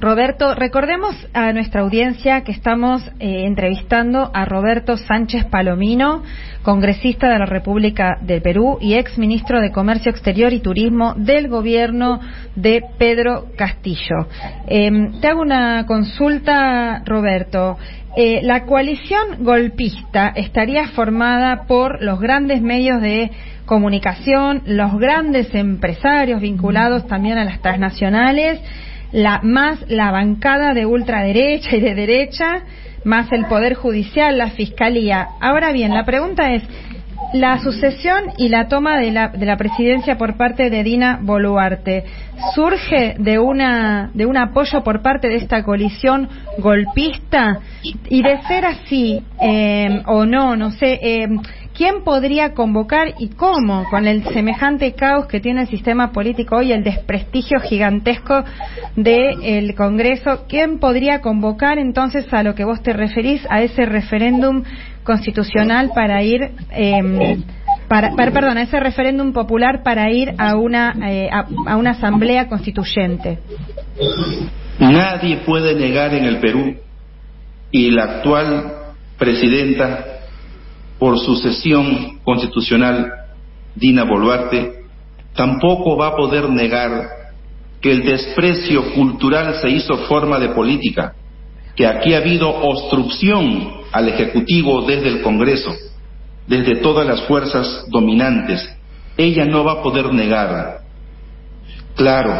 Roberto, 0.00 0.54
recordemos 0.54 1.14
a 1.34 1.52
nuestra 1.52 1.82
audiencia 1.82 2.40
que 2.40 2.52
estamos 2.52 3.06
eh, 3.18 3.44
entrevistando 3.44 4.30
a 4.32 4.46
Roberto 4.46 4.96
Sánchez 4.96 5.44
Palomino, 5.44 6.22
congresista 6.62 7.28
de 7.28 7.38
la 7.38 7.44
República 7.44 8.16
del 8.22 8.40
Perú 8.40 8.78
y 8.80 8.94
ex 8.94 9.18
ministro 9.18 9.60
de 9.60 9.72
Comercio 9.72 10.10
Exterior 10.10 10.54
y 10.54 10.60
Turismo 10.60 11.12
del 11.18 11.48
gobierno 11.48 12.18
de 12.56 12.82
Pedro 12.96 13.48
Castillo. 13.58 14.26
Em, 14.68 15.20
te 15.20 15.28
hago 15.28 15.42
una 15.42 15.84
consulta, 15.84 17.02
Roberto. 17.04 17.76
Eh, 18.16 18.40
la 18.42 18.64
coalición 18.64 19.44
golpista 19.44 20.32
estaría 20.34 20.88
formada 20.88 21.64
por 21.66 22.02
los 22.02 22.18
grandes 22.20 22.62
medios 22.62 23.02
de 23.02 23.30
comunicación, 23.66 24.62
los 24.64 24.98
grandes 24.98 25.54
empresarios 25.54 26.40
vinculados 26.40 27.06
también 27.06 27.36
a 27.36 27.44
las 27.44 27.60
transnacionales, 27.60 28.60
la, 29.12 29.40
más 29.42 29.78
la 29.88 30.10
bancada 30.10 30.74
de 30.74 30.86
ultraderecha 30.86 31.76
y 31.76 31.80
de 31.80 31.94
derecha, 31.94 32.62
más 33.04 33.30
el 33.32 33.46
Poder 33.46 33.74
Judicial, 33.74 34.36
la 34.38 34.50
Fiscalía. 34.50 35.28
Ahora 35.40 35.72
bien, 35.72 35.94
la 35.94 36.04
pregunta 36.04 36.52
es, 36.52 36.62
la 37.32 37.58
sucesión 37.58 38.24
y 38.38 38.48
la 38.48 38.68
toma 38.68 38.98
de 38.98 39.12
la, 39.12 39.28
de 39.28 39.46
la 39.46 39.56
presidencia 39.56 40.16
por 40.16 40.36
parte 40.36 40.68
de 40.68 40.82
Dina 40.82 41.20
Boluarte 41.22 42.04
surge 42.54 43.14
de 43.18 43.38
una 43.38 44.10
de 44.14 44.26
un 44.26 44.36
apoyo 44.36 44.82
por 44.82 45.02
parte 45.02 45.28
de 45.28 45.36
esta 45.36 45.62
coalición 45.62 46.28
golpista 46.58 47.60
y 47.82 48.22
de 48.22 48.42
ser 48.48 48.64
así 48.64 49.22
eh, 49.40 50.02
o 50.06 50.24
no 50.24 50.56
no 50.56 50.72
sé 50.72 50.98
eh, 51.02 51.28
¿Quién 51.80 52.04
podría 52.04 52.52
convocar 52.52 53.14
y 53.18 53.30
cómo, 53.30 53.86
con 53.88 54.06
el 54.06 54.22
semejante 54.34 54.92
caos 54.92 55.24
que 55.28 55.40
tiene 55.40 55.62
el 55.62 55.68
sistema 55.68 56.12
político 56.12 56.56
hoy, 56.56 56.72
el 56.72 56.84
desprestigio 56.84 57.58
gigantesco 57.58 58.44
del 58.96 59.74
Congreso, 59.74 60.44
quién 60.46 60.78
podría 60.78 61.22
convocar 61.22 61.78
entonces 61.78 62.30
a 62.34 62.42
lo 62.42 62.54
que 62.54 62.64
vos 62.64 62.82
te 62.82 62.92
referís, 62.92 63.40
a 63.48 63.62
ese 63.62 63.86
referéndum 63.86 64.62
constitucional 65.04 65.92
para 65.94 66.22
ir, 66.22 66.50
eh, 66.70 67.38
para, 67.88 68.10
perdón, 68.14 68.58
a 68.58 68.62
ese 68.64 68.78
referéndum 68.78 69.32
popular 69.32 69.82
para 69.82 70.10
ir 70.10 70.34
a 70.36 70.56
una, 70.56 70.94
eh, 71.08 71.30
a 71.32 71.76
una 71.78 71.92
asamblea 71.92 72.46
constituyente? 72.46 73.38
Nadie 74.78 75.38
puede 75.46 75.74
negar 75.76 76.12
en 76.12 76.26
el 76.26 76.40
Perú 76.40 76.76
y 77.70 77.90
la 77.90 78.02
actual 78.02 78.72
presidenta 79.16 80.19
por 81.00 81.18
sucesión 81.18 82.20
constitucional 82.22 83.10
Dina 83.74 84.04
Boluarte, 84.04 84.84
tampoco 85.34 85.96
va 85.96 86.08
a 86.08 86.16
poder 86.16 86.50
negar 86.50 87.08
que 87.80 87.90
el 87.90 88.02
desprecio 88.02 88.92
cultural 88.92 89.54
se 89.62 89.70
hizo 89.70 89.96
forma 90.06 90.38
de 90.38 90.50
política, 90.50 91.14
que 91.74 91.86
aquí 91.86 92.12
ha 92.12 92.18
habido 92.18 92.50
obstrucción 92.50 93.80
al 93.90 94.08
Ejecutivo 94.08 94.82
desde 94.82 95.08
el 95.08 95.22
Congreso, 95.22 95.70
desde 96.46 96.76
todas 96.76 97.06
las 97.06 97.22
fuerzas 97.22 97.86
dominantes. 97.88 98.68
Ella 99.16 99.46
no 99.46 99.64
va 99.64 99.72
a 99.72 99.82
poder 99.82 100.12
negar. 100.12 100.80
Claro, 101.96 102.34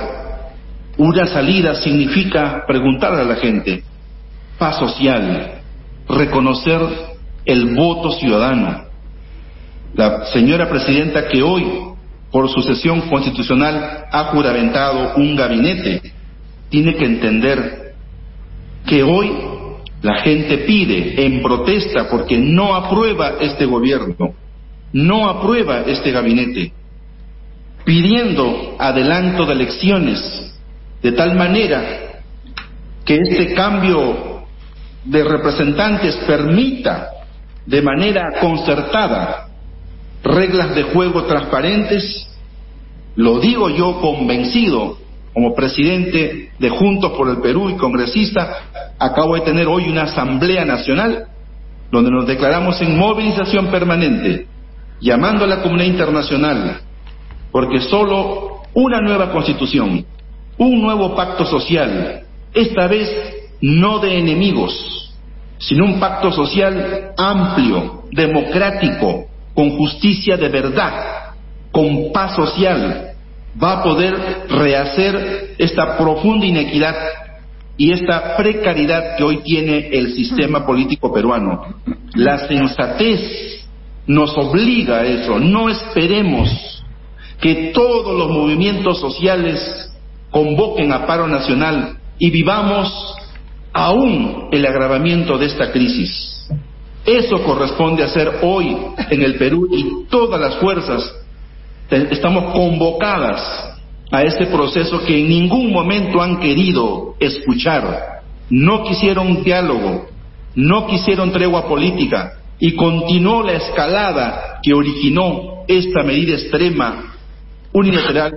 una 0.99 1.27
salida 1.27 1.77
significa 1.77 2.65
preguntar 2.66 3.15
a 3.15 3.24
la 3.24 3.37
gente, 3.37 3.82
paz 4.59 4.78
social, 4.78 5.62
reconocer 6.07 7.10
el 7.45 7.75
voto 7.75 8.12
ciudadano. 8.12 8.85
La 9.95 10.27
señora 10.27 10.69
presidenta 10.69 11.29
que 11.29 11.43
hoy, 11.43 11.65
por 12.31 12.49
sucesión 12.49 13.03
constitucional, 13.03 14.07
ha 14.11 14.25
juramentado 14.27 15.15
un 15.17 15.35
gabinete, 15.35 16.12
tiene 16.69 16.95
que 16.95 17.05
entender 17.05 17.95
que 18.87 19.03
hoy 19.03 19.33
la 20.03 20.21
gente 20.23 20.59
pide 20.59 21.27
en 21.27 21.43
protesta 21.43 22.09
porque 22.09 22.39
no 22.39 22.75
aprueba 22.75 23.35
este 23.41 23.67
gobierno, 23.67 24.35
no 24.93 25.29
aprueba 25.29 25.83
este 25.87 26.11
gabinete, 26.11 26.73
pidiendo 27.85 28.77
adelanto 28.79 29.45
de 29.45 29.53
elecciones, 29.53 30.55
de 31.03 31.12
tal 31.12 31.35
manera 31.35 32.23
que 33.05 33.17
este 33.17 33.55
cambio 33.55 34.45
de 35.05 35.25
representantes 35.25 36.17
permita 36.27 37.09
de 37.66 37.82
manera 37.82 38.41
concertada 38.41 39.49
reglas 40.23 40.74
de 40.74 40.82
juego 40.85 41.24
transparentes, 41.24 42.28
lo 43.16 43.39
digo 43.41 43.69
yo 43.70 44.01
convencido 44.01 44.99
como 45.32 45.55
presidente 45.55 46.51
de 46.59 46.70
Juntos 46.70 47.12
por 47.12 47.28
el 47.28 47.39
Perú 47.39 47.70
y 47.70 47.77
congresista, 47.77 48.95
acabo 48.99 49.35
de 49.37 49.43
tener 49.43 49.66
hoy 49.66 49.89
una 49.89 50.03
asamblea 50.03 50.65
nacional 50.65 51.27
donde 51.91 52.11
nos 52.11 52.27
declaramos 52.27 52.81
en 52.82 52.99
movilización 52.99 53.69
permanente, 53.69 54.47
llamando 55.01 55.45
a 55.45 55.49
la 55.49 55.62
comunidad 55.62 55.89
internacional, 55.89 56.81
porque 57.51 57.81
solo 57.81 58.62
una 58.74 59.01
nueva 59.01 59.32
constitución, 59.32 60.05
un 60.59 60.82
nuevo 60.82 61.15
pacto 61.16 61.45
social, 61.47 62.23
esta 62.53 62.87
vez 62.87 63.11
no 63.61 63.99
de 63.99 64.19
enemigos, 64.19 64.99
sino 65.61 65.85
un 65.85 66.01
pacto 66.01 66.32
social 66.32 67.12
amplio, 67.16 68.05
democrático, 68.11 69.27
con 69.55 69.77
justicia 69.77 70.37
de 70.37 70.49
verdad, 70.49 71.35
con 71.70 72.11
paz 72.12 72.35
social, 72.35 73.12
va 73.62 73.78
a 73.78 73.82
poder 73.82 74.47
rehacer 74.49 75.55
esta 75.59 75.99
profunda 75.99 76.47
inequidad 76.47 76.97
y 77.77 77.93
esta 77.93 78.37
precariedad 78.37 79.16
que 79.16 79.24
hoy 79.24 79.39
tiene 79.43 79.89
el 79.93 80.15
sistema 80.15 80.65
político 80.66 81.12
peruano. 81.12 81.77
La 82.15 82.47
sensatez 82.49 83.66
nos 84.07 84.37
obliga 84.39 85.01
a 85.01 85.05
eso. 85.05 85.39
No 85.39 85.69
esperemos 85.69 86.85
que 87.41 87.70
todos 87.74 88.19
los 88.19 88.31
movimientos 88.31 88.99
sociales 88.99 89.93
convoquen 90.31 90.93
a 90.93 91.07
paro 91.07 91.27
nacional 91.27 91.99
y 92.19 92.31
vivamos 92.31 93.15
aún 93.72 94.48
el 94.52 94.66
agravamiento 94.66 95.38
de 95.38 95.47
esta 95.47 95.70
crisis. 95.72 96.48
Eso 97.05 97.42
corresponde 97.42 98.05
hacer 98.05 98.40
hoy 98.42 98.76
en 99.10 99.22
el 99.22 99.36
Perú 99.36 99.68
y 99.70 100.06
todas 100.09 100.40
las 100.40 100.56
fuerzas 100.56 101.14
estamos 101.90 102.52
convocadas 102.52 103.78
a 104.12 104.22
este 104.22 104.47
proceso 104.47 105.02
que 105.05 105.20
en 105.20 105.28
ningún 105.28 105.72
momento 105.72 106.20
han 106.20 106.38
querido 106.40 107.14
escuchar. 107.18 108.20
No 108.51 108.84
quisieron 108.84 109.42
diálogo, 109.42 110.06
no 110.55 110.86
quisieron 110.86 111.32
tregua 111.32 111.66
política 111.66 112.34
y 112.59 112.74
continuó 112.74 113.42
la 113.42 113.52
escalada 113.52 114.59
que 114.62 114.74
originó 114.74 115.64
esta 115.66 116.02
medida 116.02 116.34
extrema 116.34 117.14
unilateral 117.72 118.32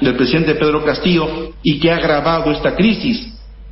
del 0.00 0.16
presidente 0.16 0.54
Pedro 0.54 0.84
Castillo 0.84 1.52
y 1.62 1.78
que 1.78 1.90
ha 1.90 1.96
agravado 1.96 2.50
esta 2.50 2.74
crisis 2.74 3.29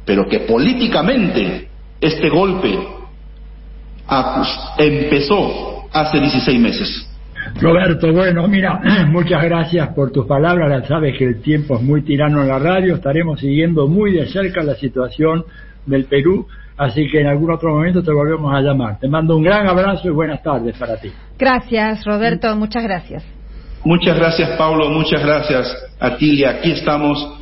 pero 0.09 0.27
que 0.27 0.41
políticamente 0.41 1.69
este 2.01 2.31
golpe 2.31 2.79
empezó 4.79 5.87
hace 5.93 6.19
16 6.19 6.59
meses. 6.59 7.11
Roberto, 7.61 8.11
bueno, 8.11 8.49
mira, 8.49 8.81
muchas 9.11 9.43
gracias 9.45 9.89
por 9.89 10.11
tus 10.11 10.25
palabras. 10.25 10.81
Ya 10.81 10.89
sabes 10.89 11.19
que 11.19 11.27
el 11.27 11.43
tiempo 11.43 11.77
es 11.77 11.83
muy 11.83 12.01
tirano 12.01 12.41
en 12.41 12.49
la 12.49 12.59
radio. 12.59 12.95
Estaremos 12.95 13.39
siguiendo 13.39 13.87
muy 13.87 14.13
de 14.13 14.27
cerca 14.29 14.63
la 14.63 14.77
situación 14.77 15.45
del 15.85 16.07
Perú. 16.07 16.47
Así 16.79 17.07
que 17.11 17.21
en 17.21 17.27
algún 17.27 17.53
otro 17.53 17.75
momento 17.75 18.03
te 18.03 18.11
volvemos 18.11 18.51
a 18.55 18.63
llamar. 18.63 18.99
Te 18.99 19.09
mando 19.09 19.37
un 19.37 19.43
gran 19.43 19.67
abrazo 19.67 20.09
y 20.09 20.11
buenas 20.11 20.43
tardes 20.43 20.75
para 20.79 20.97
ti. 20.97 21.13
Gracias, 21.39 22.03
Roberto. 22.07 22.57
Muchas 22.57 22.83
gracias. 22.83 23.23
Muchas 23.85 24.17
gracias, 24.17 24.57
Pablo. 24.57 24.89
Muchas 24.89 25.23
gracias, 25.23 25.71
Atilia. 26.01 26.53
Aquí 26.53 26.73
estamos 26.73 27.39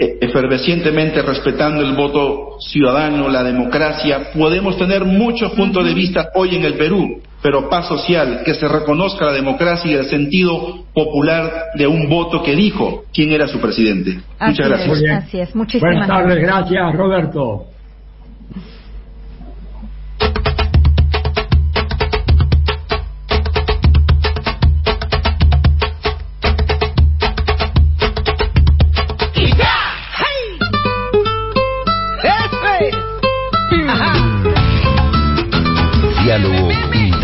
efervescientemente 0.00 1.20
respetando 1.20 1.82
el 1.82 1.94
voto 1.94 2.56
ciudadano, 2.58 3.28
la 3.28 3.42
democracia. 3.42 4.30
Podemos 4.32 4.78
tener 4.78 5.04
muchos 5.04 5.52
puntos 5.52 5.84
de 5.84 5.92
vista 5.92 6.30
hoy 6.34 6.56
en 6.56 6.64
el 6.64 6.74
Perú, 6.74 7.20
pero 7.42 7.68
paz 7.68 7.88
social, 7.88 8.42
que 8.44 8.54
se 8.54 8.66
reconozca 8.66 9.26
la 9.26 9.32
democracia 9.32 9.90
y 9.90 9.94
el 9.94 10.06
sentido 10.06 10.84
popular 10.94 11.66
de 11.74 11.86
un 11.86 12.08
voto 12.08 12.42
que 12.42 12.54
dijo 12.54 13.04
quién 13.12 13.32
era 13.32 13.46
su 13.46 13.60
presidente. 13.60 14.20
Muchas 14.40 14.68
gracias. 14.68 15.52
Buenas 15.80 16.08
tardes, 16.08 16.40
gracias 16.40 16.94
Roberto. 16.94 17.69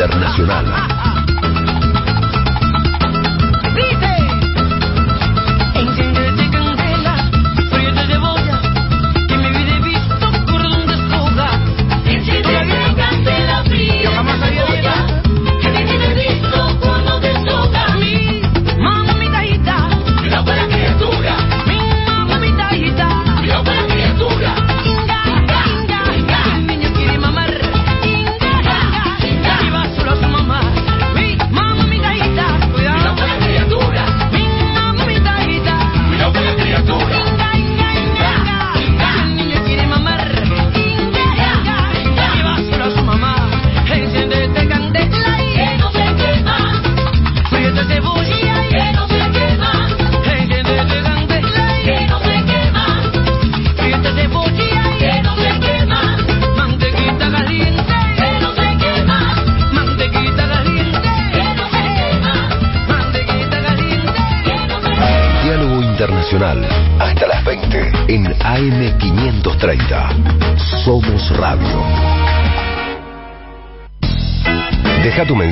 Internacional. 0.07 1.16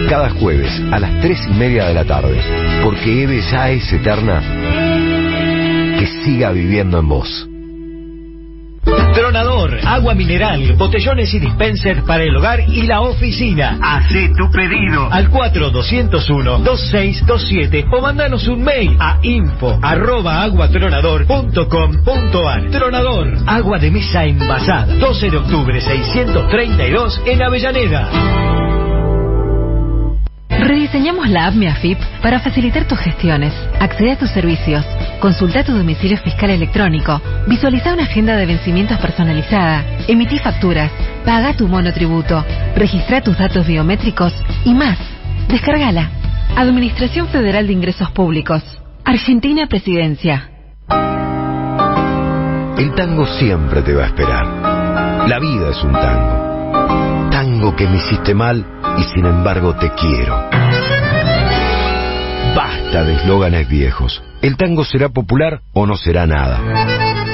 Cada 0.09 0.31
jueves 0.31 0.73
a 0.91 0.99
las 0.99 1.21
3 1.21 1.49
y 1.51 1.55
media 1.55 1.87
de 1.87 1.95
la 1.95 2.05
tarde. 2.05 2.41
Porque 2.83 3.23
Eve 3.23 3.41
ya 3.41 3.71
es 3.71 3.93
eterna. 3.93 4.43
Que 5.99 6.07
siga 6.25 6.51
viviendo 6.53 6.99
en 6.99 7.09
vos. 7.09 7.56
Agua 9.85 10.15
mineral, 10.15 10.75
botellones 10.77 11.33
y 11.35 11.39
dispensers 11.39 12.03
para 12.05 12.25
el 12.25 12.35
hogar 12.37 12.61
y 12.61 12.83
la 12.83 13.01
oficina. 13.01 13.79
Hacé 13.83 14.31
tu 14.37 14.51
pedido 14.51 15.09
al 15.13 15.31
4201-2627 15.31 17.87
o 17.93 18.01
mandanos 18.01 18.47
un 18.49 18.63
mail 18.63 18.97
a 19.01 19.19
info 19.23 19.79
arroba 19.83 20.43
aguatronador.com.ar. 20.43 22.71
Tronador, 22.71 23.29
agua 23.47 23.79
de 23.79 23.91
mesa 23.91 24.25
envasada. 24.25 24.87
12 24.87 25.31
de 25.31 25.37
octubre 25.37 25.81
632 25.81 27.21
en 27.27 27.43
Avellaneda. 27.43 28.09
Rediseñamos 30.49 31.29
la 31.29 31.47
app 31.47 31.55
MiAFIP 31.55 31.99
para 32.23 32.41
facilitar 32.41 32.89
tus 32.89 32.99
gestiones. 32.99 33.53
Accede 33.79 34.13
a 34.13 34.19
tus 34.19 34.31
servicios, 34.31 34.85
consulta 35.27 35.65
tu 35.65 35.73
domicilio 35.73 36.17
fiscal 36.19 36.51
electrónico, 36.51 37.21
visualiza 37.49 37.93
una 37.93 38.05
agenda 38.05 38.37
de 38.37 38.47
vencimientos 38.47 38.97
personalizada, 38.99 39.85
emití 40.07 40.39
facturas, 40.39 40.93
paga 41.25 41.53
tu 41.53 41.67
monotributo, 41.67 42.45
registra 42.77 43.21
tus 43.21 43.37
datos 43.37 43.67
biométricos 43.67 44.33
y 44.65 44.73
más. 44.73 44.97
Descárgala. 45.49 46.11
Administración 46.55 47.27
Federal 47.27 47.67
de 47.67 47.73
Ingresos 47.73 48.09
Públicos. 48.13 48.63
Argentina 49.05 49.67
Presidencia. 49.67 50.49
El 52.79 52.95
tango 52.95 53.27
siempre 53.27 53.83
te 53.83 53.95
va 53.95 54.05
a 54.05 54.07
esperar. 54.07 54.47
La 55.29 55.41
vida 55.41 55.71
es 55.71 55.83
un 55.83 55.93
tango. 55.93 57.31
Tango 57.33 57.75
que 57.75 57.89
me 57.89 57.97
hiciste 57.97 58.33
mal 58.33 58.65
y 58.97 59.03
sin 59.13 59.27
embargo 59.27 59.75
te 59.75 59.91
quiero. 59.91 60.66
Basta 62.87 63.05
de 63.05 63.17
eslóganes 63.17 63.69
viejos. 63.69 64.23
El 64.43 64.57
tango 64.57 64.85
será 64.85 65.09
popular 65.09 65.61
o 65.73 65.87
no 65.87 65.97
será 65.97 66.25
nada. 66.25 66.61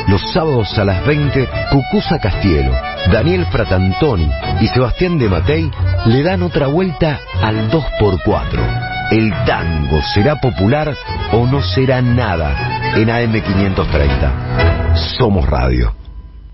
Los 0.08 0.32
sábados 0.32 0.78
a 0.78 0.84
las 0.84 1.04
20, 1.04 1.46
Cucusa 1.70 2.18
Castielo, 2.18 2.72
Daniel 3.12 3.44
Fratantoni 3.46 4.30
y 4.62 4.68
Sebastián 4.68 5.18
de 5.18 5.28
Matei 5.28 5.70
le 6.06 6.22
dan 6.22 6.42
otra 6.42 6.68
vuelta 6.68 7.20
al 7.42 7.70
2x4. 7.70 9.10
El 9.10 9.30
tango 9.44 10.00
será 10.14 10.36
popular 10.36 10.96
o 11.32 11.46
no 11.46 11.60
será 11.60 12.00
nada 12.00 12.94
en 12.96 13.08
AM530. 13.08 14.96
Somos 15.18 15.46
Radio. 15.46 16.01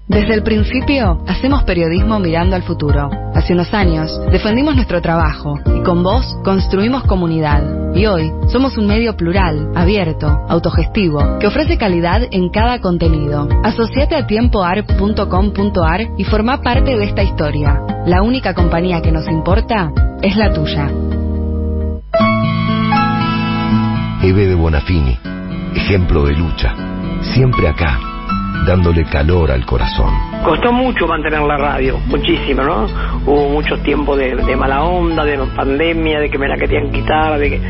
Desde 0.09 0.33
el 0.33 0.43
principio, 0.43 1.23
hacemos 1.27 1.65
periodismo 1.65 2.19
mirando 2.19 2.57
al 2.57 2.63
futuro. 2.63 3.11
Hace 3.35 3.53
unos 3.53 3.75
años, 3.75 4.11
defendimos 4.33 4.75
nuestro 4.75 5.03
trabajo 5.03 5.59
y 5.67 5.83
con 5.83 6.03
vos 6.03 6.25
construimos 6.43 7.03
comunidad. 7.05 7.95
Y 7.95 8.07
hoy, 8.07 8.33
somos 8.51 8.79
un 8.79 8.87
medio 8.87 9.19
plural, 9.19 9.71
abierto, 9.75 10.47
autogestivo, 10.49 11.39
que 11.39 11.47
ofrece 11.47 11.77
calidad 11.77 12.23
en 12.31 12.49
cada 12.49 12.81
contenido. 12.81 13.49
Asociate 13.63 14.17
a 14.17 14.27
tiempoarp.com.ar 14.27 16.01
y 16.17 16.25
forma 16.25 16.63
parte 16.63 16.97
de 16.97 17.05
esta 17.05 17.23
historia. 17.23 17.79
La 18.07 18.23
única 18.23 18.55
compañía 18.55 19.03
que 19.03 19.13
nos 19.13 19.29
importa 19.29 19.93
es 20.23 20.37
la 20.37 20.55
tuya. 20.55 20.91
Eve 24.23 24.47
de 24.47 24.55
Bonafini, 24.55 25.19
ejemplo 25.75 26.25
de 26.25 26.33
lucha, 26.33 26.75
siempre 27.35 27.69
acá, 27.69 28.08
dándole 28.67 29.05
calor 29.05 29.51
al 29.51 29.65
corazón. 29.65 30.13
Costó 30.45 30.73
mucho 30.73 31.07
mantener 31.07 31.41
la 31.41 31.57
radio, 31.57 31.99
muchísimo, 32.07 32.63
¿no? 32.63 32.87
Hubo 33.27 33.49
muchos 33.51 33.83
tiempos 33.83 34.19
de, 34.19 34.35
de 34.37 34.57
mala 34.57 34.83
onda, 34.85 35.25
de 35.25 35.39
pandemia, 35.57 36.21
de 36.21 36.31
que 36.31 36.39
me 36.39 36.49
la 36.49 36.57
querían 36.57 36.91
quitar, 36.91 37.39
de 37.39 37.51
que, 37.51 37.61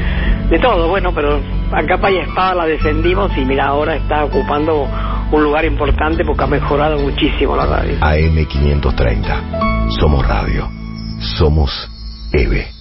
de 0.51 0.59
todo, 0.59 0.89
bueno, 0.89 1.13
pero 1.15 1.41
a 1.73 1.83
capa 1.85 2.11
y 2.11 2.19
espada 2.19 2.55
la 2.55 2.67
defendimos 2.67 3.31
y 3.37 3.45
mira, 3.45 3.67
ahora 3.67 3.97
está 3.97 4.25
ocupando 4.25 4.89
un 5.31 5.43
lugar 5.43 5.65
importante 5.65 6.25
porque 6.25 6.45
ha 6.45 6.47
mejorado 6.47 6.99
muchísimo 6.99 7.57
la 7.57 7.67
radio. 7.67 7.99
AM530. 8.01 9.91
Somos 9.99 10.27
radio. 10.27 10.69
Somos 11.21 11.91
EVE. 12.33 12.78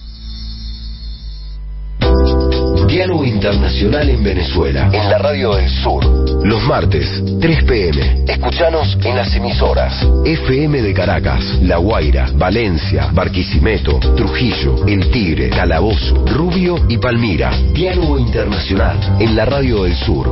Diálogo 2.88 3.22
Internacional 3.22 4.08
en 4.08 4.24
Venezuela. 4.24 4.88
En 4.90 5.10
la 5.10 5.18
radio 5.18 5.54
del 5.56 5.68
sur. 5.68 6.02
Los 6.42 6.62
martes, 6.62 7.22
3 7.38 7.64
pm. 7.64 8.24
Escuchanos 8.26 8.96
en 9.04 9.14
las 9.14 9.34
emisoras. 9.36 9.94
FM 10.24 10.80
de 10.80 10.94
Caracas, 10.94 11.44
La 11.60 11.76
Guaira, 11.76 12.30
Valencia, 12.34 13.10
Barquisimeto, 13.12 14.00
Trujillo, 14.16 14.86
El 14.86 15.10
Tigre, 15.10 15.50
Calabozo, 15.50 16.24
Rubio 16.28 16.86
y 16.88 16.96
Palmira. 16.96 17.50
Diálogo 17.74 18.18
Internacional 18.18 18.98
en 19.20 19.36
la 19.36 19.44
radio 19.44 19.84
del 19.84 19.94
sur. 19.94 20.26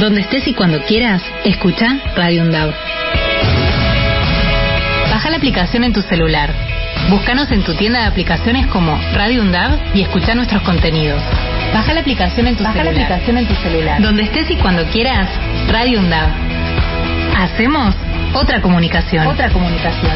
Donde 0.00 0.22
estés 0.22 0.48
y 0.48 0.54
cuando 0.54 0.80
quieras, 0.80 1.22
escucha 1.44 2.00
Radio 2.16 2.42
UNDAV. 2.42 2.74
Baja 5.10 5.30
la 5.30 5.36
aplicación 5.36 5.84
en 5.84 5.92
tu 5.92 6.00
celular. 6.00 6.75
Búscanos 7.10 7.50
en 7.52 7.62
tu 7.62 7.74
tienda 7.74 8.00
de 8.00 8.06
aplicaciones 8.06 8.66
como 8.66 8.98
Radio 9.14 9.42
UNDAV 9.42 9.94
y 9.94 10.02
escucha 10.02 10.34
nuestros 10.34 10.62
contenidos. 10.62 11.22
Baja 11.72 11.94
la 11.94 12.00
aplicación 12.00 12.48
en 12.48 12.56
tu 12.56 12.64
Baja 12.64 12.78
la 12.78 12.84
celular. 12.84 13.04
aplicación 13.04 13.38
en 13.38 13.46
tu 13.46 13.54
celular. 13.54 14.02
Donde 14.02 14.22
estés 14.24 14.50
y 14.50 14.56
cuando 14.56 14.84
quieras, 14.86 15.28
Radio 15.68 16.00
UNDAV. 16.00 16.28
Hacemos 17.36 17.94
otra 18.34 18.60
comunicación. 18.60 19.26
Otra 19.28 19.50
comunicación. 19.50 20.12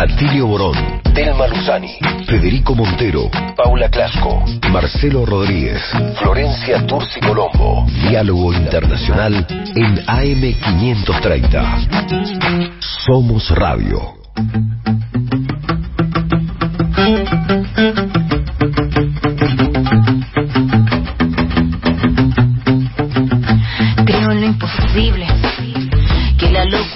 Atilio 0.00 0.46
Borón, 0.46 0.72
Telma 1.12 1.46
Luzani, 1.46 1.90
Federico 2.26 2.74
Montero, 2.74 3.30
Paula 3.54 3.90
Clasco, 3.90 4.42
Marcelo 4.70 5.26
Rodríguez, 5.26 5.82
Florencia 6.16 6.86
Turci 6.86 7.20
Colombo. 7.20 7.84
Diálogo 8.08 8.54
Internacional 8.54 9.46
en 9.76 9.98
AM530. 10.06 12.70
Somos 13.04 13.50
Radio. 13.50 14.14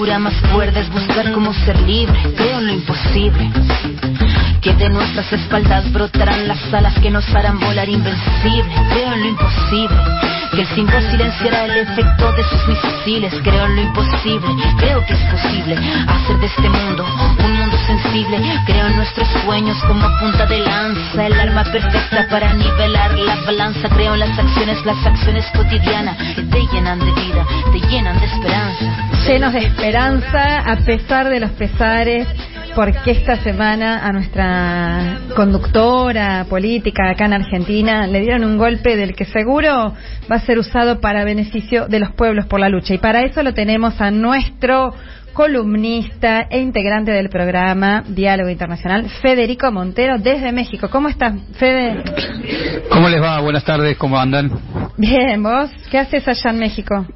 Locura 0.04 0.18
más 0.18 0.34
fuerte 0.52 0.80
es 0.80 0.90
buscar 0.90 1.32
cómo 1.32 1.54
ser 1.64 1.80
libre. 1.80 2.14
Creo 2.36 2.58
en 2.58 2.66
lo 2.66 2.72
imposible. 2.74 3.50
Que 4.60 4.74
de 4.74 4.90
nuestras 4.90 5.32
espaldas 5.32 5.90
brotarán 5.90 6.46
las 6.46 6.74
alas 6.74 6.98
que 7.00 7.10
nos 7.10 7.26
harán 7.34 7.58
volar 7.58 7.88
invencible. 7.88 8.70
Creo 8.90 9.14
en 9.14 9.20
lo 9.20 9.28
imposible. 9.28 9.96
Que 10.54 10.60
el 10.60 10.68
5 10.68 10.92
silenciará 11.10 11.64
el 11.64 11.78
efecto 11.78 12.32
de 12.32 12.44
sus 12.44 12.68
misiles. 12.68 13.34
Creo 13.42 13.66
en 13.66 13.74
lo 13.74 13.82
imposible. 13.82 14.46
Creo 14.78 15.04
que 15.04 15.14
es 15.14 15.20
posible 15.32 15.74
hacer 15.74 16.36
de 16.38 16.46
este 16.46 16.68
mundo 16.68 17.04
un 17.44 17.58
mundo 17.58 17.76
sensible. 17.86 18.38
Creo 18.64 18.86
en 18.86 18.96
nuestros 18.96 19.26
sueños 19.44 19.76
como 19.82 20.06
punta 20.20 20.46
de 20.46 20.60
lanza. 20.60 21.26
El 21.26 21.40
arma 21.40 21.64
perfecta 21.64 22.28
para 22.30 22.52
nivelar 22.52 23.18
la 23.18 23.34
balanza. 23.44 23.88
Creo 23.88 24.14
en 24.14 24.20
las 24.20 24.38
acciones, 24.38 24.84
las 24.86 25.04
acciones 25.04 25.44
cotidianas 25.56 26.16
que 26.36 26.42
te 26.42 26.60
llenan 26.72 27.00
de 27.00 27.12
vida, 27.12 27.44
te 27.72 27.80
llenan 27.88 28.20
de 28.20 28.26
esperanza. 28.26 28.84
Llenos 29.26 29.52
de 29.54 29.58
esperanza, 29.58 30.58
a 30.60 30.76
pesar 30.76 31.30
de 31.30 31.40
los 31.40 31.50
pesares. 31.50 32.28
Porque 32.74 33.12
esta 33.12 33.36
semana 33.36 34.04
a 34.04 34.12
nuestra 34.12 35.20
conductora 35.36 36.44
política 36.48 37.10
acá 37.10 37.26
en 37.26 37.34
Argentina 37.34 38.06
le 38.06 38.20
dieron 38.20 38.44
un 38.44 38.58
golpe 38.58 38.96
del 38.96 39.14
que 39.14 39.24
seguro 39.24 39.94
va 40.30 40.36
a 40.36 40.40
ser 40.40 40.58
usado 40.58 41.00
para 41.00 41.24
beneficio 41.24 41.86
de 41.86 42.00
los 42.00 42.12
pueblos 42.12 42.46
por 42.46 42.60
la 42.60 42.68
lucha. 42.68 42.94
Y 42.94 42.98
para 42.98 43.22
eso 43.22 43.42
lo 43.42 43.54
tenemos 43.54 44.00
a 44.00 44.10
nuestro 44.10 44.94
columnista 45.32 46.46
e 46.50 46.60
integrante 46.60 47.12
del 47.12 47.28
programa 47.28 48.04
Diálogo 48.06 48.50
Internacional, 48.50 49.08
Federico 49.20 49.70
Montero, 49.70 50.18
desde 50.18 50.52
México. 50.52 50.88
¿Cómo 50.90 51.08
estás, 51.08 51.34
Fede? 51.58 52.02
¿Cómo 52.90 53.08
les 53.08 53.20
va? 53.20 53.40
Buenas 53.40 53.64
tardes, 53.64 53.96
¿cómo 53.96 54.18
andan? 54.18 54.50
Bien, 54.96 55.42
¿vos? 55.42 55.70
¿Qué 55.90 55.98
haces 55.98 56.26
allá 56.26 56.50
en 56.50 56.58
México? 56.58 57.06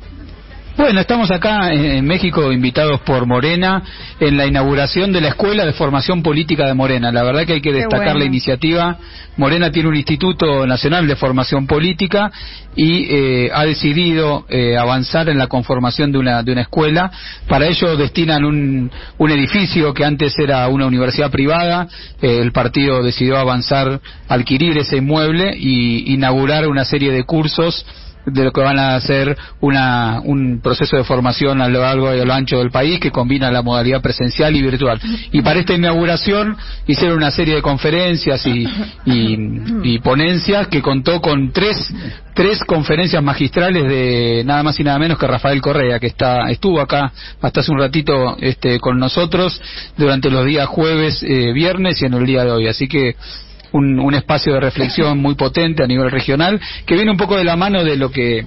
Bueno, 0.78 1.00
estamos 1.00 1.28
acá 1.32 1.72
en 1.72 2.06
México 2.06 2.52
invitados 2.52 3.00
por 3.00 3.26
Morena 3.26 3.82
en 4.20 4.36
la 4.36 4.46
inauguración 4.46 5.12
de 5.12 5.20
la 5.20 5.30
Escuela 5.30 5.66
de 5.66 5.72
Formación 5.72 6.22
Política 6.22 6.68
de 6.68 6.74
Morena. 6.74 7.10
La 7.10 7.24
verdad 7.24 7.44
que 7.44 7.54
hay 7.54 7.60
que 7.60 7.72
destacar 7.72 8.14
la 8.14 8.24
iniciativa. 8.24 8.96
Morena 9.36 9.72
tiene 9.72 9.88
un 9.88 9.96
Instituto 9.96 10.68
Nacional 10.68 11.08
de 11.08 11.16
Formación 11.16 11.66
Política 11.66 12.30
y 12.76 13.08
eh, 13.10 13.50
ha 13.52 13.64
decidido 13.64 14.46
eh, 14.48 14.76
avanzar 14.76 15.28
en 15.28 15.36
la 15.36 15.48
conformación 15.48 16.12
de 16.12 16.18
una, 16.18 16.44
de 16.44 16.52
una 16.52 16.62
escuela. 16.62 17.10
Para 17.48 17.66
ello 17.66 17.96
destinan 17.96 18.44
un, 18.44 18.88
un 19.18 19.30
edificio 19.32 19.92
que 19.92 20.04
antes 20.04 20.38
era 20.38 20.68
una 20.68 20.86
universidad 20.86 21.32
privada. 21.32 21.88
Eh, 22.22 22.38
el 22.40 22.52
partido 22.52 23.02
decidió 23.02 23.36
avanzar, 23.36 24.00
adquirir 24.28 24.78
ese 24.78 24.98
inmueble 24.98 25.56
y 25.56 26.14
inaugurar 26.14 26.68
una 26.68 26.84
serie 26.84 27.10
de 27.10 27.24
cursos 27.24 27.84
de 28.32 28.44
lo 28.44 28.52
que 28.52 28.60
van 28.60 28.78
a 28.78 28.94
hacer 28.96 29.36
una, 29.60 30.20
un 30.24 30.60
proceso 30.60 30.96
de 30.96 31.04
formación 31.04 31.60
a 31.60 31.68
lo 31.68 31.80
largo 31.80 32.14
y 32.14 32.20
a 32.20 32.24
lo 32.24 32.32
ancho 32.32 32.58
del 32.58 32.70
país 32.70 33.00
que 33.00 33.10
combina 33.10 33.50
la 33.50 33.62
modalidad 33.62 34.00
presencial 34.00 34.54
y 34.56 34.62
virtual. 34.62 35.00
Y 35.32 35.42
para 35.42 35.60
esta 35.60 35.74
inauguración 35.74 36.56
hicieron 36.86 37.16
una 37.16 37.30
serie 37.30 37.56
de 37.56 37.62
conferencias 37.62 38.44
y, 38.46 38.66
y, 39.04 39.98
ponencias 39.98 40.68
que 40.68 40.80
contó 40.80 41.20
con 41.20 41.52
tres, 41.52 41.92
tres 42.34 42.62
conferencias 42.64 43.22
magistrales 43.22 43.84
de 43.88 44.42
nada 44.44 44.62
más 44.62 44.78
y 44.78 44.84
nada 44.84 44.98
menos 44.98 45.18
que 45.18 45.26
Rafael 45.26 45.60
Correa, 45.60 45.98
que 45.98 46.06
está, 46.06 46.50
estuvo 46.50 46.80
acá 46.80 47.12
hasta 47.40 47.60
hace 47.60 47.72
un 47.72 47.78
ratito 47.78 48.36
este, 48.40 48.78
con 48.80 48.98
nosotros 48.98 49.60
durante 49.96 50.30
los 50.30 50.46
días 50.46 50.66
jueves, 50.66 51.22
eh, 51.22 51.52
viernes 51.52 52.00
y 52.00 52.06
en 52.06 52.14
el 52.14 52.26
día 52.26 52.44
de 52.44 52.50
hoy. 52.50 52.68
Así 52.68 52.88
que 52.88 53.16
un, 53.72 53.98
un 53.98 54.14
espacio 54.14 54.54
de 54.54 54.60
reflexión 54.60 55.18
muy 55.18 55.34
potente 55.34 55.82
a 55.82 55.86
nivel 55.86 56.10
regional, 56.10 56.60
que 56.86 56.94
viene 56.94 57.10
un 57.10 57.16
poco 57.16 57.36
de 57.36 57.44
la 57.44 57.56
mano 57.56 57.84
de 57.84 57.96
lo 57.96 58.10
que 58.10 58.46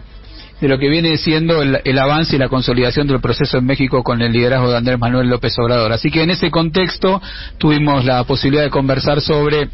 de 0.61 0.67
lo 0.67 0.77
que 0.77 0.89
viene 0.89 1.17
siendo 1.17 1.63
el, 1.63 1.81
el, 1.83 1.97
avance 1.97 2.35
y 2.35 2.39
la 2.39 2.47
consolidación 2.47 3.07
del 3.07 3.19
proceso 3.19 3.57
en 3.57 3.65
México 3.65 4.03
con 4.03 4.21
el 4.21 4.31
liderazgo 4.31 4.69
de 4.69 4.77
Andrés 4.77 4.99
Manuel 4.99 5.27
López 5.27 5.57
Obrador. 5.57 5.91
Así 5.91 6.11
que 6.11 6.21
en 6.21 6.29
ese 6.29 6.51
contexto 6.51 7.19
tuvimos 7.57 8.05
la 8.05 8.23
posibilidad 8.25 8.63
de 8.63 8.69
conversar 8.69 9.21
sobre 9.21 9.69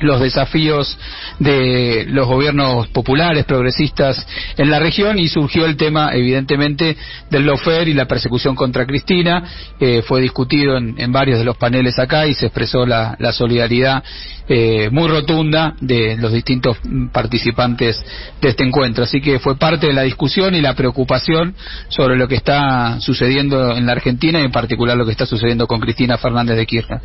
los 0.00 0.20
desafíos 0.20 0.98
de 1.38 2.06
los 2.08 2.26
gobiernos 2.26 2.88
populares, 2.88 3.44
progresistas 3.44 4.26
en 4.56 4.70
la 4.70 4.78
región 4.78 5.18
y 5.18 5.28
surgió 5.28 5.66
el 5.66 5.76
tema, 5.76 6.10
evidentemente, 6.12 6.96
del 7.30 7.44
lofer 7.44 7.88
y 7.88 7.94
la 7.94 8.06
persecución 8.06 8.54
contra 8.54 8.86
Cristina. 8.86 9.44
Eh, 9.78 10.02
fue 10.02 10.20
discutido 10.20 10.76
en, 10.76 11.12
varios 11.12 11.38
de 11.38 11.44
los 11.44 11.56
paneles 11.56 11.98
acá 11.98 12.26
y 12.26 12.34
se 12.34 12.46
expresó 12.46 12.86
la, 12.86 13.16
solidaridad 13.32 14.02
eh, 14.48 14.88
muy 14.90 15.08
rotunda 15.08 15.74
de 15.80 16.16
los 16.16 16.32
distintos 16.32 16.76
participantes 17.12 18.02
de 18.40 18.48
este 18.48 18.64
encuentro. 18.64 19.04
Así 19.04 19.20
que 19.20 19.38
fue 19.38 19.56
parte 19.56 19.86
de 19.86 19.92
la 19.92 20.02
discusión 20.02 20.54
y 20.54 20.60
la 20.60 20.74
preocupación 20.74 21.54
sobre 21.88 22.16
lo 22.16 22.26
que 22.26 22.36
está 22.36 23.00
sucediendo 23.00 23.76
en 23.76 23.86
la 23.86 23.92
Argentina 23.92 24.40
y 24.40 24.44
en 24.44 24.52
particular 24.52 24.96
lo 24.96 25.04
que 25.04 25.12
está 25.12 25.26
sucediendo 25.26 25.66
con 25.66 25.80
Cristina 25.80 26.18
Fernández 26.18 26.56
de 26.56 26.66
Kirchner. 26.66 27.00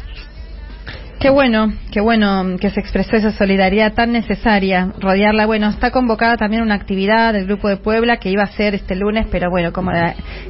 Qué 1.19 1.29
bueno, 1.29 1.73
qué 1.91 2.01
bueno 2.01 2.57
que 2.59 2.69
se 2.69 2.79
expresó 2.79 3.15
esa 3.15 3.31
solidaridad 3.31 3.93
tan 3.93 4.11
necesaria, 4.11 4.91
rodearla. 4.99 5.45
Bueno, 5.45 5.69
está 5.69 5.89
convocada 5.89 6.35
también 6.35 6.61
una 6.61 6.75
actividad 6.75 7.33
del 7.33 7.45
Grupo 7.45 7.69
de 7.69 7.77
Puebla 7.77 8.17
que 8.17 8.29
iba 8.29 8.43
a 8.43 8.47
ser 8.47 8.75
este 8.75 8.95
lunes, 8.95 9.25
pero 9.31 9.49
bueno, 9.49 9.71
como 9.71 9.91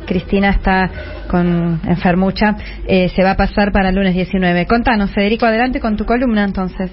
Cristina 0.06 0.50
está 0.50 0.90
con 1.30 1.80
enfermucha, 1.88 2.58
eh, 2.88 3.10
se 3.10 3.24
va 3.24 3.32
a 3.32 3.38
pasar 3.38 3.72
para 3.72 3.90
el 3.90 3.96
lunes 3.96 4.16
19. 4.16 4.66
Contanos, 4.66 5.12
Federico, 5.12 5.46
adelante 5.46 5.80
con 5.80 5.96
tu 5.96 6.06
columna 6.06 6.44
entonces. 6.44 6.92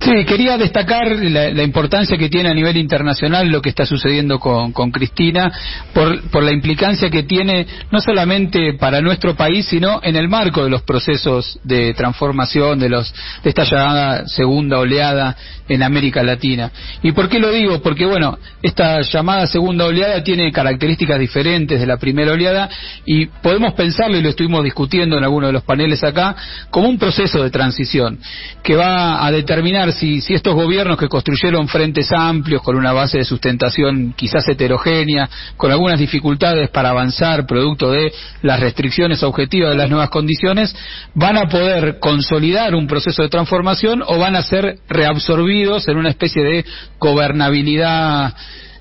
Sí, 0.00 0.24
quería 0.24 0.56
destacar 0.56 1.08
la, 1.08 1.62
importancia 1.62 2.16
que 2.16 2.28
tiene 2.28 2.50
a 2.50 2.54
nivel 2.54 2.76
internacional 2.76 3.48
lo 3.48 3.60
que 3.60 3.70
está 3.70 3.86
sucediendo 3.86 4.38
con, 4.38 4.72
Cristina, 4.90 5.50
por, 5.92 6.42
la 6.42 6.52
implicancia 6.52 7.10
que 7.10 7.24
tiene 7.24 7.66
no 7.90 8.00
solamente 8.00 8.74
para 8.74 9.00
nuestro 9.00 9.34
país, 9.34 9.66
sino 9.66 10.00
en 10.02 10.16
el 10.16 10.28
marco 10.28 10.62
de 10.62 10.70
los 10.70 10.82
procesos 10.82 11.58
de 11.64 11.94
transformación 11.94 12.78
de, 12.78 12.88
los, 12.88 13.12
de 13.42 13.50
esta 13.50 13.64
llamada 13.64 14.26
segunda 14.26 14.78
oleada 14.78 15.36
en 15.68 15.82
América 15.82 16.22
Latina. 16.22 16.70
¿Y 17.02 17.12
por 17.12 17.28
qué 17.28 17.40
lo 17.40 17.50
digo? 17.50 17.80
Porque, 17.82 18.06
bueno, 18.06 18.38
esta 18.62 19.00
llamada 19.00 19.46
segunda 19.46 19.86
oleada 19.86 20.22
tiene 20.22 20.52
características 20.52 21.18
diferentes 21.18 21.80
de 21.80 21.86
la 21.86 21.96
primera 21.96 22.32
oleada 22.32 22.68
y 23.04 23.26
podemos 23.26 23.74
pensarlo, 23.74 24.16
y 24.16 24.22
lo 24.22 24.28
estuvimos 24.28 24.62
discutiendo 24.62 25.16
en 25.16 25.24
algunos 25.24 25.48
de 25.48 25.54
los 25.54 25.64
paneles 25.64 26.04
acá, 26.04 26.36
como 26.70 26.88
un 26.88 26.98
proceso 26.98 27.42
de 27.42 27.50
transición 27.50 28.18
que 28.62 28.76
va 28.76 29.26
a 29.26 29.30
determinar 29.32 29.85
si, 29.92 30.22
estos 30.28 30.54
gobiernos 30.54 30.96
que 30.96 31.08
construyeron 31.08 31.68
frentes 31.68 32.10
amplios 32.12 32.62
con 32.62 32.76
una 32.76 32.92
base 32.92 33.18
de 33.18 33.24
sustentación 33.24 34.14
quizás 34.16 34.48
heterogénea, 34.48 35.28
con 35.56 35.70
algunas 35.70 35.98
dificultades 35.98 36.70
para 36.70 36.90
avanzar 36.90 37.46
producto 37.46 37.90
de 37.90 38.12
las 38.42 38.60
restricciones 38.60 39.22
objetivas 39.22 39.70
de 39.70 39.76
las 39.76 39.90
nuevas 39.90 40.10
condiciones, 40.10 40.74
van 41.14 41.36
a 41.36 41.48
poder 41.48 41.98
consolidar 41.98 42.74
un 42.74 42.86
proceso 42.86 43.22
de 43.22 43.28
transformación 43.28 44.02
o 44.06 44.18
van 44.18 44.36
a 44.36 44.42
ser 44.42 44.78
reabsorbidos 44.88 45.88
en 45.88 45.96
una 45.96 46.10
especie 46.10 46.42
de 46.42 46.64
gobernabilidad 46.98 48.34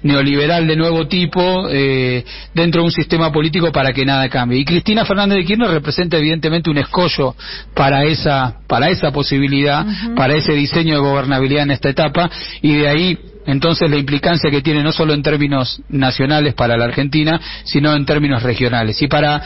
neoliberal 0.06 0.68
de 0.68 0.76
nuevo 0.76 1.08
tipo 1.08 1.68
eh, 1.68 2.24
dentro 2.54 2.82
de 2.82 2.86
un 2.86 2.92
sistema 2.92 3.32
político 3.32 3.72
para 3.72 3.92
que 3.92 4.06
nada 4.06 4.30
cambie. 4.30 4.60
Y 4.60 4.66
Cristina 4.66 5.04
Fernández 5.04 5.40
de 5.40 5.46
Kirchner 5.46 5.72
representa 5.72 6.18
evidentemente 6.18 6.70
un 6.70 6.78
escollo 6.78 7.36
para 7.74 8.06
esa, 8.06 8.60
para 8.68 8.90
esa 8.90 9.12
posibilidad, 9.12 9.84
para 10.16 10.36
ese 10.36 10.54
diseño 10.54 10.94
de 10.94 11.00
gobernabilidad 11.00 11.64
en 11.64 11.72
esta 11.72 11.90
etapa 11.90 12.30
y 12.62 12.76
de 12.76 12.88
ahí 12.88 13.18
entonces 13.48 13.90
la 13.90 13.98
implicancia 13.98 14.52
que 14.52 14.62
tiene 14.62 14.84
no 14.84 14.92
solo 14.92 15.14
en 15.14 15.24
términos 15.24 15.82
nacionales 15.90 16.54
para 16.54 16.78
la 16.78 16.86
Argentina, 16.86 17.40
sino 17.64 17.96
en 17.96 18.06
términos 18.06 18.44
regionales. 18.44 19.02
Y 19.02 19.08
para 19.08 19.42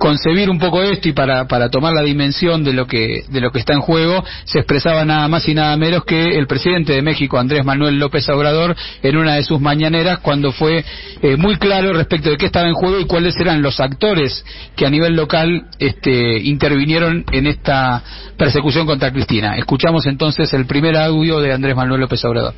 concebir 0.00 0.48
un 0.48 0.58
poco 0.58 0.82
esto 0.82 1.10
y 1.10 1.12
para, 1.12 1.46
para 1.46 1.68
tomar 1.68 1.92
la 1.92 2.00
dimensión 2.00 2.64
de 2.64 2.72
lo 2.72 2.86
que 2.86 3.22
de 3.28 3.40
lo 3.40 3.52
que 3.52 3.58
está 3.58 3.74
en 3.74 3.82
juego 3.82 4.24
se 4.44 4.58
expresaba 4.58 5.04
nada 5.04 5.28
más 5.28 5.46
y 5.46 5.52
nada 5.52 5.76
menos 5.76 6.06
que 6.06 6.38
el 6.38 6.46
presidente 6.46 6.94
de 6.94 7.02
México 7.02 7.38
Andrés 7.38 7.66
Manuel 7.66 7.98
López 7.98 8.26
Obrador 8.30 8.74
en 9.02 9.16
una 9.18 9.34
de 9.34 9.42
sus 9.42 9.60
mañaneras 9.60 10.20
cuando 10.20 10.52
fue 10.52 10.82
eh, 11.20 11.36
muy 11.36 11.56
claro 11.56 11.92
respecto 11.92 12.30
de 12.30 12.38
qué 12.38 12.46
estaba 12.46 12.66
en 12.66 12.72
juego 12.72 12.98
y 12.98 13.04
cuáles 13.04 13.38
eran 13.38 13.60
los 13.60 13.78
actores 13.78 14.42
que 14.74 14.86
a 14.86 14.90
nivel 14.90 15.14
local 15.14 15.66
este, 15.78 16.38
intervinieron 16.44 17.26
en 17.30 17.46
esta 17.46 18.02
persecución 18.38 18.86
contra 18.86 19.12
Cristina. 19.12 19.58
Escuchamos 19.58 20.06
entonces 20.06 20.50
el 20.54 20.64
primer 20.64 20.96
audio 20.96 21.40
de 21.40 21.52
Andrés 21.52 21.76
Manuel 21.76 22.00
López 22.00 22.24
Obrador. 22.24 22.54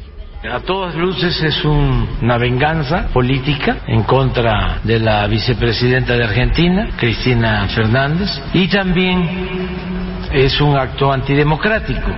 A 0.50 0.58
todas 0.58 0.96
luces 0.96 1.40
es 1.40 1.64
una 1.64 2.36
venganza 2.36 3.06
política 3.12 3.76
en 3.86 4.02
contra 4.02 4.80
de 4.82 4.98
la 4.98 5.24
vicepresidenta 5.28 6.14
de 6.14 6.24
Argentina, 6.24 6.88
Cristina 6.96 7.68
Fernández, 7.68 8.28
y 8.52 8.66
también 8.66 9.22
es 10.32 10.60
un 10.60 10.76
acto 10.76 11.12
antidemocrático, 11.12 12.10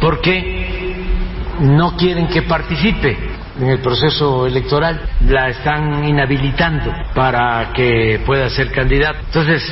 porque 0.00 0.96
no 1.60 1.94
quieren 1.98 2.28
que 2.28 2.42
participe 2.42 3.14
en 3.60 3.68
el 3.68 3.78
proceso 3.80 4.46
electoral, 4.46 5.02
la 5.28 5.50
están 5.50 6.02
inhabilitando 6.08 6.90
para 7.14 7.72
que 7.74 8.22
pueda 8.24 8.48
ser 8.48 8.72
candidata. 8.72 9.18
Entonces, 9.26 9.62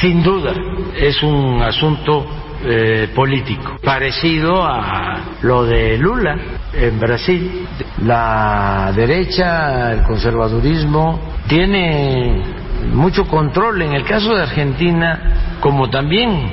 sin 0.00 0.20
duda, 0.24 0.52
es 0.96 1.22
un 1.22 1.62
asunto 1.62 2.26
eh, 2.62 3.08
político, 3.14 3.78
parecido 3.82 4.62
a 4.62 5.18
lo 5.42 5.64
de 5.64 5.96
Lula 5.96 6.36
en 6.74 7.00
Brasil. 7.00 7.66
La 8.04 8.92
derecha, 8.94 9.92
el 9.92 10.02
conservadurismo, 10.02 11.20
tiene 11.48 12.42
mucho 12.92 13.26
control 13.26 13.82
en 13.82 13.94
el 13.94 14.04
caso 14.04 14.34
de 14.34 14.42
Argentina, 14.42 15.58
como 15.60 15.88
también 15.88 16.50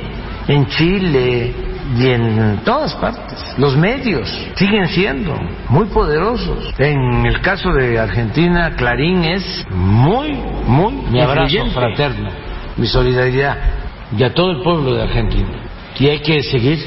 en 0.47 0.67
Chile 0.67 1.53
y 1.97 2.07
en 2.07 2.61
todas 2.63 2.93
partes. 2.95 3.55
Los 3.57 3.75
medios 3.75 4.29
siguen 4.55 4.87
siendo 4.87 5.35
muy 5.67 5.87
poderosos. 5.87 6.73
En 6.77 7.25
el 7.25 7.41
caso 7.41 7.73
de 7.73 7.99
Argentina, 7.99 8.75
Clarín 8.77 9.25
es 9.25 9.65
muy, 9.71 10.33
muy 10.65 10.93
mi 11.11 11.19
abrazo 11.19 11.65
fraterno, 11.73 12.29
mi 12.77 12.87
solidaridad 12.87 13.57
y 14.17 14.23
a 14.23 14.33
todo 14.33 14.51
el 14.51 14.63
pueblo 14.63 14.95
de 14.95 15.03
Argentina 15.03 15.66
y 15.99 16.07
hay 16.07 16.19
que 16.19 16.43
seguir 16.43 16.79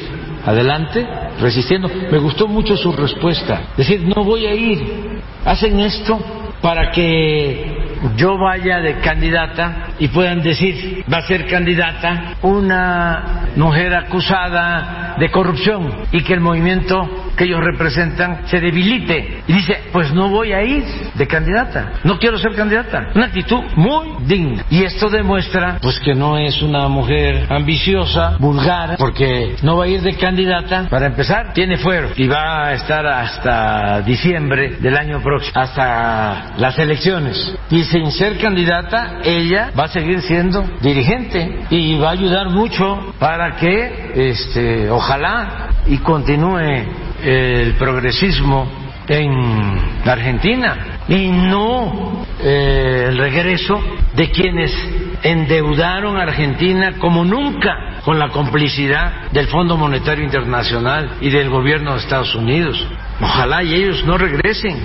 adelante 0.45 1.07
resistiendo. 1.41 1.89
Me 2.11 2.19
gustó 2.19 2.49
mucho 2.49 2.77
su 2.77 2.93
respuesta, 2.93 3.63
decir, 3.77 4.03
no 4.03 4.25
voy 4.25 4.47
a 4.47 4.55
ir, 4.55 5.21
hacen 5.45 5.81
esto 5.81 6.19
para 6.61 6.91
que 6.91 7.81
yo 8.17 8.39
vaya 8.39 8.81
de 8.81 8.99
candidata 9.01 9.89
y 9.99 10.09
puedan 10.09 10.43
decir, 10.43 11.05
va 11.13 11.19
a 11.19 11.27
ser 11.27 11.47
candidata 11.47 12.37
una 12.43 13.49
mujer 13.57 13.95
acusada 13.95 15.17
de 15.19 15.31
corrupción 15.31 15.91
y 16.13 16.23
que 16.23 16.35
el 16.35 16.41
movimiento 16.41 17.30
que 17.41 17.47
ellos 17.47 17.65
representan 17.65 18.43
se 18.49 18.61
debilite. 18.61 19.43
Y 19.47 19.55
dice, 19.55 19.85
pues 19.93 20.13
no 20.13 20.29
voy 20.29 20.53
a 20.53 20.63
ir 20.63 20.85
de 21.15 21.27
candidata, 21.27 21.93
no 22.05 22.19
quiero 22.19 22.37
ser 22.37 22.55
candidata. 22.55 23.13
Una 23.15 23.27
actitud 23.27 23.63
muy 23.77 24.09
digna. 24.27 24.67
Y 24.69 24.85
esto 24.85 25.09
demuestra 25.09 25.79
pues 25.81 25.99
que 26.01 26.15
no 26.15 26.37
es 26.37 26.61
una 26.61 26.87
mujer 26.89 27.47
ambiciosa, 27.49 28.37
vulgar, 28.39 28.97
porque 28.99 29.57
no 29.63 29.79
va 29.79 29.85
a 29.85 29.89
ir 29.89 30.03
de 30.03 30.17
candidata. 30.17 30.87
Para 30.91 31.07
empezar, 31.07 31.55
tiene 31.55 31.79
fuero 31.79 32.11
y 32.15 32.29
va 32.29 32.67
a 32.67 32.75
estar 32.75 33.07
hasta 33.07 34.03
diciembre 34.03 34.77
del 34.79 34.99
año 34.99 35.23
próximo, 35.23 35.59
hasta 35.59 36.59
las 36.59 36.79
elecciones. 36.79 37.57
Y 37.71 37.85
sin 37.85 38.13
ser 38.13 38.37
candidata, 38.37 39.21
ella 39.25 39.71
va 39.79 39.85
a 39.85 39.89
seguir 39.89 40.21
siendo 40.21 40.63
dirigente 40.83 41.61
y 41.71 41.97
va 41.97 42.09
a 42.09 42.13
ayudar 42.13 42.51
mucho 42.51 43.15
para 43.19 43.57
que, 43.57 44.13
este, 44.31 44.91
ojalá 44.91 45.71
y 45.87 45.97
continúe 45.99 47.10
el 47.23 47.75
progresismo 47.75 48.69
en 49.09 50.09
Argentina 50.09 51.01
y 51.09 51.29
no 51.29 52.25
eh, 52.41 53.07
el 53.09 53.19
regreso 53.19 53.83
de 54.15 54.31
quienes 54.31 54.73
endeudaron 55.23 56.17
a 56.17 56.23
Argentina 56.23 56.95
como 56.99 57.25
nunca 57.25 58.01
con 58.05 58.19
la 58.19 58.29
complicidad 58.29 59.31
del 59.33 59.49
Fondo 59.49 59.77
Monetario 59.77 60.25
Internacional 60.25 61.17
y 61.21 61.31
del 61.31 61.51
gobierno 61.51 61.95
de 61.95 62.01
Estados 62.01 62.35
Unidos. 62.35 62.87
Ojalá 63.21 63.63
y 63.63 63.75
ellos 63.75 64.05
no 64.05 64.17
regresen. 64.17 64.79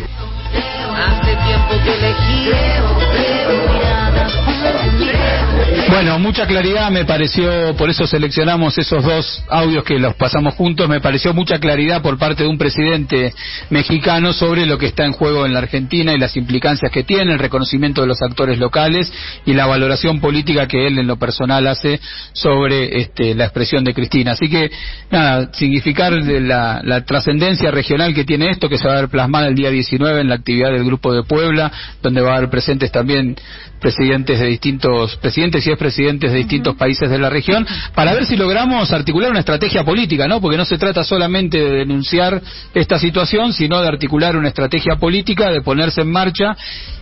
Bueno, 5.89 6.19
mucha 6.19 6.45
claridad 6.45 6.91
me 6.91 7.05
pareció, 7.05 7.75
por 7.75 7.89
eso 7.89 8.05
seleccionamos 8.05 8.77
esos 8.77 9.03
dos 9.03 9.43
audios 9.49 9.83
que 9.83 9.97
los 9.97 10.15
pasamos 10.15 10.53
juntos, 10.55 10.87
me 10.87 11.01
pareció 11.01 11.33
mucha 11.33 11.57
claridad 11.59 12.01
por 12.01 12.17
parte 12.17 12.43
de 12.43 12.49
un 12.49 12.57
presidente 12.57 13.33
mexicano 13.69 14.33
sobre 14.33 14.65
lo 14.65 14.77
que 14.77 14.87
está 14.87 15.05
en 15.05 15.13
juego 15.13 15.45
en 15.45 15.53
la 15.53 15.59
Argentina 15.59 16.13
y 16.13 16.19
las 16.19 16.37
implicancias 16.37 16.91
que 16.91 17.03
tiene, 17.03 17.33
el 17.33 17.39
reconocimiento 17.39 18.01
de 18.01 18.07
los 18.07 18.21
actores 18.21 18.59
locales 18.59 19.11
y 19.45 19.53
la 19.53 19.65
valoración 19.65 20.19
política 20.19 20.67
que 20.67 20.85
él 20.85 20.99
en 20.99 21.07
lo 21.07 21.17
personal 21.17 21.65
hace 21.67 21.99
sobre 22.33 22.99
este, 23.01 23.33
la 23.33 23.45
expresión 23.45 23.83
de 23.83 23.93
Cristina. 23.93 24.33
Así 24.33 24.49
que, 24.49 24.69
nada, 25.09 25.51
significar 25.53 26.13
la, 26.13 26.81
la 26.83 27.05
trascendencia 27.05 27.71
regional 27.71 28.13
que 28.13 28.25
tiene 28.25 28.49
esto, 28.51 28.69
que 28.69 28.77
se 28.77 28.87
va 28.87 28.93
a 28.93 29.01
ver 29.01 29.09
plasmada 29.09 29.47
el 29.47 29.55
día 29.55 29.71
19 29.71 30.21
en 30.21 30.29
la 30.29 30.35
actividad 30.35 30.71
del 30.71 30.83
Grupo 30.83 31.13
de 31.13 31.23
Puebla, 31.23 31.71
donde 32.01 32.21
va 32.21 32.33
a 32.33 32.37
haber 32.37 32.49
presentes 32.49 32.91
también 32.91 33.35
presidentes 33.79 34.39
de 34.39 34.47
distintos, 34.47 35.15
presidentes 35.17 35.54
y 35.63 35.69
expresidentes 35.69 36.31
de 36.31 36.39
distintos 36.39 36.75
países 36.75 37.09
de 37.09 37.19
la 37.19 37.29
región, 37.29 37.65
para 37.93 38.13
ver 38.13 38.25
si 38.25 38.35
logramos 38.35 38.91
articular 38.91 39.29
una 39.29 39.41
estrategia 39.41 39.83
política, 39.83 40.27
¿no? 40.27 40.41
Porque 40.41 40.57
no 40.57 40.65
se 40.65 40.77
trata 40.77 41.03
solamente 41.03 41.57
de 41.57 41.71
denunciar 41.71 42.41
esta 42.73 42.97
situación, 42.97 43.53
sino 43.53 43.81
de 43.81 43.87
articular 43.87 44.35
una 44.35 44.47
estrategia 44.47 44.95
política, 44.95 45.51
de 45.51 45.61
ponerse 45.61 46.01
en 46.01 46.11
marcha. 46.11 46.55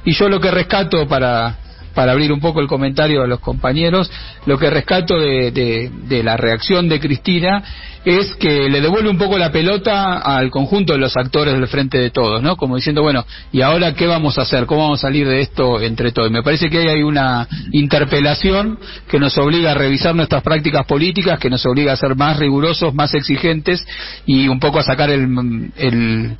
Y 0.03 0.11
yo 0.13 0.27
lo 0.27 0.39
que 0.39 0.51
rescato 0.51 1.07
para, 1.07 1.55
para 1.93 2.11
abrir 2.11 2.31
un 2.31 2.39
poco 2.39 2.59
el 2.59 2.67
comentario 2.67 3.23
a 3.23 3.27
los 3.27 3.39
compañeros, 3.39 4.11
lo 4.45 4.57
que 4.57 4.69
rescato 4.69 5.19
de, 5.19 5.51
de, 5.51 6.23
la 6.23 6.37
reacción 6.37 6.89
de 6.89 6.99
Cristina 6.99 7.63
es 8.05 8.35
que 8.35 8.69
le 8.69 8.81
devuelve 8.81 9.09
un 9.09 9.17
poco 9.17 9.37
la 9.37 9.51
pelota 9.51 10.17
al 10.17 10.49
conjunto 10.49 10.93
de 10.93 10.99
los 10.99 11.15
actores 11.15 11.53
del 11.53 11.67
frente 11.67 11.97
de 11.97 12.09
todos, 12.09 12.41
¿no? 12.41 12.57
Como 12.57 12.75
diciendo, 12.75 13.01
bueno, 13.01 13.25
¿y 13.51 13.61
ahora 13.61 13.93
qué 13.93 14.07
vamos 14.07 14.37
a 14.37 14.41
hacer? 14.41 14.65
¿Cómo 14.65 14.83
vamos 14.83 14.99
a 14.99 15.07
salir 15.07 15.27
de 15.27 15.41
esto 15.41 15.79
entre 15.79 16.11
todos? 16.11 16.29
Me 16.29 16.43
parece 16.43 16.69
que 16.69 16.79
ahí 16.79 16.87
hay 16.87 17.03
una 17.03 17.47
interpelación 17.71 18.77
que 19.09 19.19
nos 19.19 19.37
obliga 19.37 19.71
a 19.71 19.75
revisar 19.75 20.15
nuestras 20.15 20.43
prácticas 20.43 20.85
políticas, 20.85 21.39
que 21.39 21.49
nos 21.49 21.65
obliga 21.65 21.93
a 21.93 21.97
ser 21.97 22.15
más 22.15 22.37
rigurosos, 22.37 22.93
más 22.93 23.13
exigentes 23.13 23.85
y 24.25 24.47
un 24.47 24.59
poco 24.59 24.79
a 24.79 24.83
sacar 24.83 25.09
el, 25.09 25.71
el 25.77 26.37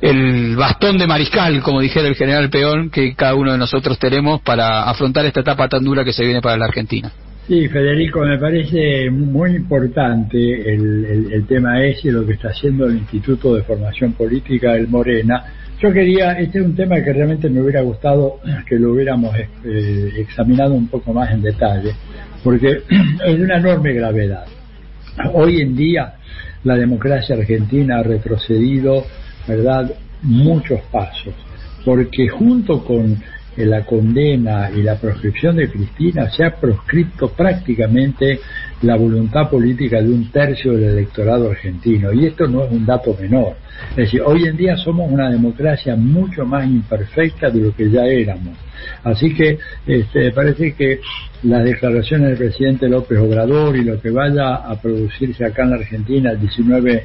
el 0.00 0.56
bastón 0.56 0.98
de 0.98 1.06
mariscal, 1.06 1.62
como 1.62 1.80
dijera 1.80 2.08
el 2.08 2.14
general 2.14 2.48
Peón, 2.48 2.90
que 2.90 3.14
cada 3.14 3.34
uno 3.34 3.52
de 3.52 3.58
nosotros 3.58 3.98
tenemos 3.98 4.40
para 4.40 4.84
afrontar 4.84 5.26
esta 5.26 5.40
etapa 5.40 5.68
tan 5.68 5.84
dura 5.84 6.04
que 6.04 6.12
se 6.12 6.24
viene 6.24 6.40
para 6.40 6.56
la 6.56 6.66
Argentina. 6.66 7.12
Sí, 7.46 7.68
Federico, 7.68 8.20
me 8.20 8.38
parece 8.38 9.10
muy 9.10 9.56
importante 9.56 10.72
el, 10.72 11.44
tema 11.48 11.84
ese, 11.84 12.12
lo 12.12 12.24
que 12.24 12.34
está 12.34 12.50
haciendo 12.50 12.86
el 12.86 12.98
Instituto 12.98 13.56
de 13.56 13.62
Formación 13.62 14.12
Política 14.12 14.74
del 14.74 14.86
Morena. 14.86 15.44
Yo 15.82 15.92
quería, 15.92 16.32
este 16.32 16.60
es 16.60 16.64
un 16.64 16.76
tema 16.76 17.02
que 17.02 17.12
realmente 17.12 17.50
me 17.50 17.60
hubiera 17.60 17.80
gustado 17.80 18.38
que 18.68 18.78
lo 18.78 18.92
hubiéramos 18.92 19.34
eh, 19.36 20.12
examinado 20.18 20.74
un 20.74 20.86
poco 20.86 21.12
más 21.12 21.32
en 21.32 21.42
detalle, 21.42 21.92
porque 22.44 22.82
es 23.26 23.38
de 23.38 23.42
una 23.42 23.56
enorme 23.56 23.94
gravedad. 23.94 24.44
Hoy 25.32 25.60
en 25.60 25.74
día 25.74 26.14
la 26.62 26.76
democracia 26.76 27.34
argentina 27.34 27.98
ha 27.98 28.02
retrocedido 28.02 29.04
¿verdad?, 29.50 29.92
muchos 30.22 30.80
pasos, 30.90 31.34
porque 31.84 32.28
junto 32.28 32.84
con 32.84 33.22
eh, 33.56 33.66
la 33.66 33.84
condena 33.84 34.70
y 34.70 34.82
la 34.82 34.96
proscripción 34.96 35.56
de 35.56 35.68
Cristina 35.68 36.30
se 36.30 36.44
ha 36.44 36.54
proscripto 36.54 37.28
prácticamente 37.30 38.38
la 38.82 38.96
voluntad 38.96 39.50
política 39.50 40.00
de 40.00 40.08
un 40.08 40.30
tercio 40.30 40.72
del 40.72 40.98
electorado 40.98 41.50
argentino. 41.50 42.12
Y 42.12 42.26
esto 42.26 42.46
no 42.46 42.64
es 42.64 42.70
un 42.70 42.86
dato 42.86 43.16
menor. 43.20 43.56
Es 43.90 43.96
decir, 43.96 44.22
hoy 44.22 44.44
en 44.44 44.56
día 44.56 44.76
somos 44.76 45.10
una 45.10 45.30
democracia 45.30 45.96
mucho 45.96 46.44
más 46.44 46.66
imperfecta 46.66 47.50
de 47.50 47.60
lo 47.60 47.74
que 47.74 47.90
ya 47.90 48.04
éramos. 48.04 48.56
Así 49.04 49.34
que 49.34 49.58
este, 49.86 50.30
parece 50.32 50.74
que 50.74 51.00
las 51.42 51.64
declaraciones 51.64 52.28
del 52.28 52.38
presidente 52.38 52.88
López 52.88 53.18
Obrador 53.18 53.76
y 53.76 53.84
lo 53.84 54.00
que 54.00 54.10
vaya 54.10 54.54
a 54.56 54.80
producirse 54.80 55.44
acá 55.44 55.64
en 55.64 55.70
la 55.70 55.76
Argentina 55.76 56.30
el 56.30 56.40
19 56.40 57.04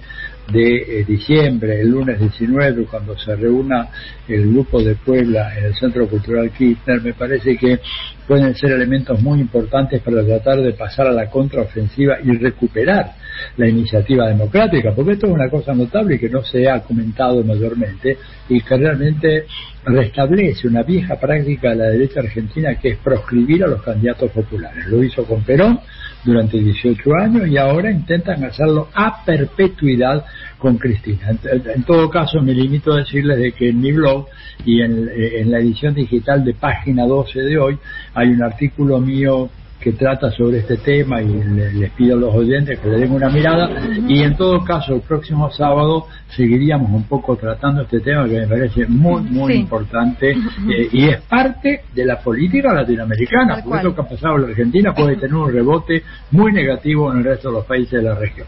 de 0.51 0.99
eh, 0.99 1.05
diciembre, 1.05 1.81
el 1.81 1.89
lunes 1.89 2.19
19, 2.19 2.85
cuando 2.85 3.17
se 3.17 3.35
reúna 3.35 3.89
el 4.27 4.51
grupo 4.51 4.81
de 4.81 4.95
Puebla 4.95 5.57
en 5.57 5.65
el 5.65 5.75
Centro 5.75 6.07
Cultural 6.07 6.51
Kirchner, 6.51 7.01
me 7.01 7.13
parece 7.13 7.57
que 7.57 7.79
pueden 8.27 8.55
ser 8.55 8.71
elementos 8.71 9.21
muy 9.21 9.39
importantes 9.39 10.01
para 10.01 10.23
tratar 10.23 10.61
de 10.61 10.73
pasar 10.73 11.07
a 11.07 11.11
la 11.11 11.29
contraofensiva 11.29 12.17
y 12.23 12.37
recuperar 12.37 13.15
la 13.57 13.67
iniciativa 13.67 14.27
democrática, 14.27 14.93
porque 14.93 15.13
esto 15.13 15.27
es 15.27 15.33
una 15.33 15.49
cosa 15.49 15.73
notable 15.73 16.19
que 16.19 16.29
no 16.29 16.43
se 16.43 16.69
ha 16.69 16.81
comentado 16.81 17.43
mayormente 17.43 18.17
y 18.49 18.61
que 18.61 18.77
realmente 18.77 19.45
restablece 19.85 20.67
una 20.67 20.83
vieja 20.83 21.19
práctica 21.19 21.69
de 21.69 21.75
la 21.75 21.85
derecha 21.85 22.19
argentina 22.19 22.75
que 22.75 22.89
es 22.89 22.97
proscribir 22.97 23.63
a 23.63 23.67
los 23.67 23.81
candidatos 23.81 24.31
populares. 24.31 24.85
Lo 24.87 25.03
hizo 25.03 25.23
con 25.25 25.43
Perón 25.43 25.79
durante 26.23 26.59
18 26.59 27.15
años 27.15 27.47
y 27.47 27.57
ahora 27.57 27.91
intentan 27.91 28.43
hacerlo 28.43 28.89
a 28.93 29.23
perpetuidad 29.23 30.25
con 30.57 30.77
Cristina. 30.77 31.37
En, 31.75 31.83
todo 31.83 32.09
caso, 32.09 32.41
me 32.41 32.53
limito 32.53 32.93
a 32.93 32.97
decirles 32.97 33.37
de 33.37 33.51
que 33.51 33.69
en 33.69 33.79
mi 33.79 33.91
blog 33.91 34.27
y 34.65 34.81
en, 34.81 35.07
en 35.15 35.51
la 35.51 35.59
edición 35.59 35.93
digital 35.93 36.43
de 36.43 36.55
página 36.55 37.05
12 37.05 37.39
de 37.41 37.57
hoy 37.57 37.77
hay 38.15 38.29
un 38.29 38.41
artículo 38.41 38.99
mío 38.99 39.49
que 39.85 39.91
trata 39.91 40.31
sobre 40.31 40.57
este 40.57 40.77
tema 40.77 41.21
y 41.21 41.27
les 41.27 41.91
pido 41.91 42.17
a 42.17 42.19
los 42.19 42.33
oyentes 42.33 42.79
que 42.79 42.89
le 42.89 43.01
den 43.01 43.11
una 43.11 43.29
mirada. 43.29 43.69
Y 44.07 44.23
en 44.23 44.35
todo 44.35 44.63
caso 44.63 44.95
el 44.95 45.01
próximo 45.01 45.51
sábado 45.51 46.07
seguiríamos 46.35 46.89
un 46.89 47.03
poco 47.03 47.35
tratando 47.35 47.83
este 47.83 47.99
tema 47.99 48.27
que 48.27 48.39
me 48.39 48.47
parece 48.47 48.87
muy 48.87 49.21
muy 49.21 49.53
importante 49.53 50.31
eh, 50.31 50.89
y 50.91 51.07
es 51.07 51.21
parte 51.21 51.83
de 51.93 52.03
la 52.03 52.19
política 52.19 52.73
latinoamericana 52.73 53.61
porque 53.63 53.83
lo 53.83 53.93
que 53.93 54.01
ha 54.01 54.09
pasado 54.09 54.37
en 54.37 54.41
la 54.41 54.47
Argentina 54.47 54.91
puede 54.91 55.17
tener 55.17 55.35
un 55.35 55.53
rebote 55.53 56.01
muy 56.31 56.51
negativo 56.51 57.11
en 57.11 57.19
el 57.19 57.23
resto 57.23 57.49
de 57.49 57.53
los 57.53 57.65
países 57.67 57.91
de 57.91 58.01
la 58.01 58.15
región. 58.15 58.47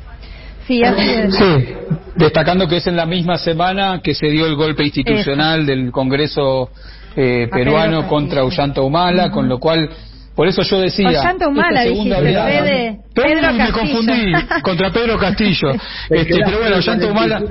Sí, 0.65 0.81
sí, 1.29 1.67
destacando 2.15 2.67
que 2.67 2.77
es 2.77 2.87
en 2.87 2.95
la 2.95 3.05
misma 3.05 3.37
semana 3.37 4.01
que 4.03 4.15
se 4.15 4.25
dio 4.27 4.47
el 4.47 4.55
golpe 4.55 4.83
institucional 4.83 5.67
del 5.67 5.91
Congreso 5.91 6.71
eh, 7.15 7.47
peruano 7.51 8.07
contra 8.07 8.43
Ullanta 8.43 8.81
Humala, 8.81 9.29
con 9.29 9.47
lo 9.47 9.59
cual 9.59 9.89
por 10.37 10.47
eso 10.47 10.61
yo 10.61 10.79
decía. 10.79 11.09
Ollanta 11.09 11.47
Humala, 11.47 11.81
dijiste, 11.81 12.99
Pedro 13.11 13.53
me 13.53 13.71
confundí 13.71 14.31
contra 14.61 14.91
Pedro 14.91 15.17
Castillo. 15.17 15.71
este, 16.11 16.39
pero 16.45 16.59
bueno, 16.59 16.75
Ollanta 16.75 17.07
Humala. 17.07 17.41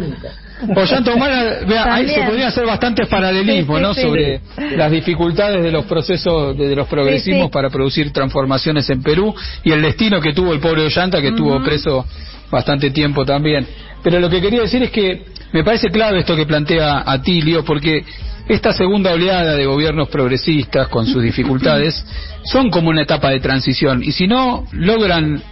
Ollanta 0.77 1.13
Humala, 1.13 1.57
vea, 1.67 1.95
ahí 1.95 2.09
se 2.09 2.23
podría 2.23 2.47
hacer 2.47 2.65
bastantes 2.65 3.09
paralelismos, 3.09 3.81
¿no? 3.81 3.93
Sobre 3.93 4.41
las 4.77 4.89
dificultades 4.93 5.65
de 5.65 5.73
los 5.73 5.85
procesos, 5.87 6.57
de, 6.57 6.77
los 6.77 6.87
progresismos 6.87 7.51
para 7.51 7.71
producir 7.71 8.13
transformaciones 8.13 8.89
en 8.89 9.03
Perú 9.03 9.35
y 9.65 9.73
el 9.73 9.83
destino 9.83 10.21
que 10.21 10.33
tuvo 10.33 10.53
el 10.53 10.61
pobre 10.61 10.83
Ollanta, 10.83 11.21
que 11.21 11.29
estuvo 11.31 11.61
preso 11.65 12.07
bastante 12.53 12.93
tiempo 12.93 13.25
también. 13.25 13.67
Pero 14.05 14.21
lo 14.21 14.31
que 14.31 14.41
quería 14.41 14.61
decir 14.61 14.85
es 14.85 14.93
que 14.93 15.25
me 15.51 15.65
parece 15.65 15.89
clave 15.89 16.21
esto 16.21 16.37
que 16.37 16.47
plantea 16.47 17.03
Atilio, 17.05 17.65
porque 17.65 18.05
esta 18.49 18.73
segunda 18.73 19.13
oleada 19.13 19.57
de 19.57 19.67
gobiernos 19.67 20.09
progresistas 20.09 20.89
con 20.89 21.07
sus 21.07 21.23
dificultades 21.23 22.05
son 22.45 22.71
como 22.71 22.91
una 22.91 23.03
etapa 23.03 23.31
de 23.31 23.41
transición 23.41 24.05
y 24.05 24.13
si 24.13 24.29
no 24.29 24.67
logran 24.73 25.43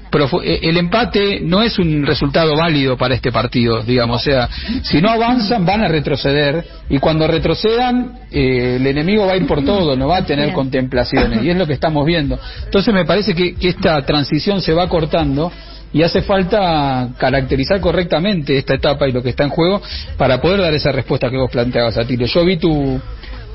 eh, 0.44 0.60
el 0.62 0.76
empate 0.76 1.40
no 1.40 1.62
es 1.62 1.76
un 1.80 2.06
resultado 2.06 2.56
válido 2.56 2.96
para 2.96 3.16
este 3.16 3.32
partido, 3.32 3.82
digamos, 3.82 4.20
o 4.20 4.24
sea, 4.24 4.48
si 4.82 5.00
no 5.00 5.10
avanzan 5.10 5.66
van 5.66 5.82
a 5.82 5.88
retroceder 5.88 6.64
y 6.88 6.98
cuando 6.98 7.26
retrocedan 7.26 8.20
eh, 8.30 8.76
el 8.76 8.86
enemigo 8.86 9.26
va 9.26 9.32
a 9.32 9.36
ir 9.36 9.46
por 9.46 9.64
todo, 9.64 9.96
no 9.96 10.06
va 10.06 10.18
a 10.18 10.24
tener 10.24 10.52
contemplaciones 10.52 11.42
y 11.42 11.50
es 11.50 11.56
lo 11.56 11.66
que 11.66 11.72
estamos 11.72 12.06
viendo. 12.06 12.38
Entonces 12.64 12.94
me 12.94 13.04
parece 13.04 13.34
que, 13.34 13.54
que 13.56 13.70
esta 13.70 14.00
transición 14.06 14.62
se 14.62 14.72
va 14.72 14.88
cortando 14.88 15.50
y 15.94 16.02
hace 16.02 16.22
falta 16.22 17.08
caracterizar 17.16 17.80
correctamente 17.80 18.58
esta 18.58 18.74
etapa 18.74 19.08
y 19.08 19.12
lo 19.12 19.22
que 19.22 19.30
está 19.30 19.44
en 19.44 19.50
juego 19.50 19.80
para 20.18 20.40
poder 20.40 20.60
dar 20.60 20.74
esa 20.74 20.90
respuesta 20.90 21.30
que 21.30 21.36
vos 21.36 21.50
planteabas, 21.50 21.96
Atilio. 21.96 22.26
Yo 22.26 22.44
vi 22.44 22.56
tu, 22.56 23.00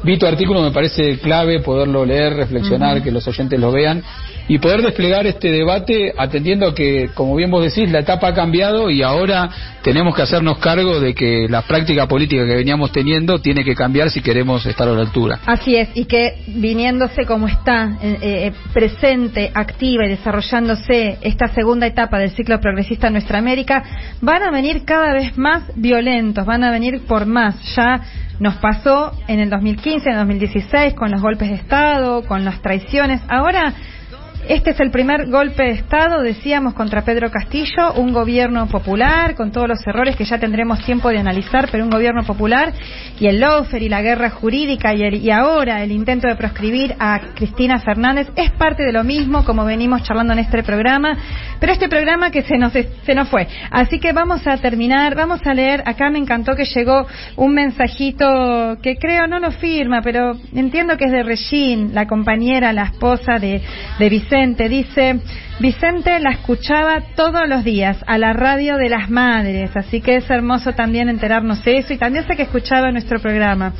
vi 0.04 0.18
tu 0.18 0.26
artículo, 0.26 0.62
me 0.62 0.72
parece 0.72 1.20
clave 1.20 1.60
poderlo 1.60 2.06
leer, 2.06 2.34
reflexionar, 2.34 3.04
que 3.04 3.12
los 3.12 3.28
oyentes 3.28 3.60
lo 3.60 3.74
vean 3.74 4.02
y 4.50 4.58
poder 4.58 4.82
desplegar 4.82 5.28
este 5.28 5.52
debate 5.52 6.12
atendiendo 6.18 6.70
a 6.70 6.76
que, 6.76 7.12
como 7.14 7.36
bien 7.36 7.52
vos 7.52 7.64
decís, 7.64 7.90
la 7.92 8.00
etapa 8.00 8.30
ha 8.30 8.34
cambiado 8.34 8.90
y 8.90 9.04
ahora 9.04 9.48
tenemos 9.84 10.16
que 10.16 10.24
hacernos 10.24 10.58
cargo 10.58 11.00
de 11.00 11.14
que 11.14 11.46
la 11.48 11.62
práctica 11.62 12.08
política 12.08 12.44
que 12.48 12.56
veníamos 12.56 12.92
teniendo 12.92 13.38
tiene 13.38 13.64
que 13.64 13.76
cambiar 13.76 14.10
si 14.10 14.22
queremos 14.22 14.66
estar 14.66 14.88
a 14.88 14.92
la 14.94 15.02
altura. 15.02 15.40
Así 15.46 15.76
es, 15.76 15.90
y 15.94 16.06
que 16.06 16.42
viniéndose 16.48 17.28
como 17.28 17.48
está, 17.48 18.00
eh, 18.02 18.18
eh, 18.22 18.52
presente, 18.74 19.52
activa 19.54 20.08
y 20.08 20.10
desarrollándose 20.10 21.20
esta 21.22 21.50
segunda 21.50 21.86
etapa 21.86 22.18
del 22.18 22.32
ciclo 22.32 22.60
progresista 22.60 23.08
en 23.08 23.14
nuestra 23.14 23.38
América, 23.38 23.84
van 24.20 24.42
a 24.42 24.50
venir 24.50 24.84
cada 24.84 25.14
vez 25.14 25.38
más 25.38 25.62
violentos, 25.76 26.44
van 26.44 26.64
a 26.64 26.72
venir 26.72 27.02
por 27.08 27.28
más. 27.28 27.56
Ya 27.76 28.02
nos 28.40 28.56
pasó 28.56 29.12
en 29.28 29.42
el 29.42 29.52
2015, 29.52 30.10
en 30.10 30.14
el 30.14 30.22
2016, 30.22 30.96
con 30.96 31.12
los 31.12 31.22
golpes 31.22 31.50
de 31.50 31.56
Estado, 31.56 32.24
con 32.26 32.44
las 32.44 32.64
traiciones. 32.64 33.22
Ahora 33.28 33.76
este 34.50 34.72
es 34.72 34.80
el 34.80 34.90
primer 34.90 35.30
golpe 35.30 35.62
de 35.62 35.70
Estado, 35.74 36.24
decíamos, 36.24 36.74
contra 36.74 37.04
Pedro 37.04 37.30
Castillo, 37.30 37.94
un 37.98 38.12
gobierno 38.12 38.66
popular, 38.66 39.36
con 39.36 39.52
todos 39.52 39.68
los 39.68 39.86
errores 39.86 40.16
que 40.16 40.26
ya 40.26 40.40
tendremos 40.40 40.84
tiempo 40.84 41.10
de 41.10 41.20
analizar, 41.20 41.70
pero 41.72 41.84
un 41.84 41.92
gobierno 41.92 42.24
popular, 42.24 42.74
y 43.20 43.28
el 43.28 43.40
lofer 43.40 43.84
y 43.84 43.90
la 43.90 44.02
guerra 44.02 44.32
jurídica 44.32 44.96
y, 44.96 45.04
y 45.18 45.30
ahora 45.30 45.84
el 45.84 45.92
intento 45.92 46.28
de 46.28 46.36
proscribir 46.36 46.96
a 46.98 47.20
Cristina 47.36 47.80
Fernández 47.80 48.28
es 48.36 48.50
parte 48.54 48.82
de 48.82 48.92
lo 48.92 49.04
mismo, 49.04 49.46
como 49.46 49.66
venimos 49.66 50.02
charlando 50.02 50.34
en 50.34 50.40
este 50.40 50.64
programa, 50.64 51.16
pero 51.60 51.72
este 51.72 51.88
programa 51.88 52.32
que 52.32 52.42
se 52.42 52.58
nos, 52.58 52.74
se 52.74 53.14
nos 53.14 53.30
fue. 53.30 53.48
Así 53.70 54.00
que 54.00 54.14
vamos 54.14 54.48
a 54.48 54.58
terminar, 54.58 55.14
vamos 55.14 55.46
a 55.46 55.54
leer, 55.54 55.84
acá 55.86 56.10
me 56.10 56.18
encantó 56.18 56.56
que 56.56 56.66
llegó 56.66 57.06
un 57.36 57.54
mensajito 57.54 58.80
que 58.82 58.96
creo 58.96 59.28
no 59.28 59.38
lo 59.38 59.52
firma, 59.52 60.02
pero 60.02 60.32
entiendo 60.56 60.98
que 60.98 61.06
es 61.06 61.12
de 61.12 61.22
Regine, 61.22 61.94
la 61.94 62.08
compañera, 62.08 62.74
la 62.74 62.86
esposa 62.86 63.38
de, 63.38 63.62
de 64.00 64.10
Vicente 64.10 64.39
Vicente. 64.40 64.70
Dice, 64.70 65.20
Vicente 65.60 66.18
la 66.22 66.32
escuchaba 66.32 67.02
todos 67.16 67.48
los 67.50 67.66
días 67.66 67.98
a 68.08 68.18
la 68.18 68.32
radio 68.32 68.78
de 68.78 68.88
las 68.88 69.10
madres, 69.10 69.76
así 69.76 70.00
que 70.00 70.16
es 70.16 70.30
hermoso 70.30 70.72
también 70.72 71.10
enterarnos 71.10 71.64
de 71.66 71.80
eso 71.80 71.94
y 71.94 71.98
también 71.98 72.26
sé 72.26 72.38
que 72.38 72.44
escuchaba 72.44 72.90
nuestro 72.92 73.20
programa. 73.20 73.74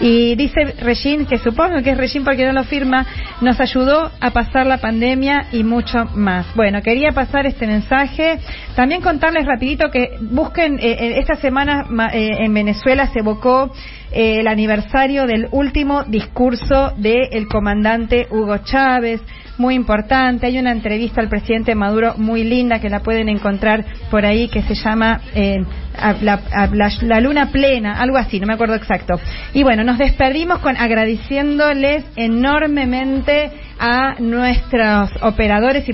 Y 0.00 0.34
dice 0.36 0.74
Regín, 0.80 1.26
que 1.26 1.36
supongo 1.36 1.82
que 1.82 1.90
es 1.90 1.98
Regín 1.98 2.24
porque 2.24 2.46
no 2.46 2.52
lo 2.52 2.64
firma, 2.64 3.04
nos 3.42 3.60
ayudó 3.60 4.10
a 4.18 4.30
pasar 4.30 4.66
la 4.66 4.78
pandemia 4.78 5.48
y 5.52 5.62
mucho 5.64 6.06
más. 6.14 6.46
Bueno, 6.54 6.80
quería 6.80 7.12
pasar 7.12 7.44
este 7.44 7.66
mensaje. 7.66 8.38
También 8.74 9.02
contarles 9.02 9.44
rapidito 9.44 9.90
que 9.90 10.16
busquen, 10.22 10.78
eh, 10.78 10.96
eh, 10.98 11.18
esta 11.18 11.36
semana 11.36 11.84
eh, 12.14 12.38
en 12.40 12.54
Venezuela 12.54 13.08
se 13.08 13.18
evocó 13.18 13.70
el 14.12 14.46
aniversario 14.46 15.26
del 15.26 15.48
último 15.50 16.04
discurso 16.04 16.94
del 16.96 17.46
comandante 17.48 18.26
Hugo 18.30 18.58
Chávez 18.58 19.20
muy 19.58 19.74
importante. 19.74 20.46
Hay 20.46 20.58
una 20.58 20.72
entrevista 20.72 21.20
al 21.20 21.28
presidente 21.28 21.74
Maduro 21.74 22.14
muy 22.16 22.44
linda 22.44 22.80
que 22.80 22.90
la 22.90 23.00
pueden 23.00 23.28
encontrar 23.28 23.84
por 24.10 24.24
ahí 24.24 24.48
que 24.48 24.62
se 24.62 24.74
llama 24.74 25.20
eh, 25.34 25.64
la, 26.22 27.20
luna 27.20 27.50
plena, 27.50 28.00
algo 28.00 28.18
así, 28.18 28.38
no 28.40 28.46
me 28.46 28.54
acuerdo 28.54 28.74
exacto. 28.74 29.18
Y 29.52 29.62
bueno, 29.62 29.84
nos 29.84 29.98
despedimos 29.98 30.58
con 30.58 30.76
agradeciéndoles 30.76 32.04
enormemente 32.16 33.50
a 33.78 34.16
nuestros 34.20 35.10
operadores 35.22 35.88
y 35.88 35.92